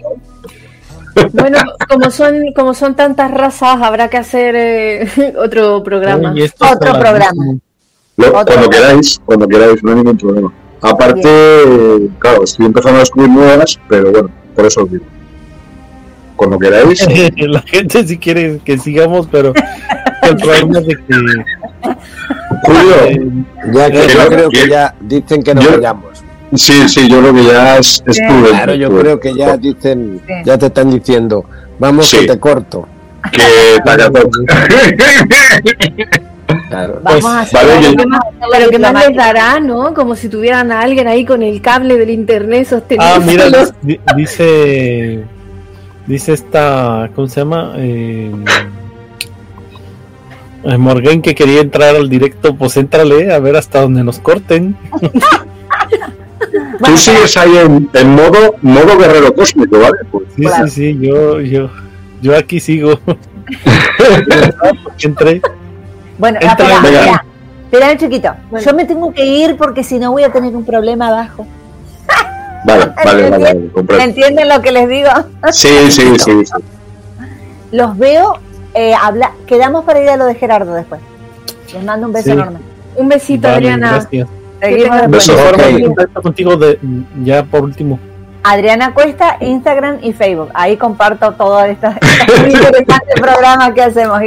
Bueno, 1.34 1.60
como 1.90 2.12
son, 2.12 2.52
como 2.56 2.74
son 2.74 2.96
tantas 2.96 3.32
razas, 3.32 3.82
habrá 3.82 4.10
que 4.10 4.18
hacer 4.18 4.56
eh, 4.58 5.08
otro 5.38 5.82
programa. 5.84 6.32
Uy, 6.34 6.44
Otro 6.60 6.94
programa. 6.94 7.20
larguísimo. 7.20 7.60
Lo- 8.18 8.28
Otro. 8.40 8.54
cuando 8.56 8.70
queráis, 8.70 9.22
cuando 9.26 9.48
queráis, 9.48 9.84
no 9.84 9.90
hay 9.92 9.96
ningún 9.98 10.18
problema. 10.18 10.54
Aparte, 10.82 12.10
claro, 12.20 12.44
estoy 12.44 12.66
empezando 12.66 12.98
a 12.98 13.00
descubrir 13.00 13.30
nuevas, 13.32 13.80
pero 13.90 14.12
bueno, 14.12 14.30
por 14.56 14.66
eso 14.66 14.84
os 14.84 14.92
digo. 14.92 15.06
Cuando 16.36 16.60
queráis, 16.60 17.06
La 17.38 17.62
gente 17.62 18.06
si 18.08 18.18
quiere 18.18 18.60
que 18.64 18.78
sigamos, 18.78 19.28
pero 19.32 19.54
el 20.24 20.36
problema 20.38 20.80
es 20.80 20.86
de 20.88 20.96
que 20.96 21.16
Julio, 22.64 22.96
eh, 23.06 23.22
Ya 23.74 23.90
que 23.92 24.08
yo 24.08 24.24
no- 24.24 24.28
creo 24.30 24.50
que 24.50 24.62
que- 24.64 24.70
ya 24.70 24.96
dicen 25.00 25.44
que 25.44 25.56
nos 25.56 25.64
yo- 25.64 25.72
vayamos. 25.72 26.24
Sí, 26.58 26.88
sí, 26.90 27.08
yo 27.10 27.20
creo 27.20 27.34
que 27.34 27.44
ya 27.46 27.78
es, 27.78 28.04
es 28.06 28.16
Sí, 28.18 28.22
prudente. 28.28 28.50
Claro, 28.52 28.76
yo 28.76 28.98
creo 29.00 29.20
que 29.20 29.34
ya 29.36 29.58
dicen, 29.58 30.22
Sí. 30.28 30.34
ya 30.46 30.58
te 30.58 30.66
están 30.68 30.92
diciendo, 30.92 31.46
vamos 31.80 32.08
Sí. 32.10 32.18
que 32.20 32.28
te 32.28 32.40
corto. 32.40 32.88
Que 33.32 33.42
Tacatok. 33.86 34.36
Claro. 36.70 37.00
vamos 37.04 37.22
pues, 37.22 37.26
a 37.26 37.40
hacer 37.42 37.68
vale, 37.68 37.96
que 37.96 38.06
más- 38.06 38.20
Pero 38.52 38.70
que 38.70 38.80
más 38.80 39.08
les 39.08 39.16
dará, 39.18 39.60
¿no? 39.60 39.94
Como 39.94 40.16
si 40.16 40.30
tuvieran 40.30 40.72
a 40.72 40.82
alguien 40.82 41.08
ahí 41.08 41.26
con 41.26 41.42
el 41.44 41.62
cable 41.62 41.98
del 41.98 42.10
internet 42.12 42.68
sosteniendo. 42.68 43.16
Ah, 43.16 43.20
mira, 43.20 43.46
di- 43.82 44.00
dice. 44.16 45.24
Dice 46.08 46.34
esta. 46.34 47.10
¿Cómo 47.16 47.28
se 47.28 47.40
llama? 47.42 47.74
Eh, 47.78 48.32
eh, 50.66 50.78
Morgan 50.78 51.22
que 51.22 51.34
quería 51.34 51.62
entrar 51.62 51.96
al 51.96 52.10
directo. 52.10 52.56
Pues 52.56 52.78
éntrale 52.78 53.34
a 53.34 53.40
ver 53.40 53.56
hasta 53.56 53.82
donde 53.82 54.04
nos 54.04 54.20
corten. 54.20 54.76
Tú 56.84 56.98
sigues 56.98 57.36
ahí 57.38 57.58
en, 57.58 57.90
en 57.94 58.16
modo, 58.16 58.56
modo 58.62 58.98
guerrero 58.98 59.34
cósmico, 59.34 59.80
¿vale? 59.80 59.98
Pues, 60.12 60.26
Sí, 60.36 60.42
Claro. 60.42 60.68
sí, 60.68 60.72
sí. 60.74 61.00
Yo, 61.02 61.42
yo, 61.42 61.70
yo 62.22 62.38
aquí 62.38 62.60
sigo. 62.60 63.00
Entré. 65.02 65.42
Bueno, 66.18 66.40
Entra, 66.42 66.52
espera, 66.52 66.80
venga. 66.82 67.00
espera, 67.00 67.26
espera, 67.72 67.98
chiquito. 67.98 68.34
Bueno. 68.50 68.66
Yo 68.66 68.74
me 68.76 68.86
tengo 68.86 69.14
que 69.14 69.26
ir 69.26 69.58
porque 69.58 69.84
si 69.84 70.00
no 70.00 70.12
voy 70.12 70.24
a 70.24 70.32
tener 70.32 70.56
un 70.56 70.66
problema 70.66 71.08
abajo. 71.10 71.46
vale, 72.66 72.86
vale, 73.06 73.30
vale, 73.30 73.44
vale, 73.44 73.70
comprendo. 73.74 74.04
¿Entienden 74.06 74.50
lo 74.50 74.62
que 74.62 74.72
les 74.72 74.88
digo? 74.90 75.10
Sí, 75.52 75.70
sí, 75.90 76.14
sí, 76.20 76.46
sí. 76.46 76.52
Los 77.72 77.98
veo, 77.98 78.40
eh, 78.74 78.94
habla, 78.94 79.32
quedamos 79.48 79.84
para 79.86 80.02
ir 80.02 80.10
a 80.10 80.18
lo 80.18 80.26
de 80.26 80.36
Gerardo 80.36 80.74
después. 80.74 81.02
Les 81.74 81.84
mando 81.84 82.08
un 82.08 82.14
beso 82.14 82.26
Sí. 82.26 82.32
enorme. 82.32 82.60
Un 82.96 83.10
besito, 83.10 83.48
Vale, 83.48 83.56
Adriana. 83.58 83.92
gracias. 83.92 84.28
Seguimos 84.62 84.84
tengan- 84.98 85.12
después. 85.12 85.28
Beso. 85.28 85.46
Ahora 85.46 85.58
ok. 85.68 85.74
me 85.74 85.84
contacto 85.86 86.22
contigo 86.22 86.58
de, 86.58 86.80
ya 87.24 87.44
por 87.44 87.64
último. 87.64 88.00
Adriana 88.44 88.94
Cuesta, 88.94 89.38
Instagram 89.40 89.98
y 90.04 90.14
Facebook. 90.14 90.50
Ahí 90.54 90.78
comparto 90.78 91.32
todo 91.34 91.64
este 91.64 91.88
este 91.88 92.52
interesante 92.52 93.14
programa 93.22 93.74
que 93.74 93.82
hacemos. 93.82 94.20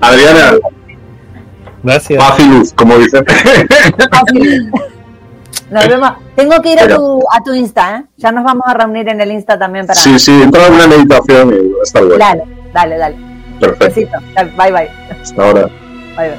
Adriana, 0.00 0.52
Gracias. 1.82 2.38
luz, 2.48 2.72
como 2.74 2.96
dicen. 2.98 3.24
Nos 5.70 5.88
vemos. 5.88 6.12
Tengo 6.36 6.60
que 6.62 6.72
ir 6.72 6.80
a 6.80 6.88
tu, 6.88 7.20
a 7.32 7.42
tu 7.44 7.54
Insta, 7.54 7.96
¿eh? 7.98 8.04
Ya 8.18 8.30
nos 8.30 8.44
vamos 8.44 8.62
a 8.66 8.74
reunir 8.74 9.08
en 9.08 9.20
el 9.20 9.32
Insta 9.32 9.58
también 9.58 9.86
para. 9.86 9.98
Sí, 9.98 10.16
sí, 10.18 10.30
entra 10.42 10.66
en 10.68 10.74
una 10.74 10.86
meditación 10.86 11.52
y 11.54 11.82
estar 11.82 12.04
bueno. 12.04 12.18
Dale, 12.24 12.42
dale, 12.72 12.98
dale. 12.98 13.16
Perfecto. 13.58 13.84
Besito. 13.86 14.18
Bye, 14.56 14.72
bye. 14.72 14.88
Hasta 15.22 15.42
ahora. 15.44 15.62
Bye, 16.16 16.28
bye. 16.30 16.38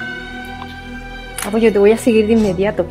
Ah, 1.46 1.50
pues 1.52 1.64
yo 1.64 1.74
te 1.74 1.80
voy 1.80 1.92
a 1.92 1.98
seguir 1.98 2.28
de 2.28 2.34
inmediato. 2.34 2.86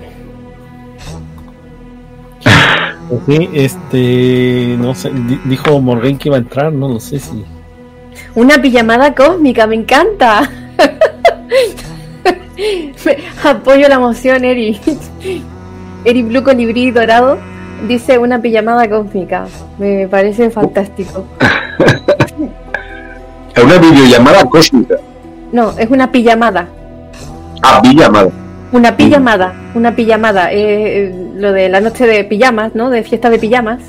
Pues 3.09 3.21
sí, 3.27 3.49
este. 3.53 4.77
No 4.79 4.95
sé. 4.95 5.11
di- 5.11 5.41
Dijo 5.45 5.81
Morgan 5.81 6.19
que 6.19 6.29
iba 6.29 6.37
a 6.37 6.41
entrar. 6.41 6.73
No 6.73 6.89
lo 6.89 7.01
sé 7.01 7.19
si. 7.19 7.45
Una 8.35 8.59
pijamada 8.61 9.15
cósmica, 9.15 9.67
me 9.67 9.77
encanta. 9.77 10.51
Me- 13.05 13.19
Apoyo 13.49 13.89
la 13.89 13.97
emoción, 13.97 14.45
Eri. 14.45 14.81
Eri 16.05 16.23
Blue 16.23 16.43
Colibrí 16.43 16.91
Dorado 16.91 17.39
dice 17.87 18.19
una 18.19 18.41
pijamada 18.41 18.89
cósmica. 18.89 19.47
Me 19.79 20.09
parece 20.09 20.51
fantástico. 20.51 21.27
Es 23.55 23.63
una 23.65 23.79
videollamada 23.79 24.45
cósmica. 24.45 24.97
No, 25.53 25.71
es 25.79 25.89
una 25.91 26.11
pijamada. 26.11 26.67
Ah, 27.63 27.81
villamada. 27.83 28.31
Una 28.73 28.97
pijamada, 28.97 29.55
una 29.75 29.95
pijamada. 29.95 30.53
eh, 30.53 30.59
eh, 31.09 31.15
lo 31.37 31.53
de 31.53 31.69
la 31.69 31.81
noche 31.81 32.07
de 32.07 32.25
pijamas, 32.25 32.75
¿no? 32.75 32.91
De 32.91 33.03
fiesta 33.03 33.31
de 33.31 33.39
pijamas. 33.39 33.81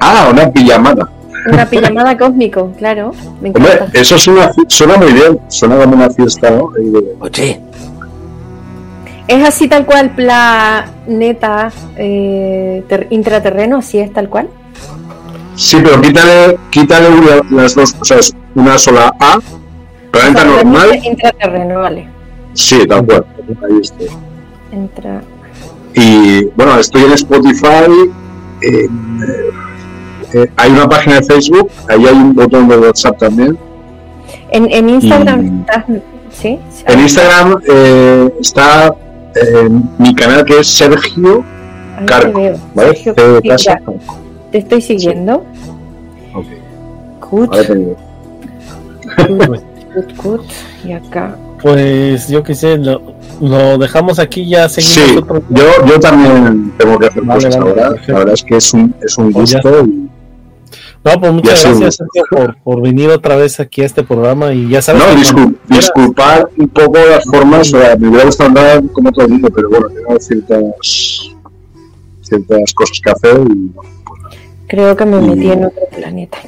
Ah, 0.00 0.28
una 0.30 0.50
pijamada. 0.50 1.08
Una 1.50 1.66
pijamada 1.70 2.16
cósmico, 2.18 2.72
claro. 2.78 3.12
Me 3.40 3.48
Hombre, 3.50 3.80
eso 3.94 4.18
suena, 4.18 4.50
suena 4.68 4.96
muy 4.98 5.12
bien. 5.12 5.38
Suena 5.48 5.76
como 5.78 5.96
una 5.96 6.10
fiesta, 6.10 6.50
¿no? 6.50 6.70
Oye, 7.20 7.60
¿Es 9.26 9.46
así 9.46 9.68
tal 9.68 9.84
cual 9.84 10.10
planeta 10.14 11.70
eh, 11.96 12.82
ter- 12.88 13.06
intraterreno? 13.10 13.78
¿Así 13.78 13.98
es 13.98 14.12
tal 14.12 14.28
cual? 14.28 14.48
Sí, 15.54 15.78
pero 15.82 16.00
quítale, 16.00 16.56
quítale 16.70 17.08
una- 17.08 17.42
las 17.62 17.74
dos 17.74 17.92
cosas. 17.94 18.34
Una 18.54 18.78
sola 18.78 19.12
A. 19.20 19.38
Planeta 20.10 20.42
O 20.42 20.44
sea, 20.54 20.64
normal. 20.64 21.00
Intraterreno, 21.04 21.80
vale. 21.80 22.08
Sí, 22.58 22.84
tal 22.88 23.06
cual. 23.06 23.24
Ahí 23.70 23.78
estoy. 23.80 24.08
Entra... 24.72 25.22
Y 25.94 26.44
bueno, 26.56 26.78
estoy 26.78 27.02
en 27.04 27.12
Spotify. 27.12 27.90
eh, 28.62 28.88
eh, 30.34 30.46
hay 30.56 30.70
una 30.72 30.88
página 30.88 31.20
de 31.20 31.22
Facebook. 31.22 31.70
Ahí 31.88 32.04
hay 32.04 32.14
un 32.14 32.34
botón 32.34 32.68
de 32.68 32.76
WhatsApp 32.76 33.16
también. 33.18 33.56
En, 34.50 34.70
en 34.72 34.88
Instagram 34.88 35.46
Y- 35.46 35.60
estás... 35.60 35.84
¿Sí? 36.32 36.58
En 36.86 37.00
Instagram 37.00 37.60
eh, 37.68 38.34
está 38.40 38.88
eh, 39.34 39.68
mi 39.98 40.14
canal 40.14 40.44
que 40.44 40.58
es 40.60 40.66
Sergio 40.68 41.44
Ahí 41.96 42.06
te 42.06 42.12
Carco. 42.12 42.40
¿Vale? 42.74 42.94
Sergio, 42.96 43.14
sí, 43.42 43.64
ya, 43.64 43.80
te 44.52 44.58
estoy 44.58 44.82
siguiendo. 44.82 45.44
Ok. 46.34 46.46
Good, 47.30 47.50
te 47.50 47.74
good, 49.28 49.58
good, 49.94 50.16
good. 50.22 50.40
Y 50.84 50.92
acá. 50.92 51.36
Pues 51.62 52.28
yo 52.28 52.42
qué 52.42 52.54
sé, 52.54 52.78
lo, 52.78 53.14
lo 53.40 53.78
dejamos 53.78 54.18
aquí 54.18 54.48
ya 54.48 54.68
seguimos 54.68 55.10
Sí, 55.10 55.16
otro 55.18 55.42
yo, 55.50 55.64
yo 55.86 55.98
también 56.00 56.72
tengo 56.78 56.98
que 56.98 57.06
hacer 57.06 57.22
Vale, 57.22 57.44
cosas 57.44 57.56
vale, 57.58 57.70
ahora. 57.70 57.88
perfecto. 57.90 58.12
La 58.12 58.18
verdad 58.20 58.34
es 58.34 58.44
que 58.44 58.56
es 58.56 58.74
un, 58.74 58.94
es 59.02 59.18
un 59.18 59.32
Pues 59.32 59.52
gusto. 59.54 59.84
y- 59.84 60.08
No, 61.04 61.20
pues 61.20 61.32
muchas 61.32 61.62
Ya 61.62 61.68
gracias. 61.70 61.96
Sergio, 61.96 62.24
por, 62.30 62.56
por 62.62 62.82
venir 62.82 63.08
otra 63.10 63.36
vez 63.36 63.58
aquí 63.60 63.82
a 63.82 63.86
este 63.86 64.02
programa 64.02 64.52
y 64.52 64.68
ya 64.68 64.82
sabes 64.82 65.02
No, 65.02 65.08
que 65.14 65.20
discul- 65.20 65.56
disculpar 65.68 66.48
un 66.58 66.68
poco 66.68 66.98
las 66.98 67.24
formas. 67.24 67.72
o 67.72 67.78
sea, 67.80 67.96
me 67.96 68.08
hubiera 68.08 68.24
gustado 68.26 68.48
andar 68.48 68.82
como 68.92 69.10
todo 69.12 69.24
el 69.24 69.30
mundo, 69.32 69.48
pero 69.54 69.68
bueno, 69.68 69.88
tengo 69.88 70.18
ciertas, 70.20 71.30
ciertas 72.22 72.74
cosas 72.74 73.00
que 73.02 73.10
hacer. 73.10 73.40
y- 73.50 73.70
Creo 74.68 74.94
que 74.96 75.04
me 75.06 75.16
Y- 75.18 75.28
metí 75.30 75.50
en 75.50 75.64
otro 75.64 75.82
planeta 75.96 76.38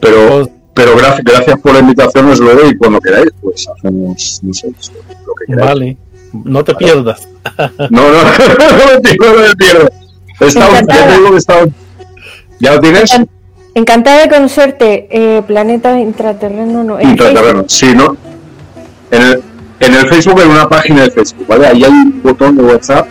pero 0.00 0.28
Pues, 0.38 0.48
pero 0.48 0.50
gracias, 0.84 1.24
gracias 1.24 1.60
por 1.60 1.72
la 1.72 1.78
invitación, 1.80 2.26
os 2.30 2.38
luego 2.40 2.66
y 2.68 2.76
cuando 2.76 3.00
queráis, 3.00 3.30
pues 3.40 3.66
hacemos, 3.68 4.40
no 4.42 4.54
sé, 4.54 4.66
lo 4.68 5.34
que 5.34 5.46
queráis. 5.46 5.66
vale, 5.68 5.96
no 6.44 6.64
te 6.64 6.74
pierdas. 6.74 7.26
No, 7.90 8.02
no, 8.02 8.22
no 8.22 8.92
me 8.94 9.00
pierdo, 9.00 9.32
no 9.36 9.48
me 9.48 9.54
pierdo. 9.56 9.88
He 10.40 10.46
estado- 10.46 10.72
ya 10.72 10.78
Encantada. 10.80 11.06
te 11.06 11.12
digo 11.16 11.30
que 11.32 11.72
¿Ya 12.58 12.74
lo 12.74 12.80
tienes? 12.80 13.10
Encantada 13.74 14.22
de 14.22 14.28
conocerte. 14.28 15.06
Eh, 15.10 15.42
planeta 15.46 15.98
intraterreno, 15.98 16.82
no. 16.82 16.98
en 16.98 17.10
Intraterreno, 17.10 17.64
sí, 17.68 17.94
¿no? 17.94 18.16
En 19.10 19.22
el, 19.22 19.42
en 19.80 19.94
el 19.94 20.06
Facebook, 20.08 20.40
en 20.40 20.48
una 20.50 20.68
página 20.68 21.02
de 21.04 21.10
Facebook, 21.10 21.46
¿vale? 21.46 21.66
Ahí 21.68 21.84
hay 21.84 21.90
un 21.90 22.20
botón 22.22 22.56
de 22.56 22.62
WhatsApp 22.64 23.06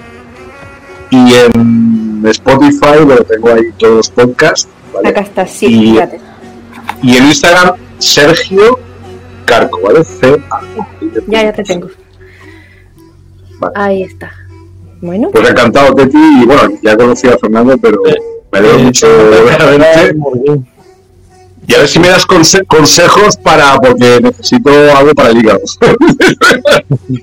y 1.12 1.34
en 1.34 2.24
Spotify, 2.28 3.04
bueno, 3.06 3.22
tengo 3.24 3.50
ahí 3.54 3.62
todos 3.78 3.94
los 3.96 4.10
podcasts. 4.10 4.68
¿vale? 4.94 5.10
Acá 5.10 5.22
está, 5.22 5.48
sí, 5.48 5.68
Y- 5.68 5.92
fíjate. 5.94 6.20
Y 7.02 7.18
en 7.18 7.26
Instagram, 7.28 7.76
Sergio 8.00 8.80
Carco, 9.46 9.80
¿vale? 9.82 10.04
C 10.04 10.36
-A. 10.50 10.62
Ya, 11.28 11.44
ya 11.44 11.54
te 11.54 11.64
tengo. 11.64 11.88
Vale. 13.60 13.74
Ahí 13.76 14.04
está. 14.04 14.32
Bueno, 15.02 15.30
Pues 15.32 15.50
encantado, 15.50 15.94
Teti, 15.94 16.18
y 16.18 16.46
bueno, 16.46 16.70
ya 16.82 16.98
conocí 16.98 17.28
a 17.28 17.38
Fernando, 17.38 17.78
pero 17.78 18.00
me 18.52 18.60
alegro 18.60 18.80
mucho 18.80 19.08
de 19.08 19.42
verte. 19.44 20.16
Y 21.68 21.74
a 21.74 21.80
ver 21.80 21.88
si 21.88 22.00
me 22.00 22.10
das 22.10 22.28
conse- 22.28 22.66
consejos 22.68 23.38
para, 23.38 23.76
porque 23.80 24.20
necesito 24.22 24.70
algo 24.96 25.14
para 25.14 25.30
el 25.30 25.38
hígado. 25.38 25.62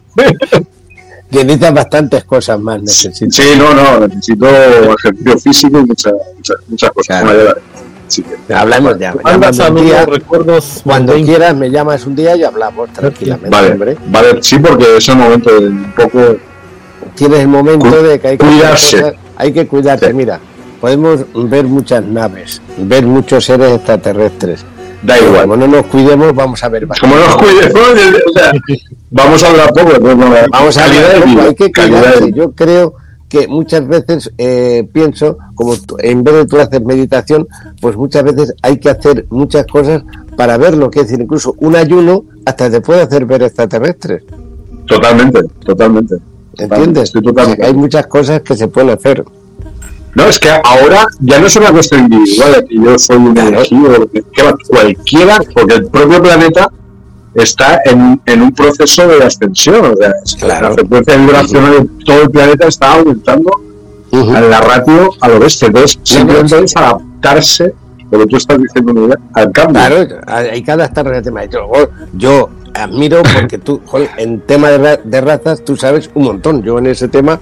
necesitas 1.30 1.74
bastantes 1.74 2.24
cosas 2.24 2.60
más, 2.60 2.82
necesitas. 2.82 3.34
Sí, 3.34 3.42
no, 3.56 3.74
no, 3.74 4.06
necesito 4.06 4.46
ejercicio 4.94 5.38
físico 5.38 5.78
y 5.80 5.86
muchas, 5.86 6.12
muchas, 6.36 6.56
muchas 6.68 6.90
cosas. 6.90 7.22
Claro. 7.22 7.54
Sí. 8.12 8.24
Hablamos 8.54 8.98
ya. 8.98 9.14
me 9.14 9.22
Manda 9.22 9.32
llamas 9.32 9.48
un 9.50 9.64
saludos, 9.64 9.84
día, 9.86 10.04
recuerdos. 10.06 10.80
cuando 10.84 11.14
quieras 11.14 11.56
me 11.56 11.70
llamas 11.70 12.06
un 12.06 12.14
día 12.14 12.36
y 12.36 12.44
hablamos 12.44 12.90
tranquilamente, 12.92 13.48
Vale, 13.50 13.72
hombre. 13.72 13.96
vale, 14.08 14.42
sí, 14.42 14.58
porque 14.58 14.96
es 14.98 15.08
el 15.08 15.16
momento 15.16 15.50
de 15.60 15.66
un 15.68 15.92
poco. 15.96 16.36
Tienes 17.14 17.40
el 17.40 17.48
momento 17.48 17.86
Cu- 17.90 17.96
de 17.96 18.20
que 18.20 18.28
hay 18.28 18.38
que 18.38 18.44
cuidarse. 18.46 19.00
cosas- 19.00 19.14
hay 19.36 19.52
que 19.52 19.66
cuidarse. 19.66 20.06
Sí. 20.08 20.12
Mira, 20.12 20.40
podemos 20.80 21.20
ver 21.34 21.64
muchas 21.64 22.04
naves, 22.04 22.60
ver 22.78 23.04
muchos 23.06 23.44
seres 23.44 23.72
extraterrestres. 23.76 24.64
Da 25.02 25.18
igual. 25.18 25.42
Como 25.42 25.56
no 25.56 25.66
nos 25.66 25.86
cuidemos, 25.86 26.34
vamos 26.34 26.62
a 26.62 26.68
ver. 26.68 26.86
Como 27.00 27.16
nos 27.16 27.36
cuidemos, 27.36 27.72
o 28.28 28.32
sea, 28.38 28.52
vamos 29.10 29.42
a 29.42 29.48
hablar 29.48 29.72
poco. 29.72 29.90
pues, 30.00 30.16
no, 30.16 30.26
Vamos 30.50 30.76
a 30.76 30.84
de 30.88 31.20
vida, 31.24 31.42
hay 31.44 31.54
que 31.54 31.72
cuidarse. 31.72 32.32
Yo 32.32 32.52
creo 32.52 32.94
que 33.32 33.48
muchas 33.48 33.88
veces 33.88 34.30
eh, 34.36 34.86
pienso, 34.92 35.38
como 35.54 35.74
en 36.00 36.22
vez 36.22 36.34
de 36.34 36.46
tú 36.46 36.60
hacer 36.60 36.84
meditación, 36.84 37.48
pues 37.80 37.96
muchas 37.96 38.24
veces 38.24 38.54
hay 38.60 38.76
que 38.76 38.90
hacer 38.90 39.24
muchas 39.30 39.64
cosas 39.66 40.02
para 40.36 40.58
verlo. 40.58 40.90
Que 40.90 41.00
es 41.00 41.06
decir, 41.06 41.22
incluso 41.22 41.54
un 41.56 41.74
ayuno 41.74 42.26
hasta 42.44 42.70
te 42.70 42.82
puede 42.82 43.00
hacer 43.00 43.24
ver 43.24 43.42
extraterrestres. 43.42 44.22
Totalmente, 44.84 45.44
totalmente. 45.64 46.16
¿Entiendes? 46.58 47.10
O 47.16 47.34
sea, 47.34 47.56
hay 47.66 47.72
muchas 47.72 48.06
cosas 48.06 48.42
que 48.42 48.54
se 48.54 48.68
pueden 48.68 48.90
hacer. 48.90 49.24
No, 50.14 50.24
es 50.24 50.38
que 50.38 50.50
ahora 50.50 51.06
ya 51.20 51.40
no 51.40 51.46
es 51.46 51.56
una 51.56 51.72
cuestión 51.72 52.02
individual, 52.02 52.66
que 52.68 52.74
yo 52.74 52.98
soy 52.98 53.16
un 53.16 53.38
elegido, 53.38 53.88
lo 53.98 54.10
cualquiera, 54.68 55.38
porque 55.54 55.76
el 55.76 55.86
propio 55.86 56.22
planeta 56.22 56.70
está 57.34 57.80
en, 57.84 58.20
en 58.26 58.42
un 58.42 58.52
proceso 58.52 59.06
de 59.08 59.24
ascensión, 59.24 59.84
o 59.92 59.96
sea, 59.96 60.12
que 60.38 60.40
Claro. 60.46 60.68
la 60.68 60.74
frecuencia 60.74 61.16
vibracional 61.16 61.72
de 61.72 62.04
todo 62.04 62.22
el 62.22 62.30
planeta 62.30 62.66
está 62.68 62.92
aumentando 62.94 63.50
Ujú. 64.10 64.34
a 64.36 64.40
la 64.40 64.60
ratio 64.60 65.10
a 65.20 65.28
lo 65.28 65.38
bestia, 65.40 65.68
entonces 65.68 65.98
simplemente 66.02 66.58
es 66.64 66.76
adaptarse, 66.76 67.72
lo 68.10 68.18
que 68.18 68.26
tú 68.26 68.36
estás 68.36 68.58
diciendo, 68.60 68.92
Miguel, 68.92 69.18
al 69.32 69.50
cambio. 69.52 69.72
Claro, 69.80 70.20
hay 70.26 70.62
cada 70.62 70.84
estar 70.84 71.06
en 71.06 71.14
el 71.14 71.22
tema. 71.22 71.44
Yo, 71.46 71.70
yo 72.12 72.50
admiro 72.74 73.22
porque 73.22 73.56
tú, 73.56 73.80
joder, 73.86 74.10
en 74.18 74.40
tema 74.42 74.68
de, 74.70 74.78
ra- 74.78 75.00
de 75.02 75.20
razas, 75.22 75.64
tú 75.64 75.76
sabes 75.76 76.10
un 76.14 76.24
montón. 76.24 76.62
Yo 76.62 76.76
en 76.78 76.86
ese 76.88 77.08
tema, 77.08 77.40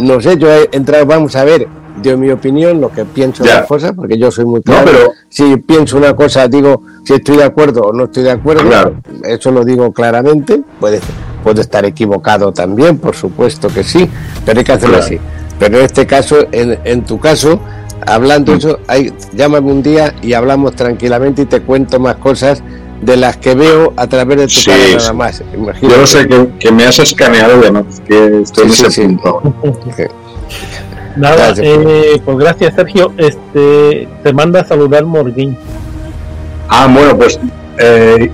no 0.00 0.20
sé, 0.20 0.36
yo 0.38 0.48
he 0.48 0.68
entrado, 0.70 1.06
vamos 1.06 1.34
a 1.34 1.42
ver, 1.44 1.66
de 2.10 2.16
mi 2.16 2.30
opinión, 2.30 2.80
lo 2.80 2.90
que 2.90 3.04
pienso 3.04 3.42
de 3.44 3.50
las 3.50 3.66
cosas, 3.66 3.92
porque 3.94 4.18
yo 4.18 4.30
soy 4.30 4.44
muy 4.44 4.60
claro. 4.62 4.84
pero- 4.84 5.12
Si 5.28 5.56
pienso 5.56 5.96
una 5.96 6.14
cosa, 6.14 6.46
digo 6.48 6.82
si 7.04 7.14
estoy 7.14 7.36
de 7.38 7.44
acuerdo 7.44 7.80
o 7.82 7.92
no 7.92 8.04
estoy 8.04 8.22
de 8.24 8.30
acuerdo. 8.32 8.64
Claro. 8.68 8.96
Eso 9.24 9.50
lo 9.50 9.64
digo 9.64 9.92
claramente. 9.92 10.60
Puede, 10.78 11.00
puede 11.42 11.60
estar 11.62 11.84
equivocado 11.86 12.52
también, 12.52 12.98
por 12.98 13.14
supuesto 13.16 13.68
que 13.68 13.82
sí, 13.82 14.08
pero 14.44 14.58
hay 14.58 14.64
que 14.64 14.72
hacerlo 14.72 14.96
Claro. 14.98 15.06
así. 15.06 15.18
Pero 15.58 15.78
en 15.78 15.84
este 15.84 16.06
caso, 16.06 16.36
en, 16.52 16.78
en 16.84 17.04
tu 17.04 17.18
caso, 17.18 17.60
hablando 18.06 18.52
Mm. 18.52 18.56
eso, 18.56 18.78
hay, 18.88 19.12
llámame 19.32 19.70
un 19.72 19.82
día 19.82 20.14
y 20.22 20.32
hablamos 20.34 20.74
tranquilamente 20.76 21.42
y 21.42 21.44
te 21.46 21.60
cuento 21.62 21.98
más 22.00 22.16
cosas 22.16 22.62
de 23.00 23.16
las 23.16 23.36
que 23.38 23.54
veo 23.54 23.92
a 23.96 24.06
través 24.06 24.36
de 24.38 24.44
tu 24.44 24.50
Sí, 24.50 24.70
cara 24.70 24.96
nada 24.98 25.12
más. 25.14 25.38
Yo 25.38 25.44
Imagínate. 25.58 25.98
lo 25.98 26.06
sé 26.06 26.28
que, 26.28 26.48
que 26.58 26.70
me 26.72 26.84
has 26.84 26.98
escaneado 26.98 27.54
además 27.58 27.84
que 28.06 28.42
estoy 28.42 28.70
Sí, 28.70 28.80
en 28.82 28.86
ese 28.86 28.90
sí. 28.90 29.02
punto. 29.08 29.54
Nada, 31.16 31.36
Gracias. 31.36 31.66
eh, 31.66 32.22
pues 32.24 32.38
gracias, 32.38 32.74
Sergio. 32.74 33.12
Este, 33.18 34.08
te 34.22 34.32
manda 34.32 34.60
a 34.60 34.64
saludar 34.64 35.04
Morguín. 35.04 35.56
Ah, 36.68 36.88
bueno, 36.92 37.16
pues 37.16 37.38
eh, 37.78 38.30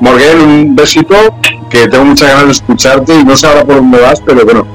Morgan, 0.00 0.40
un 0.40 0.76
besito, 0.76 1.14
que 1.70 1.88
tengo 1.88 2.04
muchas 2.04 2.28
ganas 2.28 2.46
de 2.46 2.52
escucharte 2.52 3.14
y 3.20 3.24
no 3.24 3.36
sé 3.36 3.46
ahora 3.46 3.64
por 3.64 3.76
dónde 3.76 4.00
vas, 4.00 4.20
pero 4.24 4.44
bueno, 4.44 4.66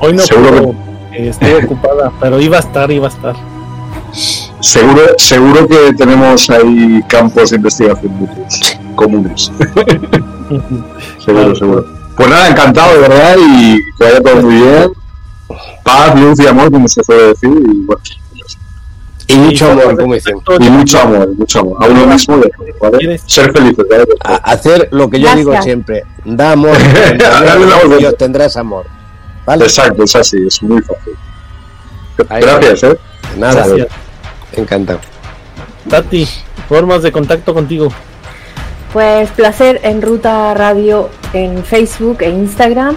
Hoy 0.00 0.14
no 0.14 0.22
Seguro 0.22 0.50
puedo, 0.50 0.74
eh, 1.12 1.28
estoy 1.28 1.52
ocupada, 1.64 2.10
pero 2.20 2.40
iba 2.40 2.56
a 2.56 2.60
estar, 2.60 2.90
iba 2.90 3.06
a 3.08 3.10
estar. 3.10 3.36
seguro, 4.60 5.02
seguro 5.18 5.66
que 5.68 5.92
tenemos 5.94 6.48
ahí 6.50 7.02
campos 7.08 7.50
de 7.50 7.56
investigación 7.56 8.12
mutuos, 8.16 8.78
comunes. 8.94 9.50
seguro, 10.48 10.74
Claro. 11.26 11.56
seguro. 11.56 11.84
Pues 12.16 12.28
nada, 12.28 12.48
encantado 12.48 12.94
de 12.94 13.00
verdad 13.08 13.36
y 13.38 13.76
que 13.98 14.04
vaya 14.04 14.20
todo 14.22 14.36
muy 14.42 14.54
bien. 14.54 14.92
Paz, 15.82 16.18
luz 16.18 16.38
y 16.40 16.46
amor, 16.46 16.70
como 16.70 16.88
se 16.88 17.02
suele 17.04 17.22
decir, 17.28 17.50
y, 17.50 17.84
bueno, 17.84 18.02
Y 19.26 19.36
mucho 19.36 19.66
Y 19.66 19.70
amor, 19.70 19.96
como 19.98 20.14
dicen. 20.14 20.36
y 20.60 20.70
mucho 20.70 21.00
amor, 21.00 21.28
mucho 21.36 21.60
amor. 21.60 21.84
A 21.84 21.86
uno 21.88 22.06
mismo 22.06 22.38
y 22.38 22.40
a 22.46 22.90
¿vale? 22.90 23.18
Ser 23.26 23.52
felices, 23.52 23.84
¿vale? 23.88 24.04
Hacer 24.42 24.88
lo 24.92 25.08
que 25.08 25.18
yo 25.18 25.24
Gracias. 25.26 25.36
digo 25.46 25.62
siempre. 25.62 26.04
Da 26.24 26.52
amor 26.52 26.76
y 28.00 28.04
obtendrás 28.04 28.56
amor. 28.56 28.86
¿Vale? 29.46 29.64
Exacto, 29.64 30.04
es 30.04 30.16
así, 30.16 30.36
es 30.46 30.62
muy 30.62 30.80
fácil. 30.82 31.14
Ahí 32.28 32.42
Gracias, 32.42 32.82
¿eh? 32.84 32.98
Nada, 33.38 33.66
Gracias. 33.66 33.88
encantado. 34.52 35.00
Tati, 35.88 36.28
formas 36.68 37.02
de 37.02 37.10
contacto 37.12 37.54
contigo. 37.54 37.92
Pues 38.92 39.30
placer 39.30 39.80
en 39.84 40.02
Ruta 40.02 40.52
Radio 40.54 41.10
en 41.32 41.62
Facebook 41.64 42.18
e 42.20 42.30
Instagram. 42.30 42.96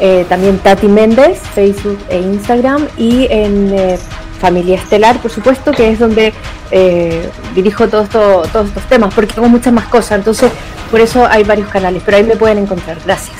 eh, 0.00 0.24
también 0.28 0.58
Tati 0.58 0.88
Méndez, 0.88 1.38
Facebook 1.54 1.98
e 2.08 2.18
Instagram. 2.18 2.88
Y 2.96 3.26
en 3.30 3.72
eh, 3.72 3.98
Familia 4.40 4.76
Estelar, 4.76 5.18
por 5.18 5.30
supuesto, 5.30 5.70
que 5.72 5.90
es 5.90 5.98
donde 5.98 6.32
eh, 6.70 7.28
dirijo 7.54 7.88
todo 7.88 8.02
esto, 8.02 8.42
todos 8.52 8.68
estos 8.68 8.82
temas, 8.84 9.12
porque 9.14 9.34
tengo 9.34 9.48
muchas 9.48 9.72
más 9.72 9.86
cosas. 9.86 10.18
Entonces, 10.18 10.50
por 10.90 11.00
eso 11.00 11.26
hay 11.26 11.44
varios 11.44 11.68
canales, 11.68 12.02
pero 12.04 12.16
ahí 12.16 12.24
me 12.24 12.36
pueden 12.36 12.58
encontrar. 12.58 12.96
Gracias. 13.04 13.36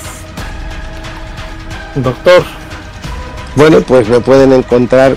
Doctor, 1.94 2.42
Bueno, 3.56 3.80
pues 3.82 4.08
me 4.08 4.18
pueden 4.20 4.52
encontrar 4.52 5.16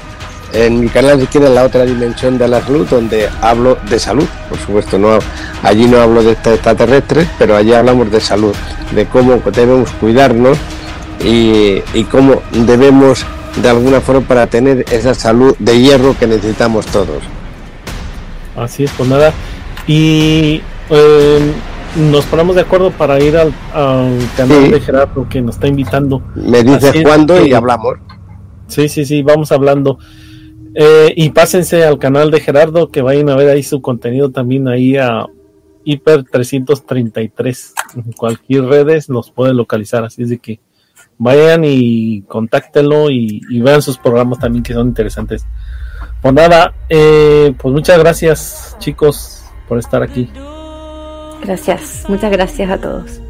en 0.54 0.80
mi 0.80 0.88
canal 0.90 1.20
si 1.20 1.28
quieren 1.28 1.54
la 1.56 1.64
otra 1.64 1.84
dimensión 1.86 2.38
de 2.38 2.48
la 2.48 2.62
salud, 2.62 2.88
donde 2.90 3.30
hablo 3.42 3.78
de 3.90 4.00
salud, 4.00 4.26
por 4.50 4.58
supuesto, 4.60 4.98
no 4.98 5.20
allí 5.64 5.86
no 5.86 6.00
hablo 6.02 6.24
de 6.24 6.32
extraterrestres, 6.32 7.28
pero 7.38 7.56
allí 7.56 7.74
hablamos 7.74 8.10
de 8.12 8.20
salud, 8.22 8.54
de 8.92 9.06
cómo 9.08 9.42
debemos 9.52 9.90
cuidarnos 10.00 10.58
y, 11.24 11.82
y 11.94 12.04
cómo 12.10 12.42
debemos 12.52 13.26
de 13.62 13.70
alguna 13.70 14.00
forma 14.02 14.22
para 14.22 14.48
tener 14.48 14.86
esa 14.92 15.14
salud 15.14 15.56
de 15.60 15.80
hierro 15.80 16.16
que 16.20 16.28
necesitamos 16.28 16.86
todos. 16.88 17.24
así 18.56 18.84
es, 18.84 18.92
pues 18.98 19.10
nada. 19.10 19.34
Y 19.88 20.62
eh, 20.90 21.52
nos 22.12 22.26
ponemos 22.26 22.56
de 22.56 22.62
acuerdo 22.62 22.92
para 22.92 23.20
ir 23.20 23.36
al, 23.38 23.54
al 23.74 24.18
canal 24.36 24.66
Sí. 24.66 24.72
de 24.72 24.82
Gerardo 24.82 25.28
que 25.30 25.42
nos 25.42 25.56
está 25.56 25.68
invitando. 25.68 26.22
Me 26.36 26.64
dices 26.64 26.96
cuándo 27.04 27.44
y 27.46 27.54
hablamos. 27.54 27.96
Sí, 28.68 28.90
sí, 28.90 29.06
sí, 29.06 29.24
vamos 29.24 29.52
hablando. 29.52 29.98
Eh, 30.76 31.14
y 31.16 31.30
pásense 31.30 31.84
al 31.84 32.00
canal 32.00 32.32
de 32.32 32.40
Gerardo, 32.40 32.90
que 32.90 33.02
vayan 33.02 33.30
a 33.30 33.36
ver 33.36 33.50
ahí 33.50 33.64
su 33.64 33.82
contenido 33.82 34.32
también 34.32 34.68
ahí 34.68 34.98
a 34.98 35.26
Hiper 35.84 36.24
333. 36.24 37.74
En 37.96 38.12
cualquier 38.14 38.66
redes 38.66 39.10
nos 39.10 39.32
puede 39.32 39.54
localizar, 39.54 40.04
así 40.04 40.24
es 40.24 40.30
de 40.30 40.38
que 40.40 40.60
vayan 41.18 41.64
y 41.64 42.22
contáctenlo 42.24 43.10
y, 43.10 43.42
y 43.50 43.62
vean 43.62 43.82
sus 43.82 43.98
programas 43.98 44.40
también 44.40 44.64
que 44.64 44.74
son 44.74 44.88
interesantes. 44.88 45.46
Pues 46.22 46.34
nada, 46.34 46.74
eh, 46.90 47.54
pues 47.58 47.74
muchas 47.74 48.00
gracias 48.00 48.76
chicos 48.80 49.44
por 49.68 49.78
estar 49.78 50.04
aquí. 50.04 50.30
Gracias. 51.44 52.06
Muchas 52.08 52.32
gracias 52.32 52.70
a 52.70 52.78
todos. 52.78 53.22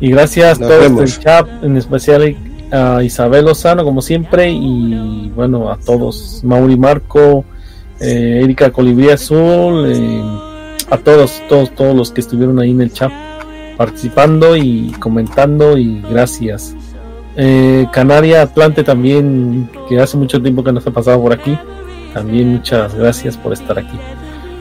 Y 0.00 0.10
gracias 0.10 0.60
a 0.60 0.66
todos 0.68 0.96
del 0.96 1.18
chat, 1.18 1.46
en 1.62 1.76
especial 1.76 2.36
a 2.70 3.02
Isabel 3.02 3.44
Lozano, 3.44 3.84
como 3.84 4.02
siempre, 4.02 4.50
y 4.50 5.30
bueno, 5.34 5.70
a 5.70 5.76
todos, 5.76 6.40
Mauri 6.44 6.76
Marco, 6.76 7.44
eh, 8.00 8.40
Erika 8.42 8.70
Colibrí 8.70 9.10
Azul, 9.10 9.86
eh, 9.92 10.22
a 10.90 10.98
todos, 10.98 11.42
todos, 11.48 11.74
todos 11.74 11.94
los 11.94 12.10
que 12.10 12.20
estuvieron 12.20 12.58
ahí 12.58 12.70
en 12.70 12.80
el 12.80 12.92
chat 12.92 13.12
participando 13.76 14.56
y 14.56 14.92
comentando, 14.98 15.78
y 15.78 16.02
gracias. 16.10 16.74
Eh, 17.36 17.86
Canaria 17.92 18.42
Atlante 18.42 18.84
también, 18.84 19.70
que 19.88 20.00
hace 20.00 20.16
mucho 20.16 20.40
tiempo 20.40 20.62
que 20.62 20.72
no 20.72 20.80
se 20.80 20.90
ha 20.90 20.92
pasado 20.92 21.20
por 21.20 21.32
aquí, 21.32 21.56
también 22.12 22.52
muchas 22.52 22.94
gracias 22.94 23.36
por 23.36 23.52
estar 23.52 23.78
aquí. 23.78 23.98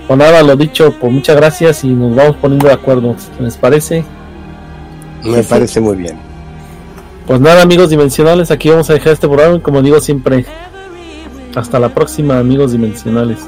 Pues 0.07 0.17
nada, 0.17 0.41
lo 0.41 0.55
dicho, 0.55 0.93
pues 0.99 1.11
muchas 1.11 1.35
gracias 1.35 1.83
y 1.83 1.89
nos 1.89 2.15
vamos 2.15 2.35
poniendo 2.37 2.67
de 2.67 2.73
acuerdo, 2.73 3.15
¿les 3.39 3.57
parece? 3.57 4.03
Me 5.23 5.43
parece 5.43 5.79
muy 5.81 5.97
bien. 5.97 6.28
Pues 7.29 7.41
nada, 7.41 7.61
amigos 7.61 7.91
dimensionales, 7.91 8.49
aquí 8.49 8.71
vamos 8.71 8.89
a 8.89 8.93
dejar 8.93 9.13
este 9.13 9.27
programa 9.27 9.61
como 9.61 9.83
digo 9.83 9.99
siempre, 9.99 10.47
hasta 11.53 11.79
la 11.79 11.93
próxima, 11.93 12.39
amigos 12.39 12.71
dimensionales. 12.71 13.47